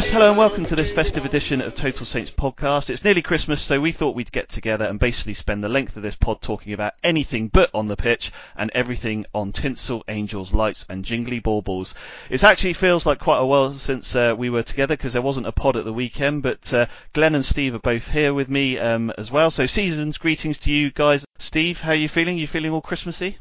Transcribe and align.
Yes, 0.00 0.12
hello 0.12 0.30
and 0.30 0.38
welcome 0.38 0.64
to 0.64 0.74
this 0.74 0.90
festive 0.90 1.26
edition 1.26 1.60
of 1.60 1.74
Total 1.74 2.06
Saints 2.06 2.30
podcast. 2.30 2.88
It's 2.88 3.04
nearly 3.04 3.20
Christmas, 3.20 3.60
so 3.60 3.82
we 3.82 3.92
thought 3.92 4.14
we'd 4.14 4.32
get 4.32 4.48
together 4.48 4.86
and 4.86 4.98
basically 4.98 5.34
spend 5.34 5.62
the 5.62 5.68
length 5.68 5.94
of 5.94 6.02
this 6.02 6.16
pod 6.16 6.40
talking 6.40 6.72
about 6.72 6.94
anything 7.04 7.48
but 7.48 7.68
on 7.74 7.86
the 7.86 7.98
pitch 7.98 8.32
and 8.56 8.70
everything 8.74 9.26
on 9.34 9.52
tinsel, 9.52 10.02
angels, 10.08 10.54
lights, 10.54 10.86
and 10.88 11.04
jingly 11.04 11.38
baubles. 11.38 11.94
It 12.30 12.42
actually 12.42 12.72
feels 12.72 13.04
like 13.04 13.18
quite 13.18 13.40
a 13.40 13.44
while 13.44 13.74
since 13.74 14.16
uh, 14.16 14.34
we 14.38 14.48
were 14.48 14.62
together 14.62 14.96
because 14.96 15.12
there 15.12 15.20
wasn't 15.20 15.46
a 15.46 15.52
pod 15.52 15.76
at 15.76 15.84
the 15.84 15.92
weekend, 15.92 16.44
but 16.44 16.72
uh, 16.72 16.86
Glenn 17.12 17.34
and 17.34 17.44
Steve 17.44 17.74
are 17.74 17.78
both 17.78 18.08
here 18.08 18.32
with 18.32 18.48
me 18.48 18.78
um, 18.78 19.12
as 19.18 19.30
well. 19.30 19.50
So, 19.50 19.66
season's 19.66 20.16
greetings 20.16 20.56
to 20.60 20.72
you 20.72 20.90
guys. 20.90 21.26
Steve, 21.38 21.82
how 21.82 21.90
are 21.90 21.94
you 21.94 22.08
feeling? 22.08 22.38
You 22.38 22.46
feeling 22.46 22.72
all 22.72 22.80
Christmassy? 22.80 23.36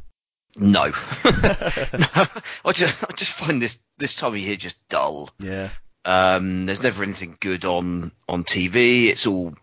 No. 0.58 0.88
no. 1.24 2.26
I 2.66 2.72
just 2.74 3.02
I 3.02 3.14
just 3.16 3.32
find 3.32 3.62
this 3.62 3.78
this 3.98 4.14
time 4.14 4.34
of 4.34 4.40
year 4.40 4.58
just 4.58 4.76
dull. 4.90 5.30
Yeah. 5.40 5.70
Um, 6.10 6.66
there's 6.66 6.82
never 6.82 7.04
anything 7.04 7.38
good 7.40 7.66
on 7.66 8.12
on 8.28 8.44
TV. 8.44 9.10
It's 9.10 9.28
all 9.28 9.54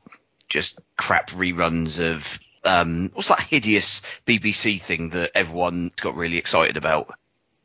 just 0.49 0.79
crap 0.97 1.31
reruns 1.31 1.99
of 1.99 2.39
um, 2.63 3.11
what's 3.15 3.31
that 3.31 3.41
hideous 3.41 4.01
BBC 4.29 4.81
thing 4.81 5.11
that 5.11 5.33
everyone 5.35 5.91
got 6.01 6.15
really 6.15 6.39
excited 6.39 6.77
about? 6.77 7.13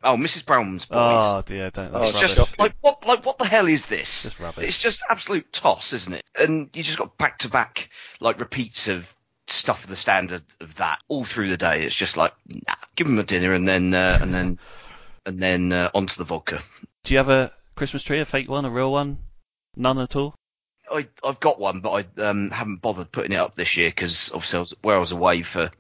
Oh, 0.04 0.16
Mrs. 0.16 0.48
Brown's 0.48 0.88
Boys. 0.88 0.98
Oh 0.98 1.44
dear, 1.46 1.70
don't. 1.70 1.94
That's 1.94 2.10
it's 2.10 2.36
just 2.36 2.58
like 2.58 2.74
what 2.82 3.06
like 3.06 3.24
what 3.24 3.38
the 3.38 3.46
hell 3.46 3.68
is 3.68 3.86
this? 3.86 4.24
Just 4.24 4.40
rubbish. 4.40 4.68
It's 4.68 4.80
just 4.80 5.04
absolute 5.08 5.54
toss, 5.54 5.94
isn't 5.94 6.14
it? 6.14 6.26
And 6.40 6.72
you 6.74 6.82
just 6.82 6.98
got 6.98 7.16
back 7.20 7.38
to 7.40 7.50
back 7.50 7.92
like 8.20 8.40
repeats 8.40 8.88
of 8.88 9.16
stuff 9.46 9.84
of 9.84 9.92
the 9.92 9.96
standard 9.96 10.42
of 10.60 10.74
that 10.78 10.98
all 11.08 11.24
through 11.24 11.52
the 11.52 11.58
day. 11.58 11.84
It's 11.84 11.96
just 11.96 12.18
like 12.18 12.34
nah, 12.48 12.74
give 12.96 13.06
them 13.06 13.20
a 13.20 13.24
dinner 13.24 13.54
and 13.54 13.68
then 13.68 13.94
uh, 13.94 14.18
and 14.20 14.34
then 14.34 14.60
and 15.28 15.40
then 15.40 15.72
uh, 15.72 15.92
onto 15.94 16.16
the 16.18 16.24
vodka. 16.24 16.62
Do 17.04 17.14
you 17.14 17.20
have 17.20 17.30
a 17.30 17.52
Christmas 17.82 18.04
tree, 18.04 18.20
a 18.20 18.28
fake 18.28 18.48
one, 18.48 18.64
a 18.64 18.70
real 18.70 18.92
one? 18.92 19.18
None 19.76 19.98
at 19.98 20.16
all. 20.16 20.36
I 20.88 21.08
I've 21.24 21.40
got 21.40 21.60
one, 21.60 21.80
but 21.80 21.90
I 22.20 22.22
um, 22.22 22.52
haven't 22.52 22.80
bothered 22.84 23.12
putting 23.12 23.32
it 23.32 23.38
up 23.38 23.56
this 23.56 23.76
year 23.76 23.90
because 23.90 24.30
obviously 24.32 24.58
I 24.58 24.60
was, 24.60 24.76
where 24.84 24.96
I 24.98 25.00
was 25.00 25.12
away 25.12 25.42
for 25.42 25.72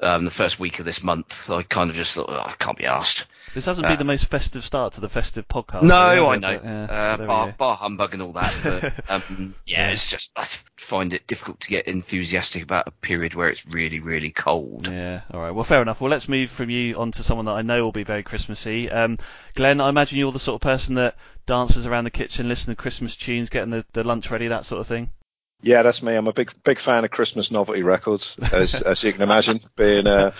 um, 0.00 0.24
the 0.24 0.30
first 0.30 0.58
week 0.58 0.78
of 0.78 0.86
this 0.86 1.02
month, 1.02 1.50
I 1.50 1.62
kind 1.62 1.90
of 1.90 1.96
just 1.96 2.14
thought 2.14 2.30
oh, 2.30 2.42
I 2.46 2.52
can't 2.52 2.78
be 2.78 2.86
asked. 2.86 3.26
This 3.54 3.66
hasn't 3.66 3.86
Uh, 3.86 3.90
been 3.90 3.98
the 3.98 4.04
most 4.04 4.26
festive 4.26 4.64
start 4.64 4.94
to 4.94 5.00
the 5.00 5.08
festive 5.08 5.46
podcast. 5.48 5.82
No, 5.82 5.94
has 5.94 6.28
I 6.28 6.34
it? 6.34 6.40
know. 6.40 6.58
But, 6.58 6.64
yeah, 6.64 6.84
uh, 6.84 7.26
bar, 7.26 7.54
bar 7.56 7.76
humbug 7.76 8.12
and 8.14 8.22
all 8.22 8.32
that. 8.32 8.54
But, 8.62 8.94
um, 9.08 9.54
yeah, 9.64 9.90
it's 9.90 10.10
just 10.10 10.30
I 10.36 10.44
find 10.76 11.12
it 11.12 11.26
difficult 11.26 11.60
to 11.60 11.68
get 11.68 11.86
enthusiastic 11.86 12.62
about 12.64 12.88
a 12.88 12.90
period 12.90 13.34
where 13.34 13.48
it's 13.48 13.64
really, 13.66 14.00
really 14.00 14.30
cold. 14.30 14.88
Yeah, 14.88 15.20
all 15.32 15.40
right. 15.40 15.52
Well, 15.52 15.64
fair 15.64 15.80
enough. 15.82 16.00
Well, 16.00 16.10
let's 16.10 16.28
move 16.28 16.50
from 16.50 16.68
you 16.70 16.96
on 16.96 17.12
to 17.12 17.22
someone 17.22 17.46
that 17.46 17.52
I 17.52 17.62
know 17.62 17.84
will 17.84 17.92
be 17.92 18.04
very 18.04 18.22
Christmassy. 18.24 18.90
Um, 18.90 19.18
Glenn, 19.54 19.80
I 19.80 19.88
imagine 19.88 20.18
you're 20.18 20.32
the 20.32 20.38
sort 20.40 20.56
of 20.56 20.60
person 20.60 20.96
that 20.96 21.16
dances 21.46 21.86
around 21.86 22.04
the 22.04 22.10
kitchen, 22.10 22.48
listening 22.48 22.74
to 22.76 22.82
Christmas 22.82 23.16
tunes, 23.16 23.50
getting 23.50 23.70
the, 23.70 23.84
the 23.92 24.02
lunch 24.02 24.30
ready, 24.30 24.48
that 24.48 24.64
sort 24.64 24.80
of 24.80 24.86
thing. 24.86 25.10
Yeah, 25.62 25.82
that's 25.82 26.02
me. 26.02 26.14
I'm 26.14 26.26
a 26.26 26.32
big 26.32 26.52
big 26.62 26.78
fan 26.78 27.04
of 27.04 27.10
Christmas 27.10 27.50
novelty 27.50 27.82
records, 27.82 28.36
as 28.52 28.82
as 28.82 29.02
you 29.02 29.12
can 29.12 29.22
imagine, 29.22 29.60
being 29.76 30.06
uh, 30.06 30.32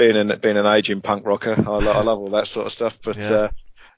being 0.00 0.16
an 0.16 0.38
being 0.40 0.56
an 0.56 0.66
aging 0.66 1.02
punk 1.02 1.26
rocker. 1.26 1.54
I, 1.58 1.62
lo- 1.62 1.92
I 1.92 2.02
love 2.02 2.18
all 2.20 2.30
that 2.30 2.46
sort 2.46 2.66
of 2.66 2.72
stuff. 2.72 2.98
But 3.04 3.18
Yeah. 3.18 3.30
uh, 3.36 3.48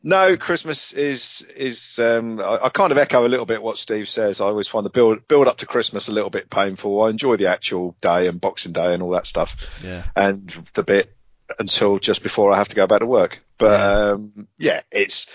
no, 0.03 0.37
Christmas 0.37 0.93
is 0.93 1.43
is 1.57 1.99
um, 2.01 2.41
I, 2.41 2.59
I 2.65 2.69
kind 2.71 2.91
of 2.91 2.99
echo 2.99 3.25
a 3.25 3.29
little 3.29 3.47
bit 3.47 3.63
what 3.63 3.79
Steve 3.79 4.09
says. 4.09 4.41
I 4.41 4.47
always 4.47 4.67
find 4.69 4.85
the 4.85 4.91
build 4.91 5.29
build 5.29 5.47
up 5.47 5.59
to 5.59 5.67
Christmas 5.67 6.09
a 6.09 6.13
little 6.13 6.31
bit 6.31 6.51
painful. 6.51 7.01
I 7.03 7.11
enjoy 7.11 7.37
the 7.37 7.47
actual 7.47 7.97
day 8.01 8.27
and 8.27 8.41
Boxing 8.41 8.73
Day 8.73 8.95
and 8.95 9.03
all 9.03 9.11
that 9.11 9.27
stuff, 9.27 9.57
Yeah. 9.83 10.03
and 10.17 10.51
the 10.75 10.83
bit 10.83 11.15
until 11.59 11.99
just 12.01 12.23
before 12.25 12.51
I 12.53 12.57
have 12.57 12.69
to 12.69 12.77
go 12.77 12.87
back 12.89 13.01
to 13.01 13.07
work. 13.07 13.41
But 13.59 13.79
Yeah. 13.79 14.11
um, 14.15 14.49
yeah, 14.59 14.81
it's 14.91 15.27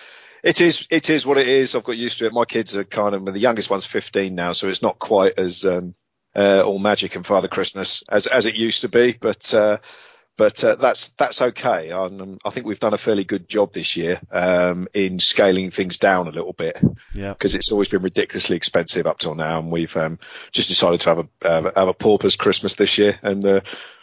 it 0.44 0.60
is 0.60 0.86
it 0.90 1.10
is 1.10 1.26
what 1.26 1.38
it 1.38 1.48
is. 1.48 1.74
I've 1.74 1.84
got 1.86 1.96
used 1.96 2.20
to 2.20 2.26
it. 2.26 2.34
My 2.34 2.46
kids 2.46 2.76
are 2.76 2.84
kind 2.84 3.16
of 3.16 3.24
the 3.26 3.40
youngest 3.40 3.70
one's 3.70 3.86
15 3.86 4.36
now, 4.36 4.52
so 4.52 4.68
it's 4.68 4.82
not 4.82 5.00
quite 5.00 5.40
as 5.40 5.64
um, 5.64 5.96
uh, 6.36 6.62
all 6.62 6.78
magic 6.80 7.16
and 7.16 7.26
Father 7.26 7.48
Christmas 7.48 8.04
as 8.10 8.28
as 8.28 8.46
it 8.46 8.56
used 8.56 8.82
to 8.82 8.90
be. 8.90 9.16
But 9.18 9.54
uh, 9.54 9.78
but 10.38 10.64
uh, 10.64 10.76
that's 10.76 11.10
that's 11.10 11.42
okay. 11.42 11.92
Um, 11.92 12.38
I 12.46 12.50
think 12.52 12.66
we've 12.66 12.80
done 12.80 12.94
a 12.94 12.98
fairly 12.98 13.24
good 13.24 13.50
job 13.50 13.74
this 13.74 13.98
year 13.98 14.20
um, 14.32 14.88
in 14.94 15.20
scaling 15.20 15.72
things 15.72 15.98
down 15.98 16.28
a 16.28 16.32
little 16.32 16.54
bit 16.54 16.78
Yeah. 17.14 17.34
because 17.34 17.56
it's 17.56 17.72
always 17.72 17.90
been 17.90 18.04
ridiculously 18.04 18.56
expensive 18.56 19.08
up 19.08 19.20
till 19.20 19.36
now, 19.36 19.60
and 19.60 19.72
we've 19.72 19.96
um, 19.98 20.20
just 20.52 20.70
decided 20.70 21.02
to 21.02 21.10
have 21.10 21.18
a 21.20 21.28
have 21.42 21.66
a, 21.66 21.74
have 21.76 21.88
a 21.90 21.94
pauper's 21.94 22.36
Christmas 22.36 22.76
this 22.76 22.98
year, 22.98 23.20
and 23.22 23.44
uh, 23.46 23.62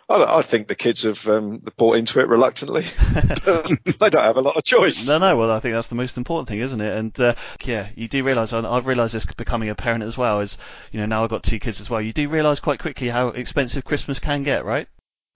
I, 0.08 0.38
I 0.38 0.42
think 0.42 0.68
the 0.68 0.74
kids 0.74 1.04
have 1.04 1.26
um, 1.28 1.62
bought 1.76 1.96
into 1.96 2.20
it 2.20 2.28
reluctantly. 2.28 2.82
they 3.14 4.10
don't 4.10 4.14
have 4.22 4.36
a 4.36 4.42
lot 4.42 4.56
of 4.56 4.64
choice. 4.64 5.06
No, 5.08 5.18
no. 5.18 5.36
Well, 5.36 5.50
I 5.50 5.60
think 5.60 5.74
that's 5.74 5.88
the 5.88 5.94
most 5.94 6.16
important 6.18 6.48
thing, 6.48 6.60
isn't 6.60 6.80
it? 6.80 6.94
And 6.94 7.20
uh, 7.20 7.34
yeah, 7.64 7.88
you 7.94 8.08
do 8.08 8.22
realise. 8.24 8.52
and 8.52 8.66
I've 8.66 8.86
realised 8.86 9.14
this 9.14 9.24
becoming 9.26 9.70
a 9.70 9.74
parent 9.74 10.04
as 10.04 10.18
well. 10.18 10.40
Is 10.40 10.58
you 10.92 11.00
know 11.00 11.06
now 11.06 11.24
I've 11.24 11.30
got 11.30 11.42
two 11.42 11.58
kids 11.58 11.80
as 11.80 11.88
well. 11.88 12.00
You 12.02 12.12
do 12.12 12.28
realise 12.28 12.60
quite 12.60 12.80
quickly 12.80 13.08
how 13.08 13.28
expensive 13.28 13.84
Christmas 13.84 14.18
can 14.18 14.42
get, 14.42 14.64
right? 14.64 14.88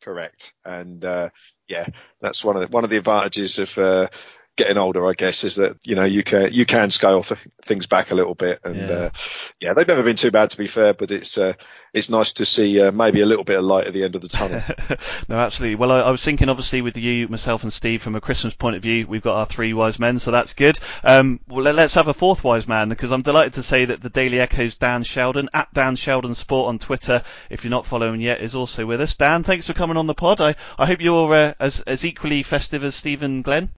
Correct, 0.02 0.54
and 0.64 1.04
uh, 1.04 1.30
yeah, 1.68 1.86
that's 2.20 2.44
one 2.44 2.56
of 2.56 2.62
the, 2.62 2.68
one 2.68 2.84
of 2.84 2.90
the 2.90 2.98
advantages 2.98 3.58
of 3.58 3.76
uh, 3.78 4.08
getting 4.58 4.76
older, 4.76 5.06
I 5.08 5.14
guess, 5.14 5.44
is 5.44 5.56
that 5.56 5.78
you 5.84 5.94
know 5.94 6.04
you 6.04 6.22
can 6.22 6.52
you 6.52 6.66
can 6.66 6.90
scale 6.90 7.22
th- 7.22 7.40
things 7.62 7.86
back 7.86 8.10
a 8.10 8.14
little 8.14 8.34
bit, 8.34 8.60
and 8.64 8.76
Yeah. 8.76 8.90
uh, 8.90 9.10
yeah, 9.60 9.72
they've 9.72 9.88
never 9.88 10.02
been 10.02 10.16
too 10.16 10.30
bad 10.30 10.50
to 10.50 10.58
be 10.58 10.66
fair, 10.66 10.92
but 10.92 11.10
it's 11.10 11.38
uh, 11.38 11.54
it's 11.94 12.10
nice 12.10 12.32
to 12.34 12.44
see 12.44 12.80
uh, 12.82 12.92
maybe 12.92 13.22
a 13.22 13.26
little 13.26 13.44
bit 13.44 13.56
of 13.58 13.64
light 13.64 13.86
at 13.86 13.94
the 13.94 14.04
end 14.04 14.14
of 14.14 14.20
the 14.20 14.28
tunnel. 14.28 14.60
no, 15.28 15.38
absolutely. 15.38 15.76
Well, 15.76 15.90
I, 15.90 16.00
I 16.00 16.10
was 16.10 16.22
thinking, 16.22 16.50
obviously, 16.50 16.82
with 16.82 16.98
you, 16.98 17.28
myself, 17.28 17.62
and 17.62 17.72
Steve, 17.72 18.02
from 18.02 18.14
a 18.14 18.20
Christmas 18.20 18.52
point 18.52 18.76
of 18.76 18.82
view, 18.82 19.06
we've 19.06 19.22
got 19.22 19.36
our 19.36 19.46
three 19.46 19.72
wise 19.72 19.98
men, 19.98 20.18
so 20.18 20.30
that's 20.30 20.52
good. 20.52 20.78
Um, 21.02 21.40
well, 21.48 21.64
let, 21.64 21.78
us 21.78 21.94
have 21.94 22.08
a 22.08 22.14
fourth 22.14 22.44
wise 22.44 22.68
man 22.68 22.90
because 22.90 23.10
I'm 23.12 23.22
delighted 23.22 23.54
to 23.54 23.62
say 23.62 23.86
that 23.86 24.02
the 24.02 24.10
Daily 24.10 24.38
Echo's 24.40 24.74
Dan 24.74 25.02
Sheldon 25.02 25.48
at 25.54 25.72
Dan 25.72 25.96
Sheldon 25.96 26.34
Sport 26.34 26.68
on 26.68 26.78
Twitter, 26.78 27.22
if 27.48 27.64
you're 27.64 27.70
not 27.70 27.86
following 27.86 28.20
yet, 28.20 28.42
is 28.42 28.54
also 28.54 28.84
with 28.84 29.00
us. 29.00 29.14
Dan, 29.14 29.42
thanks 29.42 29.66
for 29.66 29.72
coming 29.72 29.96
on 29.96 30.06
the 30.06 30.14
pod. 30.14 30.40
I, 30.40 30.56
I 30.76 30.86
hope 30.86 31.00
you're 31.00 31.32
uh, 31.34 31.54
as 31.58 31.80
as 31.82 32.04
equally 32.04 32.42
festive 32.42 32.84
as 32.84 32.94
Steve 32.94 33.22
and 33.22 33.42
Glenn. 33.44 33.70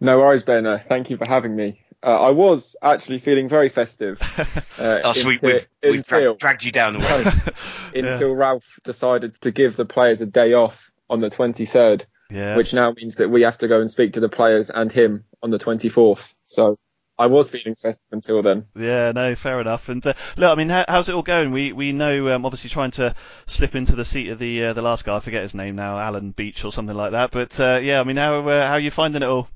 No 0.00 0.18
worries, 0.18 0.42
Ben. 0.42 0.66
Uh, 0.66 0.78
thank 0.78 1.10
you 1.10 1.16
for 1.16 1.24
having 1.26 1.54
me. 1.56 1.80
Uh, 2.02 2.20
I 2.22 2.30
was 2.30 2.76
actually 2.80 3.18
feeling 3.18 3.48
very 3.48 3.68
festive. 3.68 4.20
Uh, 4.78 5.00
Oh, 5.02 5.12
so 5.12 5.26
we, 5.26 5.34
until, 5.34 5.50
we've, 5.50 5.68
we've 5.82 6.04
dra- 6.04 6.34
dragged 6.36 6.64
you 6.64 6.70
down 6.70 6.96
the 6.96 7.00
way. 7.00 8.00
until 8.00 8.32
Ralph 8.32 8.78
decided 8.84 9.34
to 9.40 9.50
give 9.50 9.74
the 9.74 9.84
players 9.84 10.20
a 10.20 10.26
day 10.26 10.52
off 10.52 10.92
on 11.10 11.18
the 11.18 11.28
23rd, 11.30 12.04
Yeah. 12.30 12.56
which 12.56 12.72
now 12.72 12.92
means 12.92 13.16
that 13.16 13.28
we 13.28 13.42
have 13.42 13.58
to 13.58 13.66
go 13.66 13.80
and 13.80 13.90
speak 13.90 14.12
to 14.12 14.20
the 14.20 14.28
players 14.28 14.70
and 14.70 14.92
him 14.92 15.24
on 15.42 15.50
the 15.50 15.58
24th. 15.58 16.32
So 16.44 16.78
I 17.18 17.26
was 17.26 17.50
feeling 17.50 17.74
festive 17.74 18.06
until 18.12 18.40
then. 18.40 18.66
Yeah, 18.76 19.10
no, 19.10 19.34
fair 19.34 19.60
enough. 19.60 19.88
And 19.88 20.06
uh, 20.06 20.14
look, 20.36 20.52
I 20.52 20.54
mean, 20.54 20.68
how, 20.68 20.84
how's 20.86 21.08
it 21.08 21.16
all 21.16 21.22
going? 21.24 21.50
We 21.50 21.72
we 21.72 21.90
know, 21.90 22.32
um, 22.32 22.46
obviously, 22.46 22.70
trying 22.70 22.92
to 22.92 23.16
slip 23.48 23.74
into 23.74 23.96
the 23.96 24.04
seat 24.04 24.28
of 24.28 24.38
the 24.38 24.66
uh, 24.66 24.72
the 24.74 24.82
last 24.82 25.04
guy. 25.04 25.16
I 25.16 25.20
forget 25.20 25.42
his 25.42 25.54
name 25.54 25.74
now, 25.74 25.98
Alan 25.98 26.30
Beach 26.30 26.64
or 26.64 26.70
something 26.70 26.94
like 26.94 27.10
that. 27.12 27.32
But 27.32 27.58
uh, 27.58 27.80
yeah, 27.82 27.98
I 28.00 28.04
mean, 28.04 28.16
how 28.16 28.48
uh, 28.48 28.64
how 28.64 28.74
are 28.74 28.80
you 28.80 28.92
finding 28.92 29.22
it 29.22 29.28
all? 29.28 29.48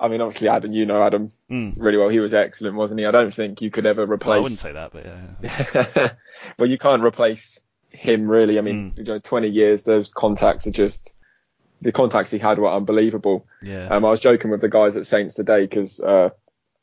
I 0.00 0.08
mean, 0.08 0.20
obviously, 0.20 0.48
Adam, 0.48 0.72
you 0.72 0.86
know 0.86 1.02
Adam 1.02 1.30
Mm. 1.50 1.74
really 1.76 1.98
well. 1.98 2.08
He 2.08 2.20
was 2.20 2.32
excellent, 2.32 2.76
wasn't 2.76 3.00
he? 3.00 3.06
I 3.06 3.10
don't 3.10 3.34
think 3.34 3.60
you 3.60 3.70
could 3.70 3.84
ever 3.84 4.04
replace. 4.04 4.28
Well, 4.28 4.38
I 4.38 4.40
wouldn't 4.40 4.60
say 4.60 4.72
that, 4.72 4.92
but 4.92 5.04
yeah. 5.04 6.12
well, 6.58 6.68
you 6.70 6.78
can't 6.78 7.02
replace 7.02 7.60
him 7.90 8.30
really. 8.30 8.56
I 8.58 8.62
mean, 8.62 8.94
you 8.96 9.04
know, 9.04 9.18
20 9.18 9.48
years, 9.48 9.82
those 9.82 10.12
contacts 10.12 10.66
are 10.66 10.70
just 10.70 11.12
the 11.80 11.92
contacts 11.92 12.30
he 12.30 12.38
had 12.38 12.58
were 12.58 12.70
unbelievable. 12.70 13.46
Yeah. 13.62 13.88
Um, 13.88 14.04
I 14.04 14.10
was 14.10 14.20
joking 14.20 14.50
with 14.50 14.60
the 14.60 14.68
guys 14.68 14.96
at 14.96 15.06
Saints 15.06 15.34
today 15.34 15.62
because 15.62 15.98
uh, 16.00 16.30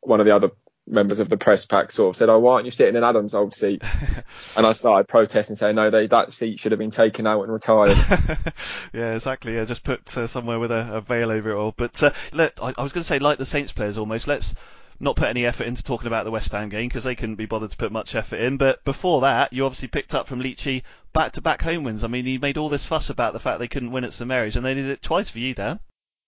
one 0.01 0.19
of 0.19 0.25
the 0.25 0.35
other 0.35 0.51
members 0.87 1.19
of 1.19 1.29
the 1.29 1.37
press 1.37 1.65
pack 1.65 1.91
sort 1.91 2.09
of 2.09 2.17
said, 2.17 2.29
"Oh, 2.29 2.39
why 2.39 2.53
aren't 2.53 2.65
you 2.65 2.71
sitting 2.71 2.95
in 2.95 3.03
Adam's 3.03 3.33
old 3.33 3.53
seat?" 3.53 3.83
and 4.57 4.65
I 4.65 4.71
started 4.71 5.07
protesting, 5.07 5.55
saying, 5.55 5.75
"No, 5.75 5.89
they, 5.89 6.07
that 6.07 6.33
seat 6.33 6.59
should 6.59 6.71
have 6.71 6.79
been 6.79 6.91
taken 6.91 7.27
out 7.27 7.43
and 7.43 7.51
retired." 7.51 7.97
yeah, 8.93 9.13
exactly. 9.13 9.55
Yeah, 9.55 9.65
just 9.65 9.83
put 9.83 10.17
uh, 10.17 10.27
somewhere 10.27 10.59
with 10.59 10.71
a, 10.71 10.95
a 10.95 11.01
veil 11.01 11.31
over 11.31 11.51
it 11.51 11.55
all. 11.55 11.73
But 11.75 12.01
uh, 12.01 12.11
look, 12.33 12.53
I, 12.61 12.73
I 12.77 12.83
was 12.83 12.91
going 12.91 13.01
to 13.01 13.07
say, 13.07 13.19
like 13.19 13.37
the 13.37 13.45
Saints 13.45 13.71
players, 13.71 13.97
almost. 13.97 14.27
Let's 14.27 14.53
not 14.99 15.15
put 15.15 15.27
any 15.27 15.45
effort 15.45 15.67
into 15.67 15.83
talking 15.83 16.07
about 16.07 16.25
the 16.25 16.31
West 16.31 16.51
Ham 16.51 16.69
game 16.69 16.87
because 16.87 17.03
they 17.03 17.15
couldn't 17.15 17.35
be 17.35 17.45
bothered 17.45 17.71
to 17.71 17.77
put 17.77 17.91
much 17.91 18.15
effort 18.15 18.37
in. 18.37 18.57
But 18.57 18.83
before 18.83 19.21
that, 19.21 19.53
you 19.53 19.65
obviously 19.65 19.89
picked 19.89 20.15
up 20.15 20.27
from 20.27 20.41
Leachy 20.41 20.83
back-to-back 21.13 21.61
home 21.61 21.83
wins. 21.83 22.03
I 22.03 22.07
mean, 22.07 22.25
he 22.25 22.37
made 22.37 22.57
all 22.57 22.69
this 22.69 22.85
fuss 22.85 23.09
about 23.09 23.33
the 23.33 23.39
fact 23.39 23.59
they 23.59 23.67
couldn't 23.67 23.91
win 23.91 24.03
at 24.03 24.13
St 24.13 24.27
Mary's, 24.27 24.55
and 24.55 24.65
they 24.65 24.73
did 24.73 24.89
it 24.89 25.01
twice 25.01 25.29
for 25.29 25.39
you, 25.39 25.53
Dan. 25.53 25.79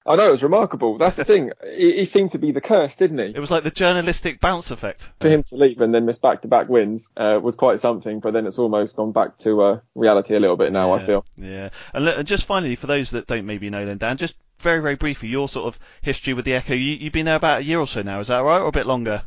I 0.10 0.16
know 0.16 0.30
it 0.30 0.32
was 0.32 0.42
remarkable. 0.42 0.98
That's 0.98 1.16
the 1.16 1.24
thing. 1.24 1.52
He, 1.64 1.98
he 1.98 2.06
seemed 2.06 2.32
to 2.32 2.40
be 2.40 2.52
the 2.52 2.62
curse, 2.62 2.96
didn't 2.96 3.20
he? 3.20 3.26
It 3.26 3.40
was 3.40 3.52
like 3.52 3.64
the 3.64 3.70
journalistic 3.70 4.42
bounce 4.42 4.72
effect. 4.72 5.12
For 5.20 5.30
him 5.30 5.44
to 5.44 5.56
leave 5.56 5.80
and 5.82 5.94
then 5.94 6.08
miss 6.08 6.18
back-to-back 6.18 6.68
wins 6.68 7.08
uh, 7.16 7.40
was 7.42 7.56
quite 7.56 7.80
something. 7.80 8.20
But 8.20 8.34
then 8.34 8.48
it's 8.48 8.58
almost 8.58 8.96
gone 8.96 9.12
back 9.12 9.38
to 9.40 9.62
uh, 9.62 9.80
reality 9.94 10.36
a 10.36 10.40
little 10.40 10.58
bit 10.58 10.72
now. 10.72 10.94
I 10.94 11.00
feel. 11.00 11.24
Yeah, 11.38 11.70
and, 11.94 12.06
look, 12.06 12.18
and 12.18 12.28
just 12.28 12.46
finally, 12.46 12.76
for 12.76 12.88
those 12.88 13.12
that 13.12 13.28
don't 13.28 13.46
maybe 13.46 13.70
know, 13.70 13.86
then 13.86 14.00
Dan, 14.00 14.18
just 14.18 14.34
very 14.58 14.82
very 14.82 14.96
briefly, 14.96 15.30
your 15.30 15.48
sort 15.48 15.68
of 15.68 15.80
history 16.02 16.34
with 16.34 16.46
the 16.46 16.56
Echo. 16.56 16.74
You, 16.74 16.96
you've 16.96 17.14
been 17.14 17.28
there 17.28 17.36
about 17.36 17.62
a 17.62 17.64
year 17.64 17.80
or 17.80 17.88
so 17.88 18.02
now, 18.02 18.20
is 18.20 18.30
that 18.30 18.40
right, 18.40 18.60
or 18.60 18.68
a 18.68 18.72
bit 18.72 18.88
longer? 18.88 19.24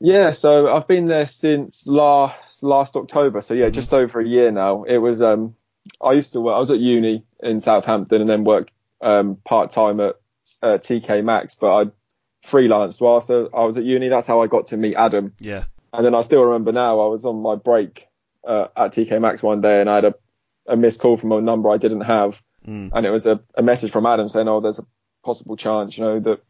Yeah, 0.00 0.30
so 0.30 0.74
I've 0.74 0.86
been 0.86 1.08
there 1.08 1.26
since 1.26 1.86
last 1.86 2.62
last 2.62 2.96
October. 2.96 3.42
So 3.42 3.52
yeah, 3.52 3.68
just 3.68 3.92
over 3.92 4.20
a 4.20 4.26
year 4.26 4.50
now. 4.50 4.84
It 4.84 4.96
was 4.96 5.20
um 5.20 5.56
I 6.02 6.12
used 6.12 6.32
to 6.32 6.40
work. 6.40 6.56
I 6.56 6.58
was 6.58 6.70
at 6.70 6.78
uni 6.78 7.24
in 7.40 7.60
Southampton 7.60 8.22
and 8.22 8.30
then 8.30 8.44
worked 8.44 8.72
um 9.00 9.36
part 9.44 9.70
time 9.70 10.00
at 10.00 10.16
uh, 10.62 10.78
TK 10.78 11.24
Maxx, 11.24 11.54
but 11.54 11.74
I 11.74 11.90
freelanced 12.44 13.00
whilst 13.00 13.30
I 13.30 13.64
was 13.64 13.76
at 13.78 13.84
uni. 13.84 14.08
That's 14.08 14.26
how 14.26 14.42
I 14.42 14.46
got 14.46 14.68
to 14.68 14.76
meet 14.76 14.94
Adam. 14.96 15.32
Yeah. 15.38 15.64
And 15.92 16.04
then 16.04 16.14
I 16.14 16.20
still 16.22 16.44
remember 16.44 16.72
now 16.72 17.00
I 17.00 17.06
was 17.08 17.24
on 17.24 17.40
my 17.42 17.54
break 17.56 18.06
uh, 18.46 18.68
at 18.76 18.92
TK 18.92 19.20
Maxx 19.20 19.42
one 19.42 19.60
day 19.60 19.80
and 19.80 19.88
I 19.90 19.96
had 19.96 20.04
a, 20.06 20.14
a 20.68 20.76
missed 20.76 21.00
call 21.00 21.16
from 21.16 21.32
a 21.32 21.40
number 21.40 21.70
I 21.70 21.76
didn't 21.78 22.02
have, 22.02 22.42
Mm. 22.66 22.90
and 22.92 23.06
it 23.06 23.10
was 23.10 23.26
a, 23.26 23.40
a 23.54 23.62
message 23.62 23.92
from 23.92 24.06
Adam 24.06 24.28
saying, 24.28 24.48
"Oh, 24.48 24.58
there's 24.60 24.80
a 24.80 24.86
possible 25.24 25.56
chance, 25.56 25.96
you 25.96 26.04
know, 26.04 26.18
that 26.18 26.40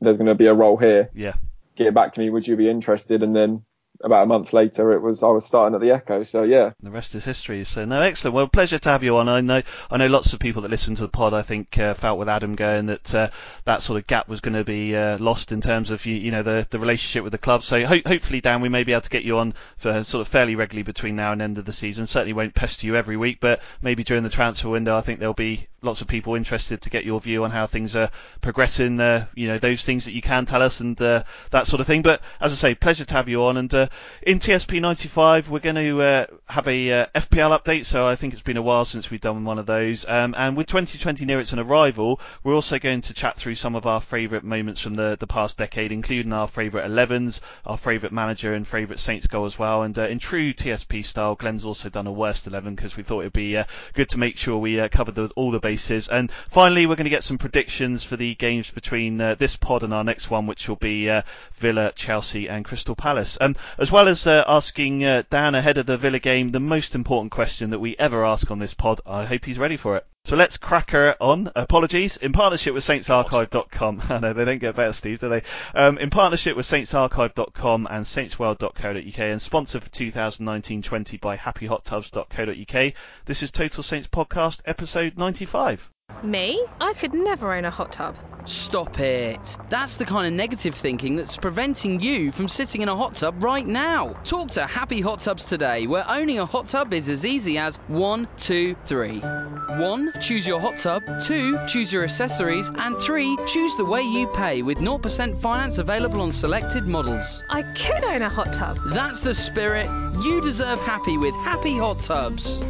there's 0.00 0.16
going 0.18 0.28
to 0.28 0.36
be 0.36 0.46
a 0.46 0.54
role 0.54 0.76
here." 0.76 1.10
Yeah. 1.14 1.34
get 1.74 1.92
back 1.92 2.12
to 2.12 2.20
me, 2.20 2.30
would 2.30 2.46
you 2.46 2.54
be 2.56 2.68
interested? 2.70 3.24
And 3.24 3.34
then 3.34 3.64
about 4.02 4.24
a 4.24 4.26
month 4.26 4.52
later, 4.52 4.92
it 4.92 5.00
was 5.00 5.22
I 5.22 5.28
was 5.28 5.46
starting 5.46 5.74
at 5.74 5.80
the 5.80 5.92
Echo. 5.92 6.22
So 6.24 6.42
yeah, 6.42 6.72
The 6.82 6.90
rest 6.90 7.14
is 7.14 7.24
history. 7.24 7.64
So 7.64 7.84
no, 7.84 8.00
excellent. 8.00 8.34
Well, 8.34 8.48
pleasure 8.48 8.78
to 8.78 8.88
have 8.90 9.04
you 9.04 9.16
on. 9.16 9.28
I 9.28 9.40
know, 9.40 9.62
I 9.90 9.96
know 9.96 10.06
lots 10.08 10.32
of 10.32 10.40
people 10.40 10.62
that 10.62 10.70
listen 10.70 10.94
to 10.96 11.02
the 11.02 11.08
pod. 11.08 11.32
I 11.34 11.42
think 11.42 11.78
uh, 11.78 11.94
felt 11.94 12.18
with 12.18 12.28
Adam 12.28 12.54
going 12.54 12.86
that 12.86 13.14
uh, 13.14 13.30
that 13.64 13.82
sort 13.82 13.98
of 13.98 14.06
gap 14.06 14.28
was 14.28 14.40
going 14.40 14.54
to 14.54 14.64
be 14.64 14.96
uh, 14.96 15.18
lost 15.18 15.52
in 15.52 15.60
terms 15.60 15.90
of 15.90 16.04
you, 16.06 16.16
you 16.16 16.30
know 16.30 16.42
the 16.42 16.66
the 16.70 16.78
relationship 16.78 17.22
with 17.22 17.32
the 17.32 17.38
club. 17.38 17.62
So 17.62 17.84
ho- 17.84 18.00
hopefully, 18.04 18.40
Dan, 18.40 18.60
we 18.60 18.68
may 18.68 18.84
be 18.84 18.92
able 18.92 19.02
to 19.02 19.10
get 19.10 19.24
you 19.24 19.38
on 19.38 19.54
for 19.76 20.02
sort 20.04 20.20
of 20.22 20.28
fairly 20.28 20.56
regularly 20.56 20.82
between 20.82 21.16
now 21.16 21.32
and 21.32 21.40
end 21.40 21.58
of 21.58 21.64
the 21.64 21.72
season. 21.72 22.06
Certainly 22.06 22.32
won't 22.32 22.54
pester 22.54 22.86
you 22.86 22.96
every 22.96 23.16
week, 23.16 23.38
but 23.40 23.60
maybe 23.80 24.04
during 24.04 24.24
the 24.24 24.30
transfer 24.30 24.68
window, 24.68 24.96
I 24.96 25.00
think 25.00 25.20
there'll 25.20 25.34
be 25.34 25.68
lots 25.84 26.00
of 26.00 26.08
people 26.08 26.34
interested 26.34 26.82
to 26.82 26.90
get 26.90 27.04
your 27.04 27.20
view 27.20 27.44
on 27.44 27.50
how 27.50 27.66
things 27.66 27.94
are 27.94 28.10
progressing. 28.40 28.98
Uh, 29.00 29.26
you 29.34 29.46
know 29.46 29.58
those 29.58 29.84
things 29.84 30.06
that 30.06 30.14
you 30.14 30.22
can 30.22 30.46
tell 30.46 30.62
us 30.62 30.80
and 30.80 31.00
uh, 31.00 31.22
that 31.50 31.66
sort 31.66 31.80
of 31.80 31.86
thing. 31.86 32.02
But 32.02 32.22
as 32.40 32.52
I 32.52 32.56
say, 32.56 32.74
pleasure 32.74 33.04
to 33.04 33.14
have 33.14 33.28
you 33.28 33.44
on. 33.44 33.56
And 33.56 33.72
uh, 33.72 33.88
in 34.22 34.38
TSP 34.38 34.80
95, 34.80 35.50
we're 35.50 35.60
going 35.60 35.76
to 35.76 36.02
uh, 36.02 36.26
have 36.48 36.66
a 36.66 36.92
uh, 36.92 37.06
FPL 37.14 37.58
update. 37.58 37.84
So 37.84 38.06
I 38.06 38.16
think 38.16 38.32
it's 38.32 38.42
been 38.42 38.56
a 38.56 38.62
while 38.62 38.84
since 38.84 39.10
we've 39.10 39.20
done 39.20 39.44
one 39.44 39.58
of 39.58 39.66
those. 39.66 40.04
Um, 40.08 40.34
and 40.36 40.56
with 40.56 40.66
2020 40.66 41.24
near 41.24 41.40
its 41.40 41.52
an 41.52 41.58
arrival, 41.58 42.20
we're 42.42 42.54
also 42.54 42.78
going 42.78 43.02
to 43.02 43.14
chat 43.14 43.36
through 43.36 43.54
some 43.54 43.74
of 43.74 43.86
our 43.86 44.00
favourite 44.00 44.44
moments 44.44 44.80
from 44.80 44.94
the 44.94 45.16
the 45.20 45.26
past 45.26 45.58
decade, 45.58 45.92
including 45.92 46.32
our 46.32 46.48
favourite 46.48 46.88
11s, 46.88 47.40
our 47.64 47.76
favourite 47.76 48.12
manager, 48.12 48.54
and 48.54 48.66
favourite 48.66 48.98
Saints 48.98 49.26
goal 49.26 49.44
as 49.44 49.58
well. 49.58 49.82
And 49.82 49.98
uh, 49.98 50.08
in 50.08 50.18
true 50.18 50.52
TSP 50.52 51.04
style, 51.04 51.34
Glenn's 51.34 51.64
also 51.64 51.88
done 51.88 52.06
a 52.06 52.12
worst 52.12 52.46
11 52.46 52.74
because 52.74 52.96
we 52.96 53.02
thought 53.02 53.20
it'd 53.20 53.32
be 53.32 53.62
good 53.92 54.08
to 54.10 54.18
make 54.18 54.38
sure 54.38 54.58
we 54.58 54.88
covered 54.88 55.14
the, 55.14 55.30
all 55.36 55.50
the 55.50 55.60
bases. 55.60 55.73
And 56.08 56.30
finally, 56.50 56.86
we're 56.86 56.96
going 56.96 57.04
to 57.04 57.10
get 57.10 57.22
some 57.22 57.38
predictions 57.38 58.04
for 58.04 58.16
the 58.16 58.34
games 58.34 58.70
between 58.70 59.20
uh, 59.20 59.34
this 59.34 59.56
pod 59.56 59.82
and 59.82 59.92
our 59.92 60.04
next 60.04 60.30
one, 60.30 60.46
which 60.46 60.68
will 60.68 60.76
be 60.76 61.10
uh, 61.10 61.22
Villa, 61.54 61.92
Chelsea, 61.94 62.48
and 62.48 62.64
Crystal 62.64 62.94
Palace. 62.94 63.38
Um, 63.40 63.56
as 63.78 63.90
well 63.90 64.08
as 64.08 64.26
uh, 64.26 64.44
asking 64.46 65.04
uh, 65.04 65.22
Dan 65.30 65.54
ahead 65.54 65.78
of 65.78 65.86
the 65.86 65.96
Villa 65.96 66.18
game 66.18 66.50
the 66.50 66.60
most 66.60 66.94
important 66.94 67.32
question 67.32 67.70
that 67.70 67.80
we 67.80 67.96
ever 67.98 68.24
ask 68.24 68.50
on 68.50 68.58
this 68.58 68.74
pod. 68.74 69.00
I 69.06 69.24
hope 69.24 69.44
he's 69.44 69.58
ready 69.58 69.76
for 69.76 69.96
it. 69.96 70.06
So 70.26 70.36
let's 70.36 70.56
crack 70.56 70.90
her 70.92 71.16
on. 71.20 71.52
Apologies. 71.54 72.16
In 72.16 72.32
partnership 72.32 72.72
with 72.72 72.82
SaintsArchive.com. 72.82 74.02
I 74.08 74.18
know 74.20 74.32
they 74.32 74.46
don't 74.46 74.58
get 74.58 74.74
better, 74.74 74.94
Steve, 74.94 75.20
do 75.20 75.28
they? 75.28 75.42
Um, 75.74 75.98
in 75.98 76.08
partnership 76.08 76.56
with 76.56 76.64
SaintsArchive.com 76.64 77.86
and 77.90 78.06
SaintsWorld.co.uk 78.06 79.18
and 79.18 79.42
sponsored 79.42 79.84
for 79.84 79.90
2019-20 79.90 81.20
by 81.20 81.36
HappyHotTubs.co.uk. 81.36 82.92
This 83.26 83.42
is 83.42 83.50
Total 83.50 83.82
Saints 83.82 84.08
Podcast, 84.08 84.60
episode 84.64 85.18
95. 85.18 85.90
Me? 86.22 86.64
I 86.80 86.92
could 86.94 87.14
never 87.14 87.52
own 87.52 87.64
a 87.64 87.70
hot 87.70 87.92
tub. 87.92 88.16
Stop 88.46 89.00
it. 89.00 89.56
That's 89.70 89.96
the 89.96 90.04
kind 90.04 90.26
of 90.26 90.34
negative 90.34 90.74
thinking 90.74 91.16
that's 91.16 91.38
preventing 91.38 92.00
you 92.00 92.30
from 92.30 92.46
sitting 92.46 92.82
in 92.82 92.90
a 92.90 92.96
hot 92.96 93.14
tub 93.14 93.42
right 93.42 93.66
now. 93.66 94.12
Talk 94.24 94.50
to 94.52 94.66
Happy 94.66 95.00
Hot 95.00 95.20
Tubs 95.20 95.46
today, 95.46 95.86
where 95.86 96.04
owning 96.06 96.38
a 96.38 96.44
hot 96.44 96.66
tub 96.66 96.92
is 96.92 97.08
as 97.08 97.24
easy 97.24 97.56
as 97.56 97.78
one, 97.88 98.28
two, 98.36 98.74
three. 98.84 99.20
One, 99.20 100.12
choose 100.20 100.46
your 100.46 100.60
hot 100.60 100.76
tub. 100.76 101.02
Two, 101.22 101.58
choose 101.66 101.90
your 101.90 102.04
accessories. 102.04 102.70
And 102.74 102.98
three, 102.98 103.34
choose 103.46 103.76
the 103.76 103.86
way 103.86 104.02
you 104.02 104.26
pay 104.26 104.60
with 104.60 104.76
0% 104.78 105.38
finance 105.38 105.78
available 105.78 106.20
on 106.20 106.32
selected 106.32 106.84
models. 106.84 107.42
I 107.48 107.62
could 107.62 108.04
own 108.04 108.20
a 108.20 108.28
hot 108.28 108.52
tub. 108.52 108.76
That's 108.86 109.20
the 109.20 109.34
spirit. 109.34 109.86
You 110.22 110.42
deserve 110.42 110.82
happy 110.82 111.16
with 111.16 111.34
Happy 111.36 111.78
Hot 111.78 112.00
Tubs. 112.00 112.60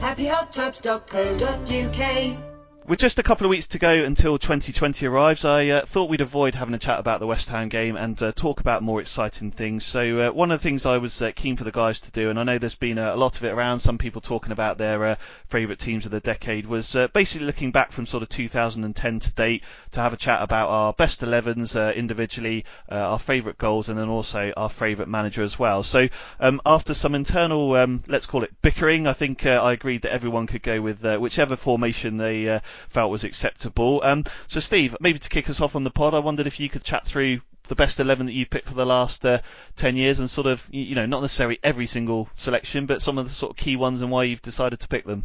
happyhottubs.co.uk 0.00 2.53
With 2.86 2.98
just 2.98 3.18
a 3.18 3.22
couple 3.22 3.46
of 3.46 3.50
weeks 3.50 3.64
to 3.68 3.78
go 3.78 4.04
until 4.04 4.36
2020 4.36 5.06
arrives, 5.06 5.46
I 5.46 5.68
uh, 5.68 5.86
thought 5.86 6.10
we'd 6.10 6.20
avoid 6.20 6.54
having 6.54 6.74
a 6.74 6.78
chat 6.78 7.00
about 7.00 7.18
the 7.18 7.26
West 7.26 7.48
Ham 7.48 7.70
game 7.70 7.96
and 7.96 8.22
uh, 8.22 8.30
talk 8.32 8.60
about 8.60 8.82
more 8.82 9.00
exciting 9.00 9.52
things. 9.52 9.86
So 9.86 10.20
uh, 10.20 10.32
one 10.32 10.50
of 10.50 10.60
the 10.60 10.62
things 10.62 10.84
I 10.84 10.98
was 10.98 11.22
uh, 11.22 11.32
keen 11.34 11.56
for 11.56 11.64
the 11.64 11.70
guys 11.70 11.98
to 12.00 12.10
do, 12.10 12.28
and 12.28 12.38
I 12.38 12.42
know 12.42 12.58
there's 12.58 12.74
been 12.74 12.98
a, 12.98 13.16
lot 13.16 13.38
of 13.38 13.44
it 13.44 13.54
around, 13.54 13.78
some 13.78 13.96
people 13.96 14.20
talking 14.20 14.52
about 14.52 14.76
their 14.76 15.02
uh, 15.02 15.16
favourite 15.48 15.78
teams 15.78 16.04
of 16.04 16.10
the 16.10 16.20
decade, 16.20 16.66
was 16.66 16.94
uh, 16.94 17.08
basically 17.08 17.46
looking 17.46 17.70
back 17.70 17.90
from 17.90 18.04
sort 18.04 18.22
of 18.22 18.28
2010 18.28 19.18
to 19.18 19.32
date 19.32 19.64
to 19.92 20.00
have 20.00 20.12
a 20.12 20.18
chat 20.18 20.42
about 20.42 20.68
our 20.68 20.92
best 20.92 21.22
11s 21.22 21.74
uh, 21.76 21.90
individually, 21.94 22.66
our 22.90 23.18
favourite 23.18 23.56
goals, 23.56 23.88
and 23.88 23.98
then 23.98 24.10
also 24.10 24.52
our 24.58 24.68
favourite 24.68 25.08
manager 25.08 25.42
as 25.42 25.58
well. 25.58 25.82
So 25.82 26.08
um, 26.38 26.60
after 26.66 26.92
some 26.92 27.14
internal, 27.14 27.76
um, 27.76 28.04
let's 28.08 28.26
call 28.26 28.44
it 28.44 28.52
bickering, 28.60 29.06
I 29.06 29.14
think 29.14 29.46
I 29.46 29.72
agreed 29.72 30.02
that 30.02 30.12
everyone 30.12 30.46
could 30.46 30.62
go 30.62 30.82
with 30.82 31.02
whichever 31.02 31.56
formation 31.56 32.18
they 32.18 32.60
felt 32.88 33.10
was 33.10 33.24
acceptable. 33.24 34.00
Um, 34.04 34.24
so 34.46 34.60
Steve, 34.60 34.96
maybe 35.00 35.18
to 35.18 35.28
kick 35.28 35.48
us 35.50 35.60
off 35.60 35.76
on 35.76 35.84
the 35.84 35.90
pod, 35.90 36.14
I 36.14 36.18
wondered 36.20 36.46
if 36.46 36.60
you 36.60 36.68
could 36.68 36.84
chat 36.84 37.04
through 37.04 37.40
the 37.68 37.74
best 37.74 37.98
11 37.98 38.26
that 38.26 38.32
you've 38.32 38.50
picked 38.50 38.68
for 38.68 38.74
the 38.74 38.84
last 38.84 39.24
uh, 39.24 39.38
10 39.76 39.96
years 39.96 40.20
and 40.20 40.28
sort 40.28 40.46
of, 40.46 40.66
you 40.70 40.94
know, 40.94 41.06
not 41.06 41.22
necessarily 41.22 41.58
every 41.62 41.86
single 41.86 42.28
selection, 42.34 42.86
but 42.86 43.00
some 43.00 43.16
of 43.18 43.26
the 43.26 43.32
sort 43.32 43.50
of 43.50 43.56
key 43.56 43.76
ones 43.76 44.02
and 44.02 44.10
why 44.10 44.24
you've 44.24 44.42
decided 44.42 44.80
to 44.80 44.88
pick 44.88 45.06
them. 45.06 45.24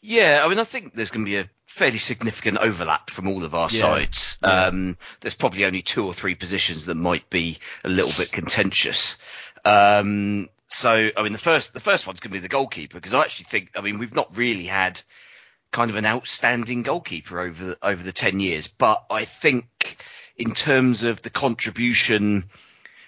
Yeah, 0.00 0.42
I 0.44 0.48
mean, 0.48 0.60
I 0.60 0.64
think 0.64 0.94
there's 0.94 1.10
going 1.10 1.24
to 1.24 1.28
be 1.30 1.38
a 1.38 1.50
fairly 1.66 1.98
significant 1.98 2.58
overlap 2.58 3.10
from 3.10 3.26
all 3.26 3.42
of 3.42 3.54
our 3.56 3.68
Yeah. 3.72 3.80
sides. 3.80 4.38
Yeah. 4.42 4.66
Um, 4.66 4.96
there's 5.20 5.34
probably 5.34 5.64
only 5.64 5.82
two 5.82 6.06
or 6.06 6.14
three 6.14 6.36
positions 6.36 6.86
that 6.86 6.94
might 6.94 7.28
be 7.30 7.58
a 7.84 7.88
little 7.88 8.12
bit 8.16 8.30
contentious. 8.30 9.18
Um, 9.64 10.48
so, 10.68 11.10
I 11.16 11.22
mean, 11.22 11.32
the 11.32 11.38
first 11.38 11.74
the 11.74 11.80
first 11.80 12.06
one's 12.06 12.20
going 12.20 12.30
to 12.30 12.34
be 12.36 12.40
the 12.40 12.48
goalkeeper 12.48 12.94
because 12.96 13.14
I 13.14 13.22
actually 13.22 13.46
think, 13.46 13.70
I 13.76 13.80
mean, 13.80 13.98
we've 13.98 14.14
not 14.14 14.36
really 14.36 14.64
had 14.66 15.00
kind 15.72 15.90
of 15.90 15.96
an 15.96 16.06
outstanding 16.06 16.82
goalkeeper 16.82 17.40
over 17.40 17.64
the, 17.64 17.78
over 17.82 18.02
the 18.02 18.12
ten 18.12 18.40
years, 18.40 18.68
but 18.68 19.04
I 19.10 19.24
think 19.24 19.96
in 20.36 20.52
terms 20.54 21.02
of 21.02 21.20
the 21.22 21.30
contribution 21.30 22.44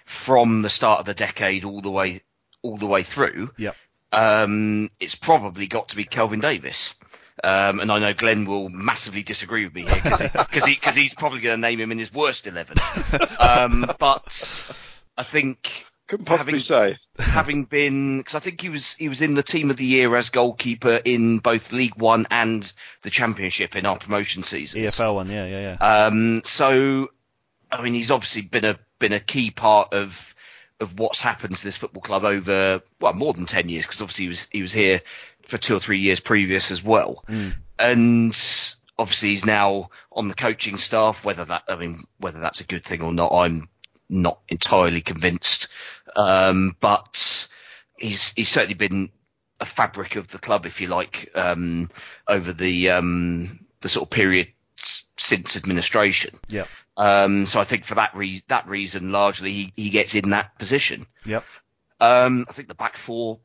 from 0.05 0.61
the 0.61 0.69
start 0.69 0.99
of 0.99 1.05
the 1.05 1.13
decade 1.13 1.63
all 1.65 1.81
the 1.81 1.91
way 1.91 2.21
all 2.61 2.77
the 2.77 2.87
way 2.87 3.01
through, 3.03 3.51
Yep. 3.57 3.75
um, 4.11 4.91
it's 4.99 5.15
probably 5.15 5.67
got 5.67 5.89
to 5.89 5.95
be 5.95 6.03
Kelvin 6.05 6.39
Davis. 6.41 6.93
Um, 7.43 7.79
and 7.79 7.91
I 7.91 7.97
know 7.97 8.13
Glenn 8.13 8.45
will 8.45 8.69
massively 8.69 9.23
disagree 9.23 9.63
with 9.63 9.73
me 9.73 9.83
here 9.83 10.01
because 10.33 10.65
he, 10.65 10.75
cause 10.75 10.95
he's 10.95 11.15
probably 11.15 11.39
going 11.39 11.57
to 11.59 11.61
name 11.67 11.79
him 11.79 11.91
in 11.91 11.97
his 11.97 12.13
worst 12.13 12.45
11. 12.45 12.77
Um, 13.39 13.89
but 13.97 14.69
I 15.17 15.23
think 15.23 15.85
Couldn't 16.11 16.25
possibly 16.25 16.59
having, 16.59 16.59
say. 16.59 16.97
having 17.19 17.63
been, 17.63 18.17
because 18.17 18.35
I 18.35 18.39
think 18.39 18.59
he 18.59 18.67
was 18.67 18.95
he 18.95 19.07
was 19.07 19.21
in 19.21 19.33
the 19.33 19.43
team 19.43 19.69
of 19.69 19.77
the 19.77 19.85
year 19.85 20.13
as 20.17 20.29
goalkeeper 20.29 20.99
in 21.05 21.39
both 21.39 21.71
League 21.71 21.95
One 21.95 22.27
and 22.29 22.69
the 23.01 23.09
Championship 23.09 23.77
in 23.77 23.85
our 23.85 23.97
promotion 23.97 24.43
season. 24.43 24.81
EFL 24.81 25.15
one, 25.15 25.31
yeah, 25.31 25.45
yeah, 25.45 25.77
yeah. 25.79 26.05
Um, 26.05 26.41
so, 26.43 27.11
I 27.71 27.81
mean, 27.81 27.93
he's 27.93 28.11
obviously 28.11 28.41
been 28.41 28.65
a 28.65 28.77
been 28.99 29.13
a 29.13 29.21
key 29.21 29.51
part 29.51 29.93
of 29.93 30.35
of 30.81 30.99
what's 30.99 31.21
happened 31.21 31.55
to 31.55 31.63
this 31.63 31.77
football 31.77 32.01
club 32.01 32.25
over 32.25 32.81
well 32.99 33.13
more 33.13 33.31
than 33.31 33.45
ten 33.45 33.69
years 33.69 33.85
because 33.85 34.01
obviously 34.01 34.25
he 34.25 34.29
was 34.29 34.47
he 34.51 34.61
was 34.61 34.73
here 34.73 34.99
for 35.43 35.57
two 35.57 35.77
or 35.77 35.79
three 35.79 36.01
years 36.01 36.19
previous 36.19 36.71
as 36.71 36.83
well, 36.83 37.23
and 37.79 38.37
obviously 38.99 39.29
he's 39.29 39.45
now 39.45 39.91
on 40.11 40.27
the 40.27 40.35
coaching 40.35 40.75
staff. 40.75 41.23
Whether 41.23 41.45
that 41.45 41.63
I 41.69 41.77
mean 41.77 42.03
whether 42.17 42.41
that's 42.41 42.59
a 42.59 42.65
good 42.65 42.83
thing 42.83 43.01
or 43.01 43.13
not, 43.13 43.31
I'm 43.31 43.69
not 44.11 44.39
entirely 44.49 45.01
convinced. 45.01 45.67
Um, 46.15 46.75
but 46.79 47.47
he's 47.97 48.33
he's 48.33 48.49
certainly 48.49 48.75
been 48.75 49.09
a 49.59 49.65
fabric 49.65 50.15
of 50.15 50.27
the 50.27 50.39
club, 50.39 50.65
if 50.65 50.81
you 50.81 50.87
like, 50.87 51.31
um, 51.35 51.89
over 52.27 52.51
the 52.51 52.89
um, 52.91 53.65
the 53.81 53.89
sort 53.89 54.07
of 54.07 54.09
period 54.09 54.49
since 55.17 55.55
administration. 55.55 56.37
Yep. 56.49 56.67
Um, 56.97 57.45
so 57.45 57.59
I 57.59 57.63
think 57.63 57.85
for 57.85 57.95
that 57.95 58.15
re- 58.15 58.43
that 58.47 58.67
reason, 58.67 59.11
largely 59.11 59.51
he, 59.51 59.73
he 59.75 59.89
gets 59.89 60.15
in 60.15 60.31
that 60.31 60.57
position. 60.57 61.05
Yep. 61.25 61.43
Um, 61.99 62.45
I 62.49 62.53
think 62.53 62.67
the 62.67 62.75
back 62.75 62.97
four 62.97 63.39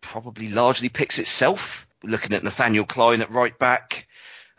probably 0.00 0.48
largely 0.48 0.88
picks 0.88 1.18
itself. 1.18 1.86
Looking 2.02 2.34
at 2.34 2.44
Nathaniel 2.44 2.84
Clyne 2.84 3.22
at 3.22 3.32
right 3.32 3.58
back, 3.58 4.05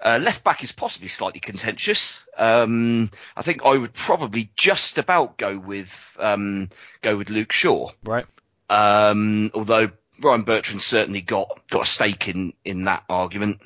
uh, 0.04 0.20
left 0.22 0.44
back 0.44 0.64
is 0.64 0.72
possibly 0.72 1.08
slightly 1.08 1.40
contentious. 1.40 2.24
Um, 2.38 3.10
I 3.36 3.42
think 3.42 3.66
I 3.66 3.76
would 3.76 3.94
probably 3.94 4.50
just 4.56 4.98
about 4.98 5.38
go 5.38 5.58
with 5.58 6.18
um, 6.20 6.70
go 7.02 7.18
with 7.18 7.30
Luke 7.30 7.52
Shaw. 7.52 7.90
Right. 8.04 8.26
Um, 8.70 9.52
although 9.54 9.92
Ryan 10.22 10.44
Bertrand 10.44 10.82
certainly 10.82 11.22
got 11.22 11.62
got 11.70 11.84
a 11.84 11.88
stake 11.88 12.28
in 12.28 12.54
in 12.64 12.86
that 12.86 13.04
argument. 13.10 13.60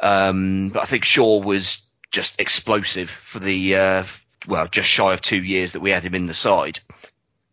Um, 0.00 0.70
but 0.72 0.82
I 0.82 0.86
think 0.86 1.04
Shaw 1.04 1.40
was 1.40 1.86
just 2.10 2.40
explosive 2.40 3.10
for 3.10 3.38
the 3.38 3.76
uh, 3.76 4.04
well, 4.46 4.66
just 4.66 4.88
shy 4.88 5.12
of 5.12 5.20
two 5.20 5.42
years 5.42 5.72
that 5.72 5.80
we 5.80 5.90
had 5.90 6.04
him 6.04 6.14
in 6.14 6.26
the 6.26 6.34
side. 6.34 6.80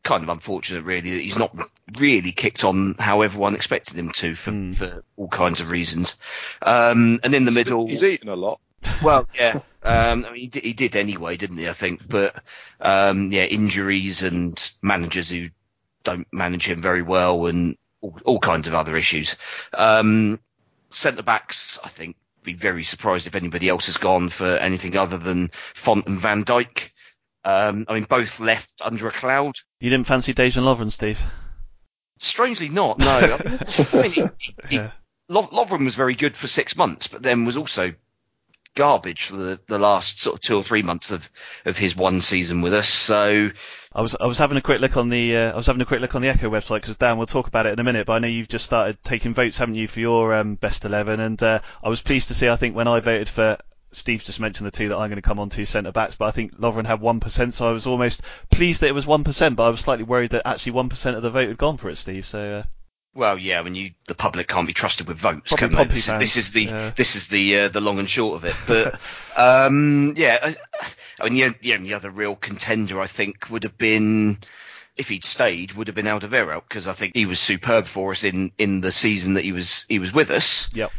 Kind 0.03 0.23
of 0.23 0.29
unfortunate, 0.29 0.85
really, 0.85 1.11
that 1.11 1.21
he's 1.21 1.37
not 1.37 1.55
really 1.97 2.31
kicked 2.31 2.63
on 2.63 2.95
how 2.97 3.21
everyone 3.21 3.55
expected 3.55 3.97
him 3.97 4.11
to 4.13 4.35
for, 4.35 4.51
for 4.73 5.03
all 5.17 5.27
kinds 5.27 5.61
of 5.61 5.71
reasons. 5.71 6.15
Um, 6.61 7.19
and 7.23 7.33
in 7.33 7.45
the 7.45 7.51
middle, 7.51 7.87
He's 7.87 8.03
eaten 8.03 8.29
a 8.29 8.35
lot. 8.35 8.59
well, 9.03 9.27
yeah. 9.35 9.59
Um, 9.83 10.25
I 10.25 10.31
mean, 10.31 10.41
he 10.41 10.47
did, 10.47 10.63
he 10.63 10.73
did 10.73 10.95
anyway, 10.95 11.37
didn't 11.37 11.57
he? 11.57 11.67
I 11.67 11.73
think, 11.73 12.07
but 12.07 12.41
um, 12.79 13.31
yeah, 13.31 13.43
injuries 13.43 14.23
and 14.23 14.71
managers 14.81 15.29
who 15.29 15.49
don't 16.03 16.27
manage 16.31 16.65
him 16.67 16.81
very 16.81 17.01
well, 17.01 17.45
and 17.45 17.77
all, 18.01 18.17
all 18.25 18.39
kinds 18.39 18.67
of 18.67 18.73
other 18.73 18.95
issues. 18.97 19.35
Um, 19.73 20.39
Centre 20.91 21.23
backs, 21.23 21.77
I 21.83 21.87
think, 21.87 22.15
be 22.43 22.53
very 22.53 22.83
surprised 22.83 23.27
if 23.27 23.35
anybody 23.35 23.69
else 23.69 23.85
has 23.85 23.97
gone 23.97 24.29
for 24.29 24.57
anything 24.57 24.97
other 24.97 25.17
than 25.17 25.51
Font 25.75 26.07
and 26.07 26.19
Van 26.19 26.43
Dijk. 26.43 26.89
Um, 27.43 27.85
I 27.87 27.93
mean, 27.93 28.03
both 28.03 28.39
left 28.39 28.81
under 28.81 29.07
a 29.07 29.11
cloud. 29.11 29.55
You 29.79 29.89
didn't 29.89 30.07
fancy 30.07 30.33
Dejan 30.33 30.63
Lovren, 30.63 30.91
Steve? 30.91 31.21
Strangely 32.19 32.69
not, 32.69 32.99
no. 32.99 33.37
I 33.93 34.01
mean, 34.01 34.11
he, 34.11 34.23
he, 34.37 34.55
Yeah. 34.69 34.91
Lo- 35.29 35.47
Lovren 35.47 35.85
was 35.85 35.95
very 35.95 36.15
good 36.15 36.35
for 36.35 36.47
six 36.47 36.75
months, 36.75 37.07
but 37.07 37.23
then 37.23 37.45
was 37.45 37.55
also 37.57 37.93
garbage 38.75 39.23
for 39.25 39.35
the, 39.35 39.59
the 39.67 39.79
last 39.79 40.21
sort 40.21 40.35
of 40.35 40.41
two 40.41 40.55
or 40.55 40.63
three 40.63 40.81
months 40.81 41.11
of, 41.11 41.29
of 41.65 41.77
his 41.77 41.95
one 41.95 42.21
season 42.21 42.61
with 42.61 42.73
us. 42.73 42.87
So 42.89 43.49
I 43.93 44.01
was 44.01 44.15
I 44.19 44.25
was 44.25 44.37
having 44.37 44.57
a 44.57 44.61
quick 44.61 44.81
look 44.81 44.97
on 44.97 45.09
the 45.09 45.35
uh, 45.35 45.51
I 45.53 45.55
was 45.55 45.65
having 45.67 45.81
a 45.81 45.85
quick 45.85 46.01
look 46.01 46.15
on 46.15 46.21
the 46.21 46.29
Echo 46.29 46.49
website 46.49 46.81
because 46.81 46.97
Dan, 46.97 47.17
we'll 47.17 47.25
talk 47.27 47.47
about 47.47 47.65
it 47.65 47.73
in 47.73 47.79
a 47.79 47.83
minute. 47.83 48.05
But 48.05 48.13
I 48.13 48.19
know 48.19 48.27
you've 48.27 48.47
just 48.47 48.65
started 48.65 48.97
taking 49.03 49.33
votes, 49.33 49.57
haven't 49.57 49.75
you, 49.75 49.87
for 49.87 49.99
your 49.99 50.33
um, 50.33 50.55
best 50.55 50.85
eleven? 50.85 51.19
And 51.19 51.41
uh, 51.41 51.59
I 51.83 51.89
was 51.89 52.01
pleased 52.01 52.27
to 52.29 52.35
see. 52.35 52.49
I 52.49 52.55
think 52.55 52.75
when 52.75 52.87
I 52.87 52.99
voted 52.99 53.29
for. 53.29 53.57
Steve 53.91 54.23
just 54.23 54.39
mentioned 54.39 54.67
the 54.67 54.71
two 54.71 54.89
that 54.89 54.97
I'm 54.97 55.09
going 55.09 55.21
to 55.21 55.21
come 55.21 55.39
on 55.39 55.49
to 55.49 55.65
centre 55.65 55.91
backs, 55.91 56.15
but 56.15 56.25
I 56.25 56.31
think 56.31 56.55
Lovren 56.57 56.85
had 56.85 57.01
one 57.01 57.19
percent, 57.19 57.53
so 57.53 57.67
I 57.67 57.71
was 57.71 57.87
almost 57.87 58.21
pleased 58.51 58.81
that 58.81 58.87
it 58.87 58.95
was 58.95 59.07
one 59.07 59.23
percent. 59.23 59.55
But 59.55 59.63
I 59.63 59.69
was 59.69 59.79
slightly 59.79 60.03
worried 60.03 60.31
that 60.31 60.43
actually 60.45 60.73
one 60.73 60.89
percent 60.89 61.15
of 61.15 61.23
the 61.23 61.31
vote 61.31 61.47
had 61.47 61.57
gone 61.57 61.77
for 61.77 61.89
it, 61.89 61.95
Steve. 61.95 62.25
So 62.25 62.59
uh, 62.59 62.63
Well, 63.15 63.37
yeah, 63.37 63.59
I 63.59 63.63
mean, 63.63 63.75
you, 63.75 63.91
the 64.07 64.15
public 64.15 64.47
can't 64.47 64.67
be 64.67 64.73
trusted 64.73 65.07
with 65.07 65.17
votes, 65.17 65.53
Probably 65.55 65.75
can 65.75 65.87
they? 65.87 65.93
This, 65.93 66.05
this 66.05 66.37
is 66.37 66.51
the 66.51 66.63
yeah. 66.65 66.91
this 66.95 67.15
is 67.15 67.27
the 67.27 67.61
uh, 67.61 67.69
the 67.69 67.81
long 67.81 67.99
and 67.99 68.09
short 68.09 68.35
of 68.35 68.45
it. 68.45 68.55
But 68.67 68.99
um, 69.35 70.13
yeah, 70.15 70.37
I, 70.41 70.55
I 71.19 71.29
mean, 71.29 71.51
the, 71.51 71.55
the 71.59 71.73
only 71.73 71.93
other 71.93 72.11
real 72.11 72.35
contender 72.35 73.01
I 73.01 73.07
think 73.07 73.49
would 73.49 73.63
have 73.63 73.77
been 73.77 74.39
if 74.95 75.09
he'd 75.09 75.23
stayed 75.23 75.71
would 75.73 75.87
have 75.87 75.95
been 75.95 76.05
Alderweireld 76.05 76.63
because 76.67 76.87
I 76.87 76.91
think 76.91 77.15
he 77.15 77.25
was 77.25 77.39
superb 77.39 77.85
for 77.85 78.11
us 78.11 78.23
in 78.23 78.51
in 78.57 78.81
the 78.81 78.91
season 78.91 79.35
that 79.35 79.45
he 79.45 79.53
was 79.53 79.85
he 79.87 79.97
was 79.97 80.13
with 80.13 80.29
us. 80.29 80.69
Yep. 80.73 80.91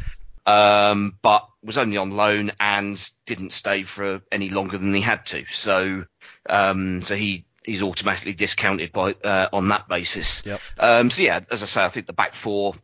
Um, 0.50 1.16
but 1.22 1.46
was 1.62 1.78
only 1.78 1.96
on 1.96 2.10
loan 2.10 2.52
and 2.58 3.10
didn't 3.26 3.52
stay 3.52 3.82
for 3.82 4.22
any 4.32 4.48
longer 4.48 4.78
than 4.78 4.94
he 4.94 5.00
had 5.00 5.26
to. 5.26 5.44
So 5.46 6.04
um, 6.48 7.02
so 7.02 7.14
he 7.14 7.44
he's 7.64 7.82
automatically 7.82 8.32
discounted 8.32 8.92
by 8.92 9.14
uh, 9.24 9.48
on 9.52 9.68
that 9.68 9.88
basis. 9.88 10.42
Yep. 10.44 10.60
Um, 10.78 11.10
so 11.10 11.22
yeah, 11.22 11.40
as 11.50 11.62
I 11.62 11.66
say, 11.66 11.84
I 11.84 11.88
think 11.88 12.06
the 12.06 12.12
back 12.12 12.34
four 12.34 12.74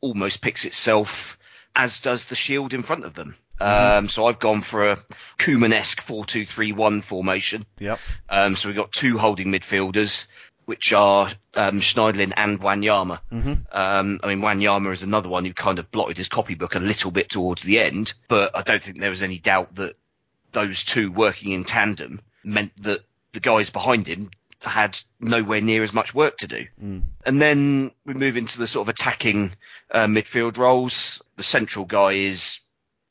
almost 0.00 0.42
picks 0.42 0.64
itself, 0.64 1.38
as 1.76 2.00
does 2.00 2.26
the 2.26 2.34
shield 2.34 2.74
in 2.74 2.82
front 2.82 3.04
of 3.04 3.14
them. 3.14 3.36
Um, 3.60 4.08
so 4.08 4.26
I've 4.26 4.38
gone 4.38 4.62
for 4.62 4.92
a 4.92 4.98
Koeman-esque 5.38 6.02
4-2-3-1 6.02 7.04
formation. 7.04 7.66
Yep. 7.78 7.98
Um, 8.28 8.56
so 8.56 8.68
we've 8.68 8.76
got 8.76 8.90
two 8.90 9.18
holding 9.18 9.48
midfielders, 9.48 10.26
which 10.70 10.92
are 10.92 11.28
um, 11.54 11.80
Schneiderlin 11.80 12.32
and 12.36 12.60
Wanyama. 12.60 13.18
Mhm. 13.32 13.74
Um, 13.74 14.20
I 14.22 14.28
mean, 14.28 14.38
Wanyama 14.38 14.92
is 14.92 15.02
another 15.02 15.28
one 15.28 15.44
who 15.44 15.52
kind 15.52 15.80
of 15.80 15.90
blotted 15.90 16.16
his 16.16 16.28
copybook 16.28 16.76
a 16.76 16.78
little 16.78 17.10
bit 17.10 17.28
towards 17.28 17.64
the 17.64 17.80
end, 17.80 18.14
but 18.28 18.56
I 18.56 18.62
don't 18.62 18.80
think 18.80 19.00
there 19.00 19.10
was 19.10 19.24
any 19.24 19.38
doubt 19.38 19.74
that 19.74 19.96
those 20.52 20.84
two 20.84 21.10
working 21.10 21.50
in 21.50 21.64
tandem 21.64 22.20
meant 22.44 22.70
that 22.82 23.00
the 23.32 23.40
guys 23.40 23.70
behind 23.70 24.06
him 24.06 24.30
had 24.62 24.96
nowhere 25.18 25.60
near 25.60 25.82
as 25.82 25.92
much 25.92 26.14
work 26.14 26.38
to 26.38 26.46
do. 26.46 26.66
And 27.26 27.42
then 27.42 27.90
we 28.06 28.14
move 28.14 28.36
into 28.36 28.58
the 28.58 28.68
sort 28.68 28.86
of 28.88 28.94
attacking 28.94 29.52
uh, 29.90 30.06
midfield 30.06 30.56
roles. 30.56 31.20
The 31.34 31.42
central 31.42 31.84
guy 31.84 32.12
is 32.12 32.60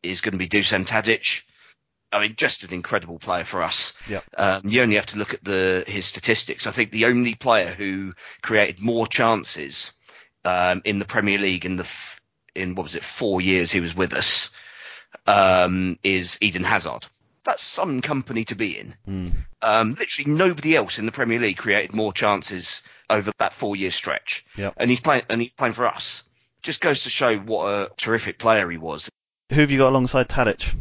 is 0.01 0.21
going 0.21 0.31
to 0.31 0.37
be 0.37 0.47
Dusan 0.47 0.85
Tadic. 0.85 1.41
I 2.11 2.21
mean, 2.21 2.35
just 2.35 2.63
an 2.63 2.73
incredible 2.73 3.19
player 3.19 3.43
for 3.43 3.61
us. 3.61 3.93
Yep. 4.07 4.23
Um, 4.37 4.61
you 4.65 4.81
only 4.81 4.95
have 4.95 5.05
to 5.07 5.19
look 5.19 5.33
at 5.33 5.43
the 5.43 5.83
his 5.85 6.05
statistics. 6.05 6.65
I 6.67 6.71
think 6.71 6.91
the 6.91 7.05
only 7.05 7.35
player 7.35 7.71
who 7.71 8.13
created 8.41 8.81
more 8.81 9.05
chances 9.07 9.93
um, 10.43 10.81
in 10.85 10.99
the 10.99 11.05
Premier 11.05 11.37
League 11.37 11.65
in 11.65 11.75
the 11.75 11.83
f- 11.83 12.19
in 12.55 12.75
what 12.75 12.83
was 12.83 12.95
it 12.95 13.03
four 13.03 13.41
years 13.41 13.71
he 13.71 13.79
was 13.79 13.95
with 13.95 14.13
us 14.13 14.49
um, 15.27 15.97
is 16.03 16.37
Eden 16.41 16.63
Hazard. 16.63 17.05
That's 17.43 17.63
some 17.63 18.01
company 18.01 18.43
to 18.45 18.55
be 18.55 18.77
in. 18.77 18.95
Um, 19.61 19.91
literally 19.91 20.31
nobody 20.31 20.75
else 20.75 20.99
in 20.99 21.05
the 21.05 21.11
Premier 21.11 21.39
League 21.39 21.57
created 21.57 21.93
more 21.93 22.13
chances 22.13 22.81
over 23.09 23.31
that 23.39 23.53
four 23.53 23.75
year 23.75 23.91
stretch. 23.91 24.45
Yep. 24.57 24.73
And 24.77 24.89
he's 24.89 24.99
playing 24.99 25.23
and 25.29 25.41
he's 25.41 25.53
playing 25.53 25.73
for 25.73 25.87
us. 25.87 26.23
Just 26.61 26.81
goes 26.81 27.03
to 27.03 27.09
show 27.09 27.37
what 27.37 27.67
a 27.67 27.89
terrific 27.97 28.37
player 28.37 28.69
he 28.69 28.77
was. 28.77 29.09
Who 29.51 29.61
have 29.61 29.71
you 29.71 29.77
got 29.77 29.89
alongside 29.89 30.27
Tadic? 30.27 30.73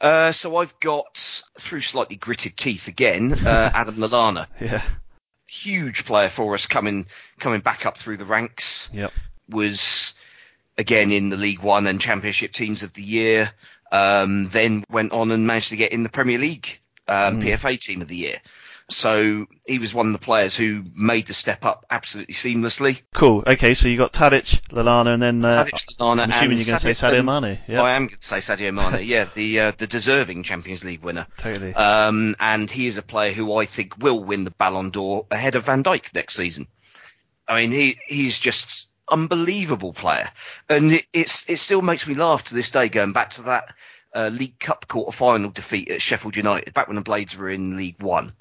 Uh, 0.00 0.32
so 0.32 0.56
I've 0.56 0.78
got 0.80 1.16
through 1.58 1.80
slightly 1.80 2.16
gritted 2.16 2.56
teeth 2.56 2.88
again, 2.88 3.32
uh, 3.32 3.70
Adam 3.74 3.96
Lallana. 3.96 4.46
Yeah. 4.60 4.82
Huge 5.46 6.04
player 6.04 6.28
for 6.28 6.54
us 6.54 6.66
coming 6.66 7.06
coming 7.38 7.60
back 7.60 7.86
up 7.86 7.96
through 7.96 8.18
the 8.18 8.24
ranks. 8.24 8.88
Yep. 8.92 9.12
Was 9.48 10.14
again 10.76 11.10
in 11.10 11.30
the 11.30 11.36
League 11.36 11.60
One 11.60 11.86
and 11.86 12.00
Championship 12.00 12.52
teams 12.52 12.82
of 12.82 12.92
the 12.92 13.02
year. 13.02 13.50
Um, 13.90 14.46
then 14.48 14.84
went 14.90 15.12
on 15.12 15.30
and 15.30 15.46
managed 15.46 15.70
to 15.70 15.76
get 15.76 15.92
in 15.92 16.02
the 16.02 16.10
Premier 16.10 16.38
League 16.38 16.78
um, 17.08 17.40
PFA 17.40 17.80
team 17.80 18.02
of 18.02 18.08
the 18.08 18.16
year. 18.16 18.40
So 18.90 19.46
he 19.66 19.78
was 19.78 19.92
one 19.92 20.06
of 20.06 20.12
the 20.14 20.18
players 20.18 20.56
who 20.56 20.82
made 20.94 21.26
the 21.26 21.34
step 21.34 21.66
up 21.66 21.84
absolutely 21.90 22.32
seamlessly. 22.32 23.02
Cool. 23.12 23.44
Okay, 23.46 23.74
so 23.74 23.86
you 23.86 23.98
got 23.98 24.14
Tadic, 24.14 24.62
Lallana, 24.70 25.12
and 25.12 25.22
then 25.22 25.44
uh, 25.44 25.50
Tadic, 25.50 25.96
Lallana, 26.00 26.22
I'm 26.22 26.30
assuming 26.30 26.52
and 26.52 26.60
you're 26.60 26.78
going 26.78 26.94
to 26.94 26.94
say 26.94 27.08
Sadio 27.08 27.22
Mane. 27.22 27.58
Yeah, 27.68 27.82
I 27.82 27.94
am 27.96 28.06
going 28.06 28.18
to 28.18 28.26
say 28.26 28.38
Sadio 28.38 28.72
Mane. 28.72 29.06
yeah, 29.06 29.26
the 29.34 29.60
uh, 29.60 29.72
the 29.76 29.86
deserving 29.86 30.42
Champions 30.42 30.84
League 30.84 31.02
winner. 31.02 31.26
totally. 31.36 31.74
Um, 31.74 32.34
and 32.40 32.70
he 32.70 32.86
is 32.86 32.96
a 32.96 33.02
player 33.02 33.32
who 33.32 33.54
I 33.56 33.66
think 33.66 33.98
will 33.98 34.24
win 34.24 34.44
the 34.44 34.52
Ballon 34.52 34.88
d'Or 34.88 35.26
ahead 35.30 35.54
of 35.54 35.66
Van 35.66 35.82
Dijk 35.84 36.14
next 36.14 36.36
season. 36.36 36.66
I 37.46 37.56
mean, 37.56 37.72
he 37.72 37.98
he's 38.06 38.38
just 38.38 38.86
unbelievable 39.10 39.92
player, 39.92 40.30
and 40.68 40.92
it, 40.92 41.06
it's 41.12 41.48
it 41.50 41.58
still 41.58 41.82
makes 41.82 42.06
me 42.06 42.14
laugh 42.14 42.44
to 42.44 42.54
this 42.54 42.70
day 42.70 42.88
going 42.88 43.12
back 43.12 43.30
to 43.30 43.42
that 43.42 43.74
uh, 44.18 44.28
League 44.30 44.58
Cup 44.58 44.88
quarter 44.88 45.12
final 45.16 45.50
defeat 45.50 45.90
at 45.90 46.02
Sheffield 46.02 46.36
United 46.36 46.74
back 46.74 46.88
when 46.88 46.96
the 46.96 47.02
Blades 47.02 47.36
were 47.36 47.50
in 47.50 47.76
League 47.76 48.02
One. 48.02 48.32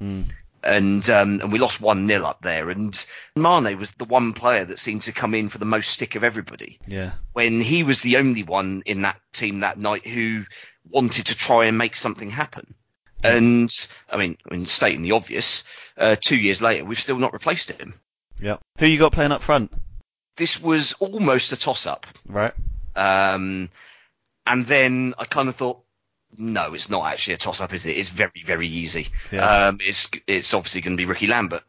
And 0.63 1.07
um, 1.09 1.39
and 1.39 1.51
we 1.51 1.59
lost 1.59 1.79
one 1.79 2.07
0 2.07 2.25
up 2.25 2.41
there, 2.41 2.69
and 2.71 3.05
Mane 3.35 3.77
was 3.77 3.91
the 3.91 4.05
one 4.05 4.33
player 4.33 4.65
that 4.65 4.79
seemed 4.79 5.03
to 5.03 5.11
come 5.11 5.35
in 5.35 5.49
for 5.49 5.59
the 5.59 5.65
most 5.65 5.91
stick 5.91 6.15
of 6.15 6.23
everybody 6.23 6.79
yeah. 6.87 7.11
when 7.33 7.61
he 7.61 7.83
was 7.83 8.01
the 8.01 8.17
only 8.17 8.43
one 8.43 8.81
in 8.85 9.01
that 9.03 9.21
team 9.31 9.59
that 9.59 9.77
night 9.77 10.05
who 10.05 10.45
wanted 10.89 11.27
to 11.27 11.37
try 11.37 11.65
and 11.65 11.77
make 11.77 11.95
something 11.95 12.29
happen. 12.31 12.73
And 13.23 13.69
I 14.09 14.17
mean, 14.17 14.37
I 14.49 14.55
mean, 14.55 14.65
stating 14.65 15.03
the 15.03 15.13
obvious, 15.13 15.63
uh, 15.95 16.15
two 16.19 16.35
years 16.37 16.61
later, 16.61 16.85
we've 16.85 16.99
still 16.99 17.19
not 17.19 17.33
replaced 17.33 17.71
him. 17.71 17.93
Yeah. 18.41 18.57
Who 18.79 18.87
you 18.87 18.99
got 18.99 19.13
playing 19.13 19.31
up 19.31 19.43
front? 19.43 19.71
This 20.35 20.61
was 20.61 20.93
almost 20.93 21.51
a 21.51 21.57
toss-up, 21.57 22.05
Right. 22.27 22.53
um, 22.95 23.69
and 24.47 24.65
then 24.65 25.13
I 25.17 25.25
kind 25.25 25.49
of 25.49 25.55
thought, 25.55 25.81
no, 26.37 26.73
it's 26.73 26.89
not 26.89 27.05
actually 27.05 27.35
a 27.35 27.37
toss-up, 27.37 27.73
is 27.73 27.85
it? 27.85 27.97
It's 27.97 28.09
very, 28.09 28.43
very 28.45 28.67
easy. 28.67 29.07
Yeah. 29.31 29.67
Um, 29.67 29.79
it's 29.81 30.09
it's 30.27 30.53
obviously 30.53 30.81
going 30.81 30.97
to 30.97 31.01
be 31.01 31.05
Ricky 31.09 31.27
Lambert. 31.27 31.63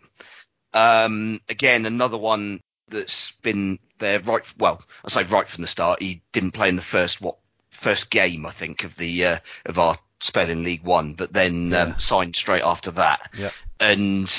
Um, 0.75 1.41
again, 1.49 1.87
another 1.87 2.19
one 2.19 2.61
that's 2.89 3.33
been 3.43 3.79
there 3.99 4.21
right. 4.21 4.45
Well, 4.59 4.83
I 5.05 5.09
say 5.09 5.23
right 5.25 5.49
from 5.49 5.63
the 5.63 5.69
start. 5.69 6.03
He 6.03 6.23
didn't 6.33 6.53
play 6.53 6.69
in 6.69 6.77
the 6.77 6.83
first 6.83 7.21
what 7.21 7.37
first 7.71 8.11
game 8.11 8.47
I 8.47 8.51
think 8.51 8.85
of 8.85 8.97
the 8.97 9.25
uh, 9.25 9.39
of 9.67 9.79
our 9.79 9.97
spell 10.21 10.51
in 10.51 10.65
League 10.65 10.83
One, 10.83 11.15
but 11.15 11.33
then 11.33 11.71
Yeah. 11.71 11.83
um, 11.83 11.99
signed 11.99 12.37
straight 12.37 12.63
after 12.65 12.91
that. 12.93 13.31
Yeah. 13.37 13.51
And 13.81 14.33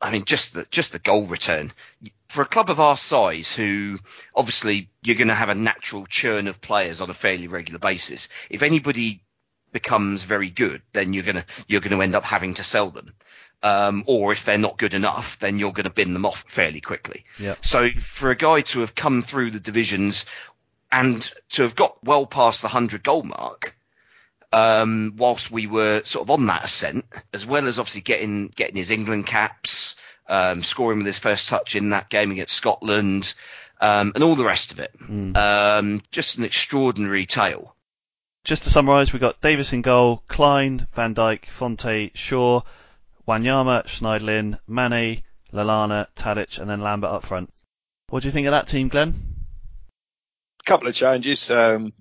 I 0.00 0.10
mean, 0.10 0.24
just 0.24 0.54
the 0.54 0.66
just 0.70 0.92
the 0.92 0.98
goal 0.98 1.24
return 1.26 1.72
for 2.36 2.42
a 2.42 2.46
club 2.46 2.68
of 2.68 2.80
our 2.80 2.98
size, 2.98 3.54
who 3.54 3.98
obviously 4.34 4.90
you're 5.02 5.16
going 5.16 5.28
to 5.28 5.34
have 5.34 5.48
a 5.48 5.54
natural 5.54 6.04
churn 6.04 6.48
of 6.48 6.60
players 6.60 7.00
on 7.00 7.08
a 7.08 7.14
fairly 7.14 7.46
regular 7.46 7.78
basis. 7.78 8.28
If 8.50 8.62
anybody 8.62 9.22
becomes 9.72 10.22
very 10.22 10.50
good, 10.50 10.82
then 10.92 11.14
you're 11.14 11.24
gonna 11.24 11.46
you're 11.66 11.80
gonna 11.80 12.02
end 12.02 12.14
up 12.14 12.24
having 12.24 12.52
to 12.54 12.62
sell 12.62 12.90
them. 12.90 13.14
Um, 13.62 14.04
or 14.06 14.32
if 14.32 14.44
they're 14.44 14.58
not 14.58 14.76
good 14.76 14.92
enough, 14.92 15.38
then 15.38 15.58
you're 15.58 15.72
going 15.72 15.84
to 15.84 15.90
bin 15.90 16.12
them 16.12 16.26
off 16.26 16.44
fairly 16.46 16.82
quickly. 16.82 17.24
Yeah. 17.38 17.54
So 17.62 17.88
for 17.98 18.30
a 18.30 18.36
guy 18.36 18.60
to 18.60 18.80
have 18.80 18.94
come 18.94 19.22
through 19.22 19.52
the 19.52 19.58
divisions 19.58 20.26
and 20.92 21.22
to 21.52 21.62
have 21.62 21.74
got 21.74 22.04
well 22.04 22.26
past 22.26 22.60
the 22.60 22.68
hundred 22.68 23.02
goal 23.02 23.22
mark, 23.22 23.74
um, 24.52 25.14
whilst 25.16 25.50
we 25.50 25.66
were 25.66 26.02
sort 26.04 26.26
of 26.26 26.30
on 26.30 26.46
that 26.46 26.64
ascent, 26.64 27.06
as 27.32 27.46
well 27.46 27.66
as 27.66 27.78
obviously 27.78 28.02
getting 28.02 28.48
getting 28.48 28.76
his 28.76 28.90
England 28.90 29.26
caps, 29.26 29.96
um, 30.28 30.62
scoring 30.62 30.98
with 30.98 31.06
his 31.06 31.18
first 31.18 31.48
touch 31.48 31.76
in 31.76 31.90
that 31.90 32.08
game 32.08 32.30
against 32.30 32.54
Scotland, 32.54 33.34
um, 33.80 34.12
and 34.14 34.24
all 34.24 34.34
the 34.34 34.44
rest 34.44 34.72
of 34.72 34.80
it. 34.80 34.92
Um, 35.36 36.02
just 36.10 36.38
an 36.38 36.44
extraordinary 36.44 37.26
tale. 37.26 37.74
Just 38.44 38.62
to 38.64 38.70
summarise, 38.70 39.12
we've 39.12 39.20
got 39.20 39.40
Davis 39.40 39.72
in 39.72 39.82
goal, 39.82 40.22
Clyne, 40.28 40.86
Van 40.94 41.14
Dijk, 41.14 41.46
Fonte, 41.46 42.10
Shaw, 42.14 42.60
Wanyama, 43.26 43.84
Schneiderlin, 43.86 44.58
Mane, 44.68 45.22
Lallana, 45.52 46.06
Tadic, 46.14 46.58
and 46.60 46.70
then 46.70 46.80
Lambert 46.80 47.10
up 47.10 47.24
front. 47.24 47.52
What 48.08 48.22
do 48.22 48.28
you 48.28 48.32
think 48.32 48.46
of 48.46 48.52
that 48.52 48.68
team, 48.68 48.88
Glenn? 48.88 49.14
A 50.60 50.64
couple 50.64 50.86
of 50.88 50.94
changes. 50.94 51.50
Um, 51.50 51.92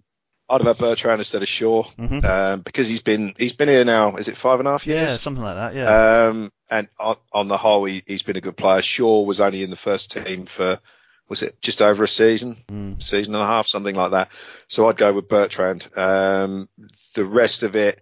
I'd 0.48 0.62
have 0.62 0.78
had 0.78 0.86
Bertrand 0.86 1.20
instead 1.20 1.42
of 1.42 1.48
Shaw 1.48 1.84
Mhm. 1.98 2.24
um, 2.24 2.62
because 2.62 2.88
he's 2.88 3.02
been 3.02 3.34
he's 3.38 3.54
been 3.54 3.70
here 3.70 3.84
now. 3.86 4.16
Is 4.18 4.28
it 4.28 4.38
five 4.38 4.60
and 4.60 4.68
a 4.68 4.72
half 4.72 4.86
years? 4.86 4.96
Yeah, 5.02 5.08
years? 5.08 5.22
something 5.22 5.44
like 5.44 5.56
that. 5.56 5.74
Yeah. 5.74 6.28
Um, 6.28 6.52
and 6.70 6.88
on, 7.00 7.18
on 7.34 7.48
the 7.48 7.58
whole, 7.58 7.86
he, 7.86 8.04
he's 8.08 8.24
been 8.24 8.38
a 8.38 8.42
good 8.42 8.58
player. 8.58 8.82
Shaw 8.82 9.24
was 9.24 9.40
only 9.42 9.64
in 9.64 9.70
the 9.70 9.76
first 9.76 10.12
team 10.12 10.46
for 10.46 10.80
was 11.28 11.42
it 11.42 11.60
just 11.62 11.82
over 11.82 12.04
a 12.04 12.08
season, 12.08 12.58
Mm. 12.68 13.02
season 13.02 13.34
and 13.34 13.44
a 13.44 13.48
half, 13.48 13.66
something 13.68 13.96
like 13.96 14.12
that. 14.12 14.30
So 14.68 14.88
I'd 14.88 14.98
go 14.98 15.12
with 15.14 15.28
Bertrand. 15.28 15.88
Um, 15.98 16.70
the 17.16 17.26
rest 17.26 17.64
of 17.64 17.76
it 17.76 18.02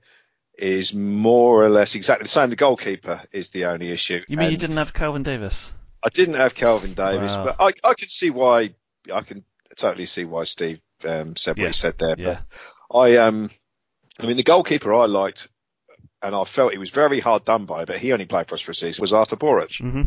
is 0.57 0.93
more 0.93 1.63
or 1.63 1.69
less 1.69 1.95
exactly 1.95 2.23
the 2.23 2.29
same. 2.29 2.49
The 2.49 2.55
goalkeeper 2.57 3.21
is 3.31 3.49
the 3.49 3.65
only 3.65 3.89
issue. 3.89 4.21
you 4.27 4.37
mean 4.37 4.51
you 4.51 4.57
didn't 4.57 4.77
have 4.77 4.93
Kelvin 4.93 5.23
Davis? 5.23 5.71
I 6.03 6.09
didn't 6.09 6.35
have 6.35 6.53
Kelvin 6.53 6.93
Davis, 6.93 7.33
Wow. 7.35 7.45
but 7.45 7.55
I, 7.59 7.89
I 7.89 7.93
can 7.93 8.09
see 8.09 8.29
why. 8.29 8.75
I 9.13 9.21
can 9.21 9.45
totally 9.77 10.05
see 10.05 10.25
why 10.25 10.43
Steve 10.43 10.79
um, 11.05 11.35
said 11.37 11.51
what 11.57 11.63
Yeah. 11.63 11.67
he 11.67 11.73
said 11.73 11.95
there. 11.97 12.15
Yeah. 12.17 12.39
But 12.89 12.97
I 12.97 13.17
um, 13.17 13.49
I 14.19 14.25
mean, 14.27 14.35
the 14.37 14.43
goalkeeper 14.43 14.93
I 14.93 15.05
liked, 15.05 15.47
and 16.23 16.33
I 16.33 16.43
felt 16.45 16.71
he 16.71 16.77
was 16.79 16.89
very 16.89 17.19
hard 17.19 17.45
done 17.45 17.65
by, 17.65 17.85
but 17.85 17.97
he 17.97 18.13
only 18.13 18.25
played 18.25 18.47
for 18.47 18.55
us 18.55 18.61
for 18.61 18.71
a 18.71 18.75
season. 18.75 19.01
Was 19.01 19.13
Arthur 19.13 19.35
Boruc. 19.35 19.79
hmm 19.79 20.01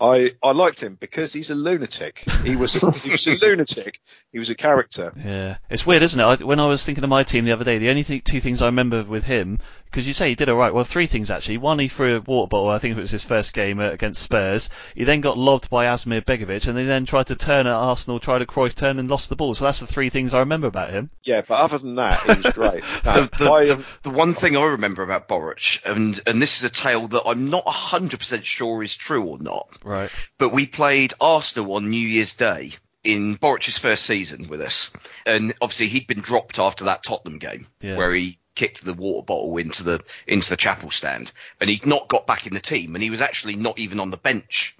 I 0.00 0.32
I 0.42 0.50
liked 0.50 0.82
him 0.82 0.96
because 0.98 1.32
he's 1.32 1.50
a 1.50 1.54
lunatic. 1.54 2.24
He 2.44 2.56
was 2.56 2.74
a, 2.82 2.90
he 3.04 3.10
was 3.10 3.26
a 3.28 3.36
lunatic. 3.36 4.00
He 4.32 4.40
was 4.40 4.50
a 4.50 4.54
character. 4.56 5.12
Yeah, 5.16 5.58
it's 5.70 5.86
weird, 5.86 6.02
isn't 6.02 6.18
it? 6.18 6.24
I, 6.24 6.34
when 6.44 6.58
I 6.58 6.66
was 6.66 6.84
thinking 6.84 7.04
of 7.04 7.10
my 7.10 7.22
team 7.22 7.44
the 7.44 7.52
other 7.52 7.64
day, 7.64 7.78
the 7.78 7.90
only 7.90 8.02
th- 8.02 8.24
two 8.24 8.40
things 8.40 8.60
I 8.60 8.66
remember 8.66 9.04
with 9.04 9.22
him, 9.22 9.60
because 9.94 10.08
you 10.08 10.12
say 10.12 10.28
he 10.30 10.34
did 10.34 10.48
all 10.48 10.56
right. 10.56 10.74
Well, 10.74 10.82
three 10.82 11.06
things 11.06 11.30
actually. 11.30 11.58
One, 11.58 11.78
he 11.78 11.86
threw 11.86 12.16
a 12.16 12.20
water 12.20 12.48
bottle. 12.48 12.68
I 12.68 12.78
think 12.78 12.96
it 12.96 13.00
was 13.00 13.12
his 13.12 13.22
first 13.22 13.52
game 13.52 13.78
uh, 13.78 13.90
against 13.90 14.22
Spurs. 14.22 14.68
He 14.96 15.04
then 15.04 15.20
got 15.20 15.38
lobbed 15.38 15.70
by 15.70 15.86
Asmir 15.86 16.20
Begovic, 16.24 16.66
and 16.66 16.76
he 16.76 16.84
then 16.84 17.06
tried 17.06 17.28
to 17.28 17.36
turn 17.36 17.68
at 17.68 17.72
Arsenal, 17.74 18.18
tried 18.18 18.42
a 18.42 18.46
Cruyff 18.46 18.74
turn, 18.74 18.98
and 18.98 19.08
lost 19.08 19.28
the 19.28 19.36
ball. 19.36 19.54
So 19.54 19.66
that's 19.66 19.78
the 19.78 19.86
three 19.86 20.10
things 20.10 20.34
I 20.34 20.40
remember 20.40 20.66
about 20.66 20.90
him. 20.90 21.10
Yeah, 21.22 21.42
but 21.46 21.54
other 21.60 21.78
than 21.78 21.94
that, 21.94 22.18
he 22.20 22.28
was 22.42 22.52
great. 22.54 22.82
No, 23.04 23.22
the, 23.24 23.30
the, 23.38 23.50
I, 23.52 23.64
the, 23.66 23.84
the 24.02 24.10
one 24.10 24.34
thing 24.34 24.56
I 24.56 24.62
remember 24.64 25.02
about 25.04 25.28
Boruc, 25.28 25.84
and 25.88 26.18
and 26.26 26.42
this 26.42 26.58
is 26.58 26.64
a 26.64 26.70
tale 26.70 27.06
that 27.08 27.22
I'm 27.26 27.50
not 27.50 27.68
hundred 27.68 28.18
percent 28.18 28.44
sure 28.44 28.82
is 28.82 28.96
true 28.96 29.22
or 29.24 29.38
not, 29.38 29.68
Right. 29.84 30.10
but 30.38 30.48
we 30.50 30.66
played 30.66 31.14
Arsenal 31.20 31.74
on 31.74 31.90
New 31.90 31.96
Year's 32.08 32.32
Day 32.32 32.72
in 33.04 33.36
Boruc's 33.36 33.78
first 33.78 34.04
season 34.04 34.48
with 34.48 34.60
us, 34.62 34.90
and 35.26 35.52
obviously 35.60 35.88
he'd 35.88 36.06
been 36.06 36.20
dropped 36.22 36.58
after 36.58 36.84
that 36.86 37.02
Tottenham 37.04 37.38
game 37.38 37.66
Yeah. 37.80 37.96
where 37.96 38.14
he 38.14 38.38
kicked 38.54 38.84
the 38.84 38.94
water 38.94 39.24
bottle 39.24 39.56
into 39.56 39.82
the 39.84 40.00
into 40.26 40.50
the 40.50 40.56
chapel 40.56 40.90
stand, 40.90 41.32
and 41.60 41.68
he'd 41.70 41.86
not 41.86 42.08
got 42.08 42.26
back 42.26 42.46
in 42.46 42.54
the 42.54 42.60
team, 42.60 42.94
and 42.94 43.02
he 43.02 43.10
was 43.10 43.20
actually 43.20 43.56
not 43.56 43.78
even 43.78 44.00
on 44.00 44.10
the 44.10 44.16
bench 44.16 44.76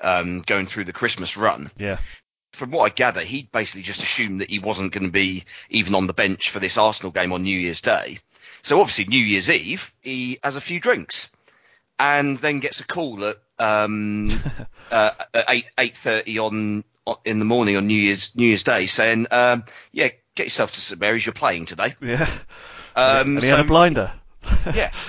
um, 0.00 0.42
going 0.42 0.66
through 0.66 0.84
the 0.84 0.92
Christmas 0.92 1.36
run 1.36 1.70
Yeah. 1.78 1.98
from 2.52 2.70
what 2.70 2.84
I 2.84 2.94
gather, 2.94 3.22
he'd 3.22 3.50
basically 3.50 3.82
just 3.82 4.02
assumed 4.02 4.40
that 4.40 4.50
he 4.50 4.58
wasn't 4.58 4.92
going 4.92 5.04
to 5.04 5.10
be 5.10 5.44
even 5.70 5.94
on 5.94 6.06
the 6.06 6.12
bench 6.12 6.50
for 6.50 6.58
this 6.60 6.76
Arsenal 6.78 7.12
game 7.12 7.32
on 7.32 7.42
New 7.42 7.58
Year's 7.58 7.80
Day. 7.80 8.18
So 8.62 8.80
obviously 8.80 9.06
New 9.06 9.24
Year's 9.24 9.50
Eve, 9.50 9.92
he 10.02 10.38
has 10.42 10.56
a 10.56 10.60
few 10.60 10.80
drinks, 10.80 11.28
and 11.98 12.36
then 12.38 12.60
gets 12.60 12.80
a 12.80 12.86
call 12.86 13.24
at 13.24 13.36
um, 13.58 14.28
uh, 14.90 15.10
at 15.32 15.44
eight 15.48 15.66
eight 15.78 15.96
thirty 15.96 16.38
on 16.38 16.84
on- 17.06 17.16
in 17.24 17.38
the 17.38 17.44
morning 17.44 17.76
on 17.76 17.86
New 17.86 17.94
Year's 18.00 18.34
New 18.36 18.46
Year's 18.46 18.64
Day, 18.64 18.86
saying, 18.86 19.28
um, 19.30 19.64
"Yeah, 19.92 20.08
get 20.34 20.44
yourself 20.44 20.72
to 20.72 20.80
St 20.80 21.00
Mary's. 21.00 21.24
You're 21.24 21.32
playing 21.32 21.64
today." 21.66 21.94
Yeah. 22.02 22.28
Um, 22.96 23.36
and 23.36 23.42
he 23.44 23.48
had 23.50 23.60
a 23.60 23.64
blinder. 23.64 24.12
yeah. 24.74 24.90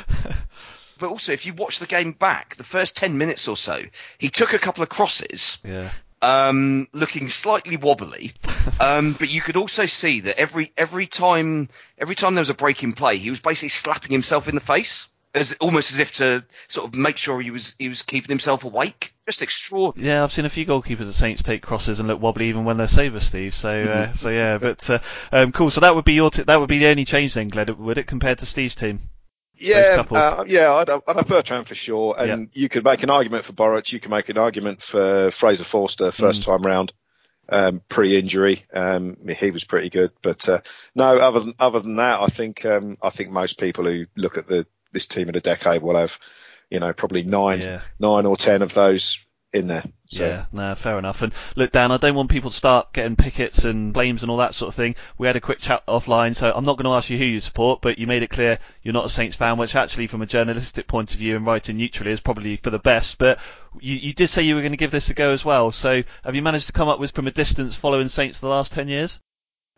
But 1.00 1.10
also, 1.10 1.32
if 1.32 1.45
you 1.45 1.54
watch 1.54 1.78
the 1.78 1.86
game 1.86 2.12
back, 2.12 2.56
the 2.56 2.63
first 2.63 2.97
10 2.97 3.19
minutes 3.19 3.47
or 3.47 3.56
so, 3.56 3.84
he 4.17 4.30
took 4.30 4.54
a 4.54 4.58
couple 4.58 4.82
of 4.82 4.89
crosses, 4.89 5.60
Yeah. 5.63 5.91
um, 6.23 6.88
looking 6.91 7.30
slightly 7.30 7.78
wobbly. 7.78 8.34
Um, 8.80 9.13
but 9.13 9.30
you 9.30 9.41
could 9.41 9.58
also 9.58 9.86
see 9.86 10.21
that 10.21 10.39
every, 10.39 10.71
every 10.76 11.06
time, 11.06 11.69
every 12.00 12.15
time 12.15 12.34
there 12.34 12.41
was 12.41 12.50
a 12.50 12.56
break 12.56 12.82
in 12.82 12.93
play, 12.93 13.17
he 13.17 13.30
was 13.30 13.39
basically 13.39 13.69
slapping 13.69 14.12
himself 14.12 14.47
in 14.47 14.56
the 14.56 14.62
face. 14.62 15.08
As, 15.34 15.54
almost 15.60 15.92
as 15.92 16.00
if 16.00 16.13
to 16.13 16.44
sort 16.68 16.88
of 16.88 16.96
make 16.96 17.18
sure 17.18 17.40
he 17.42 17.52
was 17.52 17.76
he 17.78 17.90
was 17.90 18.02
keeping 18.02 18.30
himself 18.30 18.63
awake. 18.63 19.13
Just 19.28 19.42
extraordinary. 19.42 20.08
Yeah, 20.10 20.24
I've 20.24 20.32
seen 20.32 20.46
a 20.46 20.50
few 20.50 20.66
goalkeepers 20.66 21.08
at 21.08 21.13
Saints 21.13 21.44
take 21.44 21.62
crosses 21.62 22.00
and 22.00 22.08
look 22.08 22.22
wobbly 22.22 22.48
even 22.50 22.63
when 22.66 22.78
they're 22.78 22.88
sober, 22.88 23.20
Steve. 23.20 23.54
So, 23.54 23.70
uh, 23.84 24.13
so 24.13 24.30
yeah, 24.30 24.58
but 24.58 24.90
uh, 24.90 25.00
um, 25.32 25.52
cool. 25.52 25.70
So 25.70 25.82
that 25.82 25.94
would 25.96 26.06
be 26.06 26.13
your 26.13 26.32
t- 26.32 26.44
that 26.44 26.60
would 26.60 26.70
be 26.70 26.80
the 26.80 26.88
only 26.88 27.06
change 27.06 27.34
then, 27.36 27.50
Glenn, 27.50 27.78
would 27.78 27.98
it, 27.98 28.08
compared 28.08 28.40
to 28.40 28.46
Steve's 28.46 28.74
team? 28.74 29.02
Yeah, 29.60 29.96
uh, 30.18 30.44
yeah, 30.48 30.72
I'd, 30.74 30.88
have- 30.88 31.02
I'd 31.08 31.16
have 31.18 31.28
Bertrand 31.28 31.68
for 31.68 31.76
sure, 31.76 32.16
and 32.18 32.50
you 32.54 32.70
could 32.70 32.84
make 32.84 33.04
an 33.04 33.10
argument 33.10 33.44
for 33.44 33.54
Boruc. 33.54 33.92
You 33.92 34.00
can 34.00 34.12
make 34.12 34.30
an 34.30 34.38
argument 34.38 34.82
for 34.82 35.30
Fraser 35.32 35.66
Forster 35.66 36.12
first 36.12 36.44
time 36.44 36.62
round, 36.62 36.94
um, 37.50 37.82
pre-injury. 37.90 38.66
Um, 38.72 39.18
he 39.38 39.50
was 39.52 39.63
pretty 39.63 39.90
good, 39.90 40.12
but 40.22 40.48
uh, 40.48 40.62
no, 40.96 41.18
other 41.18 41.40
than 41.42 41.54
other 41.60 41.80
than 41.80 41.96
that, 41.98 42.22
I 42.22 42.28
think 42.28 42.66
um, 42.66 42.98
I 43.02 43.10
think 43.10 43.32
most 43.32 43.60
people 43.60 43.86
who 43.86 44.06
look 44.16 44.38
at 44.38 44.48
the 44.48 44.66
this 44.91 45.08
team 45.08 45.30
in 45.30 45.36
a 45.36 45.41
decade 45.41 45.82
will 45.82 45.95
have, 45.95 46.17
you 46.69 46.80
know, 46.80 46.93
probably 46.93 47.23
nine 47.23 47.62
Yeah. 47.62 47.82
nine 48.00 48.26
or 48.26 48.38
ten 48.38 48.62
of 48.62 48.73
those 48.73 49.19
in 49.54 49.67
there. 49.67 49.84
So. 50.08 50.26
Yeah, 50.26 50.45
no, 50.52 50.76
fair 50.76 51.00
enough. 51.00 51.21
And 51.21 51.34
look, 51.56 51.71
Dan, 51.71 51.91
I 51.91 51.97
don't 51.97 52.15
want 52.15 52.30
people 52.30 52.50
to 52.50 52.56
start 52.56 52.91
getting 52.93 53.15
pickets 53.15 53.63
and 53.63 53.93
blames 53.93 54.21
and 54.21 54.30
all 54.30 54.38
that 54.38 54.54
sort 54.54 54.67
of 54.67 54.76
thing. 54.76 54.95
We 55.17 55.26
had 55.26 55.38
a 55.38 55.41
quick 55.41 55.60
chat 55.60 55.86
offline, 55.88 56.36
so 56.36 56.52
I'm 56.54 56.65
not 56.65 56.78
going 56.78 56.86
to 56.86 56.95
ask 56.97 57.10
you 57.10 57.17
who 57.17 57.23
you 57.23 57.39
support, 57.39 57.82
but 57.82 57.97
you 57.97 58.08
made 58.08 58.23
it 58.23 58.30
clear 58.30 58.60
you're 58.84 58.93
not 58.93 59.06
a 59.06 59.10
Saints 59.10 59.38
fan, 59.38 59.58
which 59.58 59.76
actually, 59.76 60.08
from 60.08 60.21
a 60.21 60.26
journalistic 60.26 60.88
point 60.88 61.13
of 61.13 61.17
view 61.19 61.38
and 61.38 61.45
writing 61.45 61.78
neutrally, 61.78 62.12
is 62.12 62.19
probably 62.19 62.58
for 62.58 62.69
the 62.69 62.80
best. 62.80 63.17
But 63.17 63.39
you, 63.80 63.95
you 63.95 64.13
did 64.13 64.28
say 64.28 64.43
you 64.43 64.56
were 64.56 64.62
going 64.62 64.73
to 64.73 64.78
give 64.78 64.91
this 64.91 65.10
a 65.10 65.13
go 65.13 65.32
as 65.32 65.45
well. 65.45 65.71
So 65.71 66.04
have 66.23 66.36
you 66.36 66.41
managed 66.41 66.67
to 66.67 66.73
come 66.73 66.89
up 66.89 67.00
with 67.00 67.13
from 67.13 67.28
a 67.28 67.32
distance 67.32 67.76
following 67.76 68.10
Saints 68.10 68.39
the 68.39 68.50
last 68.50 68.73
ten 68.73 68.89
years? 68.89 69.19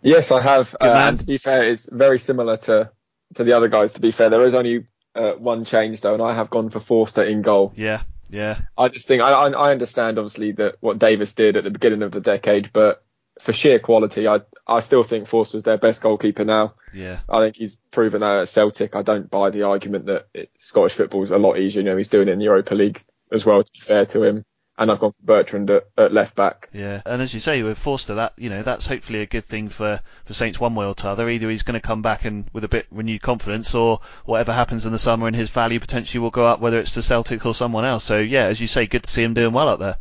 Yes, 0.01 0.31
I 0.31 0.41
have. 0.41 0.75
Uh, 0.81 0.85
and 0.85 1.19
to 1.19 1.25
be 1.25 1.37
fair, 1.37 1.63
it's 1.63 1.87
very 1.91 2.17
similar 2.19 2.57
to 2.57 2.91
to 3.35 3.43
the 3.43 3.53
other 3.53 3.67
guys. 3.67 3.93
To 3.93 4.01
be 4.01 4.11
fair, 4.11 4.29
there 4.29 4.45
is 4.45 4.55
only 4.55 4.87
uh, 5.19 5.33
one 5.33 5.65
change 5.65 6.01
though, 6.01 6.13
and 6.13 6.23
I 6.23 6.33
have 6.33 6.49
gone 6.49 6.69
for 6.69 6.79
Forster 6.79 7.23
in 7.23 7.41
goal. 7.41 7.73
Yeah, 7.75 8.01
yeah, 8.29 8.59
I 8.77 8.87
just 8.87 9.07
think 9.07 9.21
I, 9.21 9.31
I 9.31 9.71
understand 9.71 10.17
obviously 10.17 10.53
that 10.53 10.77
what 10.79 10.99
Davis 10.99 11.33
did 11.33 11.57
at 11.57 11.63
the 11.63 11.71
beginning 11.71 12.03
of 12.03 12.11
the 12.11 12.21
decade, 12.21 12.71
but 12.71 13.03
for 13.39 13.53
sheer 13.53 13.79
quality, 13.79 14.27
I 14.27 14.39
I 14.67 14.79
still 14.81 15.03
think 15.03 15.27
Forster's 15.27 15.63
their 15.63 15.77
best 15.77 16.01
goalkeeper 16.01 16.45
now. 16.45 16.75
yeah. 16.93 17.19
I 17.27 17.39
think 17.39 17.55
he's 17.55 17.75
proven 17.91 18.21
that 18.21 18.41
at 18.41 18.47
Celtic. 18.47 18.95
I 18.95 19.01
don't 19.01 19.29
buy 19.29 19.49
the 19.49 19.63
argument 19.63 20.05
that 20.05 20.27
it, 20.33 20.51
Scottish 20.57 20.93
football 20.93 21.23
is 21.23 21.31
a 21.31 21.37
lot 21.37 21.57
easier. 21.57 21.81
You 21.81 21.89
know, 21.89 21.97
he's 21.97 22.07
doing 22.07 22.27
it 22.27 22.33
in 22.33 22.39
the 22.39 22.45
Europa 22.45 22.75
League 22.75 23.01
as 23.31 23.45
well. 23.45 23.63
To 23.63 23.71
be 23.71 23.79
fair 23.79 24.05
to 24.05 24.23
him, 24.23 24.45
and 24.79 24.89
I've 24.89 24.99
gone 24.99 25.11
for 25.11 25.21
Bertrand 25.21 25.69
at, 25.69 25.87
at 25.97 26.13
left 26.13 26.35
back. 26.35 26.69
Yeah, 26.71 27.01
and 27.05 27.21
as 27.21 27.33
you 27.33 27.41
say 27.41 27.61
with 27.61 27.77
Forster, 27.77 28.15
that 28.15 28.33
you 28.37 28.49
know 28.49 28.63
that's 28.63 28.87
hopefully 28.87 29.21
a 29.21 29.25
good 29.25 29.43
thing 29.43 29.67
for, 29.67 30.01
for 30.23 30.33
Saints 30.33 30.57
one 30.57 30.73
way 30.73 30.85
or 30.85 30.95
t'other. 30.95 31.29
Either 31.29 31.49
he's 31.49 31.63
going 31.63 31.79
to 31.79 31.85
come 31.85 32.01
back 32.01 32.23
and 32.23 32.49
with 32.53 32.63
a 32.63 32.69
bit 32.69 32.87
renewed 32.89 33.21
confidence, 33.21 33.75
or 33.75 33.99
whatever 34.23 34.53
happens 34.53 34.85
in 34.85 34.93
the 34.93 34.97
summer, 34.97 35.27
and 35.27 35.35
his 35.35 35.49
value 35.49 35.81
potentially 35.81 36.21
will 36.21 36.29
go 36.29 36.47
up, 36.47 36.61
whether 36.61 36.79
it's 36.79 36.93
to 36.93 37.01
Celtic 37.01 37.45
or 37.45 37.53
someone 37.53 37.83
else. 37.83 38.05
So 38.05 38.19
yeah, 38.19 38.45
as 38.45 38.61
you 38.61 38.67
say, 38.67 38.87
good 38.87 39.03
to 39.03 39.11
see 39.11 39.21
him 39.21 39.33
doing 39.33 39.53
well 39.53 39.67
up 39.67 39.79
there. 39.79 39.97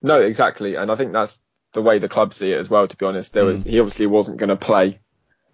No, 0.00 0.22
exactly, 0.22 0.76
and 0.76 0.90
I 0.90 0.96
think 0.96 1.12
that's 1.12 1.40
the 1.74 1.82
way 1.82 1.98
the 1.98 2.08
club 2.08 2.32
see 2.32 2.52
it 2.52 2.58
as 2.58 2.70
well. 2.70 2.88
To 2.88 2.96
be 2.96 3.04
honest, 3.04 3.34
there 3.34 3.44
was 3.44 3.64
he 3.64 3.78
obviously 3.78 4.06
wasn't 4.06 4.38
going 4.38 4.48
to 4.48 4.56
play 4.56 4.98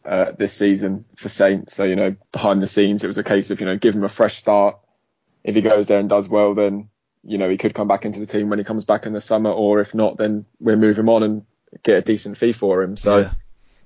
uh, 0.05 0.33
this 0.38 0.55
season 0.55 1.05
for 1.16 1.29
Saints, 1.29 1.75
so 1.75 1.83
you 1.83 1.96
know 1.96 2.14
behind 2.31 2.61
the 2.61 2.68
scenes 2.68 3.03
it 3.03 3.09
was 3.09 3.18
a 3.18 3.25
case 3.25 3.51
of 3.51 3.59
you 3.59 3.66
know 3.66 3.77
give 3.77 3.96
him 3.96 4.05
a 4.05 4.09
fresh 4.09 4.37
start. 4.37 4.79
If 5.42 5.57
he 5.57 5.61
goes 5.61 5.88
there 5.88 5.98
and 5.98 6.09
does 6.09 6.29
well, 6.29 6.55
then 6.55 6.88
you 7.24 7.38
know 7.38 7.48
he 7.48 7.56
could 7.56 7.74
come 7.74 7.88
back 7.88 8.04
into 8.04 8.20
the 8.20 8.26
team 8.26 8.48
when 8.48 8.58
he 8.58 8.64
comes 8.64 8.85
back 8.85 9.06
in 9.06 9.12
the 9.12 9.20
summer, 9.20 9.50
or 9.50 9.80
if 9.80 9.94
not, 9.94 10.16
then 10.16 10.44
we'll 10.61 10.76
move 10.76 10.98
him 10.98 11.08
on 11.08 11.22
and 11.22 11.46
get 11.82 11.98
a 11.98 12.02
decent 12.02 12.37
fee 12.37 12.52
for 12.52 12.82
him. 12.82 12.96
So. 12.96 13.18
Yeah. 13.18 13.32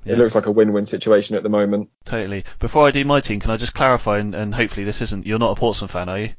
Yeah. 0.05 0.13
It 0.13 0.19
looks 0.19 0.37
like 0.37 0.47
a 0.47 0.53
win-win 0.53 0.87
situation 0.87 1.35
at 1.35 1.43
the 1.43 1.49
moment. 1.49 1.91
Totally. 2.05 2.45
Before 2.61 2.87
I 2.87 2.93
do 2.93 3.05
my 3.05 3.19
team, 3.19 3.41
can 3.41 3.51
I 3.51 3.57
just 3.57 3.75
clarify, 3.75 4.19
and, 4.19 4.37
and 4.37 4.55
hopefully 4.55 4.85
this 4.85 5.03
isn't, 5.03 5.27
you're 5.27 5.41
not 5.41 5.51
a 5.51 5.57
Portsmouth 5.57 5.91
fan, 5.91 6.09
are 6.09 6.19
you? 6.21 6.35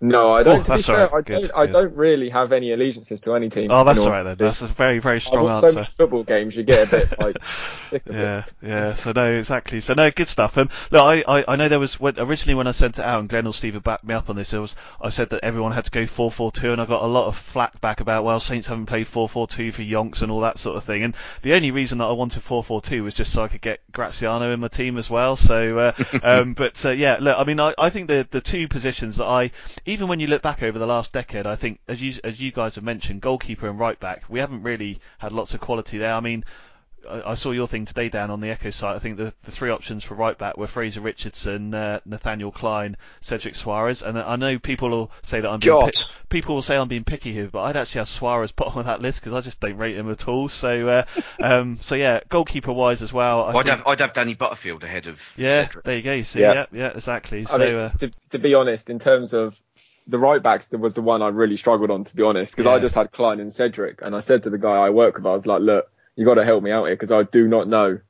No, 0.00 0.32
I 0.32 0.44
don't. 0.44 0.60
Oh, 0.60 0.62
to 0.62 0.64
be 0.64 0.68
that's 0.68 0.86
fair, 0.86 0.96
right. 0.96 1.08
I, 1.08 1.20
don't, 1.20 1.42
Good, 1.42 1.50
I 1.52 1.66
don't 1.66 1.96
really 1.96 2.28
have 2.28 2.52
any 2.52 2.72
allegiances 2.72 3.20
to 3.22 3.34
any 3.34 3.48
team. 3.48 3.70
Oh, 3.72 3.82
that's 3.82 4.00
all 4.00 4.10
right 4.10 4.22
then. 4.22 4.36
That's 4.36 4.62
a 4.62 4.68
very, 4.68 5.00
very 5.00 5.20
strong 5.20 5.46
so 5.56 5.66
answer. 5.66 5.80
many 5.80 5.92
football 5.96 6.22
games, 6.22 6.56
you 6.56 6.62
get 6.62 6.86
a 6.86 6.90
bit 6.90 7.20
like 7.20 7.36
Yeah, 8.10 8.44
yeah. 8.62 8.88
So 8.88 9.12
no, 9.12 9.32
exactly. 9.32 9.80
So 9.80 9.94
no, 9.94 10.10
good 10.12 10.28
stuff. 10.28 10.56
Um, 10.56 10.70
look, 10.92 11.02
I, 11.02 11.38
I, 11.38 11.44
I 11.48 11.56
know 11.56 11.68
there 11.68 11.80
was 11.80 11.98
when, 11.98 12.18
originally 12.18 12.54
when 12.54 12.68
I 12.68 12.72
sent 12.72 13.00
it 13.00 13.04
out, 13.04 13.18
and 13.18 13.28
Glenn 13.28 13.46
or 13.46 13.52
Steve 13.52 13.82
backed 13.82 14.04
me 14.04 14.14
up 14.14 14.30
on 14.30 14.36
this. 14.36 14.52
It 14.52 14.58
was 14.58 14.76
I 15.00 15.08
said 15.08 15.30
that 15.30 15.42
everyone 15.42 15.72
had 15.72 15.86
to 15.86 15.90
go 15.90 16.06
four 16.06 16.30
four 16.30 16.52
two, 16.52 16.70
and 16.70 16.80
I 16.80 16.86
got 16.86 17.02
a 17.02 17.06
lot 17.06 17.26
of 17.26 17.36
flack 17.36 17.80
back 17.80 18.00
about 18.00 18.22
well, 18.22 18.38
Saints 18.38 18.68
haven't 18.68 18.86
played 18.86 19.08
four 19.08 19.28
four 19.28 19.48
two 19.48 19.72
for 19.72 19.82
yonks 19.82 20.22
and 20.22 20.30
all 20.30 20.40
that 20.42 20.58
sort 20.58 20.76
of 20.76 20.84
thing. 20.84 21.02
And 21.02 21.16
the 21.42 21.54
only 21.54 21.72
reason 21.72 21.98
that 21.98 22.04
I 22.04 22.12
wanted 22.12 22.42
four 22.42 22.62
four 22.62 22.80
two 22.80 23.02
was 23.02 23.14
just 23.14 23.32
so 23.32 23.42
I 23.42 23.48
could 23.48 23.62
get 23.62 23.80
Graziano 23.90 24.52
in 24.52 24.60
my 24.60 24.68
team 24.68 24.96
as 24.96 25.10
well. 25.10 25.34
So, 25.34 25.78
uh, 25.78 25.92
um, 26.22 26.54
but 26.54 26.84
uh, 26.86 26.90
yeah, 26.90 27.16
look, 27.20 27.36
I 27.36 27.42
mean, 27.42 27.58
I, 27.58 27.74
I 27.76 27.90
think 27.90 28.06
the 28.06 28.26
the 28.30 28.40
two 28.40 28.68
positions 28.68 29.16
that 29.16 29.26
I 29.26 29.50
even 29.88 30.08
when 30.08 30.20
you 30.20 30.26
look 30.26 30.42
back 30.42 30.62
over 30.62 30.78
the 30.78 30.86
last 30.86 31.12
decade, 31.12 31.46
I 31.46 31.56
think 31.56 31.80
as 31.88 32.00
you 32.02 32.14
as 32.24 32.40
you 32.40 32.52
guys 32.52 32.74
have 32.76 32.84
mentioned, 32.84 33.20
goalkeeper 33.20 33.68
and 33.68 33.78
right 33.78 33.98
back, 33.98 34.22
we 34.28 34.40
haven't 34.40 34.62
really 34.62 34.98
had 35.18 35.32
lots 35.32 35.54
of 35.54 35.60
quality 35.60 35.98
there. 35.98 36.14
I 36.14 36.20
mean. 36.20 36.44
I 37.08 37.30
I 37.30 37.34
saw 37.34 37.52
your 37.52 37.68
thing 37.68 37.84
today 37.84 38.08
down 38.08 38.30
on 38.32 38.40
the 38.40 38.50
Echo 38.50 38.70
site. 38.70 38.96
I 38.96 38.98
think 38.98 39.18
the, 39.18 39.32
the 39.44 39.52
three 39.52 39.70
options 39.70 40.02
for 40.02 40.14
right 40.16 40.36
back 40.36 40.58
were 40.58 40.66
Frazer 40.66 41.00
Richardson, 41.00 41.72
uh, 41.72 42.00
Nathaniel 42.04 42.50
Clyne, 42.50 42.96
Cedric 43.20 43.54
Soares, 43.54 44.02
and 44.04 44.18
I 44.18 44.34
know 44.34 44.58
people 44.58 44.90
will 44.90 45.10
say 45.22 45.40
that 45.40 45.48
I'm 45.48 45.60
being 45.60 45.78
God. 45.80 45.92
pi- 45.94 46.12
people 46.28 46.56
will 46.56 46.62
say 46.62 46.76
I'm 46.76 46.88
being 46.88 47.04
picky 47.04 47.32
here, 47.32 47.46
but 47.52 47.62
I'd 47.62 47.76
actually 47.76 48.00
have 48.00 48.08
Soares 48.08 48.54
bottom 48.56 48.80
of 48.80 48.86
that 48.86 49.00
list 49.00 49.20
because 49.20 49.32
I 49.32 49.40
just 49.42 49.60
don't 49.60 49.76
rate 49.76 49.96
him 49.96 50.10
at 50.10 50.26
all. 50.26 50.48
So, 50.48 50.88
uh, 50.88 51.04
um, 51.40 51.78
so 51.80 51.94
yeah, 51.94 52.18
goalkeeper 52.28 52.72
wise 52.72 53.00
as 53.00 53.12
well. 53.12 53.44
I 53.44 53.50
I'd 53.50 53.52
think- 53.66 53.68
have 53.78 53.86
I'd 53.86 54.00
have 54.00 54.12
Danny 54.12 54.34
Butterfield 54.34 54.82
ahead 54.82 55.06
of 55.06 55.22
yeah, 55.36 55.66
Cedric. 55.66 55.84
there 55.84 55.96
you 55.96 56.02
go. 56.02 56.22
So, 56.22 56.40
Yeah. 56.40 56.52
yeah, 56.52 56.66
yeah, 56.72 56.88
exactly. 56.88 57.42
I 57.42 57.44
So, 57.44 57.58
mean, 57.58 57.74
uh, 57.76 57.88
to, 58.00 58.10
to 58.30 58.38
be 58.40 58.54
honest, 58.54 58.90
in 58.90 58.98
terms 58.98 59.32
of 59.32 59.56
the 60.08 60.18
right 60.18 60.42
backs, 60.42 60.70
was 60.72 60.94
the 60.94 61.02
one 61.02 61.22
I 61.22 61.28
really 61.28 61.56
struggled 61.56 61.90
on, 61.90 62.04
to 62.04 62.16
be 62.16 62.22
honest, 62.22 62.56
because 62.56 62.66
I 62.66 62.78
just 62.78 62.94
had 62.94 63.12
Clyne 63.12 63.40
and 63.40 63.52
Cedric, 63.52 64.00
and 64.02 64.16
I 64.16 64.20
said 64.20 64.42
to 64.44 64.50
the 64.50 64.58
guy 64.58 64.72
I 64.72 64.90
work 64.90 65.16
with, 65.16 65.26
I 65.26 65.32
was 65.32 65.46
like, 65.46 65.60
look, 65.60 65.90
you 66.16 66.24
got 66.24 66.34
to 66.34 66.44
help 66.44 66.64
me 66.64 66.72
out 66.72 66.86
here 66.86 66.94
because 66.94 67.12
I 67.12 67.22
do 67.22 67.46
not 67.46 67.68
know. 67.68 68.00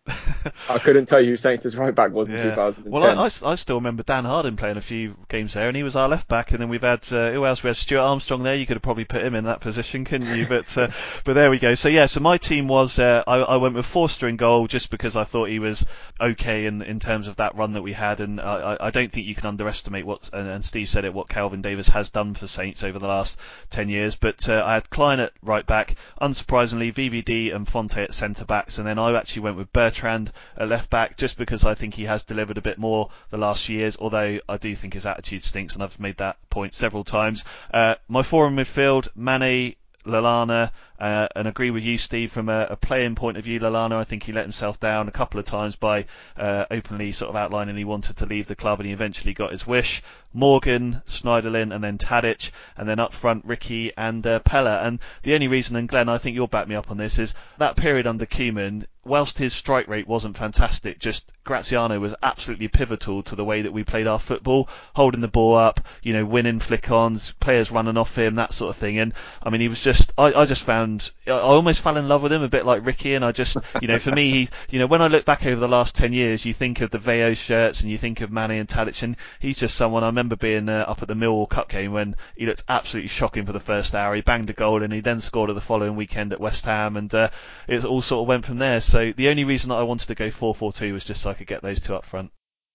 I 0.70 0.78
couldn't 0.78 1.06
tell 1.06 1.20
you 1.20 1.30
who 1.30 1.36
Saints' 1.36 1.74
right 1.74 1.94
back 1.94 2.12
was 2.12 2.28
in 2.28 2.36
Yeah. 2.36 2.42
2010. 2.44 2.92
Well, 2.92 3.20
I 3.44 3.54
still 3.54 3.76
remember 3.76 4.02
Dan 4.02 4.24
Harding 4.24 4.56
playing 4.56 4.76
a 4.76 4.80
few 4.82 5.16
games 5.28 5.54
there, 5.54 5.68
and 5.68 5.76
he 5.76 5.82
was 5.82 5.96
our 5.96 6.08
left 6.08 6.28
back. 6.28 6.50
And 6.52 6.60
then 6.60 6.68
we've 6.68 6.82
had 6.82 7.10
uh, 7.12 7.30
who 7.32 7.44
else? 7.46 7.62
We 7.62 7.68
had 7.68 7.76
Stuart 7.76 8.00
Armstrong 8.00 8.42
there. 8.42 8.54
You 8.54 8.66
could 8.66 8.76
have 8.76 8.82
probably 8.82 9.04
put 9.04 9.22
him 9.24 9.34
in 9.34 9.44
that 9.44 9.60
position, 9.60 10.04
couldn't 10.04 10.36
you? 10.36 10.46
But 10.46 10.76
uh, 10.78 10.88
but 11.24 11.34
there 11.34 11.50
we 11.50 11.58
go. 11.58 11.74
So 11.74 11.88
yeah, 11.88 12.06
so 12.06 12.20
my 12.20 12.38
team 12.38 12.68
was 12.68 12.98
uh, 12.98 13.22
I, 13.26 13.36
I 13.36 13.56
went 13.56 13.74
with 13.74 13.86
Forster 13.86 14.28
in 14.28 14.36
goal 14.36 14.66
just 14.66 14.90
because 14.90 15.16
I 15.16 15.24
thought 15.24 15.48
he 15.48 15.58
was 15.58 15.86
okay 16.20 16.66
in 16.66 16.82
in 16.82 17.00
terms 17.00 17.28
of 17.28 17.36
that 17.36 17.54
run 17.56 17.72
that 17.74 17.82
we 17.82 17.92
had, 17.92 18.20
and 18.20 18.40
I, 18.40 18.74
I- 18.74 18.86
I 18.88 18.90
don't 18.90 19.10
think 19.12 19.26
you 19.26 19.34
can 19.34 19.46
underestimate 19.46 20.06
what 20.06 20.30
and, 20.32 20.48
and 20.48 20.64
Steve 20.64 20.88
said 20.88 21.04
it 21.04 21.12
what 21.12 21.28
Kelvin 21.28 21.62
Davis 21.62 21.88
has 21.88 22.10
done 22.10 22.34
for 22.34 22.46
Saints 22.46 22.82
over 22.84 22.98
the 22.98 23.08
last 23.08 23.38
ten 23.70 23.88
years. 23.88 24.14
But 24.16 24.48
uh, 24.48 24.62
I 24.64 24.74
had 24.74 24.88
Clyne 24.90 25.20
at 25.20 25.32
right 25.42 25.66
back, 25.66 25.96
unsurprisingly 26.20 26.92
VVD 26.94 27.54
and 27.54 27.66
Fonte 27.66 27.98
at 27.98 28.14
centre 28.14 28.44
backs, 28.44 28.78
and 28.78 28.86
then 28.86 28.98
I 28.98 29.16
actually 29.16 29.42
went 29.42 29.56
with 29.56 29.72
Bertrand 29.72 30.32
at 30.56 30.68
left 30.68 30.90
back 30.90 31.16
just 31.16 31.36
because 31.36 31.64
I 31.64 31.74
think 31.74 31.94
he 31.94 32.04
has 32.04 32.24
delivered 32.24 32.58
a 32.58 32.62
bit 32.62 32.78
more 32.78 33.10
the 33.30 33.38
last 33.38 33.66
few 33.66 33.78
years. 33.78 33.96
Although 33.98 34.40
I 34.48 34.56
do 34.56 34.74
think 34.74 34.94
his 34.94 35.06
attitude 35.06 35.44
stinks, 35.44 35.74
and 35.74 35.82
I've 35.82 36.00
made 36.00 36.18
that 36.18 36.36
point 36.50 36.74
several 36.74 37.04
times. 37.04 37.44
Uh, 37.72 37.96
my 38.08 38.22
four 38.22 38.46
in 38.46 38.56
midfield: 38.56 39.08
Manny, 39.14 39.76
Lallana, 40.04 40.70
uh, 40.98 41.28
and 41.36 41.46
agree 41.48 41.70
with 41.70 41.82
you, 41.82 41.98
Steve, 41.98 42.32
from 42.32 42.48
a, 42.48 42.68
a 42.70 42.76
playing 42.76 43.14
point 43.14 43.36
of 43.36 43.44
view. 43.44 43.60
Lallana, 43.60 43.92
I 43.92 44.04
think 44.04 44.24
he 44.24 44.32
let 44.32 44.44
himself 44.44 44.80
down 44.80 45.08
a 45.08 45.12
couple 45.12 45.38
of 45.40 45.46
times 45.46 45.76
by 45.76 46.06
uh, 46.36 46.64
openly 46.70 47.12
sort 47.12 47.30
of 47.30 47.36
outlining 47.36 47.76
he 47.76 47.84
wanted 47.84 48.16
to 48.18 48.26
leave 48.26 48.46
the 48.46 48.56
club, 48.56 48.80
and 48.80 48.86
he 48.86 48.92
eventually 48.92 49.34
got 49.34 49.52
his 49.52 49.66
wish. 49.66 50.02
Morgan, 50.34 51.02
Schneiderlin, 51.06 51.74
and 51.74 51.82
then 51.82 51.98
Tadic, 51.98 52.50
and 52.76 52.88
then 52.88 52.98
up 52.98 53.12
front 53.12 53.44
Ricky 53.44 53.92
and 53.96 54.26
uh, 54.26 54.40
Pellè. 54.40 54.84
And 54.84 54.98
the 55.22 55.34
only 55.34 55.48
reason, 55.48 55.76
and 55.76 55.88
Glenn, 55.88 56.08
I 56.08 56.18
think 56.18 56.34
you'll 56.34 56.46
back 56.46 56.68
me 56.68 56.74
up 56.74 56.90
on 56.90 56.98
this, 56.98 57.18
is 57.18 57.34
that 57.56 57.76
period 57.76 58.06
under 58.06 58.26
Koeman, 58.26 58.86
whilst 59.04 59.38
his 59.38 59.54
strike 59.54 59.88
rate 59.88 60.06
wasn't 60.06 60.36
fantastic, 60.36 60.98
just 60.98 61.32
Graziano 61.44 61.98
was 61.98 62.14
absolutely 62.22 62.68
pivotal 62.68 63.22
to 63.22 63.36
the 63.36 63.44
way 63.44 63.62
that 63.62 63.72
we 63.72 63.84
played 63.84 64.06
our 64.06 64.18
football, 64.18 64.68
holding 64.94 65.22
the 65.22 65.28
ball 65.28 65.54
up, 65.54 65.80
you 66.02 66.12
know, 66.12 66.26
winning 66.26 66.60
flick-ons, 66.60 67.32
players 67.40 67.72
running 67.72 67.96
off 67.96 68.16
him, 68.16 68.34
that 68.34 68.52
sort 68.52 68.68
of 68.68 68.76
thing. 68.76 68.98
And 68.98 69.14
I 69.42 69.48
mean, 69.48 69.62
he 69.62 69.68
was 69.68 69.82
just, 69.82 70.12
I, 70.18 70.34
I 70.34 70.44
just 70.44 70.62
found, 70.62 70.87
I 71.26 71.30
I 71.30 71.40
almost 71.40 71.80
fell 71.80 71.96
in 71.96 72.08
love 72.08 72.22
with 72.22 72.32
him 72.32 72.42
a 72.42 72.48
bit 72.48 72.64
like 72.64 72.86
Ricky. 72.86 73.14
And 73.14 73.24
I 73.24 73.32
just, 73.32 73.56
you 73.82 73.88
know, 73.88 73.98
for 73.98 74.12
me, 74.12 74.30
he, 74.30 74.48
you 74.70 74.78
know, 74.78 74.86
when 74.86 75.02
I 75.02 75.08
look 75.08 75.24
back 75.24 75.44
over 75.44 75.60
the 75.60 75.68
last 75.68 75.94
10 75.96 76.12
years, 76.12 76.44
you 76.44 76.54
think 76.54 76.80
of 76.80 76.90
the 76.90 76.98
Veho 76.98 77.36
shirts 77.36 77.80
and 77.80 77.90
you 77.90 77.98
think 77.98 78.20
of 78.20 78.30
Manny 78.30 78.58
and 78.58 78.68
Tadic, 78.68 79.02
and 79.02 79.16
he's 79.40 79.58
just 79.58 79.74
someone, 79.74 80.04
I 80.04 80.06
remember 80.06 80.36
being 80.36 80.68
uh, 80.68 80.84
up 80.86 81.02
at 81.02 81.08
the 81.08 81.14
Millwall 81.14 81.48
Cup 81.48 81.68
game 81.68 81.92
when 81.92 82.16
he 82.36 82.46
looked 82.46 82.64
absolutely 82.68 83.08
shocking 83.08 83.44
for 83.44 83.52
the 83.52 83.60
first 83.60 83.94
hour. 83.94 84.14
He 84.14 84.20
banged 84.20 84.50
a 84.50 84.52
goal 84.54 84.82
and 84.82 84.92
he 84.92 85.00
then 85.00 85.20
scored 85.20 85.48
the 85.48 85.60
following 85.60 85.96
weekend 85.96 86.32
at 86.32 86.40
West 86.40 86.64
Ham, 86.66 86.96
and 86.96 87.12
uh, 87.14 87.30
it 87.66 87.84
all 87.84 88.02
sort 88.02 88.22
of 88.22 88.28
went 88.28 88.44
from 88.44 88.58
there. 88.58 88.80
So 88.80 89.12
the 89.16 89.28
only 89.28 89.44
reason 89.44 89.70
that 89.70 89.76
I 89.76 89.82
wanted 89.82 90.08
to 90.08 90.14
go 90.14 90.28
4-4-2 90.28 90.92
was 90.92 91.04
just 91.04 91.22
so 91.22 91.30
I 91.30 91.34
could 91.34 91.46
get 91.46 91.62
those 91.62 91.80
two 91.80 91.94
up 91.94 92.04
front. 92.04 92.30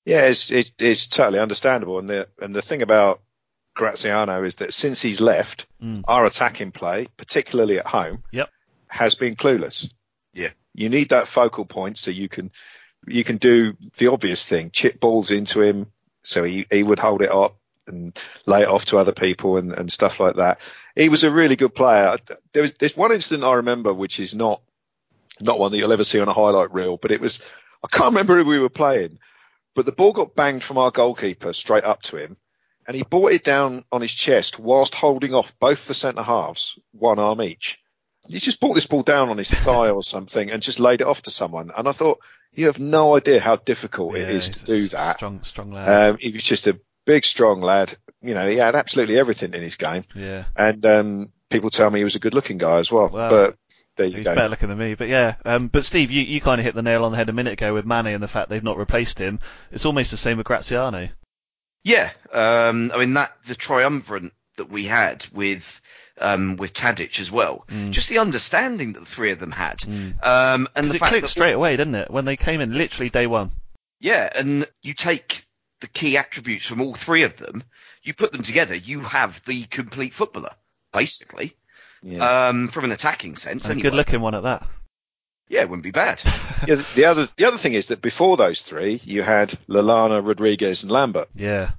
Yeah, 0.06 0.26
it's, 0.26 0.52
it, 0.52 0.72
it's 0.80 1.08
totally 1.08 1.40
understandable. 1.40 2.00
And 2.00 2.10
the 2.10 2.28
and 2.42 2.54
the 2.54 2.62
thing 2.62 2.82
about 2.82 3.22
Graziano 3.76 4.44
is 4.44 4.58
that 4.58 4.74
since 4.74 5.02
he's 5.02 5.22
left, 5.22 5.66
Mm. 5.82 6.04
our 6.08 6.26
attacking 6.26 6.72
play, 6.72 7.08
particularly 7.18 7.78
at 7.80 7.86
home, 7.86 8.24
Yep. 8.32 8.50
has 8.88 9.16
been 9.16 9.36
clueless. 9.36 9.90
Yeah. 10.34 10.50
You 10.74 10.90
need 10.90 11.10
that 11.10 11.28
focal 11.28 11.66
point 11.66 11.98
so 11.98 12.12
you 12.12 12.30
can 12.30 12.52
you 13.06 13.24
can 13.26 13.36
do 13.38 13.76
the 13.98 14.08
obvious 14.08 14.46
thing, 14.48 14.72
chip 14.72 14.98
balls 15.02 15.30
into 15.30 15.62
him, 15.62 15.92
so 16.24 16.42
he, 16.44 16.66
he 16.72 16.84
would 16.84 17.00
hold 17.00 17.22
it 17.22 17.30
up 17.32 17.58
and 17.86 18.18
lay 18.46 18.62
it 18.62 18.70
off 18.70 18.86
to 18.86 18.98
other 18.98 19.12
people 19.12 19.58
and, 19.58 19.74
and 19.74 19.92
stuff 19.92 20.22
like 20.22 20.38
that. 20.38 20.62
He 20.96 21.10
was 21.10 21.26
a 21.26 21.32
really 21.32 21.58
good 21.58 21.76
player. 21.76 22.16
There 22.54 22.62
was 22.62 22.72
there's 22.80 22.96
one 22.96 23.12
incident 23.12 23.44
I 23.44 23.56
remember 23.56 23.94
which 23.94 24.22
is 24.22 24.34
not 24.34 24.62
not 25.42 25.60
one 25.60 25.72
that 25.72 25.78
you'll 25.80 25.92
ever 25.92 26.06
see 26.06 26.22
on 26.22 26.30
a 26.30 26.34
highlight 26.34 26.74
reel, 26.74 26.96
but 26.96 27.12
it 27.12 27.20
was 27.20 27.42
I 27.84 27.88
can't 27.90 28.12
remember 28.12 28.38
who 28.38 28.46
we 28.50 28.60
were 28.60 28.70
playing, 28.70 29.20
but 29.76 29.86
the 29.86 29.92
ball 29.92 30.14
got 30.14 30.34
banged 30.34 30.64
from 30.64 30.78
our 30.78 30.92
goalkeeper 30.92 31.52
straight 31.52 31.84
up 31.84 32.04
to 32.04 32.16
him, 32.16 32.38
and 32.88 32.96
he 32.96 33.04
brought 33.04 33.32
it 33.32 33.44
down 33.44 33.84
on 33.92 34.02
his 34.02 34.14
chest 34.14 34.60
whilst 34.60 34.96
holding 34.96 35.34
off 35.34 35.58
both 35.60 35.88
the 35.88 35.94
centre 35.94 36.24
halves, 36.24 36.78
one 36.92 37.20
arm 37.20 37.42
each. 37.42 37.80
He 38.28 38.40
just 38.40 38.60
brought 38.62 38.74
this 38.74 38.88
ball 38.88 39.04
down 39.04 39.30
on 39.30 39.38
his 39.38 39.52
thigh 39.52 39.90
or 39.90 40.02
something 40.04 40.50
and 40.50 40.62
just 40.62 40.80
laid 40.80 41.02
it 41.02 41.08
off 41.08 41.24
to 41.24 41.32
someone. 41.32 41.72
And 41.78 41.88
I 41.90 41.92
thought, 41.92 42.20
you 42.54 42.68
have 42.68 42.80
no 42.80 43.16
idea 43.18 43.40
how 43.40 43.58
difficult 43.58 44.16
it 44.16 44.22
Yeah, 44.22 44.28
is 44.36 44.48
he's 44.48 44.58
to 44.60 44.66
do 44.66 44.88
that. 44.90 45.18
Strong, 45.18 45.44
strong 45.44 45.72
lad. 45.72 46.12
Um, 46.12 46.18
he 46.20 46.32
was 46.32 46.44
just 46.44 46.68
a 46.68 46.80
big, 47.06 47.26
strong 47.26 47.60
lad. 47.62 47.98
You 48.22 48.34
know, 48.34 48.48
he 48.48 48.56
had 48.58 48.76
absolutely 48.76 49.18
everything 49.20 49.54
in 49.54 49.62
his 49.62 49.76
game. 49.76 50.06
yeah. 50.16 50.46
And 50.56 50.86
um, 50.86 51.32
people 51.50 51.70
tell 51.70 51.90
me 51.90 52.00
he 52.00 52.04
was 52.06 52.16
a 52.16 52.20
good-looking 52.20 52.60
guy 52.60 52.78
as 52.80 52.90
well. 52.92 53.10
Well, 53.10 53.30
but 53.30 53.58
there 53.98 54.06
you 54.08 54.18
He's 54.18 54.26
go. 54.26 54.36
better 54.36 54.50
looking 54.50 54.70
than 54.70 54.78
me, 54.78 54.96
but 54.96 55.10
yeah. 55.10 55.36
Um, 55.44 55.68
but 55.68 55.84
Steve, 55.84 56.10
you, 56.10 56.22
you 56.22 56.40
kind 56.40 56.62
of 56.62 56.66
hit 56.66 56.76
the 56.76 56.82
nail 56.82 57.04
on 57.04 57.12
the 57.12 57.18
head 57.18 57.28
a 57.30 57.34
minute 57.34 57.54
ago 57.54 57.74
with 57.74 57.86
Manny 57.86 58.14
and 58.14 58.24
the 58.24 58.28
fact 58.30 58.50
they've 58.50 58.64
not 58.64 58.78
replaced 58.78 59.20
him. 59.20 59.40
It's 59.72 59.86
almost 59.86 60.12
the 60.12 60.18
same 60.18 60.38
with 60.38 60.46
Graziano. 60.48 61.10
Yeah, 61.84 62.12
um, 62.32 62.92
I 62.94 62.98
mean 62.98 63.14
that 63.16 63.32
the 63.46 63.56
triumvirate 63.56 64.32
that 64.58 64.70
we 64.70 64.86
had 64.86 65.26
with 65.34 65.82
um, 66.20 66.58
with 66.58 66.74
Tadic 66.74 67.20
as 67.20 67.32
well, 67.32 67.66
Mm. 67.70 67.92
just 67.92 68.10
the 68.10 68.20
understanding 68.20 68.94
that 68.94 69.00
the 69.00 69.06
three 69.06 69.32
of 69.32 69.40
them 69.40 69.52
had, 69.52 69.84
um, 70.22 70.68
and 70.76 70.90
the 70.90 70.96
it 70.96 71.02
clicked 71.02 71.22
that 71.24 71.28
straight 71.30 71.54
away, 71.54 71.76
didn't 71.76 71.96
it? 71.96 72.12
When 72.12 72.26
they 72.26 72.38
came 72.38 72.62
in, 72.62 72.74
literally 72.78 73.10
day 73.10 73.28
one. 73.28 73.52
Yeah, 74.00 74.30
and 74.36 74.68
you 74.82 74.94
take 74.94 75.46
the 75.82 75.88
key 75.88 76.18
attributes 76.18 76.66
from 76.66 76.82
all 76.82 76.94
three 76.94 77.24
of 77.24 77.38
them, 77.38 77.64
you 78.04 78.14
put 78.14 78.32
them 78.32 78.44
together, 78.44 78.76
you 78.76 79.02
have 79.02 79.44
the 79.46 79.64
complete 79.64 80.14
footballer, 80.14 80.52
basically. 80.92 81.56
Yeah. 82.04 82.50
Um, 82.50 82.68
from 82.68 82.84
an 82.86 82.92
attacking 82.92 83.38
sense, 83.38 83.68
And 83.70 83.80
a 83.80 83.84
good 83.84 83.94
looking 83.96 84.22
one 84.22 84.36
at 84.36 84.44
that. 84.44 84.68
Yeah, 85.50 85.62
it 85.62 85.70
wouldn't 85.70 85.84
be 85.84 85.92
bad. 85.92 86.22
yeah, 86.68 86.76
the- 86.76 86.88
the 86.96 87.06
other 87.06 87.30
the 87.38 87.46
other 87.46 87.58
thing 87.58 87.74
is 87.74 87.88
that 87.88 88.02
before 88.02 88.38
those 88.38 88.62
three, 88.64 89.00
you 89.04 89.22
had 89.24 89.50
Lallana, 89.68 90.26
Rodriguez, 90.26 90.84
and 90.84 90.92
Lambert. 90.92 91.30
Yeah. 91.36 91.72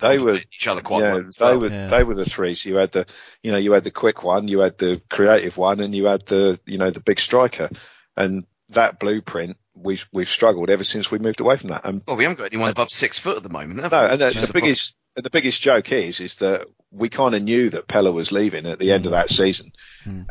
They 0.00 0.20
were 0.20 0.36
each 0.36 0.68
other 0.68 0.82
quite 0.82 1.00
yeah, 1.00 1.14
well 1.14 1.22
they 1.36 1.44
well. 1.46 1.58
were 1.60 1.68
Yeah. 1.68 1.86
they 1.88 2.04
were 2.04 2.14
the 2.14 2.24
three. 2.24 2.54
So 2.54 2.68
you 2.68 2.76
had 2.76 2.92
the 2.92 3.06
you 3.42 3.50
know 3.50 3.58
you 3.58 3.72
had 3.72 3.82
the 3.82 3.90
quick 3.90 4.22
one, 4.22 4.46
you 4.46 4.60
had 4.60 4.78
the 4.78 5.02
creative 5.10 5.56
one, 5.56 5.80
and 5.80 5.92
you 5.94 6.04
had 6.06 6.24
the 6.26 6.60
you 6.64 6.78
know 6.78 6.90
the 6.90 7.00
big 7.00 7.18
striker. 7.18 7.68
And 8.16 8.44
that 8.68 9.00
blueprint 9.00 9.56
we've 9.74 10.06
we've 10.12 10.28
struggled 10.28 10.70
ever 10.70 10.84
since 10.84 11.10
we 11.10 11.18
moved 11.18 11.40
away 11.40 11.56
from 11.56 11.70
that. 11.70 11.84
And 11.84 12.02
Well, 12.06 12.14
we 12.16 12.22
haven't 12.22 12.38
got 12.38 12.44
anyone 12.52 12.70
above 12.70 12.88
six 12.90 13.18
foot 13.18 13.36
at 13.36 13.42
the 13.42 13.48
moment. 13.48 13.80
Have 13.80 13.90
no, 13.90 14.02
we? 14.04 14.08
and 14.12 14.20
the, 14.20 14.26
Which 14.26 14.34
the 14.36 14.40
problem. 14.46 14.62
biggest 14.62 14.94
and 15.16 15.24
the 15.24 15.30
biggest 15.30 15.60
joke 15.60 15.90
is 15.90 16.20
is 16.20 16.36
that 16.36 16.68
we 16.92 17.08
kind 17.08 17.34
of 17.34 17.42
knew 17.42 17.70
that 17.70 17.88
Pellè 17.88 18.12
was 18.12 18.30
leaving 18.30 18.66
at 18.66 18.78
the 18.78 18.92
end 18.92 19.06
of 19.06 19.12
that 19.12 19.28
season. 19.30 19.72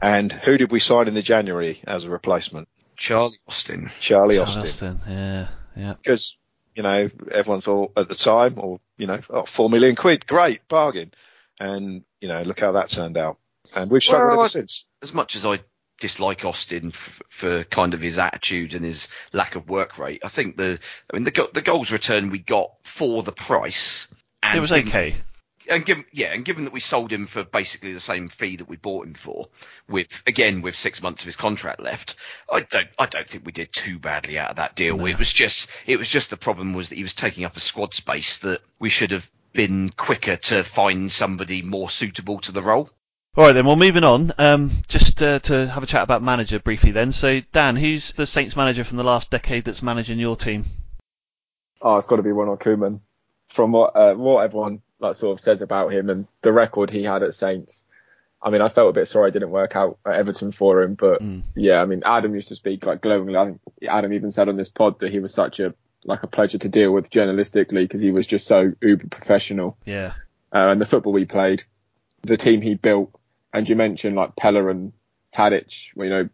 And 0.01 0.31
who 0.31 0.57
did 0.57 0.71
we 0.71 0.79
sign 0.79 1.07
in 1.09 1.13
the 1.15 1.21
January 1.21 1.81
as 1.85 2.05
a 2.05 2.09
replacement? 2.09 2.69
Charlie 2.99 3.39
Austin. 3.47 3.89
Charlie 3.99 4.35
Charlie 4.35 4.37
Austin. 4.37 4.61
Austin, 4.61 4.99
Yeah, 5.07 5.47
yeah. 5.75 5.93
because 5.93 6.37
you 6.75 6.83
know 6.83 7.09
everyone 7.31 7.61
thought 7.61 7.93
at 7.97 8.07
the 8.09 8.15
time, 8.15 8.55
or 8.57 8.79
you 8.97 9.07
know, 9.07 9.19
oh, 9.29 9.43
four 9.43 9.69
million 9.69 9.95
quid, 9.95 10.27
great 10.27 10.67
bargain, 10.67 11.11
and 11.59 12.03
you 12.21 12.27
know, 12.27 12.41
look 12.43 12.59
how 12.59 12.73
that 12.73 12.89
turned 12.89 13.17
out, 13.17 13.37
and 13.75 13.89
we've 13.89 14.03
struggled 14.03 14.27
Well, 14.31 14.39
ever 14.41 14.43
I- 14.45 14.47
since. 14.47 14.85
As 15.01 15.13
much 15.13 15.35
as 15.37 15.45
I 15.45 15.61
dislike 15.97 16.43
Austin 16.45 16.87
f- 16.93 17.21
for 17.29 17.63
kind 17.63 17.93
of 17.93 18.01
his 18.01 18.17
attitude 18.19 18.73
and 18.73 18.83
his 18.83 19.07
lack 19.33 19.55
of 19.55 19.69
work 19.69 19.97
rate, 19.97 20.21
I 20.25 20.27
think 20.27 20.57
the 20.57 20.77
I 21.11 21.15
mean 21.15 21.23
the 21.23 21.49
the 21.53 21.61
goals 21.61 21.91
return 21.91 22.29
we 22.31 22.39
got 22.39 22.71
for 22.83 23.23
the 23.23 23.31
price. 23.31 24.07
And 24.43 24.57
It 24.57 24.61
was 24.61 24.71
given- 24.71 24.87
okay. 24.89 25.15
And 25.69 25.85
given 25.85 26.05
yeah, 26.11 26.33
and 26.33 26.43
given 26.43 26.65
that 26.65 26.73
we 26.73 26.79
sold 26.79 27.11
him 27.11 27.27
for 27.27 27.43
basically 27.43 27.93
the 27.93 27.99
same 27.99 28.29
fee 28.29 28.57
that 28.57 28.67
we 28.67 28.75
bought 28.75 29.07
him 29.07 29.13
for, 29.13 29.47
with 29.87 30.07
again 30.27 30.61
with 30.61 30.75
six 30.75 31.01
months 31.01 31.21
of 31.21 31.27
his 31.27 31.35
contract 31.35 31.79
left, 31.79 32.15
I 32.51 32.61
don't 32.61 32.87
I 32.97 33.05
don't 33.05 33.27
think 33.27 33.45
we 33.45 33.51
did 33.51 33.71
too 33.71 33.99
badly 33.99 34.37
out 34.37 34.51
of 34.51 34.55
that 34.57 34.75
deal. 34.75 35.05
It 35.05 35.17
was 35.17 35.31
just 35.31 35.69
it 35.85 35.97
was 35.97 36.09
just 36.09 36.29
the 36.29 36.37
problem 36.37 36.73
was 36.73 36.89
that 36.89 36.95
he 36.95 37.03
was 37.03 37.13
taking 37.13 37.45
up 37.45 37.55
a 37.55 37.61
squad 37.61 37.93
space 37.93 38.39
that 38.39 38.61
we 38.79 38.89
should 38.89 39.11
have 39.11 39.29
been 39.53 39.89
quicker 39.89 40.35
to 40.35 40.63
find 40.63 41.11
somebody 41.11 41.61
more 41.61 41.89
suitable 41.89 42.39
to 42.39 42.51
the 42.51 42.61
role. 42.61 42.89
All 43.35 43.45
right, 43.45 43.53
then. 43.53 43.65
Well, 43.65 43.75
moving 43.75 44.03
on. 44.03 44.33
Um, 44.37 44.71
just 44.87 45.21
uh, 45.21 45.39
to 45.39 45.67
have 45.67 45.83
a 45.83 45.85
chat 45.85 46.01
about 46.01 46.23
manager 46.23 46.59
briefly, 46.59 46.91
then. 46.91 47.11
So, 47.11 47.41
Dan, 47.53 47.75
who's 47.75 48.11
the 48.13 48.25
Saints 48.25 48.55
manager 48.55 48.83
from 48.83 48.97
the 48.97 49.03
last 49.03 49.29
decade 49.29 49.65
that's 49.65 49.83
managing 49.83 50.19
your 50.19 50.35
team? 50.35 50.65
Oh, 51.81 51.95
it's 51.95 52.07
got 52.07 52.17
to 52.17 52.23
be 52.23 52.31
Ronald 52.31 52.59
Koeman. 52.59 53.01
From 53.53 53.71
what 53.71 53.95
uh, 53.95 54.13
what 54.15 54.43
everyone 54.43 54.81
like 54.99 55.15
sort 55.15 55.37
of 55.37 55.39
says 55.39 55.61
about 55.61 55.91
him 55.93 56.09
and 56.09 56.27
the 56.41 56.51
record 56.51 56.89
he 56.89 57.03
had 57.03 57.23
at 57.23 57.33
Saints. 57.33 57.83
I 58.41 58.49
mean, 58.49 58.61
I 58.61 58.69
felt 58.69 58.89
a 58.89 58.93
bit 58.93 59.07
sorry 59.07 59.27
I 59.27 59.31
didn't 59.31 59.49
work 59.49 59.75
out 59.75 59.99
at 60.05 60.13
Everton 60.13 60.51
for 60.51 60.81
him, 60.81 60.95
but 60.95 61.21
yeah, 61.55 61.81
I 61.81 61.85
mean, 61.85 62.03
Adam 62.05 62.35
used 62.35 62.47
to 62.49 62.55
speak 62.55 62.85
like 62.85 63.01
glowingly. 63.01 63.35
I 63.35 63.45
think 63.45 63.61
Adam 63.87 64.13
even 64.13 64.31
said 64.31 64.47
on 64.47 64.55
this 64.55 64.69
pod 64.69 64.99
that 64.99 65.11
he 65.11 65.19
was 65.19 65.33
such 65.33 65.59
a 65.59 65.73
like 66.05 66.23
a 66.23 66.27
pleasure 66.27 66.57
to 66.57 66.69
deal 66.69 66.91
with 66.91 67.09
journalistically 67.09 67.83
because 67.83 68.01
he 68.01 68.11
was 68.11 68.25
just 68.25 68.47
so 68.47 68.71
uber 68.81 69.07
professional. 69.07 69.77
Yeah. 69.85 70.13
Uh, 70.53 70.69
and 70.69 70.81
the 70.81 70.85
football 70.85 71.13
we 71.13 71.25
played, 71.25 71.63
the 72.21 72.37
team 72.37 72.61
he 72.61 72.75
built, 72.75 73.11
and 73.53 73.67
you 73.67 73.75
mentioned 73.75 74.15
like 74.15 74.35
Pellè 74.35 74.71
and 74.71 74.93
Tadic. 75.33 75.89
Well, 75.95 76.07
you 76.07 76.13
know, 76.13 76.29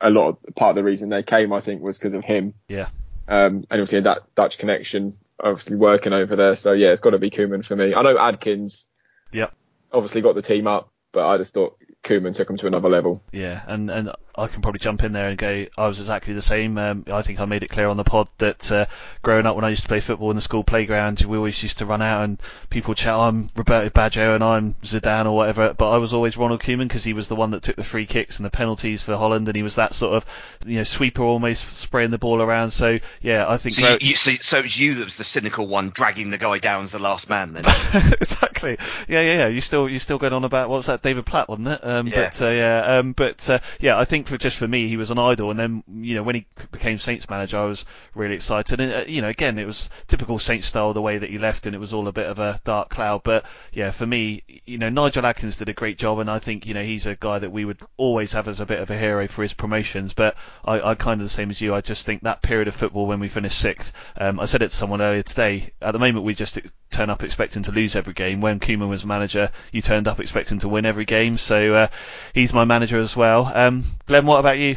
a 0.00 0.10
lot 0.10 0.28
of 0.28 0.54
part 0.54 0.70
of 0.70 0.76
the 0.76 0.84
reason 0.84 1.08
they 1.08 1.22
came, 1.22 1.52
I 1.52 1.60
think, 1.60 1.82
was 1.82 1.98
because 1.98 2.14
of 2.14 2.24
him. 2.24 2.54
Yeah. 2.68 2.88
Um, 3.26 3.66
and 3.70 3.80
obviously 3.80 4.00
that 4.00 4.34
Dutch 4.34 4.58
connection, 4.58 5.18
obviously 5.42 5.76
working 5.76 6.12
over 6.12 6.36
there. 6.36 6.54
So 6.56 6.72
yeah, 6.72 6.88
it's 6.88 7.00
got 7.00 7.10
to 7.10 7.18
be 7.18 7.30
Koeman 7.30 7.64
for 7.64 7.76
me. 7.76 7.94
I 7.94 8.02
know 8.02 8.18
Adkins 8.18 8.86
Yeah. 9.32 9.48
obviously 9.92 10.20
got 10.20 10.34
the 10.34 10.42
team 10.42 10.66
up, 10.66 10.90
but 11.12 11.26
I 11.26 11.36
just 11.36 11.54
thought 11.54 11.76
Koeman 12.04 12.34
took 12.34 12.48
him 12.48 12.56
to 12.58 12.66
another 12.66 12.88
level. 12.88 13.22
Yeah, 13.32 13.62
and 13.66 13.90
and 13.90 14.12
I 14.38 14.46
can 14.46 14.62
probably 14.62 14.78
jump 14.78 15.02
in 15.02 15.12
there 15.12 15.28
and 15.28 15.36
go. 15.36 15.66
I 15.76 15.88
was 15.88 15.98
exactly 15.98 16.32
the 16.32 16.42
same. 16.42 16.78
Um, 16.78 17.04
I 17.12 17.22
think 17.22 17.40
I 17.40 17.44
made 17.44 17.64
it 17.64 17.68
clear 17.68 17.88
on 17.88 17.96
the 17.96 18.04
pod 18.04 18.28
that 18.38 18.70
uh, 18.70 18.86
growing 19.20 19.46
up 19.46 19.56
when 19.56 19.64
I 19.64 19.70
used 19.70 19.82
to 19.82 19.88
play 19.88 19.98
football 19.98 20.30
in 20.30 20.36
the 20.36 20.40
school 20.40 20.62
playground, 20.62 21.20
we 21.22 21.36
always 21.36 21.60
used 21.60 21.78
to 21.78 21.86
run 21.86 22.00
out 22.00 22.22
and 22.22 22.40
people 22.70 22.92
would 22.92 22.98
shout, 22.98 23.20
"I'm 23.20 23.50
Roberto 23.56 23.90
Baggio" 23.90 24.36
and 24.36 24.44
I'm 24.44 24.74
Zidane 24.84 25.26
or 25.26 25.32
whatever. 25.32 25.74
But 25.74 25.90
I 25.90 25.98
was 25.98 26.12
always 26.14 26.36
Ronald 26.36 26.62
Koeman 26.62 26.86
because 26.86 27.02
he 27.02 27.12
was 27.12 27.26
the 27.26 27.34
one 27.34 27.50
that 27.50 27.64
took 27.64 27.76
the 27.76 27.82
free 27.82 28.06
kicks 28.06 28.38
and 28.38 28.46
the 28.46 28.50
penalties 28.50 29.02
for 29.02 29.16
Holland, 29.16 29.48
and 29.48 29.56
he 29.56 29.64
was 29.64 29.74
that 29.74 29.92
sort 29.92 30.14
of 30.14 30.24
you 30.64 30.76
know 30.76 30.84
sweeper, 30.84 31.22
almost 31.22 31.72
spraying 31.72 32.10
the 32.10 32.18
ball 32.18 32.40
around. 32.40 32.70
So 32.70 33.00
yeah, 33.20 33.44
I 33.48 33.56
think 33.56 33.74
So, 33.74 33.82
Ro- 33.82 33.98
you, 34.00 34.10
you, 34.10 34.14
so, 34.14 34.30
so 34.40 34.62
was 34.62 34.78
you 34.78 34.94
that 34.94 35.04
was 35.04 35.16
the 35.16 35.24
cynical 35.24 35.66
one 35.66 35.90
dragging 35.90 36.30
the 36.30 36.38
guy 36.38 36.58
down 36.58 36.84
as 36.84 36.92
the 36.92 37.00
last 37.00 37.28
man 37.28 37.54
then. 37.54 37.64
exactly. 38.20 38.78
Yeah, 39.08 39.20
yeah, 39.20 39.34
yeah. 39.38 39.48
You 39.48 39.60
still 39.60 39.88
you 39.88 39.98
still 39.98 40.18
going 40.18 40.32
on 40.32 40.44
about 40.44 40.68
what 40.68 40.76
was 40.76 40.86
that 40.86 41.02
David 41.02 41.26
Platt, 41.26 41.48
wasn't 41.48 41.68
it? 41.68 41.80
Um, 41.98 42.06
Yeah. 42.06 42.14
But 42.24 42.42
uh, 42.42 42.50
yeah, 42.50 42.98
um, 42.98 43.12
but 43.12 43.48
uh, 43.50 43.58
yeah, 43.80 43.98
I 43.98 44.04
think 44.04 44.26
for 44.26 44.38
just 44.38 44.56
for 44.56 44.68
me, 44.68 44.88
he 44.88 44.96
was 44.96 45.10
an 45.10 45.18
idol. 45.18 45.50
And 45.50 45.58
then 45.58 45.82
you 46.02 46.14
know 46.14 46.22
when 46.22 46.34
he 46.34 46.46
became 46.72 46.98
Saints 46.98 47.28
manager, 47.28 47.58
I 47.58 47.64
was 47.64 47.84
really 48.14 48.34
excited. 48.34 48.80
And 48.80 48.92
uh, 48.92 49.04
you 49.06 49.22
know, 49.22 49.28
again, 49.28 49.58
it 49.58 49.66
was 49.66 49.90
typical 50.06 50.38
Saints 50.38 50.66
style 50.66 50.92
the 50.92 51.02
way 51.02 51.18
that 51.18 51.30
he 51.30 51.38
left, 51.38 51.66
and 51.66 51.74
it 51.74 51.78
was 51.78 51.92
all 51.94 52.08
a 52.08 52.12
bit 52.12 52.26
of 52.26 52.38
a 52.38 52.60
dark 52.64 52.88
cloud. 52.90 53.22
But 53.24 53.44
yeah, 53.72 53.90
for 53.90 54.06
me, 54.06 54.42
you 54.66 54.78
know, 54.78 54.88
Nigel 54.88 55.26
Adkins 55.26 55.56
did 55.56 55.68
a 55.68 55.74
great 55.74 55.98
job, 55.98 56.18
and 56.18 56.30
I 56.30 56.38
think 56.38 56.66
you 56.66 56.74
know 56.74 56.82
he's 56.82 57.06
a 57.06 57.16
guy 57.16 57.38
that 57.38 57.50
we 57.50 57.64
would 57.64 57.80
always 57.96 58.32
have 58.32 58.48
as 58.48 58.60
a 58.60 58.66
bit 58.66 58.80
of 58.80 58.90
a 58.90 58.98
hero 58.98 59.28
for 59.28 59.42
his 59.42 59.52
promotions. 59.54 60.12
But 60.12 60.36
I, 60.64 60.80
I 60.80 60.94
kind 60.94 61.20
of 61.20 61.24
the 61.24 61.30
same 61.30 61.50
as 61.50 61.60
you. 61.60 61.74
I 61.74 61.80
just 61.80 62.06
think 62.06 62.22
that 62.22 62.42
period 62.42 62.68
of 62.68 62.74
football 62.74 63.06
when 63.06 63.20
we 63.20 63.28
finished 63.28 63.58
sixth, 63.58 63.92
um, 64.16 64.40
I 64.40 64.46
said 64.46 64.62
it 64.62 64.70
to 64.70 64.76
someone 64.76 65.02
earlier 65.02 65.22
today. 65.22 65.70
At 65.80 65.92
the 65.92 65.98
moment, 65.98 66.24
we 66.24 66.34
just 66.34 66.58
turn 66.90 67.10
up 67.10 67.22
expecting 67.22 67.62
to 67.64 67.72
lose 67.72 67.96
every 67.96 68.14
game. 68.14 68.40
When 68.40 68.60
Koeman 68.60 68.88
was 68.88 69.04
manager, 69.04 69.50
you 69.72 69.82
turned 69.82 70.08
up 70.08 70.20
expecting 70.20 70.58
to 70.60 70.68
win 70.68 70.86
every 70.86 71.04
game. 71.04 71.36
So 71.36 71.74
uh, 71.78 71.88
he's 72.34 72.52
my 72.52 72.64
manager 72.64 72.98
as 72.98 73.16
well. 73.16 73.50
Um, 73.54 73.84
Glenn, 74.06 74.26
what 74.26 74.40
about 74.40 74.58
you? 74.58 74.76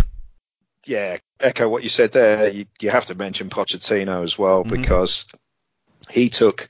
Yeah, 0.86 1.18
echo 1.40 1.70
what 1.70 1.84
you 1.84 1.90
said 1.90 2.12
there. 2.12 2.50
You, 2.50 2.66
you 2.82 2.90
have 2.90 3.06
to 3.08 3.16
mention 3.16 3.50
Pochettino 3.50 4.24
as 4.24 4.38
well 4.38 4.64
Mhm. 4.64 4.70
because 4.72 5.26
he 6.10 6.30
took 6.30 6.68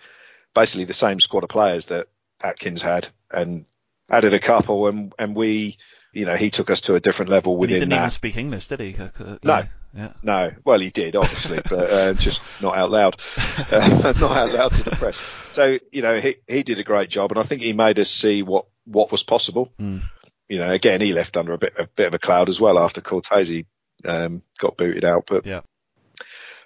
basically 0.54 0.86
the 0.86 0.94
same 0.94 1.20
squad 1.20 1.44
of 1.44 1.50
players 1.50 1.86
that 1.88 2.08
Adkins 2.44 2.82
had 2.82 3.08
and 3.32 3.65
added 4.10 4.34
a 4.34 4.39
couple, 4.39 4.88
and 4.88 5.13
and 5.17 5.36
we, 5.36 5.78
you 6.12 6.26
know, 6.26 6.36
he 6.36 6.50
took 6.50 6.70
us 6.70 6.82
to 6.82 6.96
a 6.96 7.00
different 7.00 7.32
level 7.32 7.54
And 7.54 7.60
he 7.60 7.62
within 7.62 7.80
didn't 7.80 7.89
that. 7.91 7.98
even 8.00 8.10
speak 8.12 8.36
English, 8.38 8.67
did 8.67 8.80
he? 8.82 8.96
Uh, 8.98 9.10
uh, 9.24 9.38
No. 9.44 9.63
Yeah. 9.94 10.13
No, 10.24 10.52
well, 10.63 10.80
he 10.80 10.89
did 10.89 11.17
obviously, 11.17 11.60
but 11.70 11.89
uh, 11.91 12.13
just 12.13 12.41
not 12.62 12.78
out 12.78 12.91
loud, 12.91 13.17
uh, 13.72 14.13
not 14.20 14.32
out 14.38 14.52
loud 14.54 14.74
to 14.76 14.84
the 14.84 14.91
press. 14.91 15.22
So 15.52 15.78
you 15.91 16.02
know, 16.02 16.17
he 16.17 16.36
he 16.48 16.63
did 16.63 16.80
a 16.80 16.84
great 16.84 17.10
job, 17.10 17.32
and 17.32 17.39
I 17.39 17.44
think 17.44 17.62
he 17.62 17.74
made 17.74 18.00
us 18.00 18.10
see 18.10 18.41
what 18.41 18.67
what 18.86 19.12
was 19.12 19.22
possible. 19.24 19.70
Mm. 19.82 20.04
You 20.52 20.58
know, 20.60 20.70
again, 20.70 21.00
he 21.00 21.14
left 21.14 21.38
under 21.38 21.54
a 21.54 21.58
bit 21.58 21.74
a 21.78 21.88
bit 21.88 22.08
of 22.08 22.14
a 22.14 22.20
cloud 22.20 22.50
as 22.50 22.60
well 22.60 22.78
after 22.78 23.00
Cortese 23.00 23.66
um, 24.06 24.42
got 24.60 24.76
booted 24.76 25.06
out, 25.06 25.24
but 25.28 25.46
Yeah. 25.46 25.62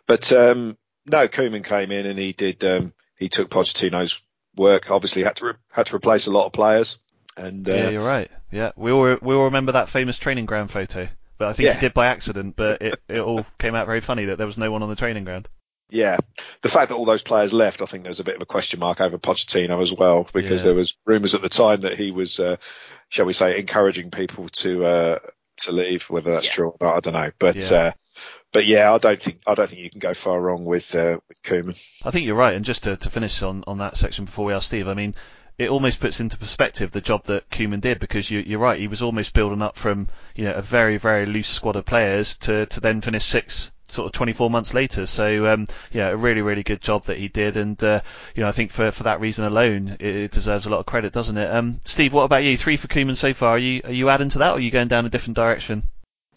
but 0.08 0.32
um, 0.32 0.78
no, 1.06 1.28
Koeman 1.28 1.64
came 1.64 1.92
in 1.92 2.06
and 2.06 2.18
he 2.18 2.32
did 2.34 2.64
um, 2.64 2.94
he 3.18 3.30
took 3.30 3.50
Pochettino's 3.50 4.22
work. 4.56 4.90
Obviously, 4.92 5.24
had 5.24 5.36
to 5.38 5.46
re- 5.46 5.54
had 5.72 5.86
to 5.88 5.96
replace 5.96 6.28
a 6.28 6.32
lot 6.32 6.48
of 6.48 6.54
players, 6.54 6.98
and 7.38 7.68
uh, 7.70 7.74
Yeah, 7.74 7.90
you're 7.90 8.04
right. 8.06 8.32
Yeah, 8.52 8.72
we 8.76 8.92
all 8.92 9.18
we 9.22 9.36
all 9.36 9.46
remember 9.46 9.74
that 9.74 9.90
famous 9.90 10.18
training 10.18 10.46
ground 10.46 10.72
photo. 10.72 11.08
But 11.38 11.50
I 11.50 11.54
think 11.54 11.68
Yeah. 11.68 11.74
he 11.74 11.80
did 11.82 11.94
by 11.94 12.08
accident. 12.08 12.56
But 12.56 12.82
it 12.82 13.00
it 13.08 13.20
all 13.20 13.46
came 13.60 13.76
out 13.76 13.86
very 13.88 14.02
funny 14.02 14.26
that 14.26 14.38
there 14.38 14.48
was 14.48 14.58
no 14.58 14.72
one 14.72 14.84
on 14.84 14.90
the 14.90 14.96
training 14.96 15.26
ground. 15.26 15.48
Yeah, 15.92 16.18
the 16.62 16.70
fact 16.70 16.90
that 16.90 16.96
all 16.96 17.06
those 17.06 17.22
players 17.22 17.54
left, 17.54 17.84
I 17.84 17.86
think 17.86 18.02
there 18.04 18.10
was 18.10 18.20
a 18.20 18.24
bit 18.24 18.36
of 18.38 18.42
a 18.42 18.46
question 18.48 18.80
mark 18.80 19.00
over 19.02 19.20
Pochettino 19.20 19.80
as 19.84 19.94
well, 19.94 20.28
because 20.34 20.62
Yeah. 20.62 20.70
there 20.70 20.74
was 20.76 20.98
rumours 21.06 21.36
at 21.36 21.44
the 21.44 21.50
time 21.50 21.82
that 21.82 21.96
he 22.00 22.10
was, 22.10 22.40
uh, 22.40 22.56
shall 23.10 23.26
we 23.26 23.34
say, 23.34 23.60
encouraging 23.60 24.12
people 24.12 24.50
to 24.50 24.86
uh, 24.86 25.20
to 25.58 25.72
leave. 25.72 26.04
Whether 26.04 26.32
that's 26.32 26.50
true 26.50 26.70
or 26.70 26.78
not, 26.82 26.98
I 26.98 27.00
don't 27.00 27.14
know. 27.14 27.32
But 27.40 27.56
Yeah. 27.72 27.78
uh, 27.78 27.92
but 28.52 28.66
yeah, 28.66 28.94
I 28.94 28.98
don't 28.98 29.22
think 29.22 29.40
I 29.46 29.54
don't 29.54 29.70
think 29.70 29.82
you 29.82 29.90
can 29.90 30.00
go 30.00 30.14
far 30.14 30.40
wrong 30.40 30.66
with 30.66 30.96
uh, 30.96 31.20
with 31.28 31.44
Koeman. 31.44 31.78
I 32.04 32.12
think 32.12 32.26
you're 32.26 32.36
right. 32.36 32.56
And 32.56 32.66
just 32.66 32.84
to, 32.84 32.96
to 32.98 33.10
finish 33.10 33.42
on, 33.42 33.64
on 33.68 33.80
that 33.80 33.98
section 33.98 34.26
before 34.26 34.46
we 34.46 34.54
ask 34.54 34.68
Steve, 34.68 34.88
I 34.88 34.94
mean, 34.94 35.16
it 35.58 35.70
almost 35.70 36.00
puts 36.00 36.20
into 36.20 36.38
perspective 36.38 36.92
the 36.92 37.02
job 37.02 37.26
that 37.26 37.50
Koeman 37.50 37.82
did 37.82 38.00
because 38.00 38.30
you, 38.30 38.40
you're 38.40 38.60
right. 38.60 38.80
He 38.80 38.88
was 38.88 39.02
almost 39.02 39.34
building 39.34 39.62
up 39.62 39.76
from 39.78 40.08
you 40.36 40.46
know 40.46 40.54
a 40.54 40.62
very 40.62 40.98
very 40.98 41.26
loose 41.26 41.50
squad 41.50 41.76
of 41.76 41.86
players 41.86 42.38
to, 42.40 42.66
to 42.68 42.80
then 42.80 43.02
finish 43.02 43.26
sixth 43.26 43.72
sort 43.88 44.08
of 44.08 44.12
24 44.14 44.50
months 44.50 44.74
later. 44.74 45.06
So 45.06 45.48
um, 45.48 45.68
yeah, 45.92 46.08
a 46.08 46.16
really 46.16 46.42
really 46.42 46.64
good 46.64 46.82
job 46.82 47.06
that 47.06 47.18
he 47.18 47.28
did, 47.28 47.58
and 47.58 47.82
uh, 47.84 48.02
you 48.36 48.44
know 48.44 48.50
I 48.50 48.52
think 48.52 48.72
for 48.72 48.92
for 48.92 49.04
that 49.04 49.20
reason 49.20 49.46
alone, 49.46 49.98
it, 50.00 50.16
it 50.16 50.32
deserves 50.32 50.66
a 50.66 50.70
lot 50.70 50.80
of 50.80 50.86
credit, 50.86 51.14
doesn't 51.14 51.38
it? 51.38 51.50
Um, 51.50 51.80
Steve, 51.86 52.14
what 52.14 52.24
about 52.24 52.44
you? 52.44 52.58
Three 52.58 52.78
for 52.78 52.88
Koeman 52.88 53.16
so 53.16 53.34
far. 53.34 53.52
Are 53.52 53.60
you 53.60 53.82
are 53.84 53.92
you 53.92 54.10
adding 54.10 54.30
to 54.30 54.40
that, 54.40 54.52
or 54.52 54.58
are 54.58 54.60
you 54.60 54.72
going 54.72 54.88
down 54.88 55.06
a 55.06 55.10
different 55.10 55.36
direction? 55.36 55.84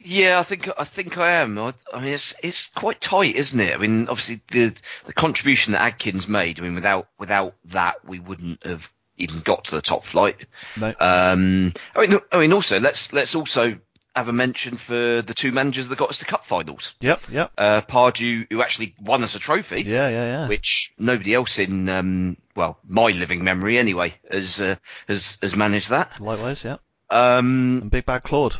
Yeah, 0.01 0.39
I 0.39 0.43
think 0.45 0.69
I 0.79 0.85
think 0.85 1.19
I 1.19 1.33
am. 1.33 1.59
I, 1.59 1.75
I 1.93 2.01
mean, 2.01 2.15
it's 2.15 2.35
it's 2.43 2.69
quite 2.69 3.01
tight, 3.01 3.35
isn't 3.35 3.59
it? 3.59 3.75
I 3.75 3.79
mean, 3.79 4.09
obviously 4.09 4.41
the 4.49 4.75
the 5.07 5.13
contribution 5.13 5.73
that 5.73 5.83
Adkins 5.83 6.29
made. 6.29 6.61
I 6.61 6.63
mean, 6.63 6.75
without 6.75 7.09
without 7.19 7.55
that, 7.67 8.05
we 8.07 8.21
wouldn't 8.21 8.65
have 8.65 8.91
even 9.17 9.41
got 9.41 9.65
to 9.65 9.75
the 9.75 9.83
top 9.83 10.05
flight. 10.05 10.47
No. 10.77 10.95
Um, 10.99 11.75
I 11.95 12.07
mean, 12.07 12.21
I 12.31 12.39
mean, 12.39 12.53
also 12.53 12.79
let's 12.79 13.13
let's 13.13 13.35
also 13.35 13.79
have 14.19 14.29
a 14.29 14.33
mention 14.33 14.77
for 14.77 15.23
the 15.23 15.35
two 15.35 15.51
managers 15.53 15.89
that 15.89 15.99
got 15.99 16.11
us 16.11 16.19
to 16.19 16.25
cup 16.25 16.45
finals. 16.45 16.95
Yep, 17.01 17.21
yep. 17.31 17.53
Uh, 17.57 17.81
Pardew, 17.81 18.47
who 18.51 18.63
actually 18.63 18.95
won 19.01 19.23
us 19.23 19.35
a 19.35 19.39
trophy. 19.39 19.83
Yeah, 19.83 20.09
yeah, 20.09 20.25
yeah. 20.27 20.49
Which 20.49 20.93
nobody 20.99 21.35
else 21.35 21.59
in, 21.59 21.89
um, 21.89 22.37
well, 22.55 22.79
my 22.87 23.07
living 23.11 23.43
memory 23.45 23.79
anyway, 23.79 24.15
has 24.31 24.61
uh, 24.61 24.77
has 25.09 25.39
has 25.41 25.57
managed 25.57 25.91
that. 25.91 26.21
Likewise, 26.21 26.63
yeah. 26.65 26.77
Um, 27.11 27.79
and 27.83 27.91
Big 27.91 28.05
Bad 28.07 28.23
Claude. 28.23 28.57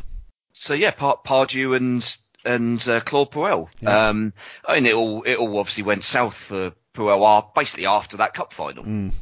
So 0.55 0.75
yeah, 0.75 0.91
Par- 0.91 1.21
Pardew 1.25 1.77
and 1.77 2.17
and 2.45 2.89
uh, 2.89 3.01
Claude 3.01 3.31
Puel. 3.31 3.69
Yeah. 3.81 4.09
Um, 4.09 4.33
I 4.65 4.75
mean, 4.77 4.87
it 4.87 4.95
all 4.95 5.23
it 5.23 5.37
all 5.37 5.59
obviously 5.59 5.85
went 5.85 6.05
south 6.05 6.35
for 6.35 6.73
Puel 6.95 7.55
basically 7.55 7.87
after 7.87 8.17
that 8.19 8.35
cup 8.35 8.53
final, 8.53 8.85
Mm. 8.85 9.13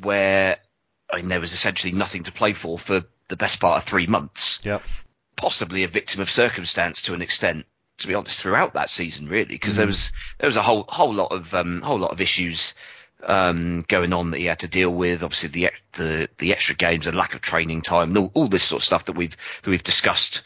where 0.00 0.58
I 1.10 1.16
mean 1.16 1.28
there 1.28 1.40
was 1.40 1.52
essentially 1.52 1.92
nothing 1.92 2.24
to 2.24 2.32
play 2.32 2.52
for 2.52 2.78
for 2.78 3.04
the 3.28 3.36
best 3.36 3.60
part 3.60 3.78
of 3.78 3.84
three 3.84 4.06
months. 4.06 4.58
Yep. 4.64 4.82
Possibly 5.36 5.84
a 5.84 5.88
victim 5.88 6.20
of 6.20 6.30
circumstance 6.30 7.02
to 7.02 7.14
an 7.14 7.22
extent, 7.22 7.66
to 7.98 8.06
be 8.08 8.14
honest, 8.14 8.40
throughout 8.40 8.74
that 8.74 8.90
season 8.90 9.28
really, 9.28 9.46
because 9.46 9.74
Mm. 9.74 9.78
there 9.78 9.86
was 9.86 10.12
there 10.38 10.48
was 10.48 10.56
a 10.56 10.62
whole 10.62 10.84
whole 10.88 11.12
lot 11.12 11.32
of 11.32 11.54
um, 11.54 11.80
whole 11.82 11.98
lot 11.98 12.12
of 12.12 12.20
issues 12.20 12.74
um, 13.26 13.84
going 13.88 14.12
on 14.12 14.30
that 14.30 14.38
he 14.38 14.44
had 14.46 14.60
to 14.60 14.68
deal 14.68 14.90
with. 14.90 15.22
Obviously, 15.22 15.48
the 15.48 15.70
the 15.92 16.28
the 16.38 16.52
extra 16.52 16.74
games, 16.74 17.06
the 17.06 17.12
lack 17.12 17.34
of 17.34 17.40
training 17.40 17.82
time, 17.82 18.10
and 18.10 18.18
all, 18.18 18.30
all 18.34 18.48
this 18.48 18.64
sort 18.64 18.80
of 18.80 18.84
stuff 18.84 19.06
that 19.06 19.16
we've 19.16 19.36
that 19.62 19.70
we've 19.70 19.82
discussed 19.82 20.42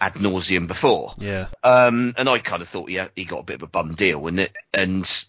ad 0.00 0.14
nauseum 0.14 0.66
before. 0.66 1.14
Yeah. 1.18 1.48
Um, 1.62 2.14
and 2.16 2.28
I 2.28 2.38
kind 2.38 2.62
of 2.62 2.68
thought, 2.68 2.88
yeah, 2.90 3.08
he 3.14 3.24
got 3.24 3.40
a 3.40 3.44
bit 3.44 3.56
of 3.56 3.62
a 3.62 3.66
bum 3.66 3.94
deal, 3.94 4.26
and 4.26 4.40
it, 4.40 4.52
and 4.72 5.24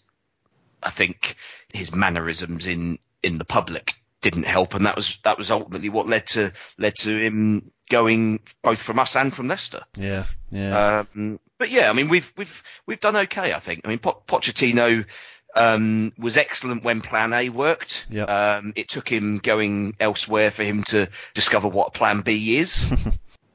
I 0.81 0.89
think 0.89 1.35
his 1.73 1.93
mannerisms 1.93 2.67
in 2.67 2.99
in 3.23 3.37
the 3.37 3.45
public 3.45 3.93
didn't 4.21 4.45
help, 4.45 4.73
and 4.73 4.85
that 4.85 4.95
was 4.95 5.19
that 5.23 5.37
was 5.37 5.51
ultimately 5.51 5.89
what 5.89 6.07
led 6.07 6.27
to 6.27 6.53
led 6.77 6.95
to 6.97 7.17
him 7.17 7.71
going 7.89 8.39
both 8.63 8.81
from 8.81 8.99
us 8.99 9.15
and 9.15 9.33
from 9.33 9.47
Leicester. 9.47 9.83
Yeah, 9.95 10.25
yeah. 10.51 11.05
Um, 11.13 11.39
but 11.57 11.69
yeah, 11.69 11.89
I 11.89 11.93
mean, 11.93 12.07
we've 12.07 12.31
we've 12.37 12.63
we've 12.85 12.99
done 12.99 13.15
okay, 13.15 13.53
I 13.53 13.59
think. 13.59 13.81
I 13.85 13.89
mean, 13.89 13.99
po- 13.99 14.21
Pochettino 14.27 15.05
um, 15.55 16.13
was 16.17 16.37
excellent 16.37 16.83
when 16.83 17.01
Plan 17.01 17.33
A 17.33 17.49
worked. 17.49 18.05
Yep. 18.09 18.29
Um, 18.29 18.73
it 18.75 18.89
took 18.89 19.09
him 19.09 19.39
going 19.39 19.95
elsewhere 19.99 20.51
for 20.51 20.63
him 20.63 20.83
to 20.85 21.09
discover 21.33 21.67
what 21.67 21.93
Plan 21.93 22.21
B 22.21 22.57
is. 22.57 22.85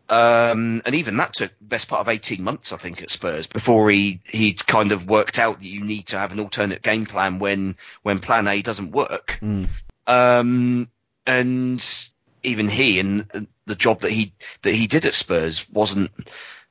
Um, 0.08 0.82
and 0.84 0.94
even 0.94 1.16
that 1.16 1.34
took 1.34 1.50
the 1.58 1.64
best 1.64 1.88
part 1.88 2.00
of 2.00 2.08
18 2.08 2.42
months, 2.42 2.72
I 2.72 2.76
think, 2.76 3.02
at 3.02 3.10
Spurs 3.10 3.46
before 3.46 3.90
he, 3.90 4.20
he 4.24 4.52
kind 4.52 4.92
of 4.92 5.08
worked 5.08 5.38
out 5.38 5.58
that 5.58 5.66
you 5.66 5.84
need 5.84 6.08
to 6.08 6.18
have 6.18 6.32
an 6.32 6.40
alternate 6.40 6.82
game 6.82 7.06
plan 7.06 7.38
when, 7.38 7.76
when 8.02 8.20
plan 8.20 8.46
A 8.46 8.62
doesn't 8.62 8.92
work. 8.92 9.38
Mm. 9.42 9.68
Um, 10.06 10.88
and 11.26 12.08
even 12.42 12.68
he 12.68 13.00
and 13.00 13.48
the 13.66 13.74
job 13.74 14.00
that 14.00 14.12
he, 14.12 14.32
that 14.62 14.74
he 14.74 14.86
did 14.86 15.04
at 15.04 15.14
Spurs 15.14 15.68
wasn't, 15.70 16.10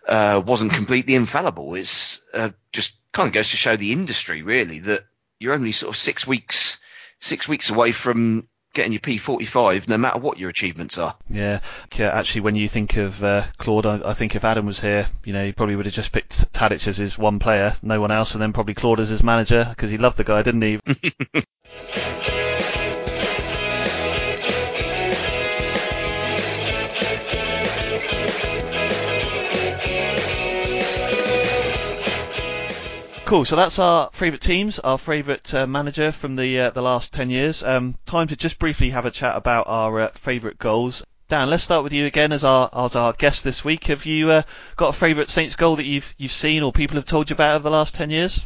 uh, 0.07 0.41
wasn't 0.45 0.73
completely 0.73 1.15
infallible. 1.15 1.75
It's, 1.75 2.21
uh, 2.33 2.51
just 2.71 2.97
kind 3.11 3.27
of 3.27 3.33
goes 3.33 3.51
to 3.51 3.57
show 3.57 3.75
the 3.75 3.91
industry 3.91 4.41
really 4.41 4.79
that 4.79 5.05
you're 5.39 5.53
only 5.53 5.71
sort 5.71 5.93
of 5.93 5.97
six 5.97 6.25
weeks, 6.25 6.77
six 7.19 7.47
weeks 7.47 7.69
away 7.69 7.91
from 7.91 8.47
getting 8.75 8.91
your 8.91 9.01
P45 9.01 9.87
no 9.87 9.97
matter 9.97 10.19
what 10.19 10.37
your 10.37 10.49
achievements 10.49 10.99
are. 10.99 11.15
Yeah, 11.29 11.61
yeah. 11.95 12.09
Actually, 12.09 12.41
when 12.41 12.55
you 12.55 12.67
think 12.67 12.97
of 12.97 13.23
uh, 13.23 13.45
Claude, 13.57 13.85
I, 13.87 14.09
I 14.09 14.13
think 14.13 14.35
if 14.35 14.43
Adam 14.43 14.67
was 14.67 14.79
here, 14.79 15.07
you 15.23 15.33
know, 15.33 15.45
he 15.45 15.53
probably 15.53 15.75
would 15.75 15.85
have 15.85 15.95
just 15.95 16.11
picked 16.11 16.51
Tadic 16.53 16.87
as 16.87 16.97
his 16.97 17.17
one 17.17 17.39
player, 17.39 17.75
no 17.81 17.99
one 17.99 18.11
else, 18.11 18.33
and 18.33 18.41
then 18.41 18.53
probably 18.53 18.75
Claude 18.75 18.99
as 18.99 19.09
his 19.09 19.23
manager 19.23 19.65
because 19.67 19.89
he 19.89 19.97
loved 19.97 20.17
the 20.17 20.23
guy, 20.23 20.43
didn't 20.43 20.61
he? 20.61 20.79
Cool. 33.25 33.43
So 33.43 33.55
that's 33.55 33.79
our 33.79 34.11
favourite 34.13 34.41
teams, 34.41 34.77
our 34.77 34.99
favourite 34.99 35.51
uh, 35.51 35.65
manager 35.65 36.11
from 36.11 36.35
the 36.35 36.59
uh, 36.59 36.69
the 36.69 36.83
last 36.83 37.11
ten 37.11 37.31
years. 37.31 37.63
Um, 37.63 37.95
time 38.05 38.27
to 38.27 38.35
just 38.35 38.59
briefly 38.59 38.91
have 38.91 39.05
a 39.05 39.11
chat 39.11 39.35
about 39.35 39.65
our 39.67 39.99
uh, 40.01 40.07
favourite 40.09 40.59
goals. 40.59 41.03
Dan, 41.27 41.49
let's 41.49 41.63
start 41.63 41.83
with 41.83 41.91
you 41.91 42.05
again 42.05 42.31
as 42.31 42.43
our 42.43 42.69
as 42.71 42.95
our 42.95 43.13
guest 43.13 43.43
this 43.43 43.65
week. 43.65 43.85
Have 43.85 44.05
you 44.05 44.29
uh, 44.29 44.41
got 44.75 44.89
a 44.89 44.93
favourite 44.93 45.31
Saints 45.31 45.55
goal 45.55 45.77
that 45.77 45.85
you've 45.85 46.13
you've 46.19 46.31
seen 46.31 46.61
or 46.61 46.71
people 46.71 46.97
have 46.97 47.05
told 47.05 47.31
you 47.31 47.33
about 47.33 47.55
over 47.55 47.63
the 47.63 47.71
last 47.71 47.95
ten 47.95 48.11
years? 48.11 48.45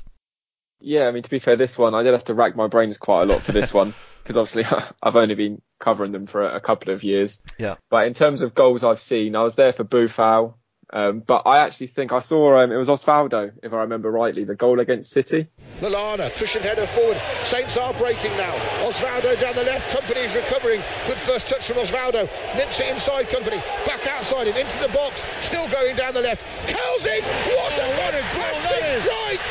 Yeah, 0.80 1.10
I 1.10 1.12
mean 1.12 1.24
to 1.24 1.30
be 1.30 1.40
fair, 1.40 1.58
this 1.58 1.78
one 1.78 1.94
I 1.94 2.04
did 2.04 2.14
have 2.14 2.24
to 2.26 2.34
rack 2.34 2.56
my 2.56 2.68
brains 2.68 2.98
quite 2.98 3.24
a 3.24 3.26
lot 3.26 3.42
for 3.42 3.52
this 3.52 3.74
one 3.74 3.94
because 4.24 4.38
obviously 4.38 4.80
I've 5.04 5.18
only 5.18 5.36
been 5.36 5.62
covering 5.78 6.12
them 6.12 6.26
for 6.26 6.48
a, 6.48 6.62
couple 6.62 6.94
of 6.94 7.04
years. 7.04 7.42
Yeah. 7.58 7.76
But 7.90 8.08
in 8.08 8.14
terms 8.14 8.42
of 8.42 8.56
goals 8.56 8.86
I've 8.86 9.02
seen, 9.02 9.36
I 9.36 9.44
was 9.44 9.58
there 9.58 9.74
for 9.74 9.84
Boufal, 9.84 10.54
um, 10.92 11.20
but 11.20 11.44
I 11.46 11.60
actually 11.60 11.88
think 11.88 12.12
I 12.12 12.20
saw 12.20 12.58
um, 12.58 12.72
it 12.72 12.78
was 12.78 12.88
Osvaldo, 12.88 13.52
if 13.62 13.74
I 13.74 13.82
remember 13.82 14.10
rightly, 14.10 14.44
the 14.44 14.56
goal 14.56 14.80
against 14.80 15.12
City. 15.12 15.48
Lallana, 15.82 16.34
cushion 16.36 16.64
header 16.64 16.88
forward. 16.88 17.22
Saints 17.46 17.78
are 17.78 17.94
breaking 17.94 18.32
now. 18.38 18.54
Osvaldo 18.82 19.40
down 19.40 19.54
the 19.54 19.64
left. 19.64 19.96
Kompany 19.96 20.26
is 20.26 20.34
recovering. 20.34 20.82
Good 21.06 21.18
first 21.20 21.48
touch 21.48 21.68
from 21.68 21.78
Osvaldo. 21.78 22.28
Nips 22.56 22.80
it 22.80 22.90
inside 22.90 23.28
Kompany. 23.30 23.62
Back 23.86 24.08
outside 24.08 24.48
him. 24.48 24.58
Into 24.58 24.80
the 24.80 24.90
box. 24.90 25.24
Still 25.42 25.68
going 25.70 25.96
down 25.96 26.16
the 26.16 26.22
left. 26.22 26.42
Curls 26.68 27.06
it. 27.06 27.24
What 27.24 27.74
a, 27.78 27.88
what 28.02 28.14
a 28.16 28.24
fantastic 28.34 29.02
strike 29.06 29.42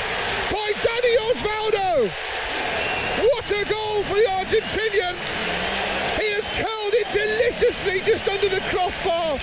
by 0.50 0.72
Dani 0.82 1.14
Osvaldo. 1.30 2.10
What 3.30 3.50
a 3.50 3.64
goal 3.70 4.02
for 4.02 4.14
the 4.14 4.28
Argentinian. 4.42 5.14
He 6.18 6.26
has 6.34 6.44
curled 6.58 6.94
it 6.94 7.06
deliciously 7.14 8.00
just 8.00 8.26
under 8.28 8.48
the 8.48 8.60
crossbar. 8.74 9.38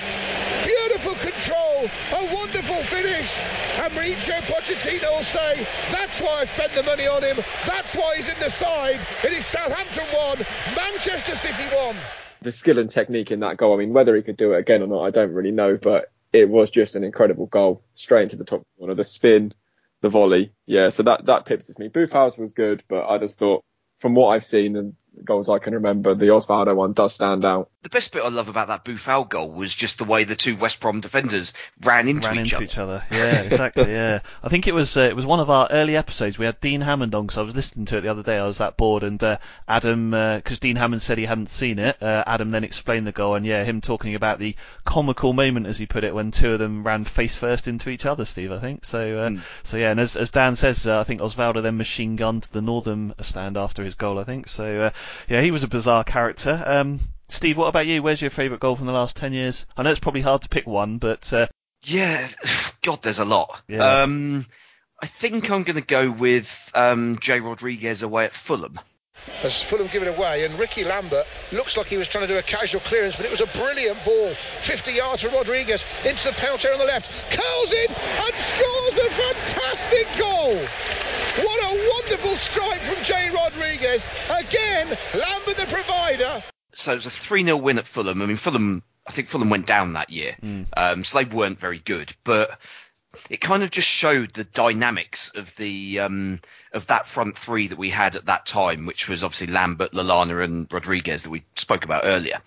Beautiful 0.95 1.29
control, 1.29 1.89
a 2.13 2.33
wonderful 2.33 2.81
finish. 2.83 3.37
And 3.79 3.91
Mauricio 3.91 4.39
Pochettino 4.47 5.17
will 5.17 5.23
say, 5.23 5.67
that's 5.91 6.21
why 6.21 6.39
I 6.39 6.45
spent 6.45 6.71
the 6.71 6.83
money 6.83 7.05
on 7.05 7.21
him. 7.21 7.35
That's 7.67 7.93
why 7.93 8.15
he's 8.15 8.29
in 8.29 8.39
the 8.39 8.49
side. 8.49 9.01
It 9.25 9.33
is 9.33 9.45
Southampton 9.45 10.05
1, 10.05 10.37
Manchester 10.73 11.35
City 11.35 11.63
1. 11.75 11.97
The 12.43 12.51
skill 12.53 12.79
and 12.79 12.89
technique 12.89 13.31
in 13.31 13.41
that 13.41 13.57
goal, 13.57 13.73
I 13.73 13.77
mean, 13.77 13.91
whether 13.91 14.15
he 14.15 14.21
could 14.21 14.37
do 14.37 14.53
it 14.53 14.59
again 14.59 14.83
or 14.83 14.87
not, 14.87 15.03
I 15.03 15.09
don't 15.09 15.33
really 15.33 15.51
know, 15.51 15.75
but 15.75 16.13
it 16.31 16.47
was 16.47 16.69
just 16.69 16.95
an 16.95 17.03
incredible 17.03 17.47
goal, 17.47 17.83
straight 17.93 18.23
into 18.23 18.37
the 18.37 18.45
top 18.45 18.63
corner, 18.79 18.93
the 18.93 19.03
spin, 19.03 19.53
the 19.99 20.07
volley. 20.07 20.53
Yeah, 20.65 20.87
so 20.89 21.03
that, 21.03 21.25
that 21.25 21.45
pips 21.45 21.67
with 21.67 21.77
me. 21.77 21.89
Boufal's 21.89 22.37
was 22.37 22.53
good, 22.53 22.85
but 22.87 23.05
I 23.05 23.17
just 23.17 23.37
thought, 23.37 23.65
from 23.97 24.15
what 24.15 24.29
I've 24.29 24.45
seen 24.45 24.77
and 24.77 24.93
goals 25.25 25.49
I 25.49 25.59
can 25.59 25.73
remember, 25.73 26.15
the 26.15 26.27
Osvaldo 26.27 26.73
one 26.73 26.93
does 26.93 27.13
stand 27.13 27.43
out. 27.43 27.69
The 27.85 27.89
best 27.89 28.11
bit 28.11 28.23
I 28.23 28.29
love 28.29 28.49
about 28.49 28.69
that 28.69 28.83
Boufal 28.83 29.29
goal 29.29 29.51
was 29.51 29.71
just 29.71 29.99
the 29.99 30.05
way 30.05 30.23
the 30.23 30.35
two 30.35 30.55
West 30.55 30.79
Brom 30.79 31.01
defenders 31.01 31.53
ran 31.83 32.07
into 32.07 32.27
Ran 32.29 32.39
each 32.39 32.53
into 32.53 32.55
other. 32.55 32.65
each 32.65 32.77
other. 32.79 33.03
Yeah, 33.11 33.41
exactly. 33.43 33.91
yeah, 33.91 34.21
I 34.43 34.49
think 34.49 34.65
it 34.65 34.73
was 34.73 34.97
uh, 34.97 35.01
it 35.01 35.15
was 35.15 35.27
one 35.27 35.39
of 35.39 35.51
our 35.51 35.67
early 35.69 35.95
episodes. 35.95 36.39
We 36.39 36.47
had 36.47 36.59
Dean 36.59 36.81
Hammond 36.81 37.13
on 37.13 37.27
because 37.27 37.37
I 37.37 37.43
was 37.43 37.53
listening 37.53 37.85
to 37.85 37.99
it 37.99 38.01
the 38.01 38.07
other 38.07 38.23
day. 38.23 38.39
I 38.39 38.47
was 38.47 38.57
that 38.57 38.75
bored, 38.75 39.03
and 39.03 39.23
uh, 39.23 39.37
Adam, 39.67 40.09
because 40.09 40.57
Dean 40.57 40.77
Hammond 40.77 41.03
said 41.03 41.19
he 41.19 41.25
hadn't 41.25 41.51
seen 41.51 41.77
it, 41.77 42.01
uh, 42.01 42.23
Adam 42.25 42.49
then 42.49 42.63
explained 42.63 43.05
the 43.05 43.11
goal, 43.11 43.35
and 43.35 43.45
yeah, 43.45 43.63
him 43.63 43.81
talking 43.81 44.15
about 44.15 44.39
the 44.39 44.55
comical 44.83 45.33
moment, 45.33 45.67
as 45.67 45.77
he 45.77 45.85
put 45.85 46.03
it, 46.03 46.15
when 46.15 46.31
two 46.31 46.53
of 46.53 46.57
them 46.57 46.83
ran 46.83 47.03
face 47.03 47.35
first 47.35 47.67
into 47.67 47.91
each 47.91 48.07
other. 48.07 48.25
Steve, 48.25 48.51
I 48.51 48.57
think. 48.57 48.83
So, 48.83 49.19
uh, 49.19 49.31
so 49.61 49.77
yeah, 49.77 49.91
and 49.91 49.99
as, 49.99 50.17
as 50.17 50.31
Dan 50.31 50.55
says, 50.55 50.87
uh, 50.87 50.99
I 50.99 51.03
think 51.03 51.21
Osvaldo 51.21 51.61
then 51.61 51.77
machine 51.77 52.15
gunned 52.15 52.47
the 52.51 52.63
Northern 52.63 53.13
stand 53.21 53.57
after 53.57 53.83
his 53.83 53.93
goal. 53.93 54.17
I 54.17 54.23
think 54.23 54.47
so. 54.47 54.81
Uh, 54.81 54.89
yeah, 55.29 55.41
he 55.41 55.51
was 55.51 55.61
a 55.61 55.67
bizarre 55.67 56.03
character. 56.03 56.63
Um, 56.65 56.99
Steve, 57.27 57.57
what 57.57 57.67
about 57.67 57.87
you? 57.87 58.03
Where's 58.03 58.21
your 58.21 58.29
favourite 58.31 58.59
goal 58.59 58.75
from 58.75 58.87
the 58.87 58.93
last 58.93 59.15
ten 59.15 59.33
years? 59.33 59.65
I 59.75 59.83
know 59.83 59.91
it's 59.91 59.99
probably 59.99 60.21
hard 60.21 60.43
to 60.43 60.49
pick 60.49 60.67
one, 60.67 60.97
but 60.97 61.31
uh, 61.33 61.47
Yeah, 61.83 62.27
God, 62.81 63.01
there's 63.01 63.19
a 63.19 63.25
lot. 63.25 63.61
Yeah. 63.67 64.01
Um, 64.01 64.45
I 65.01 65.07
think 65.07 65.49
I'm 65.51 65.63
going 65.63 65.75
to 65.75 65.85
go 65.85 66.09
with 66.09 66.71
um, 66.73 67.17
Jay 67.19 67.39
Rodriguez 67.39 68.01
away 68.01 68.25
at 68.25 68.33
Fulham. 68.33 68.79
As 69.43 69.61
Fulham 69.61 69.87
give 69.87 70.03
it 70.03 70.07
away, 70.07 70.45
and 70.45 70.57
Ricky 70.59 70.83
Lambert 70.83 71.25
looks 71.51 71.77
like 71.77 71.87
he 71.87 71.97
was 71.97 72.07
trying 72.07 72.27
to 72.27 72.33
do 72.33 72.37
a 72.37 72.43
casual 72.43 72.81
clearance, 72.81 73.15
but 73.15 73.25
it 73.25 73.31
was 73.31 73.41
a 73.41 73.47
brilliant 73.47 74.03
ball. 74.05 74.33
50 74.33 74.91
yards 74.93 75.23
for 75.23 75.29
Rodriguez 75.29 75.83
into 76.05 76.27
the 76.29 76.33
penalty 76.33 76.67
on 76.67 76.77
the 76.77 76.85
left, 76.85 77.09
curls 77.31 77.71
it 77.71 77.89
and 77.89 78.35
scores 78.35 78.97
a 78.97 79.09
fantastic 79.09 80.07
goal. 80.19 80.55
What 81.43 81.71
a 81.71 81.89
wonderful 81.99 82.35
strike 82.35 82.81
from 82.81 83.03
Jay 83.03 83.29
Rodriguez. 83.31 84.05
Again, 84.29 84.87
Lambert 85.13 85.57
the 85.57 85.65
provider. 85.67 86.43
So 86.85 86.91
it 86.91 86.95
was 86.95 87.07
a 87.07 87.09
3 87.09 87.43
0 87.43 87.57
win 87.57 87.79
at 87.79 87.87
Fulham. 87.87 88.21
I 88.21 88.27
mean, 88.27 88.35
Fulham, 88.37 88.83
I 89.07 89.11
think 89.11 89.27
Fulham 89.27 89.49
went 89.49 89.65
down 89.65 89.93
that 89.93 90.11
year, 90.11 90.35
um, 90.77 91.03
so 91.03 91.17
they 91.17 91.25
weren't 91.25 91.59
very 91.59 91.79
good. 91.79 92.15
But 92.23 92.59
it 93.27 93.41
kind 93.41 93.63
of 93.63 93.71
just 93.71 93.87
showed 93.87 94.35
the 94.35 94.43
dynamics 94.43 95.31
of 95.33 95.55
the 95.55 96.01
um, 96.01 96.41
of 96.73 96.85
that 96.87 97.07
front 97.07 97.37
three 97.37 97.67
that 97.69 97.79
we 97.79 97.89
had 97.89 98.15
at 98.15 98.27
that 98.27 98.45
time, 98.45 98.85
which 98.85 99.09
was 99.09 99.23
obviously 99.23 99.47
Lambert, 99.47 99.93
Lallana, 99.93 100.43
and 100.43 100.71
Rodriguez 100.71 101.23
that 101.23 101.31
we 101.31 101.43
spoke 101.55 101.85
about 101.85 102.03
earlier. 102.05 102.39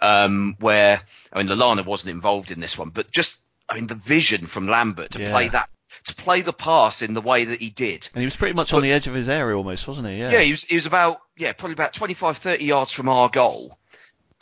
Um, 0.00 0.56
where 0.60 1.02
I 1.30 1.38
mean, 1.42 1.48
Lallana 1.48 1.84
wasn't 1.84 2.12
involved 2.12 2.50
in 2.50 2.60
this 2.60 2.78
one, 2.78 2.88
but 2.88 3.10
just 3.10 3.36
I 3.68 3.74
mean, 3.74 3.86
the 3.86 3.96
vision 3.96 4.46
from 4.46 4.66
Lambert 4.66 5.10
to 5.10 5.20
Yeah. 5.20 5.30
play 5.30 5.48
that 5.48 5.68
to 6.04 6.14
play 6.14 6.42
the 6.42 6.52
pass 6.52 7.02
in 7.02 7.14
the 7.14 7.20
way 7.20 7.44
that 7.44 7.60
he 7.60 7.70
did. 7.70 8.08
And 8.14 8.20
he 8.20 8.26
was 8.26 8.36
pretty 8.36 8.54
much 8.54 8.72
on 8.72 8.82
the 8.82 8.92
edge 8.92 9.06
of 9.06 9.14
his 9.14 9.28
area 9.28 9.56
almost, 9.56 9.86
wasn't 9.88 10.08
he? 10.08 10.16
Yeah. 10.18 10.30
Yeah, 10.32 10.40
he 10.40 10.50
was 10.50 10.64
he 10.64 10.74
was 10.74 10.86
about 10.86 11.20
yeah 11.36 11.52
probably 11.52 11.72
about 11.74 11.92
25, 11.94 12.36
30 12.38 12.64
yards 12.64 12.92
from 12.92 13.08
our 13.08 13.28
goal, 13.28 13.78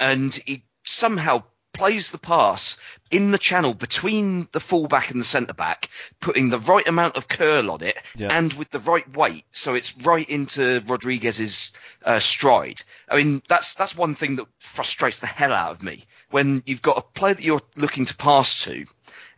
and 0.00 0.34
he 0.34 0.64
somehow 0.84 1.42
plays 1.72 2.10
the 2.10 2.18
pass 2.18 2.76
in 3.10 3.30
the 3.30 3.38
channel 3.38 3.72
between 3.72 4.46
the 4.52 4.60
fullback 4.60 5.10
and 5.10 5.18
the 5.18 5.24
centre 5.24 5.54
back, 5.54 5.88
putting 6.20 6.50
the 6.50 6.58
right 6.58 6.86
amount 6.86 7.16
of 7.16 7.28
curl 7.28 7.70
on 7.70 7.82
it 7.82 7.96
Yeah. 8.14 8.28
and 8.36 8.52
with 8.52 8.70
the 8.70 8.78
right 8.80 9.10
weight, 9.16 9.46
so 9.52 9.74
it's 9.74 9.96
right 9.98 10.28
into 10.28 10.82
Rodriguez's 10.86 11.72
uh, 12.04 12.18
stride. 12.18 12.82
I 13.08 13.16
mean, 13.16 13.42
that's 13.48 13.72
that's 13.74 13.96
one 13.96 14.14
thing 14.14 14.36
that 14.36 14.46
frustrates 14.58 15.20
the 15.20 15.26
hell 15.26 15.52
out 15.52 15.70
of 15.70 15.82
me 15.82 16.04
when 16.30 16.62
you've 16.66 16.82
got 16.82 16.98
a 16.98 17.02
player 17.02 17.34
that 17.34 17.42
you're 17.44 17.60
looking 17.76 18.04
to 18.06 18.16
pass 18.16 18.64
to 18.64 18.84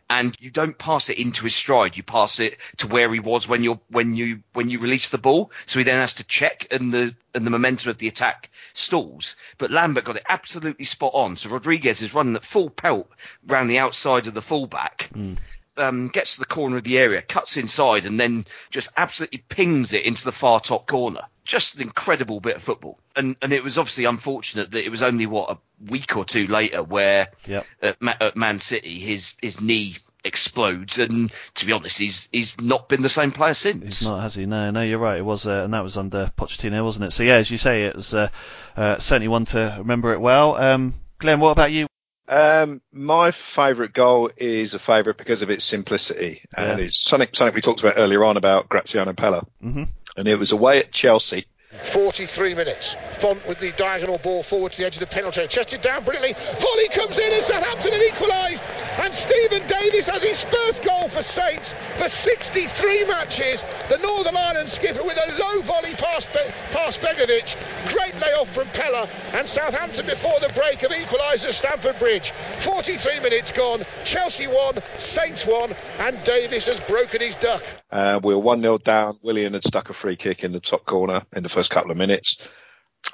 and 0.09 0.35
you 0.39 0.51
don't 0.51 0.77
pass 0.77 1.09
it 1.09 1.17
into 1.17 1.43
his 1.43 1.55
stride. 1.55 1.97
You 1.97 2.03
pass 2.03 2.39
it 2.39 2.57
to 2.77 2.87
where 2.87 3.11
he 3.11 3.19
was 3.19 3.47
when 3.47 3.63
you're 3.63 3.79
when 3.89 4.15
you 4.15 4.41
when 4.53 4.69
you 4.69 4.79
release 4.79 5.09
the 5.09 5.17
ball. 5.17 5.51
So 5.65 5.79
he 5.79 5.83
then 5.83 5.99
has 5.99 6.15
to 6.15 6.23
check, 6.23 6.67
and 6.71 6.93
the 6.93 7.15
and 7.33 7.45
the 7.45 7.51
momentum 7.51 7.89
of 7.89 7.97
the 7.97 8.07
attack 8.07 8.49
stalls. 8.73 9.35
But 9.57 9.71
Lambert 9.71 10.05
got 10.05 10.17
it 10.17 10.25
absolutely 10.27 10.85
spot 10.85 11.11
on. 11.13 11.37
So 11.37 11.49
Rodriguez 11.49 12.01
is 12.01 12.13
running 12.13 12.35
at 12.35 12.45
full 12.45 12.69
pelt 12.69 13.09
round 13.47 13.69
the 13.69 13.79
outside 13.79 14.27
of 14.27 14.33
the 14.33 14.41
fullback. 14.41 15.09
Hmm. 15.13 15.35
Um, 15.77 16.07
gets 16.07 16.35
to 16.35 16.39
the 16.39 16.45
corner 16.45 16.77
of 16.77 16.83
the 16.85 16.97
area, 16.97 17.21
cuts 17.21 17.57
inside, 17.57 18.05
and 18.05 18.17
then 18.17 18.45
just 18.69 18.89
absolutely 18.95 19.39
pings 19.49 19.91
it 19.91 20.05
into 20.05 20.23
the 20.23 20.31
far 20.31 20.61
top 20.61 20.87
corner. 20.87 21.21
Just 21.43 21.75
an 21.75 21.81
incredible 21.81 22.39
bit 22.39 22.55
of 22.55 22.63
football. 22.63 22.97
And 23.15 23.35
and 23.41 23.51
it 23.51 23.63
was 23.63 23.77
obviously 23.77 24.05
unfortunate 24.05 24.71
that 24.71 24.85
it 24.85 24.89
was 24.89 25.03
only 25.03 25.25
what 25.25 25.51
a 25.51 25.57
week 25.89 26.15
or 26.15 26.23
two 26.23 26.47
later 26.47 26.81
where 26.81 27.27
Yep. 27.45 27.65
at, 27.81 28.01
Ma- 28.01 28.15
at 28.21 28.37
Man 28.37 28.59
City, 28.59 28.99
his 28.99 29.35
his 29.41 29.59
knee 29.59 29.97
explodes, 30.23 30.97
and 30.97 31.31
to 31.55 31.65
be 31.65 31.71
honest, 31.71 31.97
he's 31.99 32.29
he's 32.31 32.59
not 32.59 32.89
been 32.89 33.01
the 33.01 33.09
same 33.09 33.31
player 33.31 33.53
since. 33.53 33.83
He's 33.83 34.07
not, 34.07 34.21
has 34.21 34.33
he? 34.35 34.45
No, 34.45 34.71
no, 34.71 34.81
you're 34.81 34.97
right. 34.97 35.19
It 35.19 35.25
was, 35.25 35.45
uh, 35.45 35.61
and 35.65 35.73
that 35.73 35.83
was 35.83 35.97
under 35.97 36.31
Pochettino, 36.37 36.83
wasn't 36.83 37.05
it? 37.05 37.11
So 37.11 37.23
yeah, 37.23 37.35
as 37.35 37.51
you 37.51 37.57
say, 37.57 37.83
it 37.83 37.95
was 37.95 38.13
uh, 38.13 38.29
uh, 38.75 38.97
certainly 38.99 39.27
one 39.27 39.45
to 39.45 39.75
remember 39.77 40.13
it 40.13 40.19
well. 40.21 40.55
Um, 40.55 40.93
Glenn, 41.19 41.39
what 41.39 41.51
about 41.51 41.71
you? 41.71 41.87
Um, 42.27 42.81
my 42.91 43.31
favourite 43.31 43.93
goal 43.93 44.31
is 44.37 44.73
a 44.73 44.79
favourite 44.79 45.17
because 45.17 45.43
of 45.43 45.49
its 45.49 45.63
simplicity, 45.63 46.41
and 46.57 46.79
Yeah. 46.79 46.85
it's 46.85 47.03
something 47.03 47.29
something 47.33 47.53
we 47.53 47.61
talked 47.61 47.81
about 47.81 47.95
earlier 47.97 48.23
on 48.25 48.37
about 48.37 48.67
Graziano 48.69 49.13
Pellè, 49.13 49.43
hmm 49.61 49.83
and 50.17 50.27
it 50.27 50.39
was 50.39 50.51
away 50.51 50.79
at 50.79 50.91
Chelsea. 50.91 51.45
43 51.77 52.55
minutes. 52.55 52.95
Fonte 53.19 53.45
with 53.47 53.59
the 53.59 53.71
diagonal 53.73 54.17
ball 54.17 54.43
forward 54.43 54.71
to 54.73 54.77
the 54.77 54.85
edge 54.85 54.95
of 54.95 54.99
the 54.99 55.07
penalty. 55.07 55.39
area. 55.39 55.49
Chested 55.49 55.81
down 55.81 56.03
brilliantly. 56.03 56.33
Volley 56.59 56.87
comes 56.89 57.17
in 57.17 57.33
and 57.33 57.43
Southampton 57.43 57.91
have 57.93 58.01
equalised. 58.01 58.63
And 58.99 59.13
Stephen 59.13 59.67
Davis 59.67 60.07
has 60.07 60.21
his 60.21 60.43
first 60.43 60.83
goal 60.83 61.09
for 61.09 61.21
Saints 61.21 61.75
for 61.97 62.09
63 62.09 63.05
matches. 63.05 63.65
The 63.89 63.97
Northern 63.97 64.35
Ireland 64.35 64.69
skipper 64.69 65.03
with 65.03 65.17
a 65.17 65.39
low 65.39 65.61
volley 65.61 65.93
past, 65.95 66.31
Be- 66.33 66.51
past 66.71 67.01
Begovic. 67.01 67.55
Great 67.91 68.19
layoff 68.21 68.49
from 68.53 68.67
Pellè. 68.67 69.09
And 69.33 69.47
Southampton 69.47 70.05
before 70.05 70.39
the 70.39 70.51
break 70.53 70.79
have 70.79 70.91
equalised 70.91 71.45
at 71.45 71.55
Stamford 71.55 71.99
Bridge. 71.99 72.31
43 72.59 73.19
minutes 73.19 73.51
gone. 73.51 73.83
Chelsea 74.03 74.47
won, 74.47 74.75
Saints 74.97 75.45
won, 75.45 75.75
and 75.99 76.23
Davis 76.23 76.65
has 76.67 76.79
broken 76.81 77.21
his 77.21 77.35
duck. 77.35 77.63
Uh, 77.91 78.19
we 78.23 78.33
were 78.33 78.39
1 78.41 78.61
0 78.61 78.77
down. 78.79 79.19
Willian 79.21 79.53
had 79.53 79.63
stuck 79.63 79.89
a 79.89 79.93
free 79.93 80.15
kick 80.15 80.43
in 80.43 80.51
the 80.51 80.59
top 80.59 80.85
corner 80.85 81.23
in 81.33 81.43
the 81.43 81.49
first 81.49 81.69
couple 81.69 81.91
of 81.91 81.97
minutes. 81.97 82.45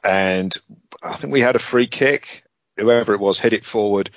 And 0.04 0.56
I 1.04 1.16
think 1.16 1.34
we 1.34 1.42
had 1.42 1.56
a 1.56 1.60
free 1.60 1.88
kick. 1.88 2.44
Whoever 2.78 3.14
it 3.14 3.20
was 3.20 3.40
hit 3.40 3.54
it 3.54 3.66
forward. 3.66 4.10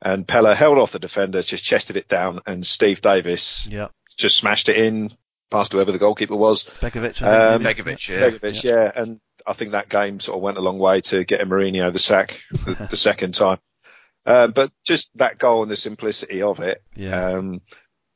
And 0.00 0.26
Pellè 0.26 0.54
held 0.54 0.78
off 0.78 0.92
the 0.92 1.00
defender, 1.00 1.42
just 1.42 1.64
chested 1.64 1.96
it 1.96 2.08
down. 2.08 2.40
And 2.46 2.64
Steve 2.64 3.00
Davis 3.00 3.66
Yeah, 3.66 3.88
just 4.16 4.36
smashed 4.36 4.68
it 4.68 4.76
in 4.76 5.12
past 5.50 5.72
whoever 5.72 5.92
the 5.92 5.98
goalkeeper 5.98 6.36
was. 6.36 6.64
Begovic. 6.80 7.22
Um, 7.22 7.66
I 7.66 7.74
Begovic, 7.74 8.08
yeah. 8.08 8.30
Begovic, 8.30 8.62
yeah. 8.62 8.92
And 8.94 9.20
I 9.46 9.52
think 9.54 9.72
that 9.72 9.88
game 9.88 10.20
sort 10.20 10.36
of 10.36 10.42
went 10.42 10.58
a 10.58 10.62
long 10.62 10.78
way 10.78 11.00
to 11.02 11.24
getting 11.24 11.48
Mourinho 11.48 11.92
the 11.92 11.98
sack 11.98 12.40
the, 12.50 12.86
the 12.90 12.96
second 12.96 13.34
time. 13.34 13.58
Um, 14.26 14.52
but 14.52 14.70
just 14.86 15.10
that 15.16 15.38
goal 15.38 15.62
and 15.62 15.70
the 15.70 15.76
simplicity 15.76 16.42
of 16.42 16.60
it. 16.60 16.82
Yeah. 16.94 17.30
Um, 17.30 17.60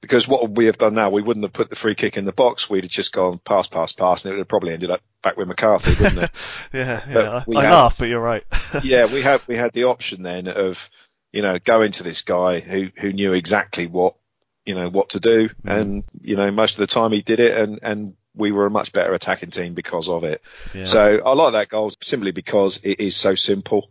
because 0.03 0.27
what 0.27 0.43
would 0.43 0.57
we 0.57 0.67
have 0.67 0.77
done 0.77 0.95
now? 0.95 1.09
We 1.09 1.23
wouldn't 1.23 1.45
have 1.45 1.53
put 1.53 1.71
the 1.71 1.77
free 1.77 1.95
kick 1.95 2.17
in 2.19 2.25
the 2.25 2.33
box. 2.33 2.69
We'd 2.69 2.85
have 2.85 2.91
just 2.91 3.13
gone 3.13 3.39
pass, 3.39 3.69
pass, 3.69 3.93
pass, 3.93 4.25
and 4.25 4.31
it 4.31 4.35
would 4.35 4.41
have 4.41 4.49
probably 4.49 4.75
ended 4.75 4.91
up 4.91 5.01
back 5.23 5.37
with 5.37 5.49
McCarthy, 5.49 5.91
wouldn't 6.03 6.25
it? 6.25 6.31
yeah, 6.75 7.03
yeah. 7.09 7.45
I, 7.49 7.59
I 7.59 7.63
had- 7.63 7.73
laugh, 7.73 7.97
but 7.97 8.09
you're 8.09 8.21
right. 8.21 8.45
yeah, 8.83 9.07
we 9.07 9.23
had 9.23 9.41
we 9.47 9.57
had 9.57 9.73
the 9.73 9.85
option 9.85 10.23
then 10.23 10.49
of, 10.49 10.91
you 11.33 11.41
know, 11.41 11.59
going 11.59 11.93
to 11.93 12.03
this 12.03 12.23
guy 12.23 12.59
who 12.61 12.89
who 12.97 13.13
knew 13.13 13.33
exactly 13.33 13.87
what, 13.87 14.17
you 14.67 14.75
know, 14.75 14.91
what 14.91 15.11
to 15.11 15.21
do, 15.21 15.49
mm. 15.49 15.55
and 15.65 16.05
you 16.21 16.37
know, 16.37 16.51
most 16.51 16.75
of 16.75 16.79
the 16.79 16.93
time 16.93 17.13
he 17.13 17.23
did 17.23 17.39
it, 17.39 17.57
and 17.57 17.79
and 17.83 18.17
we 18.35 18.51
were 18.51 18.67
a 18.67 18.71
much 18.71 18.93
better 18.93 19.13
attacking 19.13 19.51
team 19.51 19.75
because 19.75 20.09
of 20.09 20.25
it. 20.25 20.43
Yeah. 20.75 20.85
So 20.85 21.21
I 21.25 21.33
like 21.35 21.53
that 21.53 21.69
goal 21.69 21.93
simply 22.03 22.33
because 22.33 22.81
it 22.83 22.99
is 22.99 23.15
so 23.15 23.37
simple, 23.37 23.89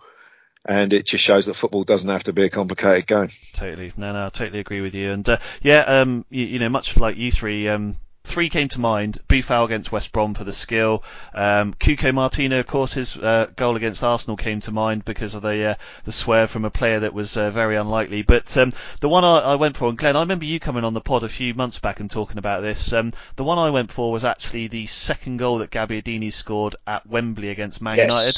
and 0.66 0.94
it 0.94 1.06
just 1.06 1.24
shows 1.24 1.48
that 1.48 1.56
football 1.56 1.84
doesn't 1.84 2.10
have 2.10 2.24
to 2.24 2.34
be 2.34 2.44
a 2.44 2.50
complicated 2.50 3.08
game. 3.08 3.30
Totally. 3.54 3.92
No, 3.98 4.14
no, 4.14 4.28
I 4.28 4.30
totally 4.30 4.60
agree 4.60 4.82
with 4.82 4.96
you. 4.96 5.12
And 5.12 5.28
uh, 5.28 5.38
yeah, 5.62 5.80
um, 5.80 6.26
you, 6.30 6.46
you 6.46 6.60
know, 6.60 6.70
much 6.70 6.98
like 6.98 7.18
you 7.18 7.32
three, 7.32 7.68
um, 7.68 7.98
three 8.24 8.50
came 8.50 8.70
to 8.70 8.80
mind. 8.80 9.18
Boufal 9.28 9.66
against 9.66 9.92
West 9.92 10.12
Brom 10.12 10.36
for 10.36 10.44
the 10.44 10.54
skill. 10.54 11.04
Um, 11.34 11.74
Cuco 11.74 12.14
Martina, 12.14 12.60
of 12.60 12.68
course, 12.68 12.94
his 12.94 13.18
uh, 13.18 13.48
goal 13.56 13.76
against 13.76 14.04
Arsenal 14.04 14.38
came 14.38 14.60
to 14.62 14.72
mind 14.72 15.04
because 15.04 15.34
of 15.34 15.42
the 15.42 15.72
uh, 15.72 15.76
the 16.04 16.12
swerve 16.12 16.52
from 16.52 16.66
a 16.66 16.70
player 16.70 17.00
that 17.00 17.14
was 17.14 17.36
uh, 17.38 17.50
very 17.50 17.76
unlikely. 17.76 18.22
But 18.22 18.56
um, 18.56 18.72
the 19.00 19.10
one 19.10 19.24
I, 19.24 19.40
I 19.40 19.56
went 19.56 19.78
for, 19.78 19.90
and 19.90 19.98
Glenn, 19.98 20.16
I 20.16 20.22
remember 20.22 20.46
you 20.46 20.60
coming 20.60 20.84
on 20.84 20.94
the 20.94 21.02
pod 21.02 21.24
a 21.24 21.30
few 21.30 21.56
months 21.56 21.80
back 21.80 22.00
and 22.00 22.10
talking 22.10 22.38
about 22.38 22.62
this. 22.62 22.94
Um, 22.94 23.14
the 23.36 23.44
one 23.44 23.58
I 23.58 23.72
went 23.72 23.92
for 23.92 24.12
was 24.12 24.24
actually 24.24 24.68
the 24.68 24.86
second 24.88 25.38
goal 25.38 25.58
that 25.60 25.72
Gabbiadini 25.72 26.32
scored 26.32 26.76
at 26.86 27.08
Wembley 27.08 27.50
against 27.50 27.82
Man 27.82 27.98
United. 27.98 28.36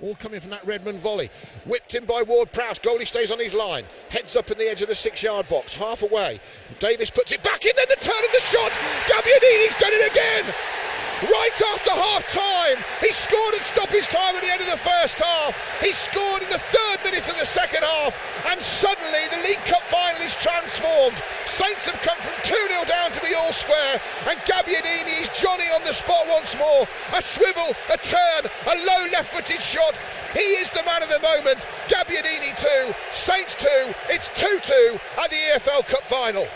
All 0.00 0.14
coming 0.14 0.40
from 0.40 0.50
that 0.50 0.66
Redmond 0.66 1.00
volley. 1.00 1.30
Whipped 1.64 1.94
in 1.94 2.04
by 2.04 2.22
Ward 2.22 2.52
Prowse. 2.52 2.78
Goalie 2.78 3.06
stays 3.06 3.30
on 3.30 3.38
his 3.38 3.52
line. 3.52 3.84
Heads 4.10 4.36
up 4.36 4.50
in 4.50 4.58
the 4.58 4.68
edge 4.68 4.82
of 4.82 4.88
the 4.88 4.94
six 4.94 5.22
yard 5.22 5.48
box. 5.48 5.74
Half 5.74 6.02
away. 6.02 6.40
Davis 6.78 7.10
puts 7.10 7.32
it 7.32 7.42
back 7.42 7.64
in. 7.64 7.72
Then 7.74 7.86
the 7.88 7.96
turn 7.96 8.14
and 8.24 8.34
the 8.34 8.40
shot. 8.40 8.72
Gabbiadini's 9.06 9.76
done 9.76 9.92
it 9.92 10.12
again. 10.12 10.54
Right 11.18 11.58
after 11.74 11.90
half 11.90 12.30
time. 12.30 12.78
He 13.02 13.10
scored 13.10 13.54
at 13.58 13.62
stoppage 13.66 14.06
time 14.06 14.36
at 14.36 14.42
the 14.42 14.52
end 14.52 14.62
of 14.62 14.70
the 14.70 14.78
first 14.78 15.18
half. 15.18 15.50
He 15.82 15.90
scored 15.90 16.42
in 16.46 16.50
the 16.50 16.62
third 16.70 16.98
minute 17.02 17.26
of 17.28 17.34
the 17.34 17.46
second 17.46 17.82
half. 17.82 18.14
And 18.46 18.62
suddenly 18.62 19.26
the 19.34 19.42
League 19.42 19.64
Cup 19.66 19.82
final 19.90 20.22
is 20.22 20.36
transformed. 20.36 21.18
Saints 21.46 21.90
have 21.90 21.98
come 22.06 22.16
from 22.22 22.38
2 22.46 22.54
0 22.54 22.84
down 22.86 23.10
to 23.10 23.20
be 23.26 23.34
all 23.34 23.52
square. 23.52 24.00
And 24.30 24.38
Gabbiadini 24.46 25.22
is 25.26 25.28
Johnny 25.34 25.66
on 25.74 25.82
the 25.82 25.92
spot 25.92 26.22
once 26.30 26.54
more. 26.56 26.86
A 27.14 27.20
swivel, 27.20 27.74
a 27.90 27.98
turn, 27.98 28.42
a 28.46 28.74
low 28.86 29.02
left 29.10 29.34
footed 29.34 29.60
shot. 29.60 29.98
He 30.34 30.62
is 30.62 30.70
the 30.70 30.84
man 30.86 31.02
of 31.02 31.08
the 31.08 31.18
moment. 31.18 31.58
Gabbiadini 31.90 32.54
2, 32.86 32.94
Saints 33.10 33.56
2. 33.56 33.66
It's 34.10 34.30
2 34.38 34.46
2 34.62 34.98
at 35.18 35.30
the 35.30 35.36
EFL 35.50 35.82
Cup 35.82 36.04
final. 36.06 36.46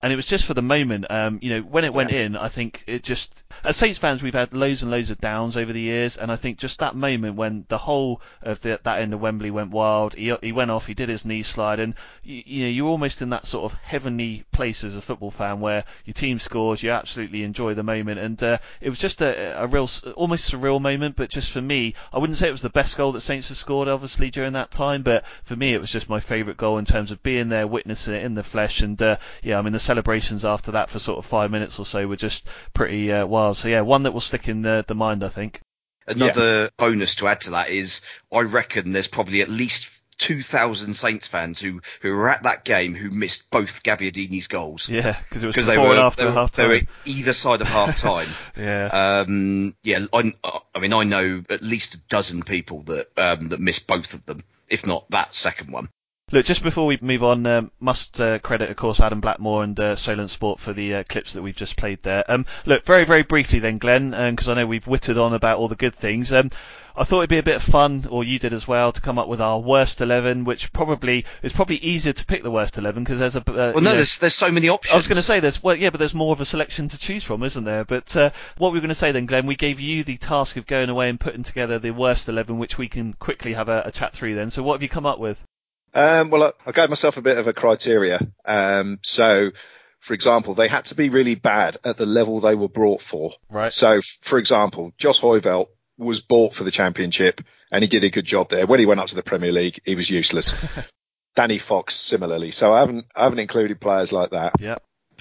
and 0.00 0.10
it 0.10 0.16
was 0.16 0.26
just 0.26 0.46
for 0.46 0.54
the 0.54 0.62
moment. 0.62 1.04
Um, 1.10 1.38
you 1.42 1.50
know, 1.50 1.60
when 1.60 1.84
it 1.84 1.92
went 1.92 2.12
in, 2.12 2.34
I 2.34 2.48
think 2.48 2.82
it 2.86 3.02
just 3.02 3.44
as 3.64 3.76
Saints 3.76 3.98
fans 3.98 4.22
we've 4.22 4.34
had 4.34 4.54
loads 4.54 4.82
and 4.82 4.90
loads 4.90 5.10
of 5.10 5.20
downs 5.20 5.56
over 5.56 5.72
the 5.72 5.80
years, 5.80 6.16
and 6.16 6.30
I 6.30 6.36
think 6.36 6.58
just 6.58 6.80
that 6.80 6.94
moment 6.94 7.36
when 7.36 7.64
the 7.68 7.78
whole 7.78 8.20
of 8.42 8.60
the, 8.60 8.80
that 8.82 9.00
end 9.00 9.14
of 9.14 9.20
Wembley 9.20 9.50
went 9.50 9.70
wild, 9.70 10.14
he 10.14 10.34
he 10.42 10.52
went 10.52 10.70
off, 10.70 10.86
he 10.86 10.94
did 10.94 11.08
his 11.08 11.24
knee 11.24 11.42
slide, 11.42 11.80
and 11.80 11.94
you, 12.22 12.42
you 12.46 12.64
know 12.64 12.70
you're 12.70 12.88
almost 12.88 13.22
in 13.22 13.30
that 13.30 13.46
sort 13.46 13.70
of 13.70 13.78
heavenly 13.80 14.44
place 14.52 14.84
as 14.84 14.96
a 14.96 15.02
football 15.02 15.30
fan 15.30 15.60
where 15.60 15.84
your 16.04 16.14
team 16.14 16.38
scores, 16.38 16.82
you 16.82 16.90
absolutely 16.90 17.42
enjoy 17.42 17.74
the 17.74 17.82
moment, 17.82 18.18
and 18.18 18.42
uh, 18.42 18.58
it 18.80 18.90
was 18.90 18.98
just 18.98 19.22
a, 19.22 19.62
a 19.62 19.66
real, 19.66 19.88
almost 20.14 20.50
surreal 20.50 20.80
moment. 20.80 21.16
But 21.16 21.30
just 21.30 21.50
for 21.50 21.62
me, 21.62 21.94
I 22.12 22.18
wouldn't 22.18 22.38
say 22.38 22.48
it 22.48 22.52
was 22.52 22.62
the 22.62 22.70
best 22.70 22.96
goal 22.96 23.12
that 23.12 23.20
Saints 23.20 23.48
have 23.48 23.56
scored, 23.56 23.88
obviously 23.88 24.30
during 24.30 24.52
that 24.54 24.70
time, 24.70 25.02
but 25.02 25.24
for 25.44 25.56
me 25.56 25.74
it 25.74 25.80
was 25.80 25.90
just 25.90 26.08
my 26.08 26.20
favourite 26.20 26.56
goal 26.56 26.78
in 26.78 26.84
terms 26.84 27.10
of 27.10 27.22
being 27.22 27.48
there, 27.48 27.66
witnessing 27.66 28.14
it 28.14 28.24
in 28.24 28.34
the 28.34 28.42
flesh, 28.42 28.80
and 28.80 29.00
uh, 29.02 29.16
yeah, 29.42 29.58
I 29.58 29.62
mean 29.62 29.72
the 29.72 29.78
celebrations 29.78 30.44
after 30.44 30.72
that 30.72 30.90
for 30.90 30.98
sort 30.98 31.18
of 31.18 31.26
five 31.26 31.50
minutes 31.50 31.78
or 31.78 31.86
so 31.86 32.06
were 32.06 32.16
just 32.16 32.48
pretty 32.74 33.12
uh, 33.12 33.24
wild. 33.26 33.45
So 33.54 33.68
yeah, 33.68 33.82
one 33.82 34.04
that 34.04 34.12
will 34.12 34.20
stick 34.20 34.48
in 34.48 34.62
the, 34.62 34.84
the 34.86 34.94
mind, 34.94 35.24
I 35.24 35.28
think. 35.28 35.60
Another 36.06 36.70
bonus 36.76 37.16
to 37.16 37.26
add 37.26 37.40
to 37.42 37.50
that 37.50 37.70
is 37.70 38.00
I 38.32 38.40
reckon 38.40 38.92
there's 38.92 39.08
probably 39.08 39.42
at 39.42 39.48
least 39.48 39.90
2,000 40.18 40.94
Saints 40.94 41.28
fans 41.28 41.60
who, 41.60 41.80
who 42.00 42.14
were 42.14 42.28
at 42.28 42.44
that 42.44 42.64
game 42.64 42.94
who 42.94 43.10
missed 43.10 43.50
both 43.50 43.82
Gabbiadini's 43.82 44.46
goals. 44.46 44.88
Yeah, 44.88 45.18
because 45.28 45.42
it 45.42 45.46
was 45.46 45.56
before 45.56 45.74
they 45.74 45.78
were, 45.78 45.90
and 45.90 45.98
after 45.98 46.22
they, 46.22 46.28
were, 46.28 46.34
half 46.34 46.52
they 46.52 46.66
were 46.66 46.80
either 47.04 47.32
side 47.32 47.60
of 47.60 47.68
half 47.68 47.98
time. 47.98 48.28
Yeah. 48.56 48.86
Um, 49.26 49.74
yeah, 49.82 50.06
I, 50.12 50.32
I 50.74 50.78
mean, 50.78 50.94
I 50.94 51.04
know 51.04 51.42
at 51.50 51.62
least 51.62 51.94
a 51.94 51.98
dozen 51.98 52.42
people 52.42 52.82
that 52.84 53.08
um, 53.18 53.50
that 53.50 53.60
missed 53.60 53.86
both 53.86 54.14
of 54.14 54.24
them, 54.24 54.42
if 54.68 54.86
not 54.86 55.10
that 55.10 55.34
second 55.34 55.70
one. 55.70 55.90
Look, 56.32 56.44
just 56.44 56.64
before 56.64 56.86
we 56.86 56.98
move 57.00 57.22
on, 57.22 57.46
um, 57.46 57.70
must 57.78 58.20
uh, 58.20 58.40
credit, 58.40 58.68
of 58.68 58.76
course, 58.76 58.98
Adam 58.98 59.20
Blackmore 59.20 59.62
and 59.62 59.78
uh, 59.78 59.94
Solent 59.94 60.28
Sport 60.28 60.58
for 60.58 60.72
the 60.72 60.96
uh, 60.96 61.04
clips 61.08 61.34
that 61.34 61.42
we've 61.42 61.54
just 61.54 61.76
played 61.76 62.02
there. 62.02 62.24
Um, 62.28 62.46
look, 62.64 62.84
very, 62.84 63.04
very 63.04 63.22
briefly 63.22 63.60
then, 63.60 63.78
Glenn, 63.78 64.10
because 64.32 64.48
I 64.48 64.54
know 64.54 64.66
we've 64.66 64.88
wittered 64.88 65.18
on 65.18 65.34
about 65.34 65.58
all 65.58 65.68
the 65.68 65.76
good 65.76 65.94
things. 65.94 66.32
Um, 66.32 66.50
I 66.96 67.04
thought 67.04 67.18
it'd 67.18 67.30
be 67.30 67.38
a 67.38 67.44
bit 67.44 67.54
of 67.54 67.62
fun, 67.62 68.08
or 68.10 68.24
you 68.24 68.40
did 68.40 68.52
as 68.52 68.66
well, 68.66 68.90
to 68.90 69.00
come 69.00 69.20
up 69.20 69.28
with 69.28 69.40
our 69.40 69.60
worst 69.60 70.00
eleven, 70.00 70.42
which 70.42 70.72
probably 70.72 71.26
is 71.44 71.52
probably 71.52 71.76
easier 71.76 72.12
to 72.12 72.26
pick 72.26 72.42
the 72.42 72.50
worst 72.50 72.76
eleven 72.76 73.04
because 73.04 73.20
there's 73.20 73.36
a. 73.36 73.40
Uh, 73.40 73.44
Well, 73.54 73.68
you 73.74 73.80
no, 73.82 73.90
know- 73.90 73.94
there's 73.94 74.18
there's 74.18 74.34
so 74.34 74.50
many 74.50 74.68
options. 74.68 74.94
I 74.94 74.96
was 74.96 75.06
going 75.06 75.18
to 75.18 75.22
say 75.22 75.38
there's 75.38 75.62
well, 75.62 75.76
yeah, 75.76 75.90
but 75.90 75.98
there's 75.98 76.14
more 76.14 76.32
of 76.32 76.40
a 76.40 76.44
selection 76.44 76.88
to 76.88 76.98
choose 76.98 77.22
from, 77.22 77.44
isn't 77.44 77.62
there? 77.62 77.84
But 77.84 78.16
uh, 78.16 78.30
what 78.58 78.72
we 78.72 78.78
were 78.78 78.82
going 78.82 78.88
to 78.88 78.96
say 78.96 79.12
then, 79.12 79.26
Glenn, 79.26 79.46
we 79.46 79.54
gave 79.54 79.78
you 79.78 80.02
the 80.02 80.16
task 80.16 80.56
of 80.56 80.66
going 80.66 80.88
away 80.88 81.08
and 81.08 81.20
putting 81.20 81.44
together 81.44 81.78
the 81.78 81.92
worst 81.92 82.28
eleven, 82.28 82.58
which 82.58 82.78
we 82.78 82.88
can 82.88 83.12
quickly 83.12 83.52
have 83.52 83.68
a, 83.68 83.82
a 83.86 83.92
chat 83.92 84.12
through. 84.12 84.34
Then, 84.34 84.50
so 84.50 84.64
what 84.64 84.72
have 84.74 84.82
you 84.82 84.88
come 84.88 85.06
up 85.06 85.20
with? 85.20 85.40
Um, 85.94 86.30
well, 86.30 86.44
I, 86.44 86.52
I 86.68 86.72
gave 86.72 86.88
myself 86.88 87.16
a 87.16 87.22
bit 87.22 87.38
of 87.38 87.46
a 87.46 87.52
criteria. 87.52 88.20
Um, 88.44 88.98
so, 89.02 89.50
for 90.00 90.14
example, 90.14 90.54
they 90.54 90.68
had 90.68 90.84
to 90.86 90.94
be 90.94 91.08
really 91.08 91.34
bad 91.34 91.78
at 91.84 91.96
the 91.96 92.06
level 92.06 92.40
they 92.40 92.54
were 92.54 92.68
brought 92.68 93.00
for. 93.00 93.32
Right. 93.50 93.72
So, 93.72 94.00
for 94.22 94.38
example, 94.38 94.92
Jos 94.98 95.20
Hooiveld 95.20 95.68
was 95.98 96.20
bought 96.20 96.54
for 96.54 96.64
the 96.64 96.70
championship 96.70 97.40
and 97.72 97.82
he 97.82 97.88
did 97.88 98.04
a 98.04 98.10
good 98.10 98.26
job 98.26 98.50
there. 98.50 98.66
When 98.66 98.78
he 98.80 98.86
went 98.86 99.00
up 99.00 99.08
to 99.08 99.14
the 99.14 99.22
Premier 99.22 99.52
League, 99.52 99.80
he 99.84 99.94
was 99.94 100.10
useless. 100.10 100.54
Danny 101.34 101.58
Fox 101.58 101.94
similarly. 101.94 102.50
So 102.50 102.72
I 102.72 102.80
haven't, 102.80 103.06
I 103.14 103.24
haven't 103.24 103.38
included 103.40 103.80
players 103.80 104.12
like 104.12 104.30
that. 104.30 104.52
Yeah. 104.60 104.76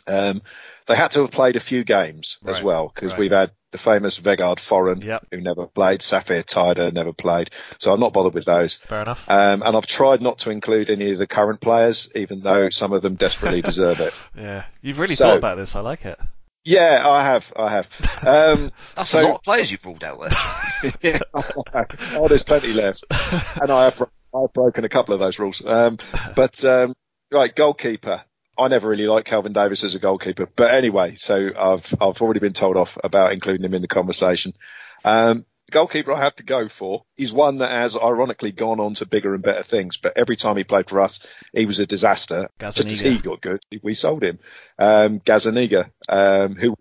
Um, 0.08 0.42
they 0.88 0.96
had 0.96 1.12
to 1.12 1.22
have 1.22 1.32
played 1.32 1.56
a 1.56 1.60
few 1.62 1.84
games 1.84 2.38
as 2.46 2.62
well 2.62 2.92
because 2.94 3.12
Right. 3.12 3.20
we've 3.20 3.32
had 3.32 3.52
the 3.76 3.82
famous 3.84 4.20
Vegard 4.20 4.58
Forren 4.60 5.04
Yep. 5.04 5.28
who 5.32 5.42
never 5.42 5.68
played, 5.68 6.02
Saphir 6.02 6.44
Taïder 6.44 6.94
never 6.94 7.14
played. 7.14 7.50
So 7.80 7.94
I'm 7.94 8.00
not 8.00 8.14
bothered 8.14 8.34
with 8.34 8.46
those. 8.46 8.76
Fair 8.76 9.02
enough. 9.02 9.30
Um, 9.30 9.64
and 9.64 9.76
I've 9.76 9.86
tried 9.86 10.22
not 10.22 10.40
to 10.40 10.50
include 10.50 10.90
any 10.90 11.12
of 11.12 11.18
the 11.18 11.28
current 11.28 11.60
players, 11.62 12.10
even 12.16 12.40
though 12.42 12.70
some 12.70 12.94
of 12.94 13.02
them 13.02 13.16
desperately 13.16 13.62
deserve 13.72 14.00
it. 14.00 14.14
Yeah, 14.36 14.64
you've 14.82 15.00
really 15.00 15.16
So- 15.16 15.26
thought 15.30 15.38
about 15.38 15.58
this. 15.58 15.76
I 15.76 15.82
like 15.82 16.06
it. 16.06 16.20
Yeah, 16.68 17.04
I 17.06 17.24
have, 17.24 17.54
I 17.56 17.70
have. 17.70 17.88
Um, 18.26 18.72
That's 18.96 19.12
so, 19.12 19.22
a 19.22 19.24
lot 19.28 19.36
of 19.36 19.44
players 19.44 19.72
you've 19.72 19.86
ruled 19.86 20.04
out 20.04 20.20
there. 20.20 20.92
yeah, 21.04 21.20
oh, 21.36 22.28
there's 22.28 22.42
plenty 22.42 22.74
left, 22.74 23.04
and 23.62 23.70
I 23.72 23.84
have, 23.84 24.02
I've 24.34 24.52
broken 24.52 24.84
a 24.84 24.90
couple 24.90 25.14
of 25.14 25.20
those 25.20 25.38
rules. 25.38 25.64
Um, 25.64 26.00
but 26.36 26.66
um, 26.66 26.96
right, 27.32 27.56
goalkeeper. 27.56 28.24
I 28.58 28.68
never 28.68 28.88
really 28.88 29.08
liked 29.08 29.28
Kelvin 29.28 29.54
Davis 29.54 29.84
as 29.84 29.96
a 29.96 30.00
goalkeeper, 30.00 30.48
but 30.56 30.74
anyway, 30.74 31.16
so 31.16 31.50
I've 31.58 31.94
I've 32.02 32.22
already 32.22 32.40
been 32.40 32.54
told 32.54 32.78
off 32.78 32.98
about 33.04 33.34
including 33.34 33.66
him 33.66 33.74
in 33.74 33.82
the 33.82 33.88
conversation. 33.88 34.54
Um, 35.04 35.46
the 35.68 35.72
goalkeeper 35.72 36.14
I 36.14 36.20
have 36.20 36.36
to 36.36 36.44
go 36.44 36.70
for 36.70 37.06
is 37.18 37.34
one 37.34 37.58
that 37.58 37.72
has 37.72 37.98
ironically 37.98 38.52
gone 38.52 38.80
on 38.80 38.94
to 38.96 39.06
bigger 39.06 39.34
and 39.34 39.44
better 39.44 39.64
things, 39.64 39.98
but 39.98 40.18
every 40.18 40.36
time 40.36 40.58
he 40.58 40.64
played 40.64 40.90
for 40.90 41.02
us, 41.02 41.26
he 41.54 41.66
was 41.66 41.80
a 41.80 41.88
disaster. 41.88 42.50
Just 42.60 42.92
as 42.92 43.00
he 43.00 43.18
got 43.18 43.42
good, 43.42 43.62
we 43.82 43.94
sold 43.96 44.24
him. 44.24 44.40
Um, 44.78 45.20
Gazaniga, 45.20 45.90
um, 46.08 46.56
who, 46.56 46.76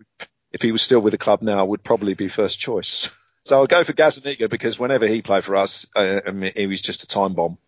if 0.51 0.61
he 0.61 0.71
was 0.71 0.81
still 0.81 0.99
with 0.99 1.11
the 1.11 1.17
club 1.17 1.41
now, 1.41 1.65
would 1.65 1.83
probably 1.83 2.13
be 2.13 2.27
first 2.27 2.59
choice. 2.59 3.09
So 3.45 3.59
I'll 3.59 3.67
go 3.67 3.83
for 3.83 3.93
Gazaniga 3.93 4.49
because 4.49 4.79
whenever 4.79 5.05
he 5.05 5.21
played 5.21 5.43
for 5.43 5.55
us, 5.55 5.85
uh, 5.95 6.21
I 6.25 6.31
mean, 6.31 6.53
he 6.55 6.65
was 6.65 6.81
just 6.81 7.03
a 7.03 7.07
time 7.07 7.35
bomb. 7.35 7.59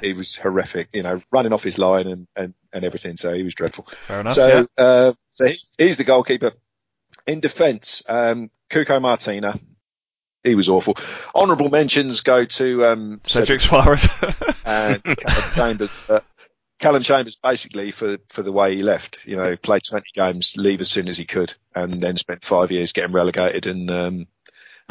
He 0.00 0.12
was 0.12 0.36
horrific, 0.36 0.88
you 0.92 1.02
know, 1.02 1.22
running 1.30 1.52
off 1.52 1.62
his 1.62 1.78
line 1.78 2.06
and, 2.06 2.26
and, 2.36 2.54
and 2.72 2.84
everything. 2.84 3.16
So 3.16 3.32
he 3.32 3.42
was 3.42 3.54
dreadful. 3.54 3.86
Fair 3.88 4.20
enough. 4.20 4.34
So, 4.34 4.46
yeah. 4.48 4.84
uh, 4.84 5.12
so 5.30 5.46
he, 5.46 5.56
he's 5.78 5.96
the 5.96 6.04
goalkeeper. 6.04 6.52
In 7.26 7.40
defence, 7.40 8.02
um, 8.08 8.50
Cuco 8.70 9.00
Martina. 9.00 9.58
He 10.44 10.56
was 10.56 10.68
awful. 10.68 10.96
Honourable 11.36 11.70
mentions 11.70 12.22
go 12.22 12.44
to 12.44 12.84
um, 12.84 13.20
Cedric 13.22 13.60
Soares. 13.60 14.08
and 14.64 15.02
Callum 15.04 15.52
Chambers. 15.54 15.90
Uh, 16.08 16.20
Callum 16.80 17.04
Chambers 17.04 17.36
basically 17.36 17.92
for 17.92 18.18
for 18.28 18.42
the 18.42 18.50
way 18.50 18.74
he 18.74 18.82
left. 18.82 19.18
You 19.24 19.36
know, 19.36 19.56
played 19.56 19.82
20 19.88 20.04
games, 20.14 20.54
leave 20.56 20.80
as 20.80 20.90
soon 20.90 21.08
as 21.08 21.16
he 21.16 21.24
could, 21.24 21.54
and 21.76 22.00
then 22.00 22.16
spent 22.16 22.44
five 22.44 22.72
years 22.72 22.92
getting 22.92 23.12
relegated 23.12 23.66
and 23.66 23.88
um, 23.88 24.26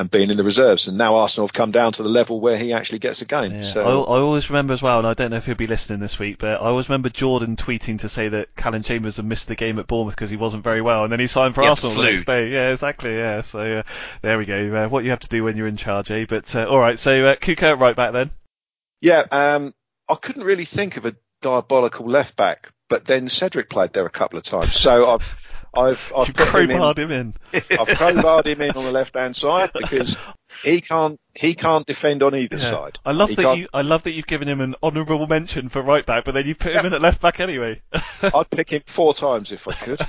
and 0.02 0.12
being 0.12 0.30
in 0.30 0.38
the 0.38 0.44
reserves. 0.44 0.88
And 0.90 0.98
now 0.98 1.16
Arsenal 1.16 1.48
have 1.48 1.54
come 1.54 1.72
down 1.72 1.94
to 1.94 2.04
the 2.04 2.10
level 2.10 2.42
where 2.42 2.58
he 2.58 2.74
actually 2.74 3.00
gets 3.00 3.22
a 3.22 3.26
game. 3.26 3.52
Yeah. 3.54 3.64
So 3.64 3.82
I, 3.82 3.86
I 3.86 4.20
always 4.20 4.50
remember 4.50 4.74
as 4.74 4.82
well, 4.82 4.98
and 5.00 5.08
I 5.08 5.14
don't 5.14 5.32
know 5.32 5.38
if 5.38 5.46
he'll 5.46 5.56
be 5.56 5.68
listening 5.68 6.00
this 6.00 6.20
week, 6.20 6.38
but 6.40 6.62
I 6.62 6.66
always 6.66 6.90
remember 6.90 7.08
Jordan 7.10 7.56
tweeting 7.56 8.00
to 8.00 8.10
say 8.10 8.28
that 8.30 8.56
Callum 8.56 8.84
Chambers 8.84 9.16
had 9.18 9.26
missed 9.26 9.48
the 9.48 9.56
game 9.56 9.80
at 9.80 9.88
Bournemouth 9.88 10.16
because 10.16 10.30
he 10.30 10.38
wasn't 10.38 10.64
very 10.64 10.82
well, 10.82 11.04
and 11.04 11.12
then 11.14 11.20
he 11.22 11.28
signed 11.28 11.56
for 11.56 11.64
Yeah, 11.64 11.70
Arsenal 11.70 11.92
the 11.96 12.02
flu. 12.02 12.10
next 12.12 12.26
day. 12.26 12.50
Yeah, 12.50 12.72
exactly. 12.72 13.16
Yeah, 13.16 13.42
so 13.42 13.60
uh, 13.60 13.84
there 14.22 14.38
we 14.38 14.46
go. 14.46 14.76
Uh, 14.76 14.90
what 14.90 15.04
you 15.06 15.12
have 15.12 15.20
to 15.22 15.30
do 15.30 15.44
when 15.46 15.56
you're 15.56 15.68
in 15.68 15.78
charge, 15.78 16.12
eh? 16.12 16.26
But 16.28 16.54
uh, 16.56 16.66
all 16.68 16.80
right, 16.80 17.00
so 17.00 17.26
uh, 17.26 17.36
Cuco 17.36 17.80
right 17.80 17.96
back 17.96 18.12
then. 18.14 18.32
yeah, 19.00 19.24
um, 19.32 19.74
I 20.10 20.16
couldn't 20.16 20.44
really 20.44 20.66
think 20.66 20.98
of 20.98 21.06
a 21.06 21.16
diabolical 21.42 22.06
left 22.08 22.36
back, 22.36 22.72
but 22.90 23.06
then 23.06 23.30
Cedric 23.30 23.70
played 23.70 23.94
there 23.94 24.06
a 24.06 24.10
couple 24.10 24.38
of 24.38 24.44
times. 24.44 24.74
So 24.74 25.12
I've 25.12 25.38
I've 25.74 26.12
I've 26.16 26.34
put 26.34 26.50
him 26.50 26.72
in- 26.72 26.78
crowbarred 26.78 26.98
him 26.98 27.12
in. 27.12 27.34
I've 27.54 27.88
crowbarred 27.88 28.46
him 28.46 28.62
in 28.62 28.72
on 28.72 28.84
the 28.84 28.92
left 28.92 29.16
hand 29.16 29.36
side 29.36 29.72
because 29.74 30.18
he 30.64 30.82
can't 30.82 31.18
he 31.34 31.54
can't 31.56 31.86
defend 31.88 32.24
on 32.24 32.36
either 32.36 32.58
Yeah. 32.58 32.62
side. 32.70 33.00
I 33.06 33.14
love 33.14 33.30
He 33.30 33.36
that 33.36 33.42
can't- 33.44 33.60
you. 33.60 33.68
I 33.74 33.82
love 33.82 34.04
that 34.04 34.12
you've 34.12 34.28
given 34.28 34.48
him 34.50 34.60
an 34.60 34.76
honourable 34.84 35.28
mention 35.28 35.70
for 35.70 35.82
right 35.82 36.06
back, 36.06 36.26
but 36.26 36.34
then 36.34 36.46
you 36.46 36.56
put 36.56 36.74
him 36.76 36.86
in 36.86 36.94
at 36.94 37.02
left 37.02 37.22
back 37.22 37.40
anyway. 37.40 37.82
I'd 38.22 38.50
pick 38.50 38.70
him 38.72 38.82
four 38.86 39.14
times 39.14 39.52
if 39.54 39.68
I 39.68 39.74
could. 39.74 40.02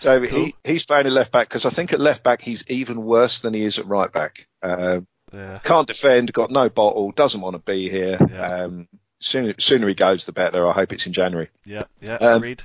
So 0.00 0.20
he, 0.22 0.54
he's 0.64 0.84
playing 0.84 1.06
at 1.06 1.12
left 1.12 1.30
back 1.32 1.48
because 1.48 1.64
I 1.64 1.70
think 1.70 1.92
at 1.92 2.00
left 2.00 2.22
back 2.22 2.42
he's 2.42 2.64
even 2.68 3.02
worse 3.04 3.40
than 3.40 3.54
he 3.54 3.62
is 3.64 3.78
at 3.78 3.86
right 3.86 4.10
back. 4.10 4.48
Um, 4.62 5.06
yeah. 5.32 5.60
can't 5.62 5.86
defend, 5.86 6.32
got 6.32 6.50
no 6.50 6.68
bottle, 6.68 7.12
doesn't 7.12 7.40
want 7.40 7.54
to 7.54 7.58
be 7.60 7.88
here. 7.88 8.18
Yeah. 8.30 8.42
Um, 8.64 8.88
sooner, 9.20 9.54
sooner 9.58 9.86
he 9.86 9.94
goes, 9.94 10.24
the 10.24 10.32
better. 10.32 10.66
I 10.66 10.72
hope 10.72 10.92
it's 10.92 11.06
in 11.06 11.12
January. 11.12 11.48
Yeah. 11.64 11.84
Yeah. 12.00 12.14
Um, 12.16 12.36
agreed. 12.38 12.62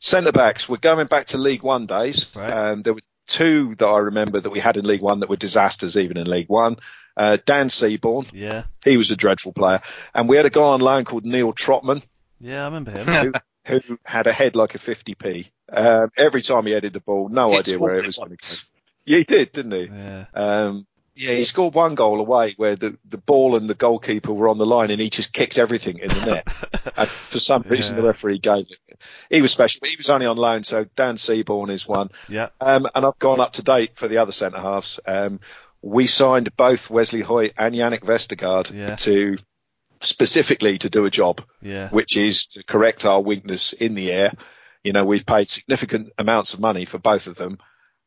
Centre 0.00 0.32
backs, 0.32 0.68
we're 0.68 0.78
going 0.78 1.06
back 1.06 1.26
to 1.28 1.38
League 1.38 1.62
One 1.62 1.86
days. 1.86 2.34
Right. 2.34 2.50
Um, 2.50 2.82
there 2.82 2.94
were 2.94 3.00
two 3.26 3.74
that 3.76 3.86
I 3.86 3.98
remember 3.98 4.40
that 4.40 4.50
we 4.50 4.58
had 4.58 4.76
in 4.76 4.84
League 4.84 5.02
One 5.02 5.20
that 5.20 5.28
were 5.28 5.36
disasters 5.36 5.96
even 5.96 6.16
in 6.16 6.26
League 6.28 6.48
One. 6.48 6.76
Uh, 7.16 7.36
Dan 7.44 7.68
Seaborne, 7.68 8.28
Yeah. 8.32 8.64
he 8.84 8.96
was 8.96 9.10
a 9.10 9.16
dreadful 9.16 9.52
player. 9.52 9.80
And 10.14 10.28
we 10.28 10.36
had 10.36 10.46
a 10.46 10.50
guy 10.50 10.62
on 10.62 10.80
loan 10.80 11.04
called 11.04 11.26
Neil 11.26 11.52
Trotman 11.52 12.02
Yeah, 12.40 12.62
I 12.62 12.64
remember 12.66 12.90
him. 12.92 13.34
who, 13.66 13.78
who 13.82 13.98
had 14.04 14.26
a 14.26 14.32
head 14.32 14.56
like 14.56 14.74
a 14.74 14.78
50p. 14.78 15.50
Um, 15.72 16.10
every 16.16 16.40
time 16.42 16.66
he 16.66 16.72
headed 16.72 16.92
the 16.94 17.00
ball, 17.00 17.28
no 17.28 17.50
He'd 17.50 17.58
idea 17.60 17.78
where 17.78 17.96
it 17.96 18.06
was 18.06 18.16
going 18.16 18.30
to 18.30 18.36
go. 18.36 18.56
Yeah, 19.04 19.18
he 19.18 19.24
did, 19.24 19.52
didn't 19.52 19.72
he? 19.72 19.84
yeah. 19.86 20.24
Um, 20.34 20.86
yeah, 21.20 21.34
he 21.34 21.44
scored 21.44 21.74
one 21.74 21.94
goal 21.94 22.20
away 22.20 22.54
where 22.56 22.76
the, 22.76 22.96
the 23.08 23.18
ball 23.18 23.56
and 23.56 23.68
the 23.68 23.74
goalkeeper 23.74 24.32
were 24.32 24.48
on 24.48 24.58
the 24.58 24.66
line 24.66 24.90
and 24.90 25.00
he 25.00 25.10
just 25.10 25.32
kicked 25.32 25.58
everything 25.58 25.98
in 25.98 26.08
the 26.08 26.26
net. 26.26 26.92
and 26.96 27.08
for 27.08 27.38
some 27.38 27.62
reason, 27.62 27.96
Yeah. 27.96 28.02
the 28.02 28.06
referee 28.08 28.38
gave 28.38 28.66
it. 28.70 28.98
He 29.30 29.42
was 29.42 29.52
special, 29.52 29.78
but 29.80 29.90
he 29.90 29.96
was 29.96 30.10
only 30.10 30.26
on 30.26 30.36
loan, 30.36 30.62
so 30.64 30.84
Dan 30.96 31.16
Seaborne 31.16 31.70
is 31.70 31.86
one. 31.86 32.10
Yeah. 32.28 32.48
Um, 32.60 32.86
and 32.94 33.04
I've 33.06 33.18
gone 33.18 33.40
up 33.40 33.52
to 33.54 33.62
date 33.62 33.92
for 33.96 34.08
the 34.08 34.18
other 34.18 34.32
centre 34.32 34.58
halves. 34.60 34.98
Um, 35.06 35.40
we 35.82 36.06
signed 36.06 36.54
both 36.56 36.90
Wesley 36.90 37.22
Hoedt 37.22 37.52
and 37.56 37.74
Jannik 37.74 38.00
Vestergaard 38.00 38.72
Yeah. 38.72 38.96
to 38.96 39.36
specifically 40.02 40.78
to 40.78 40.90
do 40.90 41.04
a 41.04 41.10
job 41.10 41.42
Yeah. 41.62 41.88
which 41.90 42.16
is 42.16 42.46
to 42.46 42.64
correct 42.64 43.04
our 43.04 43.20
weakness 43.20 43.72
in 43.72 43.94
the 43.94 44.12
air. 44.12 44.32
You 44.82 44.92
know, 44.94 45.04
we've 45.04 45.26
paid 45.26 45.48
significant 45.50 46.12
amounts 46.16 46.54
of 46.54 46.60
money 46.60 46.86
for 46.86 46.98
both 46.98 47.26
of 47.26 47.36
them, 47.36 47.58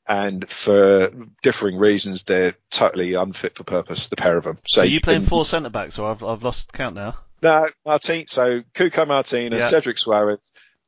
and 0.08 0.50
for 0.50 1.12
differing 1.42 1.78
reasons, 1.78 2.24
they're 2.24 2.56
totally 2.70 3.14
unfit 3.14 3.56
for 3.56 3.64
purpose. 3.64 4.10
The 4.10 4.16
pair 4.16 4.38
of 4.38 4.44
them. 4.44 4.58
So 4.68 4.84
you 4.84 5.02
playing 5.02 5.22
can- 5.22 5.30
four 5.30 5.46
centre 5.46 5.70
backs, 5.70 5.98
or 6.00 6.12
I've 6.12 6.24
I've 6.24 6.44
lost 6.44 6.74
count 6.74 6.96
now. 6.96 7.16
No, 7.42 7.68
Martin. 7.86 8.26
So 8.28 8.62
Cuco 8.74 9.08
Martinez, 9.08 9.60
Yeah. 9.60 9.68
Cedric 9.70 9.98
Soares, 9.98 10.40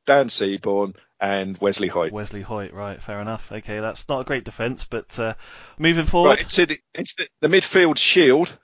Dan 0.06 0.28
Seaborne, 0.28 0.96
and 1.20 1.58
Wesley 1.58 1.90
Hoedt. 1.90 2.12
Wesley 2.12 2.44
Hoedt, 2.44 2.74
right? 2.74 3.02
Fair 3.02 3.22
enough. 3.22 3.52
Okay, 3.52 3.80
that's 3.80 4.08
not 4.10 4.22
a 4.22 4.24
great 4.24 4.44
defence, 4.44 4.86
but 4.86 5.18
uh, 5.20 5.34
moving 5.78 6.06
forward. 6.06 6.30
Right, 6.30 6.42
it's, 6.42 6.56
the, 6.56 6.80
it's 6.94 7.16
the, 7.16 7.28
the 7.42 7.48
midfield 7.48 7.98
shield. 7.98 8.58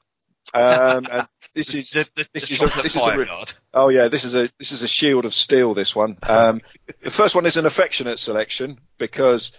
Um, 0.54 1.06
and 1.10 1.28
this 1.56 1.74
is 1.76 1.92
The, 1.92 2.10
the, 2.16 2.28
this 2.34 2.52
is 2.52 2.62
a, 2.62 2.66
this 2.82 2.96
is 2.96 3.02
a, 3.02 3.46
Oh 3.74 3.90
yeah, 3.90 4.08
this 4.10 4.26
is 4.26 4.36
a 4.36 4.50
this 4.60 4.72
is 4.72 4.82
a 4.82 4.88
shield 4.88 5.26
of 5.26 5.34
steel. 5.34 5.74
This 5.74 5.96
one. 5.96 6.18
Um, 6.24 6.62
the 7.02 7.10
first 7.10 7.36
one 7.36 7.46
is 7.46 7.58
an 7.58 7.66
affectionate 7.66 8.20
selection 8.20 8.80
because 8.98 9.52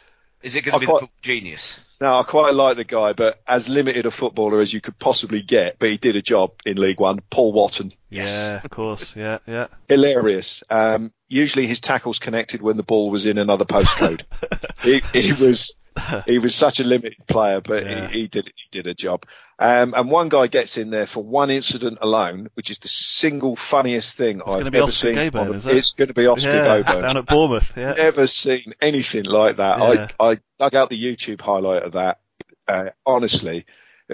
Is 0.42 0.56
it 0.56 0.62
going 0.62 0.74
I 0.74 0.78
to 0.78 0.80
be 0.80 0.86
quite- 0.86 0.94
the 1.00 1.06
football 1.06 1.18
genius? 1.22 1.78
now 2.00 2.18
I 2.18 2.24
quite 2.24 2.54
like 2.54 2.76
the 2.76 2.84
guy, 2.84 3.12
but 3.12 3.40
as 3.46 3.68
limited 3.68 4.06
a 4.06 4.10
footballer 4.10 4.60
as 4.60 4.72
you 4.72 4.80
could 4.80 4.98
possibly 4.98 5.40
get, 5.40 5.78
but 5.78 5.88
he 5.88 5.96
did 5.98 6.16
a 6.16 6.22
job 6.22 6.52
in 6.66 6.76
League 6.76 6.98
One. 6.98 7.20
Paul 7.30 7.52
Wotton, 7.52 7.92
Yeah, 8.10 8.60
of 8.62 8.70
course. 8.70 9.14
Yeah, 9.14 9.38
yeah. 9.46 9.68
hilarious. 9.88 10.64
Um, 10.68 11.12
usually 11.28 11.66
his 11.68 11.78
tackles 11.80 12.18
connected 12.18 12.60
when 12.60 12.76
the 12.76 12.82
ball 12.82 13.10
was 13.10 13.24
in 13.26 13.38
another 13.38 13.64
postcode. 13.64 14.22
he, 14.82 15.00
he 15.18 15.32
was 15.32 15.74
he 16.26 16.38
was 16.38 16.54
such 16.54 16.80
a 16.80 16.84
limited 16.84 17.26
player, 17.26 17.60
but 17.60 17.84
Yeah. 17.84 18.08
he, 18.08 18.22
he 18.22 18.28
did 18.28 18.46
he 18.46 18.68
did 18.70 18.86
a 18.86 18.94
job. 18.94 19.24
Um, 19.58 19.94
and 19.96 20.10
one 20.10 20.28
guy 20.28 20.48
gets 20.48 20.76
in 20.76 20.90
there 20.90 21.06
for 21.06 21.22
one 21.22 21.50
incident 21.50 21.98
alone, 22.00 22.48
which 22.54 22.70
is 22.70 22.78
the 22.80 22.88
single 22.88 23.54
funniest 23.54 24.16
thing 24.16 24.40
It's 24.44 24.54
I've 24.54 24.74
ever 24.74 24.90
seen. 24.90 25.16
It's 25.16 25.22
gonna 25.22 25.30
be 25.30 25.30
ever 25.30 25.30
Oscar 25.30 25.30
seen. 25.30 25.36
On 25.36 25.54
is 25.54 25.66
it? 25.66 25.76
It's 25.76 25.92
going 25.92 26.08
to 26.08 26.14
be 26.14 26.26
Oscar 26.26 26.50
yeah, 26.50 26.82
Gobern. 26.82 27.02
down 27.02 27.16
at 27.18 27.26
Bournemouth. 27.26 27.72
Yeah. 27.76 27.92
Never 27.92 28.26
seen 28.26 28.74
anything 28.80 29.24
like 29.24 29.58
that. 29.58 29.78
Yeah. 29.78 30.08
I, 30.18 30.30
I 30.32 30.38
dug 30.58 30.74
out 30.74 30.90
the 30.90 31.00
YouTube 31.00 31.40
highlight 31.40 31.82
of 31.84 31.92
that. 31.92 32.18
Uh, 32.66 32.90
honestly, 33.06 33.66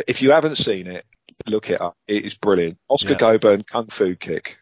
if 0.06 0.20
you 0.20 0.32
haven't 0.32 0.56
seen 0.56 0.86
it, 0.86 1.06
look 1.46 1.70
it 1.70 1.80
up. 1.80 1.96
It 2.06 2.24
is 2.26 2.34
brilliant. 2.34 2.78
Oscar 2.88 3.16
Yeah. 3.18 3.62
Kung 3.62 3.86
fu 3.88 4.16
kick. 4.16 4.57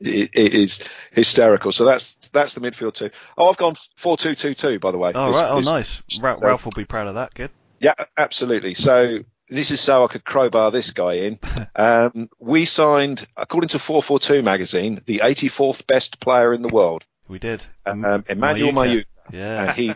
It, 0.00 0.30
it 0.34 0.54
is 0.54 0.82
hysterical. 1.12 1.72
So 1.72 1.84
that's 1.84 2.14
that's 2.32 2.54
the 2.54 2.60
midfield 2.60 2.94
two. 2.94 3.10
Oh, 3.36 3.48
I've 3.48 3.56
gone 3.56 3.74
four 3.96 4.16
two 4.16 4.34
two 4.34 4.54
two. 4.54 4.78
By 4.78 4.90
the 4.92 4.98
way. 4.98 5.12
Oh 5.14 5.28
This- 5.28 5.36
right, 5.36 5.50
oh 5.50 5.56
this- 5.56 5.66
nice. 5.66 6.02
Ra- 6.20 6.34
so- 6.34 6.46
Ralph 6.46 6.64
will 6.64 6.72
be 6.76 6.84
proud 6.84 7.06
of 7.08 7.14
that. 7.14 7.34
Good. 7.34 7.50
Yeah, 7.80 7.94
absolutely. 8.16 8.74
So 8.74 9.20
this 9.48 9.70
is 9.70 9.80
so 9.80 10.02
I 10.04 10.06
could 10.08 10.24
crowbar 10.24 10.70
this 10.70 10.90
guy 10.92 11.14
in. 11.14 11.38
Um, 11.78 12.30
we 12.38 12.64
signed, 12.64 13.26
according 13.36 13.68
to 13.68 13.78
442 13.78 14.42
magazine, 14.42 15.02
the 15.04 15.18
84th 15.18 15.86
best 15.86 16.18
player 16.20 16.54
in 16.54 16.62
the 16.62 16.68
world, 16.70 17.04
We 17.28 17.38
did. 17.38 17.62
um, 17.84 18.24
Emmanuel 18.30 18.72
Mayuka. 18.72 19.04
Mayuka, 19.04 19.04
Yeah. 19.30 19.62
and 19.64 19.70
he 19.76 19.94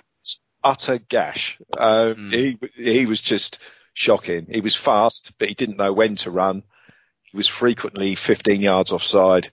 utter 0.62 0.98
gash. 0.98 1.58
Um, 1.78 2.30
He 2.30 2.58
he 2.76 3.06
was 3.06 3.18
just 3.22 3.60
shocking. 3.94 4.46
He 4.50 4.60
was 4.60 4.76
fast, 4.76 5.32
but 5.38 5.48
he 5.48 5.54
didn't 5.54 5.78
know 5.78 5.94
when 5.94 6.16
to 6.16 6.30
run. 6.30 6.64
He 7.22 7.34
was 7.38 7.48
frequently 7.48 8.14
15 8.14 8.60
yards 8.60 8.92
offside. 8.92 9.50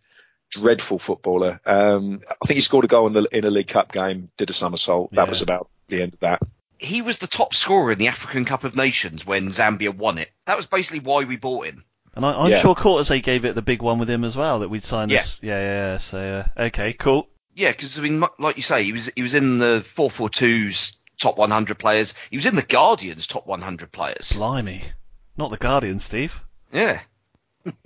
Dreadful 0.52 1.00
footballer. 1.00 1.60
Um, 1.66 2.22
I 2.30 2.46
think 2.46 2.56
he 2.56 2.62
scored 2.62 2.86
a 2.86 2.88
goal 2.88 3.08
in 3.08 3.14
the 3.14 3.28
in 3.32 3.44
a 3.46 3.50
League 3.50 3.68
Cup 3.68 3.92
game. 3.92 4.30
Did 4.38 4.50
a 4.50 4.54
somersault. 4.54 5.12
That 5.12 5.26
Yeah. 5.26 5.30
was 5.30 5.42
about 5.42 5.70
the 5.90 6.02
end 6.02 6.14
of 6.14 6.20
that. 6.22 6.42
He 6.80 7.02
was 7.02 7.18
the 7.18 7.28
top 7.28 7.54
scorer 7.56 7.92
in 7.92 7.98
the 7.98 8.08
African 8.08 8.46
Cup 8.46 8.64
of 8.64 8.76
Nations 8.76 9.26
when 9.26 9.48
Zambia 9.50 9.96
won 9.96 10.18
it. 10.20 10.30
That 10.46 10.56
was 10.58 10.66
basically 10.68 11.00
why 11.00 11.24
we 11.26 11.36
bought 11.36 11.66
him. 11.66 11.84
And 12.16 12.26
I, 12.26 12.32
I'm 12.34 12.50
Yeah. 12.52 12.60
sure 12.60 12.76
Cortese 12.76 13.20
gave 13.22 13.46
it 13.46 13.56
the 13.56 13.62
big 13.62 13.82
one 13.82 14.00
with 14.00 14.10
him 14.10 14.24
as 14.24 14.36
well 14.38 14.60
that 14.60 14.70
we'd 14.70 14.84
signed 14.84 15.12
this. 15.12 15.40
Yeah, 15.42 15.60
yeah. 15.60 15.92
yeah. 15.94 15.98
So 15.98 16.20
uh, 16.58 16.62
okay, 16.68 16.94
cool. 16.94 17.28
Yeah, 17.56 17.72
because 17.72 17.98
I 18.00 18.04
mean, 18.04 18.24
like 18.40 18.58
you 18.58 18.64
say, 18.64 18.84
he 18.84 18.92
was 18.92 19.10
he 19.16 19.22
was 19.24 19.34
in 19.34 19.58
the 19.58 19.84
442's 19.96 20.98
top 21.20 21.38
100 21.38 21.78
players. 21.80 22.14
He 22.30 22.38
was 22.38 22.46
in 22.46 22.56
the 22.56 22.62
Guardian's 22.62 23.28
top 23.28 23.48
100 23.48 23.92
players. 23.92 24.32
Blimey, 24.34 24.84
not 25.36 25.50
the 25.50 25.58
Guardian, 25.58 26.00
Steve. 26.00 26.44
Yeah. 26.72 27.02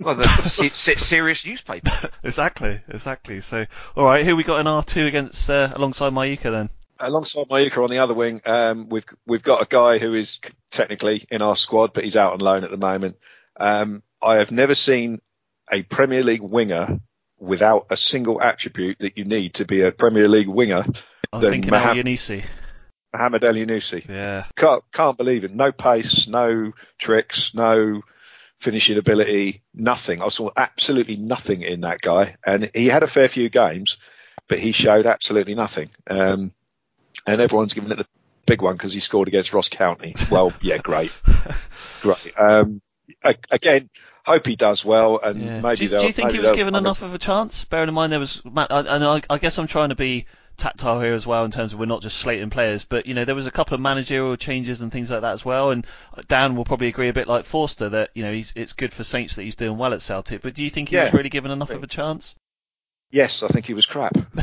Well, 0.00 0.14
the 0.14 0.24
se- 0.48 0.70
se- 0.70 0.96
serious 0.96 1.46
newspaper. 1.46 1.90
exactly, 2.22 2.80
exactly. 2.88 3.40
So 3.40 3.66
all 3.96 4.04
right, 4.04 4.24
who 4.24 4.36
we 4.36 4.44
got 4.44 4.60
in 4.60 4.66
R 4.66 4.82
two 4.82 5.06
against 5.06 5.48
uh, 5.48 5.72
alongside 5.74 6.12
Mayuka 6.12 6.50
then? 6.50 6.70
alongside 7.02 7.48
Mayuka 7.48 7.82
on 7.82 7.90
the 7.90 7.98
other 7.98 8.14
wing, 8.14 8.40
um, 8.46 8.88
we've 8.88 9.04
we've 9.26 9.42
got 9.42 9.62
a 9.62 9.66
guy 9.68 9.98
who 9.98 10.14
is 10.14 10.38
technically 10.70 11.26
in 11.30 11.42
our 11.42 11.56
squad, 11.56 11.92
but 11.92 12.04
he's 12.04 12.16
out 12.16 12.32
on 12.32 12.40
loan 12.40 12.64
at 12.64 12.70
the 12.70 12.76
moment. 12.76 13.16
Um, 13.58 14.02
I 14.22 14.36
have 14.36 14.50
never 14.50 14.74
seen 14.74 15.20
a 15.70 15.82
Premier 15.82 16.22
League 16.22 16.42
winger 16.42 17.00
without 17.38 17.86
a 17.90 17.96
single 17.96 18.40
attribute 18.40 18.98
that 19.00 19.18
you 19.18 19.24
need 19.24 19.54
to 19.54 19.64
be 19.64 19.82
a 19.82 19.92
Premier 19.92 20.28
League 20.28 20.48
winger 20.48 20.84
I'm 21.32 21.40
than 21.40 21.50
thinking 21.50 21.74
El 21.74 21.80
Mohamed, 21.80 22.44
Mohamed 23.12 23.42
Elyounoussi. 23.42 24.08
Yeah. 24.08 24.44
Can't, 24.56 24.84
can't 24.92 25.18
believe 25.18 25.44
it. 25.44 25.52
No 25.52 25.72
pace, 25.72 26.28
no 26.28 26.72
tricks, 26.98 27.52
no 27.54 28.02
finishing 28.62 28.96
ability, 28.96 29.62
nothing. 29.74 30.22
I 30.22 30.28
saw 30.28 30.50
absolutely 30.56 31.16
nothing 31.16 31.62
in 31.62 31.80
that 31.80 32.00
guy, 32.00 32.36
and 32.46 32.70
he 32.74 32.86
had 32.86 33.02
a 33.02 33.08
fair 33.08 33.26
few 33.28 33.48
games, 33.48 33.98
but 34.48 34.60
he 34.60 34.70
showed 34.72 35.04
absolutely 35.04 35.56
nothing. 35.56 35.90
Um, 36.08 36.52
and 37.26 37.40
everyone's 37.40 37.74
giving 37.74 37.90
it 37.90 37.98
the 37.98 38.06
big 38.46 38.62
one 38.62 38.74
because 38.74 38.92
he 38.94 39.00
scored 39.00 39.26
against 39.28 39.52
Ross 39.52 39.68
County. 39.68 40.14
Well, 40.30 40.52
yeah, 40.62 40.78
great, 40.78 41.12
great. 42.02 42.38
Um, 42.38 42.80
again, 43.50 43.90
hope 44.24 44.46
he 44.46 44.54
does 44.54 44.84
well, 44.84 45.18
and 45.18 45.40
Yeah. 45.40 45.60
maybe 45.60 45.76
do, 45.78 45.84
you, 45.84 45.90
do 46.00 46.06
you 46.06 46.12
think 46.12 46.30
he 46.30 46.38
was 46.38 46.52
given 46.52 46.76
enough 46.76 47.02
of 47.02 47.14
a 47.14 47.18
chance? 47.18 47.64
Bearing 47.64 47.88
in 47.88 47.94
mind 47.94 48.12
there 48.12 48.20
was, 48.20 48.42
Matt, 48.44 48.70
I- 48.70 48.80
and 48.94 49.04
I, 49.04 49.22
I 49.28 49.38
guess 49.38 49.58
I'm 49.58 49.66
trying 49.66 49.88
to 49.88 49.96
be 49.96 50.26
tactile 50.62 51.00
here 51.00 51.12
as 51.14 51.26
well 51.26 51.44
in 51.44 51.50
terms 51.50 51.72
of 51.72 51.78
we're 51.78 51.86
not 51.86 52.02
just 52.02 52.16
slating 52.18 52.50
players, 52.50 52.84
but 52.84 53.06
you 53.06 53.14
know 53.14 53.24
there 53.24 53.34
was 53.34 53.46
a 53.46 53.50
couple 53.50 53.74
of 53.74 53.80
managerial 53.80 54.36
changes 54.36 54.80
and 54.80 54.90
things 54.92 55.10
like 55.10 55.20
that 55.22 55.32
as 55.32 55.44
well. 55.44 55.70
And 55.70 55.86
Dan 56.28 56.56
will 56.56 56.64
probably 56.64 56.88
agree 56.88 57.08
a 57.08 57.12
bit 57.12 57.28
like 57.28 57.44
Forster 57.44 57.88
that 57.90 58.10
you 58.14 58.22
know 58.22 58.32
he's 58.32 58.52
it's 58.56 58.72
good 58.72 58.94
for 58.94 59.04
Saints 59.04 59.36
that 59.36 59.42
he's 59.42 59.54
doing 59.56 59.76
well 59.76 59.92
at 59.92 60.00
Celtic. 60.02 60.42
But 60.42 60.54
do 60.54 60.62
you 60.64 60.70
think 60.70 60.88
he 60.90 60.96
was 60.96 61.12
really 61.12 61.28
given 61.28 61.50
enough 61.50 61.70
of 61.70 61.82
a 61.82 61.86
chance? 61.88 62.34
Yes, 63.10 63.42
I 63.42 63.48
think 63.48 63.66
he 63.66 63.74
was 63.74 63.84
crap. 63.84 64.14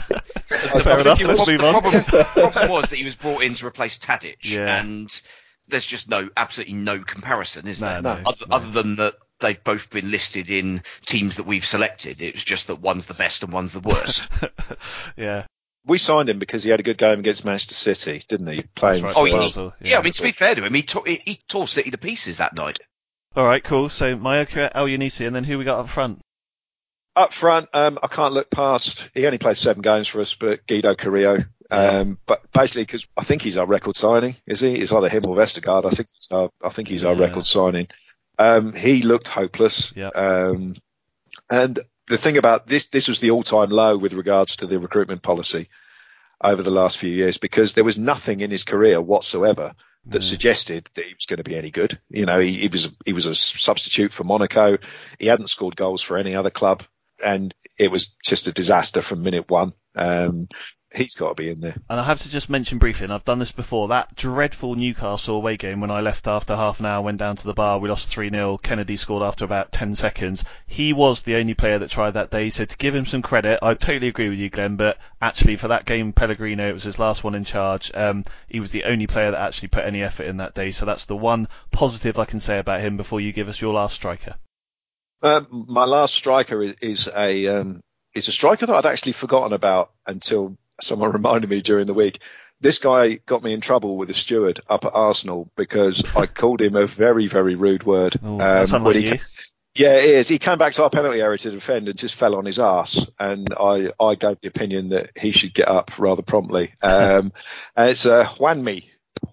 Fair 0.47 0.99
enough. 0.99 1.17
The 1.17 1.25
Let's 1.27 1.39
prob- 1.43 1.47
move 1.47 1.59
the 1.59 1.65
on. 1.65 1.81
problem, 1.81 1.93
the 1.93 2.49
problem 2.51 2.71
was 2.71 2.89
that 2.89 2.95
he 2.97 3.03
was 3.03 3.15
brought 3.15 3.41
in 3.41 3.55
to 3.55 3.65
replace 3.65 3.97
Tadic, 3.97 4.37
Yeah. 4.43 4.79
and 4.79 5.21
there's 5.69 5.85
just 5.85 6.07
no, 6.09 6.29
absolutely 6.37 6.75
no 6.75 6.99
comparison, 6.99 7.67
is 7.67 7.81
No, 7.81 7.87
there? 7.89 8.01
no, 8.03 8.09
other, 8.27 8.45
no. 8.47 8.55
other 8.55 8.69
than 8.69 8.95
that 8.97 9.15
they've 9.39 9.63
both 9.63 9.89
been 9.89 10.11
listed 10.11 10.51
in 10.51 10.83
teams 11.05 11.37
that 11.37 11.45
we've 11.47 11.65
selected. 11.65 12.21
It's 12.21 12.43
just 12.43 12.67
that 12.67 12.75
one's 12.75 13.05
the 13.07 13.13
best 13.15 13.41
and 13.43 13.51
one's 13.53 13.73
the 13.73 13.79
worst. 13.79 14.27
yeah. 15.17 15.45
We 15.89 15.97
signed 15.97 16.29
him 16.29 16.39
because 16.39 16.63
he 16.63 16.69
had 16.69 16.79
a 16.79 16.83
good 16.83 16.97
game 16.97 17.19
against 17.19 17.43
Manchester 17.43 17.73
City, 17.73 18.23
didn't 18.27 18.47
he? 18.47 18.63
Playing 18.75 19.03
right. 19.03 19.13
for 19.13 19.19
oh, 19.19 19.25
he, 19.25 19.31
Basel, 19.31 19.73
yeah. 19.81 19.89
yeah. 19.89 19.99
I 19.99 20.03
mean, 20.03 20.13
to 20.13 20.23
be 20.23 20.31
fair 20.31 20.55
to 20.55 20.63
him, 20.63 20.73
he, 20.73 20.83
tore 20.83 21.03
he, 21.05 21.21
he 21.25 21.39
tore 21.47 21.67
City 21.67 21.91
to 21.91 21.97
pieces 21.97 22.37
that 22.37 22.55
night. 22.55 22.79
All 23.35 23.45
right, 23.45 23.63
cool. 23.63 23.89
So 23.89 24.15
Mayuka, 24.15 24.71
El 24.73 24.85
Yanisi, 24.85 25.27
and 25.27 25.35
then 25.35 25.43
who 25.43 25.57
we 25.57 25.65
got 25.65 25.79
up 25.79 25.89
front? 25.89 26.21
Up 27.15 27.33
front, 27.33 27.67
um, 27.73 27.99
I 28.01 28.07
can't 28.07 28.33
look 28.33 28.49
past. 28.49 29.09
He 29.13 29.25
only 29.25 29.39
played 29.39 29.57
seven 29.57 29.81
games 29.81 30.07
for 30.07 30.21
us, 30.21 30.35
but 30.35 30.65
Guido 30.67 30.95
Carrillo. 30.95 31.43
Um, 31.71 32.17
but 32.25 32.51
basically, 32.51 32.83
because 32.83 33.07
I 33.17 33.23
think 33.23 33.41
he's 33.41 33.57
our 33.57 33.65
record 33.65 33.95
signing, 33.95 34.35
is 34.47 34.59
he? 34.59 34.75
It's 34.75 34.91
either 34.91 35.09
him 35.09 35.23
or 35.27 35.35
Vestergaard. 35.35 35.85
I 35.85 35.89
think 35.89 36.09
he's 36.15 36.29
our, 36.31 36.49
I 36.63 36.69
think 36.69 36.87
he's 36.87 37.03
our 37.03 37.15
Yeah. 37.15 37.25
record 37.25 37.45
signing. 37.45 37.87
Um, 38.37 38.73
he 38.73 39.01
looked 39.01 39.27
hopeless. 39.27 39.91
Yeah. 39.95 40.09
Um, 40.09 40.75
and 41.49 41.79
the 42.09 42.17
thing 42.17 42.37
about 42.37 42.67
this, 42.67 42.87
this 42.87 43.07
was 43.07 43.19
the 43.19 43.31
all-time 43.31 43.69
low 43.69 43.95
with 43.97 44.13
regards 44.13 44.57
to 44.57 44.67
the 44.67 44.79
recruitment 44.79 45.21
policy 45.21 45.69
over 46.41 46.61
the 46.63 46.71
last 46.71 46.97
few 46.97 47.09
years 47.09 47.37
because 47.37 47.73
there 47.73 47.83
was 47.83 47.97
nothing 47.97 48.41
in 48.41 48.51
his 48.51 48.63
career 48.63 48.99
whatsoever 48.99 49.73
that 50.07 50.23
suggested 50.23 50.89
that 50.95 51.05
he 51.05 51.13
was 51.13 51.27
going 51.27 51.37
to 51.37 51.43
be 51.43 51.55
any 51.55 51.69
good. 51.69 51.99
You 52.09 52.25
know, 52.25 52.39
he, 52.39 52.53
he 52.53 52.67
was 52.67 52.89
he 53.05 53.13
was 53.13 53.25
a 53.25 53.35
substitute 53.35 54.11
for 54.11 54.23
Monaco. 54.23 54.77
He 55.19 55.27
hadn't 55.27 55.49
scored 55.49 55.75
goals 55.75 56.01
for 56.01 56.17
any 56.17 56.35
other 56.35 56.49
club, 56.49 56.83
and 57.23 57.53
it 57.77 57.91
was 57.91 58.07
just 58.23 58.47
a 58.47 58.53
disaster 58.53 59.01
from 59.01 59.21
minute 59.21 59.49
one. 59.49 59.73
Um, 59.95 60.47
he's 60.93 61.15
got 61.15 61.29
to 61.29 61.35
be 61.35 61.49
in 61.49 61.59
there. 61.59 61.75
And 61.89 61.99
I 61.99 62.03
have 62.03 62.21
to 62.21 62.29
just 62.29 62.49
mention 62.49 62.77
briefly, 62.77 63.03
and 63.03 63.13
I've 63.13 63.25
done 63.25 63.39
this 63.39 63.51
before, 63.51 63.89
that 63.89 64.15
dreadful 64.15 64.75
Newcastle 64.75 65.35
away 65.35 65.57
game 65.57 65.81
when 65.81 65.91
I 65.91 66.01
left 66.01 66.27
after 66.27 66.55
half 66.55 66.79
an 66.79 66.85
hour, 66.85 67.03
went 67.03 67.19
down 67.19 67.35
to 67.35 67.43
the 67.43 67.53
bar, 67.53 67.79
we 67.79 67.89
lost 67.89 68.07
3 68.07 68.29
0. 68.29 68.59
Kenedy 68.63 68.97
scored 68.97 69.23
after 69.23 69.45
about 69.45 69.71
10 69.71 69.95
seconds. 69.95 70.43
He 70.65 70.93
was 70.93 71.21
the 71.21 71.35
only 71.35 71.53
player 71.53 71.79
that 71.79 71.89
tried 71.89 72.11
that 72.11 72.31
day, 72.31 72.49
so 72.49 72.65
to 72.65 72.77
give 72.77 72.95
him 72.95 73.05
some 73.05 73.21
credit, 73.21 73.59
I 73.61 73.73
totally 73.73 74.07
agree 74.07 74.29
with 74.29 74.39
you, 74.39 74.49
Glenn, 74.49 74.75
but 74.75 74.97
actually 75.21 75.57
for 75.57 75.69
that 75.69 75.85
game, 75.85 76.13
Pellegrino, 76.13 76.67
it 76.67 76.73
was 76.73 76.83
his 76.83 76.99
last 76.99 77.23
one 77.23 77.35
in 77.35 77.43
charge. 77.43 77.91
Um, 77.93 78.23
he 78.47 78.59
was 78.59 78.71
the 78.71 78.85
only 78.85 79.07
player 79.07 79.31
that 79.31 79.41
actually 79.41 79.69
put 79.69 79.85
any 79.85 80.01
effort 80.01 80.23
in 80.23 80.37
that 80.37 80.55
day, 80.55 80.71
so 80.71 80.85
that's 80.85 81.05
the 81.05 81.15
one 81.15 81.47
positive 81.71 82.17
I 82.17 82.25
can 82.25 82.39
say 82.39 82.59
about 82.59 82.81
him 82.81 82.97
before 82.97 83.21
you 83.21 83.31
give 83.31 83.49
us 83.49 83.61
your 83.61 83.73
last 83.73 83.95
striker. 83.95 84.35
Uh, 85.21 85.41
my 85.51 85.83
last 85.83 86.13
striker 86.13 86.63
is, 86.63 86.75
is 86.81 87.09
a 87.13 87.47
um, 87.47 87.81
is 88.15 88.29
a 88.29 88.31
striker 88.31 88.65
that 88.65 88.73
I'd 88.73 88.89
actually 88.89 89.11
forgotten 89.11 89.51
about 89.51 89.91
until 90.07 90.57
someone 90.81 91.11
reminded 91.13 91.49
me 91.49 91.61
during 91.61 91.87
the 91.87 91.93
week. 91.93 92.19
This 92.61 92.79
guy 92.79 93.13
got 93.25 93.41
me 93.41 93.53
in 93.53 93.61
trouble 93.61 93.95
with 93.95 94.09
a 94.09 94.13
steward 94.13 94.59
up 94.67 94.83
at 94.83 94.93
Arsenal 94.93 95.49
because 95.55 96.03
I 96.15 96.25
called 96.25 96.61
him 96.61 96.75
a 96.75 96.87
very 96.87 97.27
very 97.27 97.55
rude 97.55 97.83
word. 97.83 98.17
Oh, 98.21 98.39
Um, 98.39 98.83
when 98.83 98.95
he. 98.95 99.19
Yeah, 99.75 99.95
it 99.95 100.09
is. 100.09 100.27
He 100.27 100.39
came 100.39 100.57
back 100.57 100.73
to 100.73 100.83
our 100.83 100.89
penalty 100.89 101.21
area 101.21 101.37
to 101.37 101.51
defend 101.51 101.87
and 101.87 101.97
just 101.97 102.15
fell 102.15 102.35
on 102.35 102.43
his 102.43 102.59
ass. 102.59 103.07
And 103.19 103.47
I, 103.57 103.91
I 103.99 104.15
gave 104.15 104.41
the 104.41 104.47
opinion 104.47 104.89
that 104.89 105.11
he 105.17 105.31
should 105.31 105.53
get 105.53 105.69
up 105.69 105.97
rather 105.99 106.21
promptly. 106.21 106.73
Um, 106.81 107.33
and 107.75 107.91
it's 107.91 108.05
uh, 108.05 108.25
Juanmi. 108.25 108.85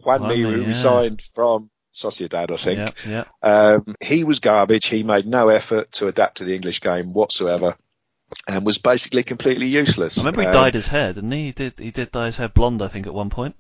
Juanmi, 0.05 0.18
Juanmi, 0.18 0.36
who 0.36 0.61
yeah. 0.61 0.66
we 0.68 0.74
signed 0.74 1.22
from 1.22 1.70
Sociedad, 1.94 2.51
I 2.53 2.57
think. 2.57 2.94
Yeah, 3.07 3.24
yeah. 3.42 3.76
Um, 3.76 3.97
he 4.01 4.24
was 4.24 4.40
garbage. 4.40 4.86
He 4.86 5.03
made 5.03 5.26
no 5.26 5.49
effort 5.49 5.90
to 5.92 6.09
adapt 6.09 6.38
to 6.38 6.44
the 6.44 6.55
English 6.55 6.80
game 6.80 7.12
whatsoever 7.12 7.76
and 8.49 8.64
was 8.66 8.79
basically 8.79 9.22
completely 9.22 9.66
useless. 9.66 10.18
I 10.18 10.22
remember 10.22 10.43
he 10.43 10.47
Um, 10.49 10.53
dyed 10.55 10.74
his 10.74 10.89
hair, 10.89 11.12
didn't 11.12 11.31
he? 11.33 11.47
He 11.47 11.53
did, 11.53 11.79
he 11.79 11.91
did 11.91 12.11
dye 12.12 12.27
his 12.27 12.37
hair 12.37 12.49
blonde, 12.49 12.83
I 12.83 12.89
think, 12.89 13.07
at 13.07 13.14
one 13.14 13.31
point. 13.31 13.55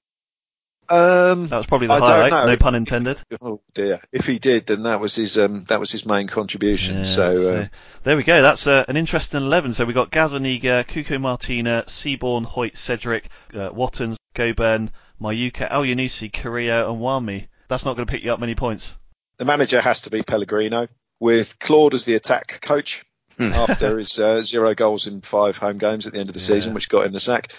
Um, 0.88 1.48
That 1.48 1.56
was 1.56 1.66
probably 1.66 1.88
the 1.88 1.94
I 1.94 1.98
highlight, 1.98 2.46
no 2.46 2.56
pun 2.56 2.76
intended. 2.76 3.20
oh 3.42 3.60
dear. 3.74 4.00
If 4.12 4.26
he 4.26 4.38
did, 4.38 4.66
then 4.66 4.84
that 4.84 5.00
was 5.00 5.16
his, 5.16 5.36
um, 5.36 5.64
that 5.64 5.80
was 5.80 5.90
his 5.90 6.06
main 6.06 6.28
contribution. 6.28 6.98
Yeah, 6.98 7.02
so, 7.02 7.36
so 7.36 7.56
uh, 7.56 7.66
there 8.04 8.16
we 8.16 8.22
go. 8.22 8.40
That's 8.40 8.68
uh, 8.68 8.84
an 8.86 8.96
interesting 8.96 9.40
eleven. 9.40 9.74
So 9.74 9.84
we 9.84 9.92
got 9.94 10.12
Gazaniga, 10.12 10.84
Cuco 10.86 11.20
Martina, 11.20 11.82
Seaborne, 11.88 12.46
Hoedt, 12.46 12.76
Cedric, 12.76 13.24
uh, 13.52 13.70
Wottons, 13.72 14.16
Gobern, 14.36 14.90
Mayuka, 15.20 15.68
Elyounoussi, 15.72 16.32
Carrillo, 16.32 16.92
and 16.92 17.00
Juanmi. 17.02 17.48
That's 17.68 17.84
not 17.84 17.96
going 17.96 18.06
to 18.06 18.10
pick 18.12 18.22
you 18.22 18.32
up 18.32 18.38
many 18.38 18.54
points. 18.54 18.96
the 19.38 19.44
manager 19.44 19.80
has 19.80 20.02
to 20.02 20.10
be 20.10 20.22
Pellegrino 20.22 20.86
with 21.18 21.58
Claude 21.58 21.94
as 21.94 22.04
the 22.04 22.14
attack 22.14 22.60
coach. 22.62 23.04
after 23.52 23.98
his 23.98 24.18
uh, 24.18 24.42
zero 24.42 24.74
goals 24.74 25.06
in 25.06 25.20
five 25.20 25.56
home 25.56 25.78
games 25.78 26.06
at 26.06 26.12
the 26.12 26.20
end 26.20 26.30
of 26.30 26.34
the 26.34 26.40
season, 26.40 26.74
which 26.74 26.88
got 26.88 27.06
him 27.06 27.12
the 27.12 27.20
sack. 27.20 27.52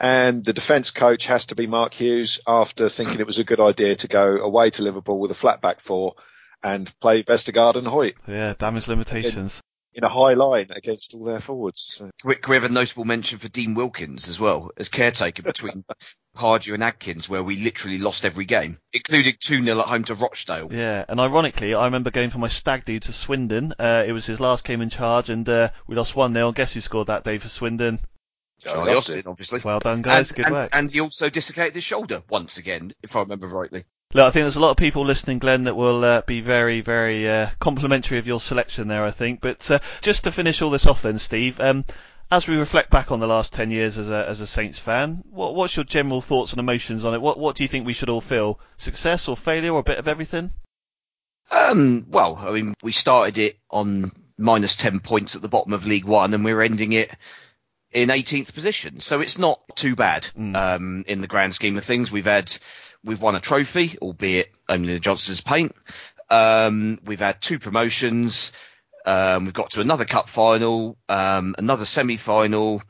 And 0.00 0.42
the 0.44 0.54
defence 0.54 0.92
coach 0.92 1.26
has 1.26 1.46
to 1.46 1.54
be 1.54 1.66
Mark 1.66 1.92
Hughes 1.92 2.40
after 2.46 2.88
thinking 2.88 3.20
it 3.20 3.26
was 3.26 3.38
a 3.38 3.44
good 3.44 3.60
idea 3.60 3.96
to 3.96 4.08
go 4.08 4.38
away 4.38 4.70
to 4.70 4.82
Liverpool 4.82 5.18
with 5.18 5.30
a 5.30 5.34
flat 5.34 5.60
back 5.60 5.80
four 5.80 6.14
and 6.62 6.92
play 7.00 7.22
Vestergaard 7.22 7.76
and 7.76 7.86
Hoedt. 7.86 8.14
Yeah, 8.26 8.54
damage 8.58 8.88
limitations. 8.88 9.62
In 9.92 10.04
a 10.04 10.08
high 10.08 10.34
line 10.34 10.68
against 10.70 11.14
all 11.14 11.24
their 11.24 11.40
forwards. 11.40 11.80
So. 11.92 12.10
Can 12.20 12.28
we, 12.28 12.36
can 12.36 12.50
we 12.50 12.56
have 12.56 12.64
a 12.64 12.68
notable 12.68 13.04
mention 13.04 13.38
for 13.38 13.48
Dean 13.48 13.74
Wilkins 13.74 14.28
as 14.28 14.38
well 14.38 14.70
as 14.76 14.88
caretaker 14.88 15.42
between 15.42 15.84
Pardew 16.36 16.74
and 16.74 16.84
Adkins, 16.84 17.28
where 17.28 17.42
we 17.42 17.56
literally 17.56 17.98
lost 17.98 18.24
every 18.24 18.44
game, 18.44 18.78
including 18.92 19.34
2 19.40 19.64
0 19.64 19.80
at 19.80 19.86
home 19.86 20.04
to 20.04 20.14
Rochdale. 20.14 20.72
Yeah, 20.72 21.04
and 21.08 21.18
ironically, 21.18 21.74
I 21.74 21.86
remember 21.86 22.10
going 22.10 22.30
for 22.30 22.38
my 22.38 22.48
stag 22.48 22.84
do 22.84 23.00
to 23.00 23.12
Swindon. 23.12 23.74
Uh, 23.78 24.04
it 24.06 24.12
was 24.12 24.26
his 24.26 24.40
last 24.40 24.64
game 24.64 24.80
in 24.80 24.90
charge, 24.90 25.28
and 25.28 25.48
uh, 25.48 25.70
we 25.86 25.96
lost 25.96 26.14
1 26.14 26.32
0. 26.34 26.52
Guess 26.52 26.74
who 26.74 26.80
scored 26.80 27.08
that 27.08 27.24
day 27.24 27.38
for 27.38 27.48
Swindon? 27.48 28.00
Charlie 28.60 28.92
Austin, 28.92 29.22
obviously. 29.26 29.60
Well 29.64 29.80
done, 29.80 30.02
guys. 30.02 30.30
And, 30.30 30.36
Good 30.36 30.46
and, 30.46 30.54
work. 30.54 30.70
and 30.72 30.90
he 30.90 31.00
also 31.00 31.30
dislocated 31.30 31.74
his 31.74 31.84
shoulder 31.84 32.22
once 32.28 32.58
again, 32.58 32.92
if 33.02 33.16
I 33.16 33.20
remember 33.20 33.46
rightly. 33.46 33.84
Look, 34.12 34.26
I 34.26 34.30
think 34.30 34.42
there's 34.42 34.56
a 34.56 34.60
lot 34.60 34.72
of 34.72 34.76
people 34.76 35.04
listening, 35.04 35.38
Glenn, 35.38 35.64
that 35.64 35.76
will 35.76 36.04
uh, 36.04 36.22
be 36.22 36.40
very, 36.40 36.80
very 36.80 37.30
uh, 37.30 37.50
complimentary 37.60 38.18
of 38.18 38.26
your 38.26 38.40
selection 38.40 38.88
there, 38.88 39.04
I 39.04 39.12
think. 39.12 39.40
But 39.40 39.70
uh, 39.70 39.78
just 40.00 40.24
to 40.24 40.32
finish 40.32 40.60
all 40.60 40.70
this 40.70 40.86
off 40.86 41.02
then, 41.02 41.20
Steve, 41.20 41.60
um, 41.60 41.84
as 42.28 42.48
we 42.48 42.56
reflect 42.56 42.90
back 42.90 43.12
on 43.12 43.20
the 43.20 43.28
last 43.28 43.52
10 43.52 43.70
years 43.70 43.98
as 43.98 44.10
a, 44.10 44.28
as 44.28 44.40
a 44.40 44.48
Saints 44.48 44.80
fan, 44.80 45.22
what, 45.30 45.54
what's 45.54 45.76
your 45.76 45.84
general 45.84 46.20
thoughts 46.20 46.52
and 46.52 46.58
emotions 46.58 47.04
on 47.04 47.14
it? 47.14 47.20
What, 47.20 47.38
what 47.38 47.54
do 47.54 47.62
you 47.62 47.68
think 47.68 47.86
we 47.86 47.92
should 47.92 48.08
all 48.08 48.20
feel? 48.20 48.58
Success 48.78 49.28
or 49.28 49.36
failure 49.36 49.72
or 49.72 49.78
a 49.78 49.84
bit 49.84 49.98
of 49.98 50.08
everything? 50.08 50.50
Um, 51.52 52.06
well, 52.08 52.34
I 52.36 52.50
mean, 52.50 52.74
we 52.82 52.90
started 52.90 53.38
it 53.38 53.58
on 53.70 54.10
minus 54.36 54.74
10 54.74 54.98
points 55.00 55.36
at 55.36 55.42
the 55.42 55.48
bottom 55.48 55.72
of 55.72 55.86
League 55.86 56.04
One 56.04 56.34
and 56.34 56.44
we're 56.44 56.62
ending 56.62 56.94
it 56.94 57.14
in 57.92 58.08
18th 58.08 58.54
position. 58.54 58.98
So 58.98 59.20
it's 59.20 59.38
not 59.38 59.60
too 59.76 59.94
bad 59.94 60.26
um, 60.36 61.04
in 61.06 61.20
the 61.20 61.28
grand 61.28 61.54
scheme 61.54 61.76
of 61.76 61.84
things. 61.84 62.10
We've 62.10 62.24
had 62.24 62.52
we've 63.04 63.20
won 63.20 63.36
a 63.36 63.40
trophy, 63.40 63.96
albeit 64.00 64.50
only 64.68 64.94
the 64.94 65.00
Johnstone's 65.00 65.40
paint. 65.40 65.74
Um, 66.28 67.00
we've 67.04 67.20
had 67.20 67.40
two 67.40 67.58
promotions. 67.58 68.52
Um, 69.04 69.44
we've 69.44 69.54
got 69.54 69.70
to 69.70 69.80
another 69.80 70.04
cup 70.04 70.28
final, 70.28 70.98
um, 71.08 71.54
another 71.58 71.84
semi-final, 71.84 72.82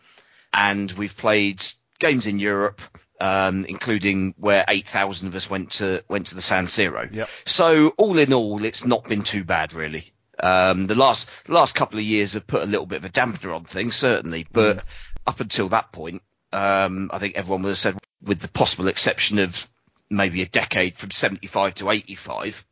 and 0.53 0.91
we've 0.93 1.17
played 1.17 1.65
games 1.99 2.27
in 2.27 2.39
Europe, 2.39 2.81
um, 3.21 3.65
including 3.65 4.35
where 4.37 4.65
8,000 4.67 5.29
of 5.29 5.35
us 5.35 5.49
went 5.49 5.71
to 5.73 6.03
went 6.09 6.29
to 6.29 6.35
the 6.35 6.43
San 6.43 6.67
Siro. 6.67 7.13
Yep. 7.13 7.29
So 7.47 7.89
all 7.97 8.19
in 8.19 8.33
all, 8.33 8.65
it's 8.65 8.85
not 8.85 9.05
been 9.05 9.23
too 9.23 9.45
bad 9.45 9.73
really. 9.73 10.13
Um, 10.43 10.87
the 10.87 10.95
last 10.95 11.29
the 11.45 11.53
last 11.53 11.75
couple 11.75 11.99
of 11.99 12.05
years 12.05 12.33
have 12.33 12.47
put 12.47 12.63
a 12.63 12.67
little 12.67 12.87
bit 12.87 12.97
of 12.97 13.05
a 13.05 13.11
dampener 13.11 13.55
on 13.55 13.65
things, 13.65 13.95
certainly, 13.95 14.47
but 14.51 14.83
up 15.27 15.41
until 15.41 15.69
that 15.69 15.93
point, 15.93 16.23
um, 16.53 17.11
I 17.13 17.19
think 17.19 17.37
everyone 17.37 17.63
would 17.63 17.71
have 17.71 17.79
said, 17.79 17.99
with 18.23 18.41
the 18.41 18.49
possible 18.49 18.89
exception 18.89 19.39
of 19.39 19.69
maybe 20.11 20.43
a 20.43 20.47
decade 20.47 20.97
from 20.97 21.11
75 21.11 21.75
to 21.77 21.91
85, 21.91 22.65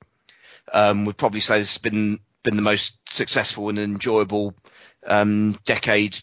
um, 0.73 1.05
would 1.05 1.17
probably 1.17 1.41
say 1.41 1.59
has 1.59 1.79
been 1.79 2.21
been 2.43 2.57
the 2.57 2.63
most 2.63 2.99
successful 3.09 3.69
and 3.69 3.79
enjoyable 3.79 4.55
um, 5.07 5.59
decade 5.65 6.19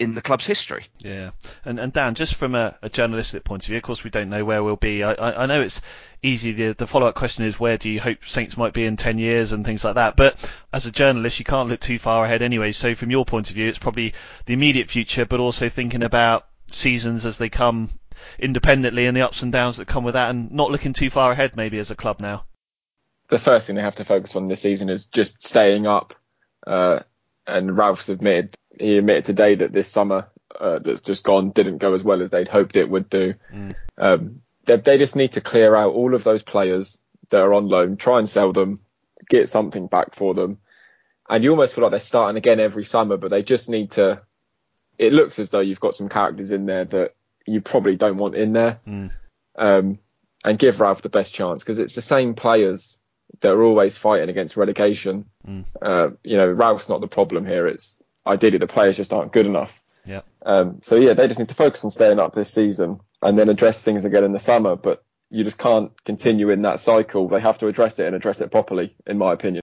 in 0.00 0.14
the 0.14 0.22
club's 0.22 0.46
history. 0.46 0.86
Yeah, 0.98 1.30
and 1.64 1.78
and 1.78 1.92
Dan, 1.92 2.14
just 2.14 2.34
from 2.34 2.54
a, 2.54 2.76
a 2.82 2.88
journalistic 2.88 3.44
point 3.44 3.62
of 3.62 3.68
view, 3.68 3.76
of 3.76 3.82
course 3.82 4.02
we 4.02 4.10
don't 4.10 4.30
know 4.30 4.44
where 4.44 4.64
we'll 4.64 4.76
be. 4.76 5.04
I, 5.04 5.12
I, 5.12 5.42
I 5.42 5.46
know 5.46 5.60
it's 5.60 5.82
easy. 6.22 6.52
The, 6.52 6.72
the 6.72 6.86
follow 6.86 7.06
up 7.06 7.14
question 7.14 7.44
is 7.44 7.60
where 7.60 7.76
do 7.76 7.90
you 7.90 8.00
hope 8.00 8.18
Saints 8.26 8.56
might 8.56 8.72
be 8.72 8.86
in 8.86 8.96
ten 8.96 9.18
years 9.18 9.52
and 9.52 9.64
things 9.64 9.84
like 9.84 9.96
that. 9.96 10.16
But 10.16 10.38
as 10.72 10.86
a 10.86 10.90
journalist, 10.90 11.38
you 11.38 11.44
can't 11.44 11.68
look 11.68 11.80
too 11.80 11.98
far 11.98 12.24
ahead 12.24 12.40
anyway. 12.40 12.72
So 12.72 12.94
from 12.94 13.10
your 13.10 13.26
point 13.26 13.50
of 13.50 13.56
view, 13.56 13.68
it's 13.68 13.78
probably 13.78 14.14
the 14.46 14.54
immediate 14.54 14.88
future, 14.88 15.26
but 15.26 15.38
also 15.38 15.68
thinking 15.68 16.02
about 16.02 16.46
seasons 16.70 17.26
as 17.26 17.36
they 17.36 17.50
come 17.50 17.90
independently 18.38 19.06
and 19.06 19.16
the 19.16 19.22
ups 19.22 19.42
and 19.42 19.52
downs 19.52 19.76
that 19.78 19.88
come 19.88 20.04
with 20.04 20.14
that, 20.14 20.30
and 20.30 20.50
not 20.52 20.70
looking 20.70 20.92
too 20.92 21.10
far 21.10 21.32
ahead 21.32 21.56
maybe 21.56 21.78
as 21.78 21.90
a 21.90 21.96
club 21.96 22.20
now. 22.20 22.44
The 23.28 23.38
first 23.38 23.66
thing 23.66 23.76
they 23.76 23.82
have 23.82 23.96
to 23.96 24.04
focus 24.04 24.34
on 24.36 24.48
this 24.48 24.60
season 24.60 24.88
is 24.88 25.06
just 25.06 25.42
staying 25.42 25.86
up. 25.86 26.14
Uh, 26.66 27.00
and 27.46 27.76
Ralph's 27.76 28.08
admitted 28.08 28.56
he 28.78 28.98
admitted 28.98 29.24
today 29.24 29.56
that 29.56 29.72
this 29.72 29.88
summer 29.88 30.28
uh, 30.58 30.78
that's 30.78 31.00
just 31.00 31.24
gone 31.24 31.50
didn't 31.50 31.78
go 31.78 31.94
as 31.94 32.02
well 32.02 32.22
as 32.22 32.30
they'd 32.30 32.48
hoped 32.48 32.76
it 32.76 32.88
would 32.88 33.08
do. 33.08 33.34
Um, 33.98 34.42
they, 34.64 34.76
they 34.76 34.98
just 34.98 35.16
need 35.16 35.32
to 35.32 35.40
clear 35.40 35.74
out 35.74 35.94
all 35.94 36.14
of 36.14 36.24
those 36.24 36.42
players 36.42 36.98
that 37.30 37.40
are 37.40 37.54
on 37.54 37.68
loan, 37.68 37.96
try 37.96 38.18
and 38.18 38.28
sell 38.28 38.52
them, 38.52 38.80
get 39.28 39.48
something 39.48 39.86
back 39.86 40.14
for 40.14 40.34
them. 40.34 40.58
And 41.28 41.44
you 41.44 41.50
almost 41.50 41.74
feel 41.74 41.84
like 41.84 41.92
they're 41.92 42.00
starting 42.00 42.36
again 42.36 42.58
every 42.58 42.84
summer, 42.84 43.16
but 43.16 43.30
they 43.30 43.42
just 43.42 43.68
need 43.68 43.92
to. 43.92 44.22
It 44.98 45.12
looks 45.12 45.38
as 45.38 45.50
though 45.50 45.60
you've 45.60 45.80
got 45.80 45.94
some 45.94 46.08
characters 46.08 46.50
in 46.50 46.66
there 46.66 46.84
that 46.84 47.14
you 47.46 47.60
probably 47.60 47.96
don't 47.96 48.16
want 48.16 48.34
in 48.34 48.52
there, 48.52 48.80
um, 49.56 49.98
and 50.44 50.58
give 50.58 50.80
Ralph 50.80 51.02
the 51.02 51.08
best 51.08 51.32
chance 51.34 51.62
because 51.62 51.78
it's 51.78 51.94
the 51.94 52.02
same 52.02 52.34
players 52.34 52.98
that 53.40 53.52
are 53.52 53.62
always 53.62 53.96
fighting 53.96 54.28
against 54.28 54.56
relegation. 54.56 55.26
Uh, 55.82 56.08
you 56.24 56.36
know, 56.36 56.48
Ralph's 56.48 56.88
not 56.88 57.00
the 57.00 57.08
problem 57.08 57.46
here. 57.46 57.66
It's 57.66 57.96
ideally 58.26 58.58
the 58.58 58.66
players 58.66 58.96
just 58.96 59.12
aren't 59.12 59.32
good 59.32 59.46
enough. 59.46 59.82
Yeah. 60.04 60.22
Um, 60.44 60.80
so 60.82 60.96
yeah, 60.96 61.12
they 61.12 61.26
just 61.28 61.38
need 61.38 61.48
to 61.48 61.54
focus 61.54 61.84
on 61.84 61.90
staying 61.90 62.18
up 62.18 62.34
this 62.34 62.52
season 62.52 63.00
and 63.22 63.36
then 63.38 63.48
address 63.48 63.82
things 63.82 64.04
again 64.04 64.24
in 64.24 64.32
the 64.32 64.38
summer. 64.38 64.76
But 64.76 65.04
you 65.30 65.44
just 65.44 65.58
can't 65.58 65.92
continue 66.04 66.50
in 66.50 66.62
that 66.62 66.80
cycle. 66.80 67.28
They 67.28 67.40
have 67.40 67.58
to 67.58 67.68
address 67.68 67.98
it 67.98 68.06
and 68.06 68.16
address 68.16 68.40
it 68.40 68.50
properly, 68.50 68.96
in 69.06 69.18
my 69.18 69.32
opinion. 69.32 69.62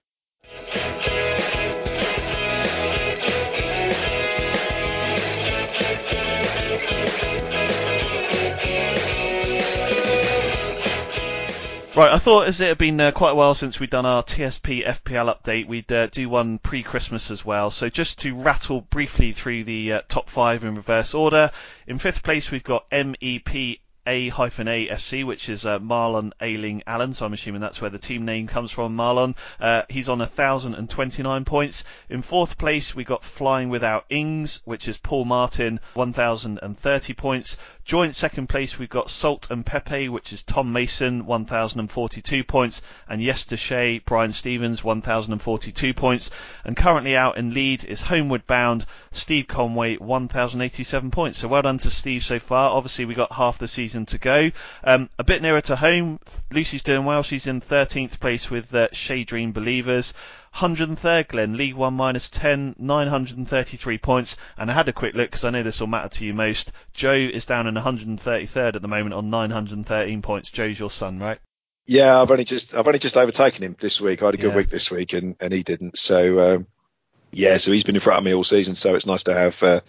Right, 11.98 12.12
I 12.12 12.18
thought 12.18 12.46
as 12.46 12.60
it 12.60 12.68
had 12.68 12.78
been 12.78 13.00
uh, 13.00 13.10
quite 13.10 13.32
a 13.32 13.34
while 13.34 13.54
since 13.54 13.80
we'd 13.80 13.90
done 13.90 14.06
our 14.06 14.22
TSP 14.22 14.86
FPL 14.86 15.34
update, 15.36 15.66
we'd 15.66 15.90
uh, 15.90 16.06
do 16.06 16.28
one 16.28 16.58
pre-Christmas 16.58 17.28
as 17.32 17.44
well. 17.44 17.72
So 17.72 17.88
just 17.88 18.20
to 18.20 18.36
rattle 18.36 18.82
briefly 18.82 19.32
through 19.32 19.64
the 19.64 19.94
uh, 19.94 20.02
top 20.06 20.30
five 20.30 20.62
in 20.62 20.76
reverse 20.76 21.12
order. 21.12 21.50
In 21.88 21.98
fifth 21.98 22.22
place, 22.22 22.52
we've 22.52 22.62
got 22.62 22.88
MEP 22.92 23.80
a 24.08 24.30
hyphen 24.30 24.68
A 24.68 24.88
FC, 24.88 25.22
which 25.22 25.50
is 25.50 25.66
uh, 25.66 25.78
Marlon 25.80 26.32
Ailing 26.40 26.82
Allen. 26.86 27.12
So 27.12 27.26
I'm 27.26 27.34
assuming 27.34 27.60
that's 27.60 27.82
where 27.82 27.90
the 27.90 27.98
team 27.98 28.24
name 28.24 28.46
comes 28.46 28.70
from, 28.70 28.96
Marlon. 28.96 29.36
Uh, 29.60 29.82
he's 29.90 30.08
on 30.08 30.20
1,029 30.20 31.44
points. 31.44 31.84
In 32.08 32.22
fourth 32.22 32.56
place, 32.56 32.94
we 32.94 33.04
got 33.04 33.22
Flying 33.22 33.68
Without 33.68 34.06
Ings, 34.08 34.60
which 34.64 34.88
is 34.88 34.96
Paul 34.96 35.26
Martin, 35.26 35.78
1,030 35.92 37.12
points. 37.14 37.58
Joint 37.88 38.14
second 38.14 38.50
place, 38.50 38.78
we've 38.78 38.90
got 38.90 39.08
Salt 39.08 39.50
and 39.50 39.64
Pepe, 39.64 40.10
which 40.10 40.34
is 40.34 40.42
Tom 40.42 40.74
Mason, 40.74 41.24
1,042 41.24 42.44
points, 42.44 42.82
and 43.08 43.22
Yes 43.22 43.46
Deshay, 43.46 44.04
Brian 44.04 44.34
Stevens, 44.34 44.84
1,042 44.84 45.94
points. 45.94 46.30
And 46.66 46.76
currently 46.76 47.16
out 47.16 47.38
in 47.38 47.54
lead 47.54 47.84
is 47.84 48.02
Homeward 48.02 48.46
Bound, 48.46 48.84
Steve 49.10 49.48
Conway, 49.48 49.96
1,087 49.96 51.10
points. 51.10 51.38
So 51.38 51.48
well 51.48 51.62
done 51.62 51.78
to 51.78 51.90
Steve 51.90 52.22
so 52.22 52.38
far. 52.38 52.76
Obviously, 52.76 53.06
we've 53.06 53.16
got 53.16 53.32
half 53.32 53.56
the 53.56 53.66
season 53.66 54.04
to 54.04 54.18
go. 54.18 54.50
Um, 54.84 55.08
a 55.18 55.24
bit 55.24 55.40
nearer 55.40 55.62
to 55.62 55.76
home, 55.76 56.20
Lucy's 56.50 56.82
doing 56.82 57.06
well. 57.06 57.22
She's 57.22 57.46
in 57.46 57.62
13th 57.62 58.20
place 58.20 58.50
with 58.50 58.74
uh, 58.74 58.88
Shea 58.92 59.24
Dream 59.24 59.52
Believers. 59.52 60.12
103rd 60.54 61.28
Glenn, 61.28 61.56
League 61.56 61.74
1 61.74 61.94
minus 61.94 62.30
10, 62.30 62.76
933 62.78 63.98
points. 63.98 64.36
And 64.56 64.70
I 64.70 64.74
had 64.74 64.88
a 64.88 64.92
quick 64.92 65.14
look 65.14 65.30
because 65.30 65.44
I 65.44 65.50
know 65.50 65.62
this 65.62 65.80
will 65.80 65.86
matter 65.86 66.08
to 66.08 66.24
you 66.24 66.34
most. 66.34 66.72
Joe 66.92 67.12
is 67.14 67.44
down 67.44 67.66
in 67.66 67.74
133rd 67.74 68.74
at 68.76 68.82
the 68.82 68.88
moment 68.88 69.14
on 69.14 69.30
913 69.30 70.22
points. 70.22 70.50
Joe's 70.50 70.78
your 70.78 70.90
son, 70.90 71.18
right? 71.18 71.38
Yeah, 71.86 72.20
I've 72.20 72.30
only 72.30 72.44
just 72.44 72.74
I've 72.74 72.86
only 72.86 72.98
just 72.98 73.16
overtaken 73.16 73.64
him 73.64 73.76
this 73.78 74.00
week. 74.00 74.22
I 74.22 74.26
had 74.26 74.34
a 74.34 74.38
good 74.38 74.50
Yeah. 74.50 74.56
week 74.56 74.68
this 74.68 74.90
week, 74.90 75.14
and, 75.14 75.36
and 75.40 75.52
he 75.52 75.62
didn't. 75.62 75.98
So 75.98 76.56
um, 76.56 76.66
yeah, 77.30 77.58
so 77.58 77.72
he's 77.72 77.84
been 77.84 77.94
in 77.94 78.00
front 78.00 78.18
of 78.18 78.24
me 78.24 78.34
all 78.34 78.44
season. 78.44 78.74
So 78.74 78.94
it's 78.94 79.06
nice 79.06 79.24
to 79.24 79.34
have 79.34 79.62
uh, 79.62 79.80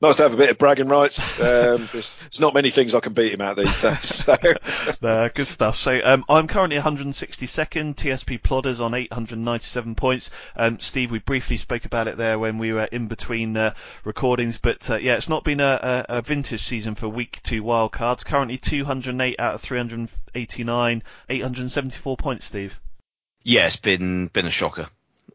nice 0.00 0.16
to 0.16 0.22
have 0.22 0.34
a 0.34 0.36
bit 0.36 0.50
of 0.50 0.58
bragging 0.58 0.88
rights. 0.88 1.38
Um, 1.38 1.88
there's, 1.92 2.16
there's 2.16 2.40
not 2.40 2.54
many 2.54 2.70
things 2.70 2.94
I 2.94 3.00
can 3.00 3.12
beat 3.12 3.34
him 3.34 3.40
at 3.40 3.56
these 3.56 3.82
days. 3.82 3.98
So 4.00 4.36
Uh, 5.02 5.28
good 5.34 5.48
stuff. 5.48 5.76
So 5.76 6.00
um, 6.02 6.24
I'm 6.28 6.46
currently 6.46 6.78
162nd. 6.78 7.94
TSP 7.94 8.40
Plodders 8.40 8.80
on 8.80 8.94
897 8.94 9.94
points. 9.94 10.30
Um, 10.56 10.80
Steve, 10.80 11.10
we 11.10 11.18
briefly 11.18 11.56
spoke 11.56 11.84
about 11.84 12.08
it 12.08 12.16
there 12.16 12.38
when 12.38 12.58
we 12.58 12.72
were 12.72 12.84
in 12.84 13.06
between 13.08 13.56
uh, 13.56 13.74
recordings, 14.04 14.58
but 14.58 14.88
uh, 14.90 14.96
yeah, 14.96 15.16
it's 15.16 15.28
not 15.28 15.44
been 15.44 15.60
a, 15.60 16.04
a, 16.08 16.18
a 16.18 16.22
vintage 16.22 16.62
season 16.62 16.94
for 16.94 17.08
Week 17.08 17.40
Two 17.42 17.62
wildcards. 17.62 18.24
Currently 18.24 18.58
208 18.58 19.38
out 19.38 19.54
of 19.54 19.60
389, 19.60 21.02
874 21.28 22.16
points. 22.16 22.46
Steve, 22.46 22.80
Yeah, 23.42 23.66
it's 23.66 23.76
been 23.76 24.28
been 24.28 24.46
a 24.46 24.50
shocker. 24.50 24.86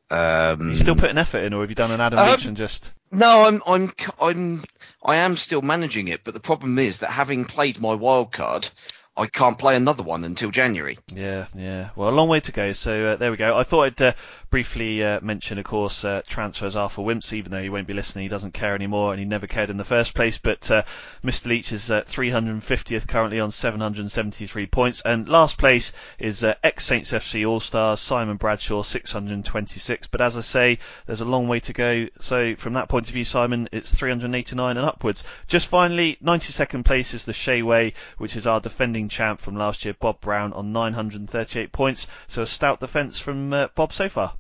Um, 0.10 0.70
you 0.72 0.78
still 0.78 0.96
putting 0.96 1.18
effort 1.18 1.40
in, 1.40 1.54
or 1.54 1.62
have 1.62 1.70
you 1.70 1.76
done 1.76 1.92
an 1.92 2.02
Adam 2.02 2.20
Um, 2.20 2.32
Leach 2.32 2.46
and 2.46 2.58
just? 2.58 2.94
No, 3.12 3.44
I'm 3.46 3.62
I'm 3.66 3.92
I'm 4.22 4.64
I 5.04 5.18
am 5.18 5.38
still 5.38 5.62
managing 5.62 6.08
it, 6.08 6.24
but 6.24 6.34
the 6.34 6.40
problem 6.40 6.78
is 6.80 7.00
that 7.00 7.10
having 7.10 7.46
played 7.46 7.80
my 7.80 7.94
wild 7.94 8.32
card, 8.32 8.70
I 9.16 9.28
can't 9.28 9.58
play 9.58 9.76
another 9.76 10.04
one 10.04 10.24
until 10.24 10.50
January. 10.52 10.98
Yeah, 11.14 11.46
yeah. 11.54 11.90
Well, 11.96 12.10
a 12.10 12.12
long 12.12 12.28
way 12.30 12.40
to 12.42 12.52
go. 12.52 12.74
So 12.74 13.08
uh, 13.08 13.16
there 13.16 13.32
we 13.32 13.38
go. 13.38 13.56
I 13.58 13.64
thought 13.64 13.84
I'd 13.84 14.02
uh, 14.02 14.14
briefly 14.54 15.04
uh, 15.04 15.20
mention, 15.24 15.58
of 15.58 15.66
course, 15.66 16.06
uh, 16.06 16.22
transfers 16.28 16.76
are 16.76 16.88
for 16.88 17.04
Wimps, 17.04 17.34
even 17.34 17.52
though 17.52 17.64
he 17.64 17.70
won't 17.70 17.88
be 17.88 17.94
listening. 17.96 18.22
He 18.22 18.30
doesn't 18.30 18.54
care 18.54 18.76
anymore, 18.76 19.12
and 19.12 19.20
he 19.20 19.26
never 19.26 19.48
cared 19.48 19.72
in 19.72 19.78
the 19.78 19.84
first 19.84 20.14
place. 20.14 20.38
But 20.38 20.70
uh, 20.70 20.84
Mr. 21.24 21.48
Leach 21.48 21.72
is 21.72 21.90
350th 21.90 23.08
currently 23.08 23.40
on 23.40 23.50
773 23.50 24.68
points, 24.68 25.02
and 25.04 25.28
last 25.28 25.58
place 25.58 25.92
is 26.20 26.44
uh, 26.44 26.54
ex 26.64 26.86
Saints 26.86 27.14
FC 27.14 27.50
All 27.50 27.60
Stars 27.60 28.00
Simon 28.00 28.38
Bradshaw 28.38 28.84
626. 28.84 30.06
But 30.06 30.22
as 30.22 30.38
I 30.38 30.42
say, 30.42 30.78
there's 31.08 31.22
a 31.22 31.26
long 31.26 31.48
way 31.48 31.60
to 31.62 31.74
go. 31.74 32.06
So 32.20 32.56
from 32.56 32.74
that 32.74 32.90
point 32.90 33.08
of 33.08 33.14
view, 33.16 33.26
Simon, 33.26 33.68
it's 33.72 33.92
389 33.96 34.78
and 34.78 34.86
upwards. 34.86 35.24
Just 35.48 35.66
finally, 35.66 36.20
92nd 36.24 36.86
place 36.86 37.16
is 37.16 37.26
the 37.26 37.34
Shea 37.34 37.64
Way, 37.64 37.94
which 38.20 38.36
is 38.36 38.46
our 38.46 38.60
defending 38.60 39.10
champ 39.10 39.40
from 39.40 39.56
last 39.56 39.84
year, 39.84 39.96
Bob 40.00 40.22
Brown, 40.22 40.54
on 40.54 40.72
938 40.72 41.72
points. 41.72 42.06
So 42.28 42.44
a 42.44 42.46
stout 42.46 42.80
defence 42.80 43.18
from 43.18 43.52
uh, 43.52 43.70
Bob 43.74 43.92
so 43.92 44.10
far. 44.10 44.36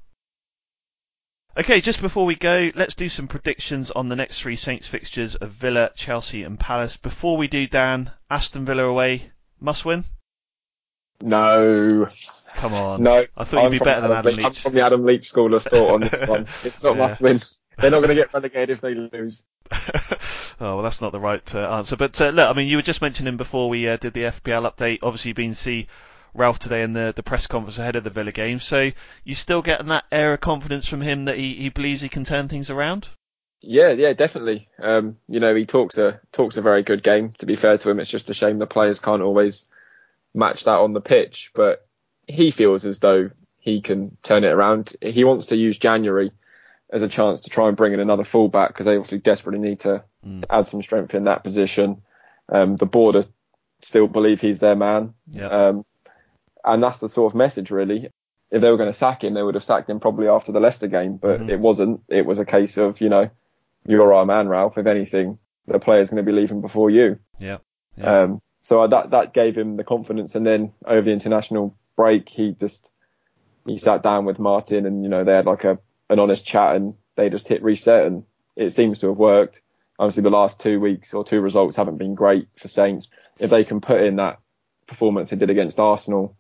Okay, 1.55 1.81
just 1.81 2.01
before 2.01 2.25
we 2.25 2.33
go, 2.33 2.71
let's 2.73 2.95
do 2.95 3.07
some 3.07 3.27
predictions 3.27 3.91
on 3.91 4.09
the 4.09 4.15
next 4.15 4.41
three 4.41 4.55
Saints 4.55 4.87
fixtures 4.87 5.35
of 5.35 5.51
Villa, 5.51 5.91
Chelsea, 5.95 6.41
and 6.41 6.59
Palace. 6.59 6.97
Before 6.97 7.37
we 7.37 7.47
do, 7.47 7.67
Dan, 7.67 8.09
Aston 8.27 8.65
Villa 8.65 8.85
away, 8.85 9.31
must 9.59 9.85
win? 9.85 10.03
No. 11.21 12.07
Come 12.55 12.73
on. 12.73 13.03
No. 13.03 13.25
I 13.37 13.43
thought 13.43 13.63
you'd 13.63 13.79
be 13.79 13.79
better 13.79 14.01
than 14.01 14.11
Adam 14.11 14.35
Leach. 14.35 14.45
I'm 14.45 14.53
from 14.53 14.73
the 14.73 14.81
Adam 14.81 15.05
Leach 15.05 15.27
school 15.29 15.53
of 15.53 15.61
thought 15.61 15.93
on 15.93 16.01
this 16.01 16.27
one. 16.27 16.47
It's 16.63 16.81
not 16.81 16.95
Yeah. 16.95 17.07
must 17.07 17.21
win. 17.21 17.39
They're 17.77 17.91
not 17.91 17.99
going 17.99 18.09
to 18.09 18.15
get 18.15 18.33
relegated 18.33 18.71
if 18.71 18.81
they 18.81 18.95
lose. 18.95 19.43
oh 19.71 20.17
well, 20.59 20.81
that's 20.81 21.01
not 21.01 21.11
the 21.11 21.19
right 21.19 21.55
uh, 21.55 21.69
answer. 21.77 21.95
But 21.95 22.19
uh, 22.19 22.29
look, 22.29 22.47
I 22.47 22.53
mean, 22.53 22.67
you 22.67 22.77
were 22.77 22.83
just 22.83 23.01
mentioning 23.01 23.37
before 23.37 23.69
we 23.69 23.87
uh, 23.87 23.97
did 23.97 24.13
the 24.13 24.23
FPL 24.23 24.71
update. 24.71 24.99
Obviously, 25.03 25.29
you've 25.29 25.37
been 25.37 25.53
see 25.53 25.87
Ralph 26.33 26.59
today 26.59 26.81
in 26.81 26.93
the 26.93 27.13
the 27.15 27.23
press 27.23 27.47
conference 27.47 27.77
ahead 27.77 27.95
of 27.95 28.03
the 28.03 28.09
Villa 28.09 28.31
game. 28.31 28.59
So 28.59 28.91
you 29.23 29.35
still 29.35 29.61
getting 29.61 29.87
that 29.87 30.05
air 30.11 30.33
of 30.33 30.41
confidence 30.41 30.87
from 30.87 31.01
him 31.01 31.23
that 31.23 31.37
he, 31.37 31.53
he 31.55 31.69
believes 31.69 32.01
he 32.01 32.09
can 32.09 32.23
turn 32.23 32.47
things 32.47 32.69
around? 32.69 33.07
Yeah, 33.61 33.91
yeah, 33.91 34.13
definitely. 34.13 34.67
Um, 34.79 35.17
you 35.27 35.39
know, 35.39 35.55
he 35.55 35.65
talks 35.65 35.97
a 35.97 36.19
talks 36.31 36.57
a 36.57 36.61
very 36.61 36.83
good 36.83 37.01
game. 37.01 37.31
To 37.37 37.45
be 37.45 37.55
fair 37.55 37.77
to 37.77 37.89
him, 37.89 37.99
it's 37.99 38.09
just 38.09 38.29
a 38.29 38.33
shame 38.33 38.57
the 38.57 38.67
players 38.67 38.99
can't 38.99 39.21
always 39.21 39.65
match 40.33 40.65
that 40.65 40.79
on 40.79 40.93
the 40.93 41.01
pitch. 41.01 41.51
But 41.55 41.87
he 42.27 42.51
feels 42.51 42.85
as 42.85 42.99
though 42.99 43.29
he 43.59 43.81
can 43.81 44.17
turn 44.21 44.43
it 44.43 44.51
around. 44.51 44.95
He 45.01 45.23
wants 45.23 45.47
to 45.47 45.55
use 45.55 45.77
January 45.77 46.31
as 46.91 47.01
a 47.01 47.07
chance 47.07 47.41
to 47.41 47.49
try 47.49 47.67
and 47.69 47.77
bring 47.77 47.93
in 47.93 47.99
another 47.99 48.23
fullback 48.23 48.69
because 48.69 48.85
they 48.85 48.95
obviously 48.95 49.19
desperately 49.19 49.59
need 49.59 49.79
to 49.79 50.03
add 50.49 50.67
some 50.67 50.83
strength 50.83 51.15
in 51.15 51.23
that 51.23 51.43
position. 51.43 52.01
Um, 52.49 52.75
the 52.75 52.85
board 52.85 53.25
still 53.81 54.07
believe 54.07 54.41
he's 54.41 54.59
their 54.59 54.75
man. 54.75 55.13
Yeah. 55.31 55.47
Um, 55.47 55.85
and 56.65 56.83
that's 56.83 56.99
the 56.99 57.09
sort 57.09 57.31
of 57.31 57.35
message 57.37 57.71
really. 57.71 58.09
If 58.51 58.61
they 58.61 58.69
were 58.69 58.77
going 58.77 58.91
to 58.91 58.97
sack 58.97 59.23
him, 59.23 59.33
they 59.33 59.41
would 59.41 59.55
have 59.55 59.63
sacked 59.63 59.89
him 59.89 59.99
probably 59.99 60.27
after 60.27 60.51
the 60.51 60.59
Leicester 60.59 60.87
game, 60.87 61.17
but 61.17 61.39
Mhm. 61.41 61.49
it 61.49 61.59
wasn't. 61.59 62.01
It 62.07 62.25
was 62.25 62.37
a 62.39 62.45
case 62.45 62.77
of, 62.77 63.01
you 63.01 63.09
know, 63.09 63.29
you're 63.87 64.13
our 64.13 64.25
man, 64.25 64.47
Ralph. 64.47 64.77
If 64.77 64.85
anything, 64.85 65.39
the 65.67 65.79
player's 65.79 66.09
going 66.09 66.23
to 66.23 66.31
be 66.31 66.37
leaving 66.37 66.61
before 66.61 66.89
you. 66.91 67.17
Yeah. 67.39 67.57
Yeah. 67.97 68.21
Um, 68.23 68.41
so 68.61 68.85
that 68.87 69.09
that 69.11 69.33
gave 69.33 69.57
him 69.57 69.75
the 69.77 69.83
confidence, 69.83 70.35
and 70.35 70.45
then 70.45 70.71
over 70.85 71.01
the 71.01 71.11
international 71.11 71.75
break, 71.95 72.29
he 72.29 72.51
just 72.53 72.91
he 73.65 73.77
sat 73.77 74.03
down 74.03 74.25
with 74.25 74.39
Martin, 74.39 74.85
and 74.85 75.03
you 75.03 75.09
know 75.09 75.23
they 75.23 75.33
had 75.33 75.45
like 75.45 75.63
a 75.63 75.79
an 76.09 76.19
honest 76.19 76.45
chat, 76.45 76.75
and 76.75 76.93
they 77.15 77.29
just 77.29 77.47
hit 77.47 77.63
reset, 77.63 78.05
and 78.05 78.23
it 78.55 78.69
seems 78.71 78.99
to 78.99 79.07
have 79.07 79.17
worked. 79.17 79.61
Obviously, 79.99 80.23
the 80.23 80.29
last 80.29 80.59
two 80.59 80.79
weeks 80.79 81.13
or 81.13 81.23
two 81.23 81.41
results 81.41 81.75
haven't 81.75 81.97
been 81.97 82.13
great 82.15 82.47
for 82.55 82.67
Saints. 82.67 83.09
If 83.39 83.49
they 83.49 83.63
can 83.63 83.81
put 83.81 84.01
in 84.01 84.17
that 84.17 84.39
performance 84.87 85.29
they 85.29 85.37
did 85.37 85.49
against 85.49 85.79
Arsenal, 85.79 86.35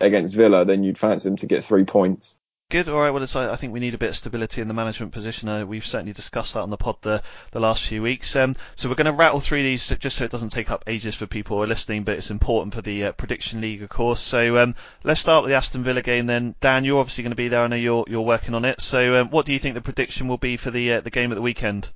against 0.00 0.34
Villa, 0.34 0.64
then 0.64 0.82
you'd 0.82 0.98
fancy 0.98 1.28
them 1.28 1.36
to 1.38 1.46
get 1.46 1.64
three 1.64 1.84
points. 1.84 2.36
Good. 2.70 2.88
All 2.88 3.00
right. 3.00 3.10
Well, 3.10 3.24
it's, 3.24 3.34
I 3.34 3.52
I 3.52 3.56
think 3.56 3.72
we 3.72 3.80
need 3.80 3.94
a 3.94 3.98
bit 3.98 4.10
of 4.10 4.16
stability 4.16 4.60
in 4.60 4.68
the 4.68 4.74
management 4.74 5.10
position. 5.10 5.48
Uh, 5.48 5.66
we've 5.66 5.84
certainly 5.84 6.12
discussed 6.12 6.54
that 6.54 6.60
on 6.60 6.70
the 6.70 6.76
pod 6.76 6.98
the, 7.02 7.20
the 7.50 7.58
last 7.58 7.82
few 7.84 8.00
weeks. 8.00 8.36
Um, 8.36 8.54
so 8.76 8.88
we're 8.88 8.94
going 8.94 9.06
to 9.06 9.12
rattle 9.12 9.40
through 9.40 9.64
these 9.64 9.88
just 9.98 10.16
so 10.16 10.24
it 10.24 10.30
doesn't 10.30 10.50
take 10.50 10.70
up 10.70 10.84
ages 10.86 11.16
for 11.16 11.26
people 11.26 11.56
who 11.56 11.64
are 11.64 11.66
listening, 11.66 12.04
but 12.04 12.14
it's 12.14 12.30
important 12.30 12.72
for 12.72 12.80
the 12.80 13.06
uh, 13.06 13.12
prediction 13.12 13.60
league, 13.60 13.82
of 13.82 13.88
course. 13.88 14.20
So 14.20 14.56
um, 14.58 14.76
let's 15.02 15.18
start 15.18 15.42
with 15.42 15.50
the 15.50 15.56
Aston 15.56 15.82
Villa 15.82 16.00
game 16.00 16.26
then. 16.26 16.54
Dan, 16.60 16.84
you're 16.84 17.00
obviously 17.00 17.24
going 17.24 17.32
to 17.32 17.36
be 17.36 17.48
there. 17.48 17.64
I 17.64 17.66
know 17.66 17.74
you're 17.74 18.04
you're 18.06 18.20
working 18.20 18.54
on 18.54 18.64
it. 18.64 18.80
So 18.80 19.20
um, 19.20 19.30
what 19.30 19.46
do 19.46 19.52
you 19.52 19.58
think 19.58 19.74
the 19.74 19.80
prediction 19.80 20.28
will 20.28 20.38
be 20.38 20.56
for 20.56 20.70
the 20.70 20.92
uh, 20.92 21.00
the 21.00 21.10
game 21.10 21.32
at 21.32 21.34
the 21.34 21.42
weekend? 21.42 21.88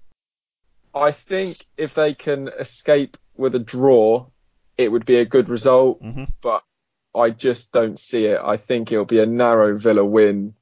I 0.92 1.12
think 1.12 1.66
if 1.76 1.94
they 1.94 2.14
can 2.14 2.48
escape 2.48 3.16
with 3.36 3.54
a 3.54 3.60
draw, 3.60 4.26
it 4.76 4.88
would 4.90 5.06
be 5.06 5.18
a 5.18 5.24
good 5.24 5.48
result, 5.48 6.02
Mhm. 6.02 6.32
but 6.40 6.64
I 7.14 7.30
just 7.30 7.72
don't 7.72 7.98
see 7.98 8.26
it. 8.26 8.40
I 8.42 8.56
think 8.56 8.92
it'll 8.92 9.04
be 9.04 9.20
a 9.20 9.26
narrow 9.26 9.78
Villa 9.78 10.04
win, 10.04 10.54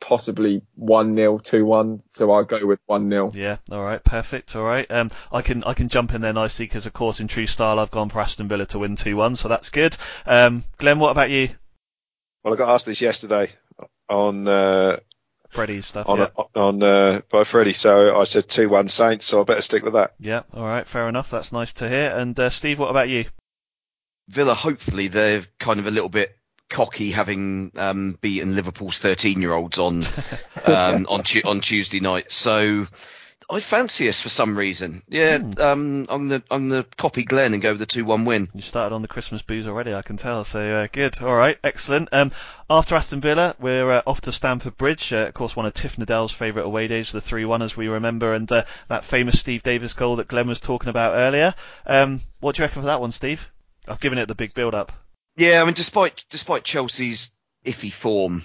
possibly 0.00 0.62
1 0.74 1.14
0, 1.16 1.38
2 1.38 1.64
1. 1.64 2.00
So 2.08 2.32
I'll 2.32 2.44
go 2.44 2.66
with 2.66 2.80
1 2.86 3.10
0. 3.10 3.30
Yeah. 3.34 3.56
All 3.70 3.82
right. 3.82 4.02
Perfect. 4.02 4.56
All 4.56 4.64
right. 4.64 4.90
Um, 4.90 5.10
I 5.30 5.42
can 5.42 5.64
I 5.64 5.74
can 5.74 5.88
jump 5.88 6.14
in 6.14 6.20
there 6.20 6.32
nicely 6.32 6.66
because 6.66 6.86
of 6.86 6.92
course 6.92 7.20
in 7.20 7.28
true 7.28 7.46
style 7.46 7.78
I've 7.78 7.90
gone 7.90 8.10
for 8.10 8.20
Aston 8.20 8.48
Villa 8.48 8.66
to 8.66 8.78
win 8.78 8.96
two 8.96 9.16
one. 9.16 9.34
So 9.34 9.48
that's 9.48 9.70
good. 9.70 9.96
Um, 10.26 10.64
Glenn, 10.78 10.98
what 10.98 11.10
about 11.10 11.30
you? 11.30 11.50
Well, 12.42 12.54
I 12.54 12.56
got 12.56 12.74
asked 12.74 12.86
this 12.86 13.00
yesterday 13.00 13.50
on 14.08 14.48
uh, 14.48 14.98
Freddie's 15.50 15.86
stuff. 15.86 16.08
on 16.08 16.18
yeah. 16.18 16.28
on 16.54 16.82
uh, 16.82 17.20
by 17.28 17.44
Freddie, 17.44 17.72
so 17.72 18.18
I 18.18 18.24
said 18.24 18.48
two 18.48 18.68
one 18.68 18.88
Saints, 18.88 19.26
so 19.26 19.40
I 19.40 19.44
better 19.44 19.62
stick 19.62 19.82
with 19.82 19.94
that. 19.94 20.14
Yeah, 20.18 20.42
all 20.52 20.64
right, 20.64 20.86
fair 20.86 21.08
enough. 21.08 21.30
That's 21.30 21.52
nice 21.52 21.72
to 21.74 21.88
hear. 21.88 22.10
And 22.10 22.38
uh, 22.38 22.50
Steve, 22.50 22.78
what 22.78 22.90
about 22.90 23.08
you? 23.08 23.26
Villa, 24.30 24.54
hopefully, 24.54 25.08
they're 25.08 25.42
kind 25.58 25.80
of 25.80 25.86
a 25.86 25.90
little 25.90 26.08
bit 26.08 26.36
cocky, 26.68 27.10
having 27.10 27.72
um, 27.76 28.16
beaten 28.20 28.54
Liverpool's 28.54 29.00
13-year-olds 29.00 29.78
on 29.78 30.04
um, 30.66 31.06
on 31.08 31.22
tu- 31.24 31.42
on 31.44 31.60
Tuesday 31.60 32.00
night. 32.00 32.30
So 32.30 32.86
I 33.50 33.58
fancy 33.58 34.08
us 34.08 34.20
for 34.20 34.28
some 34.28 34.56
reason. 34.56 35.02
Yeah, 35.08 35.40
um, 35.58 36.06
I'm 36.08 36.28
the 36.28 36.42
I'm 36.48 36.68
the 36.68 36.86
copy 36.96 37.24
Glenn 37.24 37.52
and 37.52 37.60
go 37.60 37.72
with 37.72 37.80
the 37.80 37.86
two-one 37.86 38.24
win. 38.24 38.48
You 38.54 38.60
started 38.60 38.94
on 38.94 39.02
the 39.02 39.08
Christmas 39.08 39.42
booze 39.42 39.66
already, 39.66 39.92
I 39.92 40.02
can 40.02 40.16
tell. 40.16 40.44
So 40.44 40.60
uh, 40.60 40.86
good. 40.92 41.20
All 41.20 41.34
right, 41.34 41.58
excellent. 41.64 42.10
Um, 42.12 42.30
after 42.70 42.94
Aston 42.94 43.20
Villa, 43.20 43.56
we're 43.58 43.90
uh, 43.90 44.02
off 44.06 44.20
to 44.22 44.32
Stamford 44.32 44.76
Bridge. 44.76 45.12
Uh, 45.12 45.26
of 45.26 45.34
course, 45.34 45.56
one 45.56 45.66
of 45.66 45.74
Tiff 45.74 45.96
Nadell's 45.96 46.32
favourite 46.32 46.66
away 46.66 46.86
days, 46.86 47.10
the 47.10 47.20
three-one, 47.20 47.62
as 47.62 47.76
we 47.76 47.88
remember, 47.88 48.32
and 48.32 48.50
uh, 48.52 48.64
that 48.88 49.04
famous 49.04 49.40
Steve 49.40 49.64
Davis 49.64 49.94
goal 49.94 50.16
that 50.16 50.28
Glenn 50.28 50.46
was 50.46 50.60
talking 50.60 50.88
about 50.88 51.14
earlier. 51.14 51.52
Um, 51.84 52.20
what 52.38 52.54
do 52.54 52.62
you 52.62 52.66
reckon 52.66 52.82
for 52.82 52.86
that 52.86 53.00
one, 53.00 53.10
Steve? 53.10 53.50
I've 53.90 54.00
given 54.00 54.18
it 54.18 54.26
the 54.28 54.34
big 54.34 54.54
build-up. 54.54 54.92
Yeah, 55.36 55.60
I 55.60 55.64
mean, 55.64 55.74
despite 55.74 56.24
despite 56.30 56.64
Chelsea's 56.64 57.30
iffy 57.64 57.92
form, 57.92 58.44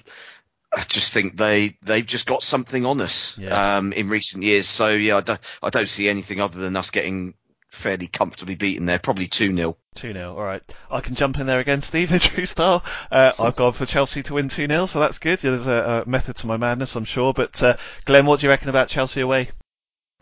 I 0.74 0.82
just 0.82 1.14
think 1.14 1.38
they 1.38 1.78
they've 1.82 2.06
just 2.06 2.28
got 2.28 2.44
something 2.44 2.86
on 2.86 3.02
us 3.02 3.38
Yeah. 3.38 3.78
um, 3.78 3.94
in 3.94 4.10
recent 4.10 4.44
years. 4.44 4.68
So 4.68 4.90
yeah, 4.90 5.18
I 5.18 5.22
don't 5.22 5.40
I 5.64 5.70
don't 5.70 5.90
see 5.90 6.10
anything 6.10 6.42
other 6.42 6.60
than 6.60 6.76
us 6.76 6.90
getting 6.92 7.34
fairly 7.70 8.08
comfortably 8.08 8.56
beaten 8.56 8.86
there. 8.86 9.00
Probably 9.00 9.28
two 9.28 9.54
0 9.56 9.78
2 9.96 10.14
0. 10.14 10.36
All 10.36 10.44
right. 10.44 10.62
I 10.90 11.02
can 11.02 11.16
jump 11.16 11.38
in 11.40 11.48
there 11.48 11.60
again, 11.60 11.82
Steve, 11.82 12.12
in 12.14 12.20
true 12.20 12.46
style. 12.46 12.84
Uh, 13.12 13.32
I've 13.40 13.56
gone 13.56 13.74
for 13.74 13.86
Chelsea 13.86 14.24
to 14.24 14.36
win 14.36 14.48
2 14.48 14.68
0, 14.68 14.86
so 14.86 15.00
that's 15.00 15.20
good. 15.20 15.44
Yeah, 15.44 15.52
there's 15.52 15.68
a, 15.68 16.04
a 16.06 16.10
method 16.10 16.38
to 16.38 16.48
my 16.48 16.58
madness, 16.58 16.96
I'm 16.96 17.06
sure. 17.06 17.34
But 17.34 17.62
uh, 17.62 17.78
Glenn, 18.06 18.26
what 18.26 18.40
do 18.40 18.46
you 18.46 18.50
reckon 18.52 18.70
about 18.70 18.88
Chelsea 18.88 19.22
away? 19.22 19.50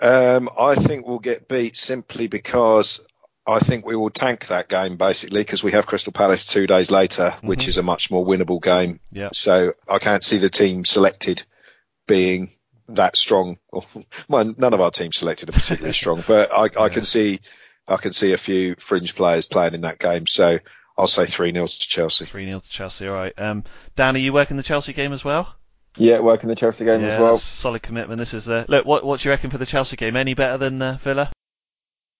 Um, 0.01 0.49
I 0.59 0.75
think 0.75 1.05
we'll 1.05 1.19
get 1.19 1.47
beat 1.47 1.77
simply 1.77 2.27
because 2.27 2.99
I 3.45 3.59
think 3.59 3.85
we 3.85 3.95
will 3.95 4.09
tank 4.09 4.47
that 4.47 4.69
game 4.69 4.95
basically 4.95 5.41
because 5.41 5.61
we 5.63 5.73
have 5.73 5.85
Crystal 5.85 6.13
Palace 6.13 6.45
two 6.45 6.65
days 6.65 6.89
later, 6.89 7.35
which 7.41 7.65
Mhm. 7.65 7.67
is 7.67 7.77
a 7.77 7.83
much 7.83 8.09
more 8.09 8.25
winnable 8.25 8.61
game. 8.61 8.99
Yeah. 9.11 9.29
So 9.33 9.73
I 9.87 9.99
can't 9.99 10.23
see 10.23 10.37
the 10.37 10.49
team 10.49 10.85
selected 10.85 11.43
being 12.07 12.51
that 12.89 13.17
strong. 13.17 13.57
Well, 14.29 14.53
none 14.57 14.73
of 14.73 14.81
our 14.81 14.91
teams 14.91 15.17
selected 15.17 15.49
are 15.49 15.53
particularly 15.53 15.93
strong, 15.93 16.23
but 16.27 16.51
I, 16.53 16.69
I 16.85 16.89
can 16.89 17.03
see 17.03 17.39
I 17.87 17.97
can 17.97 18.13
see 18.13 18.31
a 18.31 18.37
few 18.37 18.75
fringe 18.79 19.13
players 19.15 19.45
playing 19.45 19.73
in 19.73 19.81
that 19.81 19.99
game. 19.99 20.25
So 20.27 20.59
I'll 20.97 21.07
say 21.07 21.25
three 21.25 21.51
0 21.51 21.67
to 21.67 21.79
Chelsea. 21.79 22.23
3 22.25 22.45
0 22.45 22.59
to 22.59 22.69
Chelsea. 22.69 23.07
All 23.07 23.13
right. 23.13 23.33
Um, 23.37 23.63
Dan, 23.97 24.15
are 24.15 24.19
you 24.19 24.31
working 24.31 24.55
the 24.57 24.63
Chelsea 24.63 24.93
game 24.93 25.11
as 25.11 25.25
well? 25.25 25.53
Yeah, 25.97 26.19
working 26.19 26.47
the 26.49 26.55
Chelsea 26.55 26.85
game 26.85 27.01
yeah, 27.01 27.07
as 27.09 27.19
well. 27.19 27.31
that's 27.33 27.43
solid 27.43 27.81
commitment. 27.83 28.19
This 28.19 28.33
is 28.33 28.45
the 28.45 28.65
look. 28.69 28.85
What 28.85 29.03
what 29.03 29.19
do 29.19 29.27
you 29.27 29.31
reckon 29.31 29.49
for 29.49 29.57
the 29.57 29.65
Chelsea 29.65 29.97
game? 29.97 30.15
Any 30.15 30.33
better 30.33 30.57
than 30.57 30.81
uh, 30.81 30.97
Villa? 31.01 31.29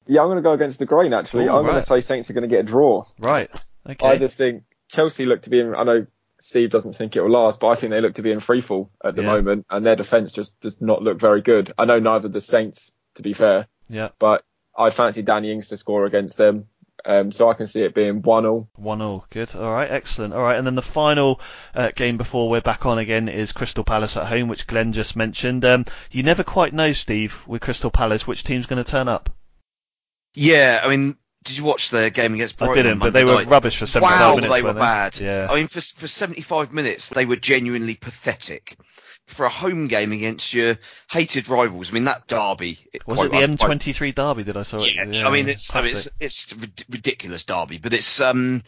Yeah, 0.07 0.21
I'm 0.21 0.27
going 0.27 0.37
to 0.37 0.41
go 0.41 0.53
against 0.53 0.79
the 0.79 0.85
grain 0.85 1.13
actually. 1.13 1.45
Ooh, 1.45 1.55
I'm 1.55 1.63
going 1.65 1.75
to 1.75 1.83
say 1.83 2.01
Saints 2.01 2.29
are 2.29 2.33
going 2.33 2.43
to 2.43 2.47
get 2.47 2.61
a 2.61 2.63
draw. 2.63 3.05
Right. 3.19 3.49
Okay. 3.87 4.07
I 4.07 4.17
just 4.17 4.37
think 4.37 4.63
Chelsea 4.89 5.25
look 5.25 5.43
to 5.43 5.49
be 5.49 5.59
in. 5.59 5.75
I 5.75 5.83
know 5.83 6.05
Steve 6.39 6.69
doesn't 6.69 6.95
think 6.95 7.15
it 7.15 7.21
will 7.21 7.29
last, 7.31 7.59
but 7.59 7.69
I 7.69 7.75
think 7.75 7.91
they 7.91 8.01
look 8.01 8.15
to 8.15 8.21
be 8.21 8.31
in 8.31 8.39
free 8.39 8.61
fall 8.61 8.89
at 9.03 9.15
the 9.15 9.23
Yeah. 9.23 9.31
moment, 9.31 9.65
and 9.69 9.85
their 9.85 9.95
defence 9.95 10.33
just 10.33 10.59
does 10.59 10.81
not 10.81 11.01
look 11.01 11.19
very 11.19 11.41
good. 11.41 11.71
I 11.77 11.85
know 11.85 11.99
neither 11.99 12.27
the 12.27 12.41
Saints, 12.41 12.91
to 13.15 13.21
be 13.21 13.33
fair, 13.33 13.67
yeah. 13.89 14.09
but 14.19 14.43
I'd 14.77 14.93
fancy 14.93 15.21
Danny 15.21 15.51
Ings 15.51 15.69
to 15.69 15.77
score 15.77 16.05
against 16.05 16.37
them. 16.37 16.67
Um, 17.05 17.33
so 17.33 17.49
I 17.49 17.53
can 17.53 17.67
see 17.67 17.83
it 17.83 17.93
being 17.93 18.21
one 18.21 18.45
all. 18.45 18.69
One 18.75 19.01
all, 19.01 19.25
good. 19.29 19.53
All 19.55 19.71
right, 19.73 19.91
excellent. 19.91 20.33
All 20.33 20.41
right, 20.41 20.57
and 20.57 20.65
then 20.65 20.75
the 20.75 20.81
final 20.81 21.41
uh, 21.75 21.91
game 21.93 22.15
before 22.15 22.49
we're 22.49 22.61
back 22.61 22.85
on 22.85 22.97
again 22.97 23.27
is 23.27 23.51
Crystal 23.51 23.83
Palace 23.83 24.15
at 24.15 24.27
home, 24.27 24.47
which 24.47 24.67
Glenn 24.67 24.93
just 24.93 25.15
mentioned. 25.15 25.65
Um, 25.65 25.85
you 26.11 26.23
never 26.23 26.45
quite 26.45 26.73
know, 26.73 26.93
Steve, 26.93 27.43
with 27.45 27.61
Crystal 27.61 27.91
Palace, 27.91 28.25
which 28.25 28.45
team's 28.45 28.67
going 28.67 28.81
to 28.81 28.89
turn 28.89 29.09
up. 29.09 29.29
Yeah, 30.33 30.81
I 30.83 30.89
mean 30.89 31.17
did 31.43 31.57
you 31.57 31.65
watch 31.65 31.89
the 31.89 32.09
game 32.09 32.33
against 32.35 32.57
Brighton? 32.57 32.79
I 32.79 32.83
didn't, 32.83 32.99
but 32.99 33.11
they 33.13 33.25
were 33.25 33.33
night? 33.33 33.47
rubbish 33.47 33.77
for 33.77 33.85
75 33.85 34.19
wow, 34.19 34.35
minutes. 34.35 34.53
they 34.53 34.61
were 34.61 34.73
bad. 34.73 35.19
Yeah. 35.19 35.47
I 35.49 35.55
mean, 35.55 35.67
for 35.67 35.81
for 35.81 36.07
75 36.07 36.71
minutes, 36.71 37.09
they 37.09 37.25
were 37.25 37.35
genuinely 37.35 37.95
pathetic. 37.95 38.77
For 39.27 39.45
a 39.45 39.49
home 39.49 39.87
game 39.87 40.11
against 40.11 40.53
your 40.53 40.77
hated 41.09 41.47
rivals, 41.49 41.89
I 41.91 41.93
mean 41.93 42.05
that 42.05 42.27
derby. 42.27 42.79
was 43.05 43.21
it 43.21 43.31
the 43.31 43.37
right- 43.39 43.57
quite- 43.59 43.71
M23 43.79 44.15
derby 44.15 44.43
that 44.43 44.57
I 44.57 44.63
saw? 44.63 44.83
it? 44.83 44.95
yeah, 44.95 45.27
I 45.27 45.31
mean 45.31 45.47
it's 45.49 45.73
I 45.73 45.81
mean, 45.81 45.95
it's 45.95 46.09
it's 46.19 46.53
rid- 46.53 46.85
ridiculous 46.89 47.43
derby, 47.45 47.77
but 47.77 47.93
it's 47.93 48.19
um, 48.21 48.63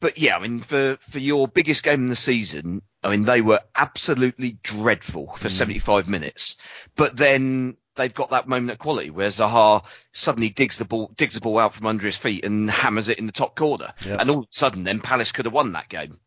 but 0.00 0.16
yeah, 0.18 0.36
I 0.36 0.40
mean 0.40 0.60
for 0.60 0.96
for 1.10 1.18
your 1.18 1.48
biggest 1.48 1.82
game 1.82 2.02
in 2.04 2.08
the 2.08 2.16
season, 2.16 2.82
I 3.02 3.10
mean 3.10 3.22
they 3.24 3.40
were 3.40 3.60
absolutely 3.74 4.58
dreadful 4.62 5.26
Mm. 5.26 5.38
for 5.38 5.48
75 5.48 6.08
minutes, 6.08 6.56
but 6.94 7.16
then 7.16 7.76
they've 7.96 8.14
got 8.14 8.30
that 8.30 8.46
moment 8.48 8.70
of 8.72 8.78
quality 8.78 9.10
where 9.10 9.28
Zaha 9.28 9.84
suddenly 10.12 10.48
digs 10.50 10.78
the 10.78 10.84
ball 10.84 11.10
digs 11.16 11.34
the 11.34 11.40
ball 11.40 11.58
out 11.58 11.74
from 11.74 11.86
under 11.86 12.06
his 12.06 12.16
feet 12.16 12.44
and 12.44 12.70
hammers 12.70 13.08
it 13.08 13.18
in 13.18 13.26
the 13.26 13.32
top 13.32 13.56
corner, 13.56 13.92
Yeah. 14.06 14.16
and 14.18 14.30
all 14.30 14.38
of 14.40 14.44
a 14.44 14.48
sudden 14.50 14.84
then 14.84 15.00
Palace 15.00 15.32
could 15.32 15.44
have 15.46 15.54
won 15.54 15.72
that 15.72 15.88
game. 15.88 16.18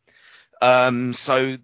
Um, 0.62 1.14
so 1.14 1.56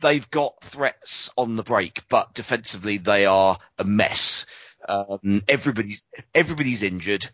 they've 0.00 0.30
got 0.30 0.60
threats 0.62 1.30
on 1.36 1.56
the 1.56 1.62
break, 1.62 2.02
but 2.08 2.34
defensively 2.34 2.98
they 2.98 3.26
are 3.26 3.58
a 3.78 3.84
mess. 3.84 4.46
Um, 4.88 5.42
everybody's 5.48 6.06
everybody's 6.34 6.82
injured, 6.84 7.28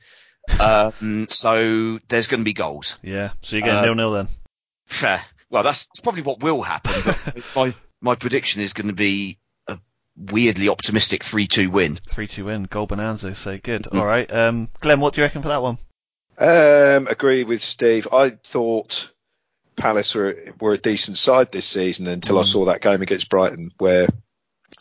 um, 0.59 1.27
so 1.29 1.99
there's 2.09 2.29
going 2.29 2.41
to 2.41 2.45
be 2.45 2.53
goals. 2.55 2.97
Yeah, 3.03 3.33
so 3.43 3.57
you're 3.57 3.67
getting 3.67 3.81
Uh, 3.81 3.85
nil 3.87 3.95
nil 3.95 4.13
then. 4.13 4.29
Fair. 4.87 5.23
Well, 5.51 5.63
that's 5.63 5.87
probably 6.03 6.23
what 6.23 6.41
will 6.41 6.63
happen. 6.63 6.93
But 7.05 7.45
my 7.57 7.75
my 8.01 8.15
prediction 8.15 8.63
is 8.63 8.73
going 8.73 8.87
to 8.89 8.95
be 8.95 9.39
weirdly 10.17 10.69
optimistic 10.69 11.23
three-two 11.23 11.71
win. 11.71 12.01
Three 12.09 12.27
two 12.27 12.47
win, 12.47 12.65
goal 12.65 12.87
bonanza. 12.87 13.35
So 13.35 13.59
good. 13.59 13.85
Mm. 13.85 13.99
All 13.99 14.07
right, 14.07 14.33
um, 14.33 14.69
Glenn, 14.81 15.01
what 15.01 15.15
do 15.15 15.21
you 15.21 15.25
reckon 15.25 15.43
for 15.43 15.49
that 15.49 15.63
one? 15.63 15.79
Um, 16.39 17.07
agree 17.07 17.45
with 17.45 17.61
Steve. 17.61 18.09
I 18.13 18.31
thought 18.31 19.11
Palace 19.77 20.15
were 20.15 20.37
were 20.61 20.75
a 20.75 20.79
decent 20.79 21.19
side 21.19 21.53
this 21.53 21.67
season 21.67 22.07
until 22.07 22.39
I 22.39 22.43
saw 22.43 22.67
that 22.67 22.81
game 22.81 23.03
against 23.03 23.31
Brighton, 23.31 23.73
where 23.79 24.09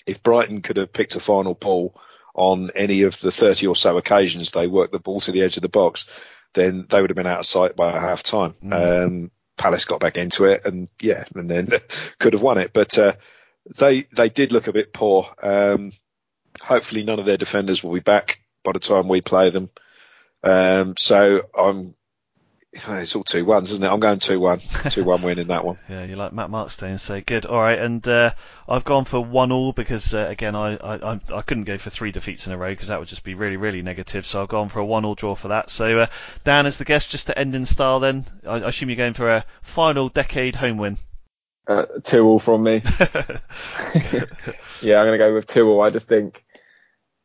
if 0.06 0.24
Brighton 0.24 0.62
could 0.62 0.78
have 0.78 0.94
picked 0.94 1.16
a 1.16 1.20
final 1.20 1.54
ball 1.54 1.96
on 2.34 2.72
any 2.76 3.04
of 3.04 3.20
the 3.20 3.32
30 3.32 3.68
or 3.68 3.76
so 3.76 3.98
occasions 3.98 4.52
they 4.52 4.68
worked 4.68 4.94
the 4.94 5.00
ball 5.00 5.20
to 5.20 5.32
the 5.32 5.42
edge 5.42 5.58
of 5.58 5.62
the 5.62 5.70
box, 5.70 6.06
then 6.54 6.86
they 6.90 7.02
would 7.02 7.10
have 7.10 7.18
been 7.18 7.28
out 7.28 7.40
of 7.40 7.46
sight 7.46 7.76
by 7.76 7.92
half 7.92 8.24
time. 8.24 8.54
Um, 8.72 9.32
Palace 9.58 9.86
got 9.86 10.00
back 10.00 10.18
into 10.18 10.46
it 10.46 10.66
and 10.66 10.90
yeah, 11.02 11.26
and 11.36 11.50
then 11.50 11.70
could 12.20 12.34
have 12.34 12.42
won 12.42 12.58
it. 12.58 12.72
But, 12.74 12.98
uh, 12.98 13.14
they, 13.78 14.04
they 14.16 14.30
did 14.30 14.52
look 14.52 14.68
a 14.68 14.74
bit 14.74 14.94
poor. 14.94 15.30
Um, 15.42 15.92
hopefully 16.62 17.04
none 17.04 17.20
of 17.20 17.26
their 17.26 17.38
defenders 17.38 17.84
will 17.84 17.94
be 17.94 18.00
back 18.00 18.42
by 18.64 18.72
the 18.74 18.80
time 18.80 19.08
we 19.08 19.22
play 19.22 19.50
them. 19.50 19.70
Um, 20.44 20.96
so 20.98 21.44
I'm, 21.58 21.96
it's 22.74 23.16
all 23.16 23.24
two 23.24 23.44
ones, 23.44 23.72
isn't 23.72 23.84
it? 23.84 23.90
I'm 23.90 24.00
going 24.00 24.20
two 24.20 24.40
one, 24.40 24.62
two 24.90 25.04
one 25.04 25.22
win 25.22 25.40
in 25.40 25.48
that 25.48 25.66
one. 25.66 25.78
Yeah, 25.90 26.06
you 26.06 26.16
like 26.16 26.32
Matt 26.32 26.50
Markstein, 26.50 27.00
so 27.00 27.20
good. 27.20 27.46
All 27.46 27.60
right, 27.60 27.78
and 27.78 28.06
uh, 28.08 28.32
I've 28.68 28.86
gone 28.86 29.04
for 29.04 29.20
one 29.20 29.52
all 29.52 29.74
because 29.74 30.14
uh, 30.14 30.28
again, 30.30 30.56
I, 30.56 30.78
I 30.78 31.20
I 31.34 31.42
couldn't 31.42 31.66
go 31.66 31.78
for 31.78 31.90
three 31.90 32.14
defeats 32.14 32.48
in 32.48 32.54
a 32.54 32.58
row 32.58 32.72
because 32.72 32.88
that 32.88 32.98
would 32.98 33.10
just 33.10 33.26
be 33.26 33.34
really 33.34 33.58
really 33.58 33.82
negative. 33.82 34.26
So 34.26 34.42
I've 34.42 34.48
gone 34.48 34.70
for 34.70 34.80
a 34.80 34.86
one 34.86 35.04
all 35.04 35.16
draw 35.16 35.36
for 35.36 35.50
that. 35.50 35.70
So 35.70 36.00
uh, 36.00 36.08
Dan 36.46 36.66
is 36.66 36.78
the 36.78 36.86
guest, 36.86 37.12
just 37.12 37.28
to 37.28 37.38
end 37.38 37.56
in 37.56 37.66
style. 37.66 38.00
Then 38.00 38.26
I, 38.48 38.62
I 38.62 38.70
assume 38.70 38.90
you're 38.90 38.96
going 38.96 39.16
for 39.16 39.30
a 39.30 39.46
final 39.62 40.08
decade 40.08 40.56
home 40.56 40.78
win. 40.78 40.98
Uh, 41.72 41.86
two 42.04 42.26
all 42.26 42.40
from 42.40 42.64
me. 42.64 42.82
yeah, 44.82 45.00
I'm 45.00 45.06
going 45.08 45.12
to 45.14 45.18
go 45.18 45.34
with 45.34 45.48
two 45.48 45.70
all. 45.70 45.82
I 45.82 45.90
just 45.90 46.08
think 46.10 46.44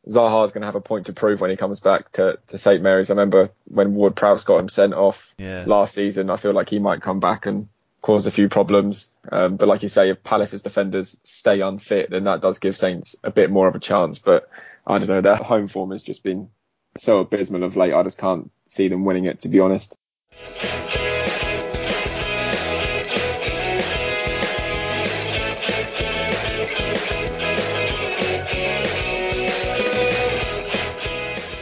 Zaha's 0.07 0.51
going 0.51 0.61
to 0.61 0.67
have 0.67 0.75
a 0.75 0.81
point 0.81 1.07
to 1.07 1.13
prove 1.13 1.41
when 1.41 1.49
he 1.49 1.55
comes 1.57 1.79
back 1.79 2.11
to, 2.13 2.39
to 2.47 2.57
St 2.57 2.81
Mary's. 2.81 3.09
I 3.09 3.13
remember 3.13 3.49
when 3.65 3.93
Ward 3.95 4.15
Prowse 4.15 4.43
got 4.43 4.59
him 4.59 4.69
sent 4.69 4.93
off 4.93 5.35
Yeah. 5.37 5.63
last 5.67 5.93
season. 5.93 6.29
I 6.29 6.37
feel 6.37 6.53
like 6.53 6.69
he 6.69 6.79
might 6.79 7.01
come 7.01 7.19
back 7.19 7.45
and 7.45 7.67
cause 8.01 8.25
a 8.25 8.31
few 8.31 8.47
problems. 8.47 9.09
Um, 9.31 9.57
but 9.57 9.67
like 9.67 9.83
you 9.83 9.89
say, 9.89 10.09
if 10.11 10.23
Palace's 10.23 10.61
defenders 10.61 11.17
stay 11.23 11.59
unfit, 11.61 12.09
then 12.09 12.23
that 12.23 12.41
does 12.41 12.59
give 12.59 12.75
Saints 12.77 13.15
a 13.23 13.31
bit 13.31 13.49
more 13.51 13.67
of 13.67 13.75
a 13.75 13.79
chance. 13.79 14.19
But 14.19 14.49
I 14.85 14.97
don't 14.97 15.09
know, 15.09 15.21
their 15.21 15.35
home 15.35 15.67
form 15.67 15.91
has 15.91 16.03
just 16.03 16.23
been 16.23 16.49
so 16.95 17.19
abysmal 17.19 17.63
of 17.63 17.75
late. 17.75 17.93
I 17.93 18.03
just 18.03 18.17
can't 18.17 18.49
see 18.65 18.87
them 18.87 19.03
winning 19.03 19.25
it, 19.25 19.41
to 19.41 19.49
be 19.49 19.59
honest. 19.59 19.97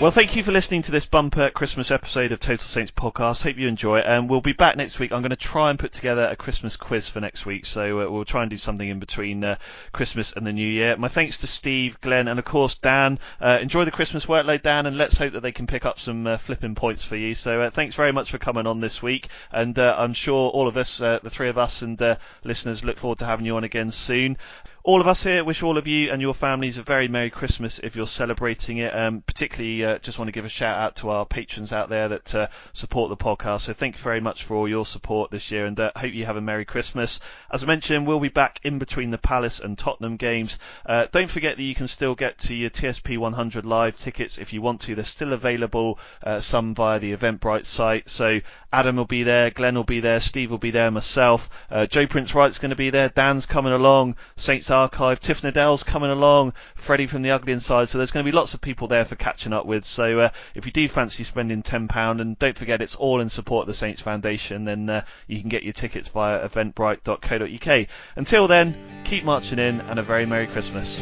Well, 0.02 0.12
thank 0.12 0.36
you 0.36 0.44
for 0.44 0.52
listening 0.52 0.82
to 0.84 0.92
this 0.92 1.06
bumper 1.06 1.50
Christmas 1.52 1.90
episode 1.90 2.34
of 2.34 2.42
Total 2.42 2.58
Saints 2.58 2.92
podcast. 2.92 3.44
Hope 3.44 3.56
you 3.56 3.70
enjoy 3.70 4.00
it. 4.00 4.06
And 4.06 4.30
we'll 4.30 4.42
be 4.42 4.52
back 4.52 4.76
next 4.76 5.00
week. 5.00 5.14
I'm 5.14 5.22
going 5.22 5.30
to 5.30 5.38
try 5.38 5.70
and 5.70 5.80
put 5.80 5.94
together 5.94 6.28
a 6.30 6.36
Christmas 6.36 6.76
quiz 6.76 7.08
for 7.08 7.22
next 7.22 7.46
week. 7.46 7.66
So 7.66 8.02
uh, 8.02 8.12
we'll 8.12 8.26
try 8.26 8.42
and 8.42 8.50
do 8.50 8.58
something 8.58 8.88
in 8.88 9.00
between 9.00 9.46
uh, 9.46 9.56
Christmas 9.94 10.34
and 10.34 10.46
the 10.46 10.52
New 10.52 10.68
Year. 10.68 10.98
My 10.98 11.08
thanks 11.08 11.38
to 11.38 11.48
Steve, 11.48 12.02
Glenn, 12.02 12.28
and 12.28 12.38
of 12.38 12.44
course 12.44 12.76
Dan. 12.76 13.20
Uh, 13.40 13.58
enjoy 13.62 13.86
the 13.86 13.92
Christmas 13.92 14.26
workload, 14.26 14.64
Dan, 14.64 14.86
and 14.86 14.98
let's 14.98 15.18
hope 15.18 15.32
that 15.32 15.40
they 15.40 15.54
can 15.54 15.66
pick 15.66 15.86
up 15.86 15.98
some 15.98 16.28
uh, 16.28 16.38
flipping 16.38 16.76
points 16.76 17.06
for 17.06 17.16
you. 17.16 17.34
So 17.34 17.62
uh, 17.62 17.70
thanks 17.70 17.96
very 17.96 18.12
much 18.12 18.32
for 18.32 18.38
coming 18.38 18.68
on 18.68 18.82
this 18.82 19.02
week. 19.02 19.30
And 19.50 19.80
uh, 19.80 19.96
I'm 19.98 20.14
sure 20.14 20.50
all 20.50 20.68
of 20.68 20.76
us, 20.76 20.98
the 20.98 21.22
three 21.30 21.48
of 21.48 21.58
us 21.58 21.84
and 21.84 22.18
listeners, 22.44 22.84
look 22.84 22.98
forward 22.98 23.20
to 23.20 23.26
having 23.26 23.46
you 23.46 23.56
on 23.56 23.64
again 23.64 23.92
soon. 23.92 24.38
All 24.86 25.02
of 25.02 25.08
us 25.08 25.24
here 25.24 25.44
wish 25.44 25.64
all 25.64 25.80
of 25.80 25.88
you 25.88 26.12
and 26.12 26.22
your 26.22 26.36
families 26.36 26.78
a 26.78 26.84
very 26.84 27.08
Merry 27.08 27.32
Christmas 27.32 27.80
if 27.80 27.96
you're 27.96 28.06
celebrating 28.06 28.78
it. 28.78 28.96
Um, 28.96 29.24
particularly, 29.26 29.84
uh, 29.84 29.98
just 29.98 30.20
want 30.20 30.28
to 30.28 30.32
give 30.32 30.46
a 30.46 30.48
shout 30.48 30.78
out 30.78 30.98
to 30.98 31.10
our 31.10 31.26
patrons 31.26 31.74
out 31.74 31.90
there 31.90 32.08
that 32.10 32.36
uh, 32.36 32.48
support 32.74 33.10
the 33.10 33.18
podcast. 33.18 33.62
So 33.62 33.74
thank 33.74 33.98
you 33.98 34.04
very 34.04 34.22
much 34.22 34.44
for 34.44 34.56
all 34.56 34.68
your 34.70 34.86
support 34.86 35.32
this 35.32 35.50
year 35.50 35.66
and 35.66 35.80
uh, 35.80 35.92
hope 35.96 36.14
you 36.14 36.28
have 36.28 36.38
a 36.38 36.42
Merry 36.42 36.66
Christmas. 36.66 37.20
As 37.50 37.64
I 37.64 37.66
mentioned, 37.66 38.06
we'll 38.06 38.20
be 38.20 38.28
back 38.28 38.60
in 38.62 38.78
between 38.78 39.10
the 39.10 39.18
Palace 39.18 39.60
and 39.60 39.76
Tottenham 39.76 40.18
games. 40.18 40.60
Uh, 40.86 41.08
don't 41.12 41.32
forget 41.32 41.58
that 41.58 41.64
you 41.64 41.74
can 41.74 41.88
still 41.88 42.14
get 42.14 42.38
to 42.42 42.56
your 42.56 42.70
TSP 42.70 43.18
100 43.18 43.66
live 43.66 43.98
tickets 43.98 44.38
if 44.38 44.54
you 44.54 44.62
want 44.62 44.82
to. 44.82 44.94
They're 44.94 45.04
still 45.04 45.34
available, 45.34 45.98
uh, 46.22 46.42
some 46.42 46.76
via 46.76 47.00
the 47.00 47.16
Eventbrite 47.18 47.66
site. 47.66 48.08
So 48.08 48.40
Adam 48.72 48.98
will 48.98 49.06
be 49.06 49.24
there, 49.24 49.50
Glenn 49.50 49.74
will 49.74 49.84
be 49.84 50.02
there, 50.02 50.20
Steve 50.20 50.52
will 50.52 50.60
be 50.60 50.70
there, 50.70 50.92
myself. 50.92 51.50
Uh, 51.72 51.88
Joe 51.88 52.06
Prince 52.06 52.36
Wright's 52.36 52.60
going 52.60 52.70
to 52.70 52.76
be 52.76 52.92
there, 52.92 53.10
Dan's 53.10 53.48
coming 53.48 53.74
along, 53.74 54.16
Saints 54.36 54.70
Archive, 54.76 55.20
Tiff 55.20 55.42
Nadell's 55.42 55.84
coming 55.84 56.12
along, 56.12 56.54
Freddie 56.76 57.08
from 57.08 57.22
the 57.22 57.32
Ugly 57.32 57.54
Inside. 57.54 57.90
So 57.90 57.98
there's 57.98 58.12
going 58.12 58.26
to 58.26 58.32
be 58.32 58.36
lots 58.36 58.54
of 58.54 58.62
people 58.62 58.88
there 58.88 59.06
for 59.06 59.16
catching 59.16 59.54
up 59.54 59.66
with. 59.66 59.86
So 59.86 60.20
uh, 60.20 60.30
if 60.54 60.66
you 60.66 60.72
do 60.72 60.88
fancy 60.88 61.24
spending 61.24 61.64
£10, 61.64 62.22
and 62.22 62.38
don't 62.38 62.58
forget 62.58 62.82
it's 62.82 62.96
all 62.96 63.22
in 63.22 63.30
support 63.30 63.64
of 63.64 63.68
the 63.68 63.74
Saints 63.74 64.02
Foundation, 64.02 64.66
then 64.66 64.90
uh, 64.90 65.06
you 65.28 65.40
can 65.40 65.50
get 65.50 65.64
your 65.64 65.74
tickets 65.74 66.10
via 66.10 66.48
eventbrite.co.uk. 66.48 67.88
Until 68.16 68.48
then, 68.48 69.04
keep 69.06 69.24
marching 69.24 69.60
in 69.60 69.82
and 69.82 70.00
a 70.00 70.04
very 70.04 70.26
Merry 70.26 70.48
Christmas. 70.48 71.02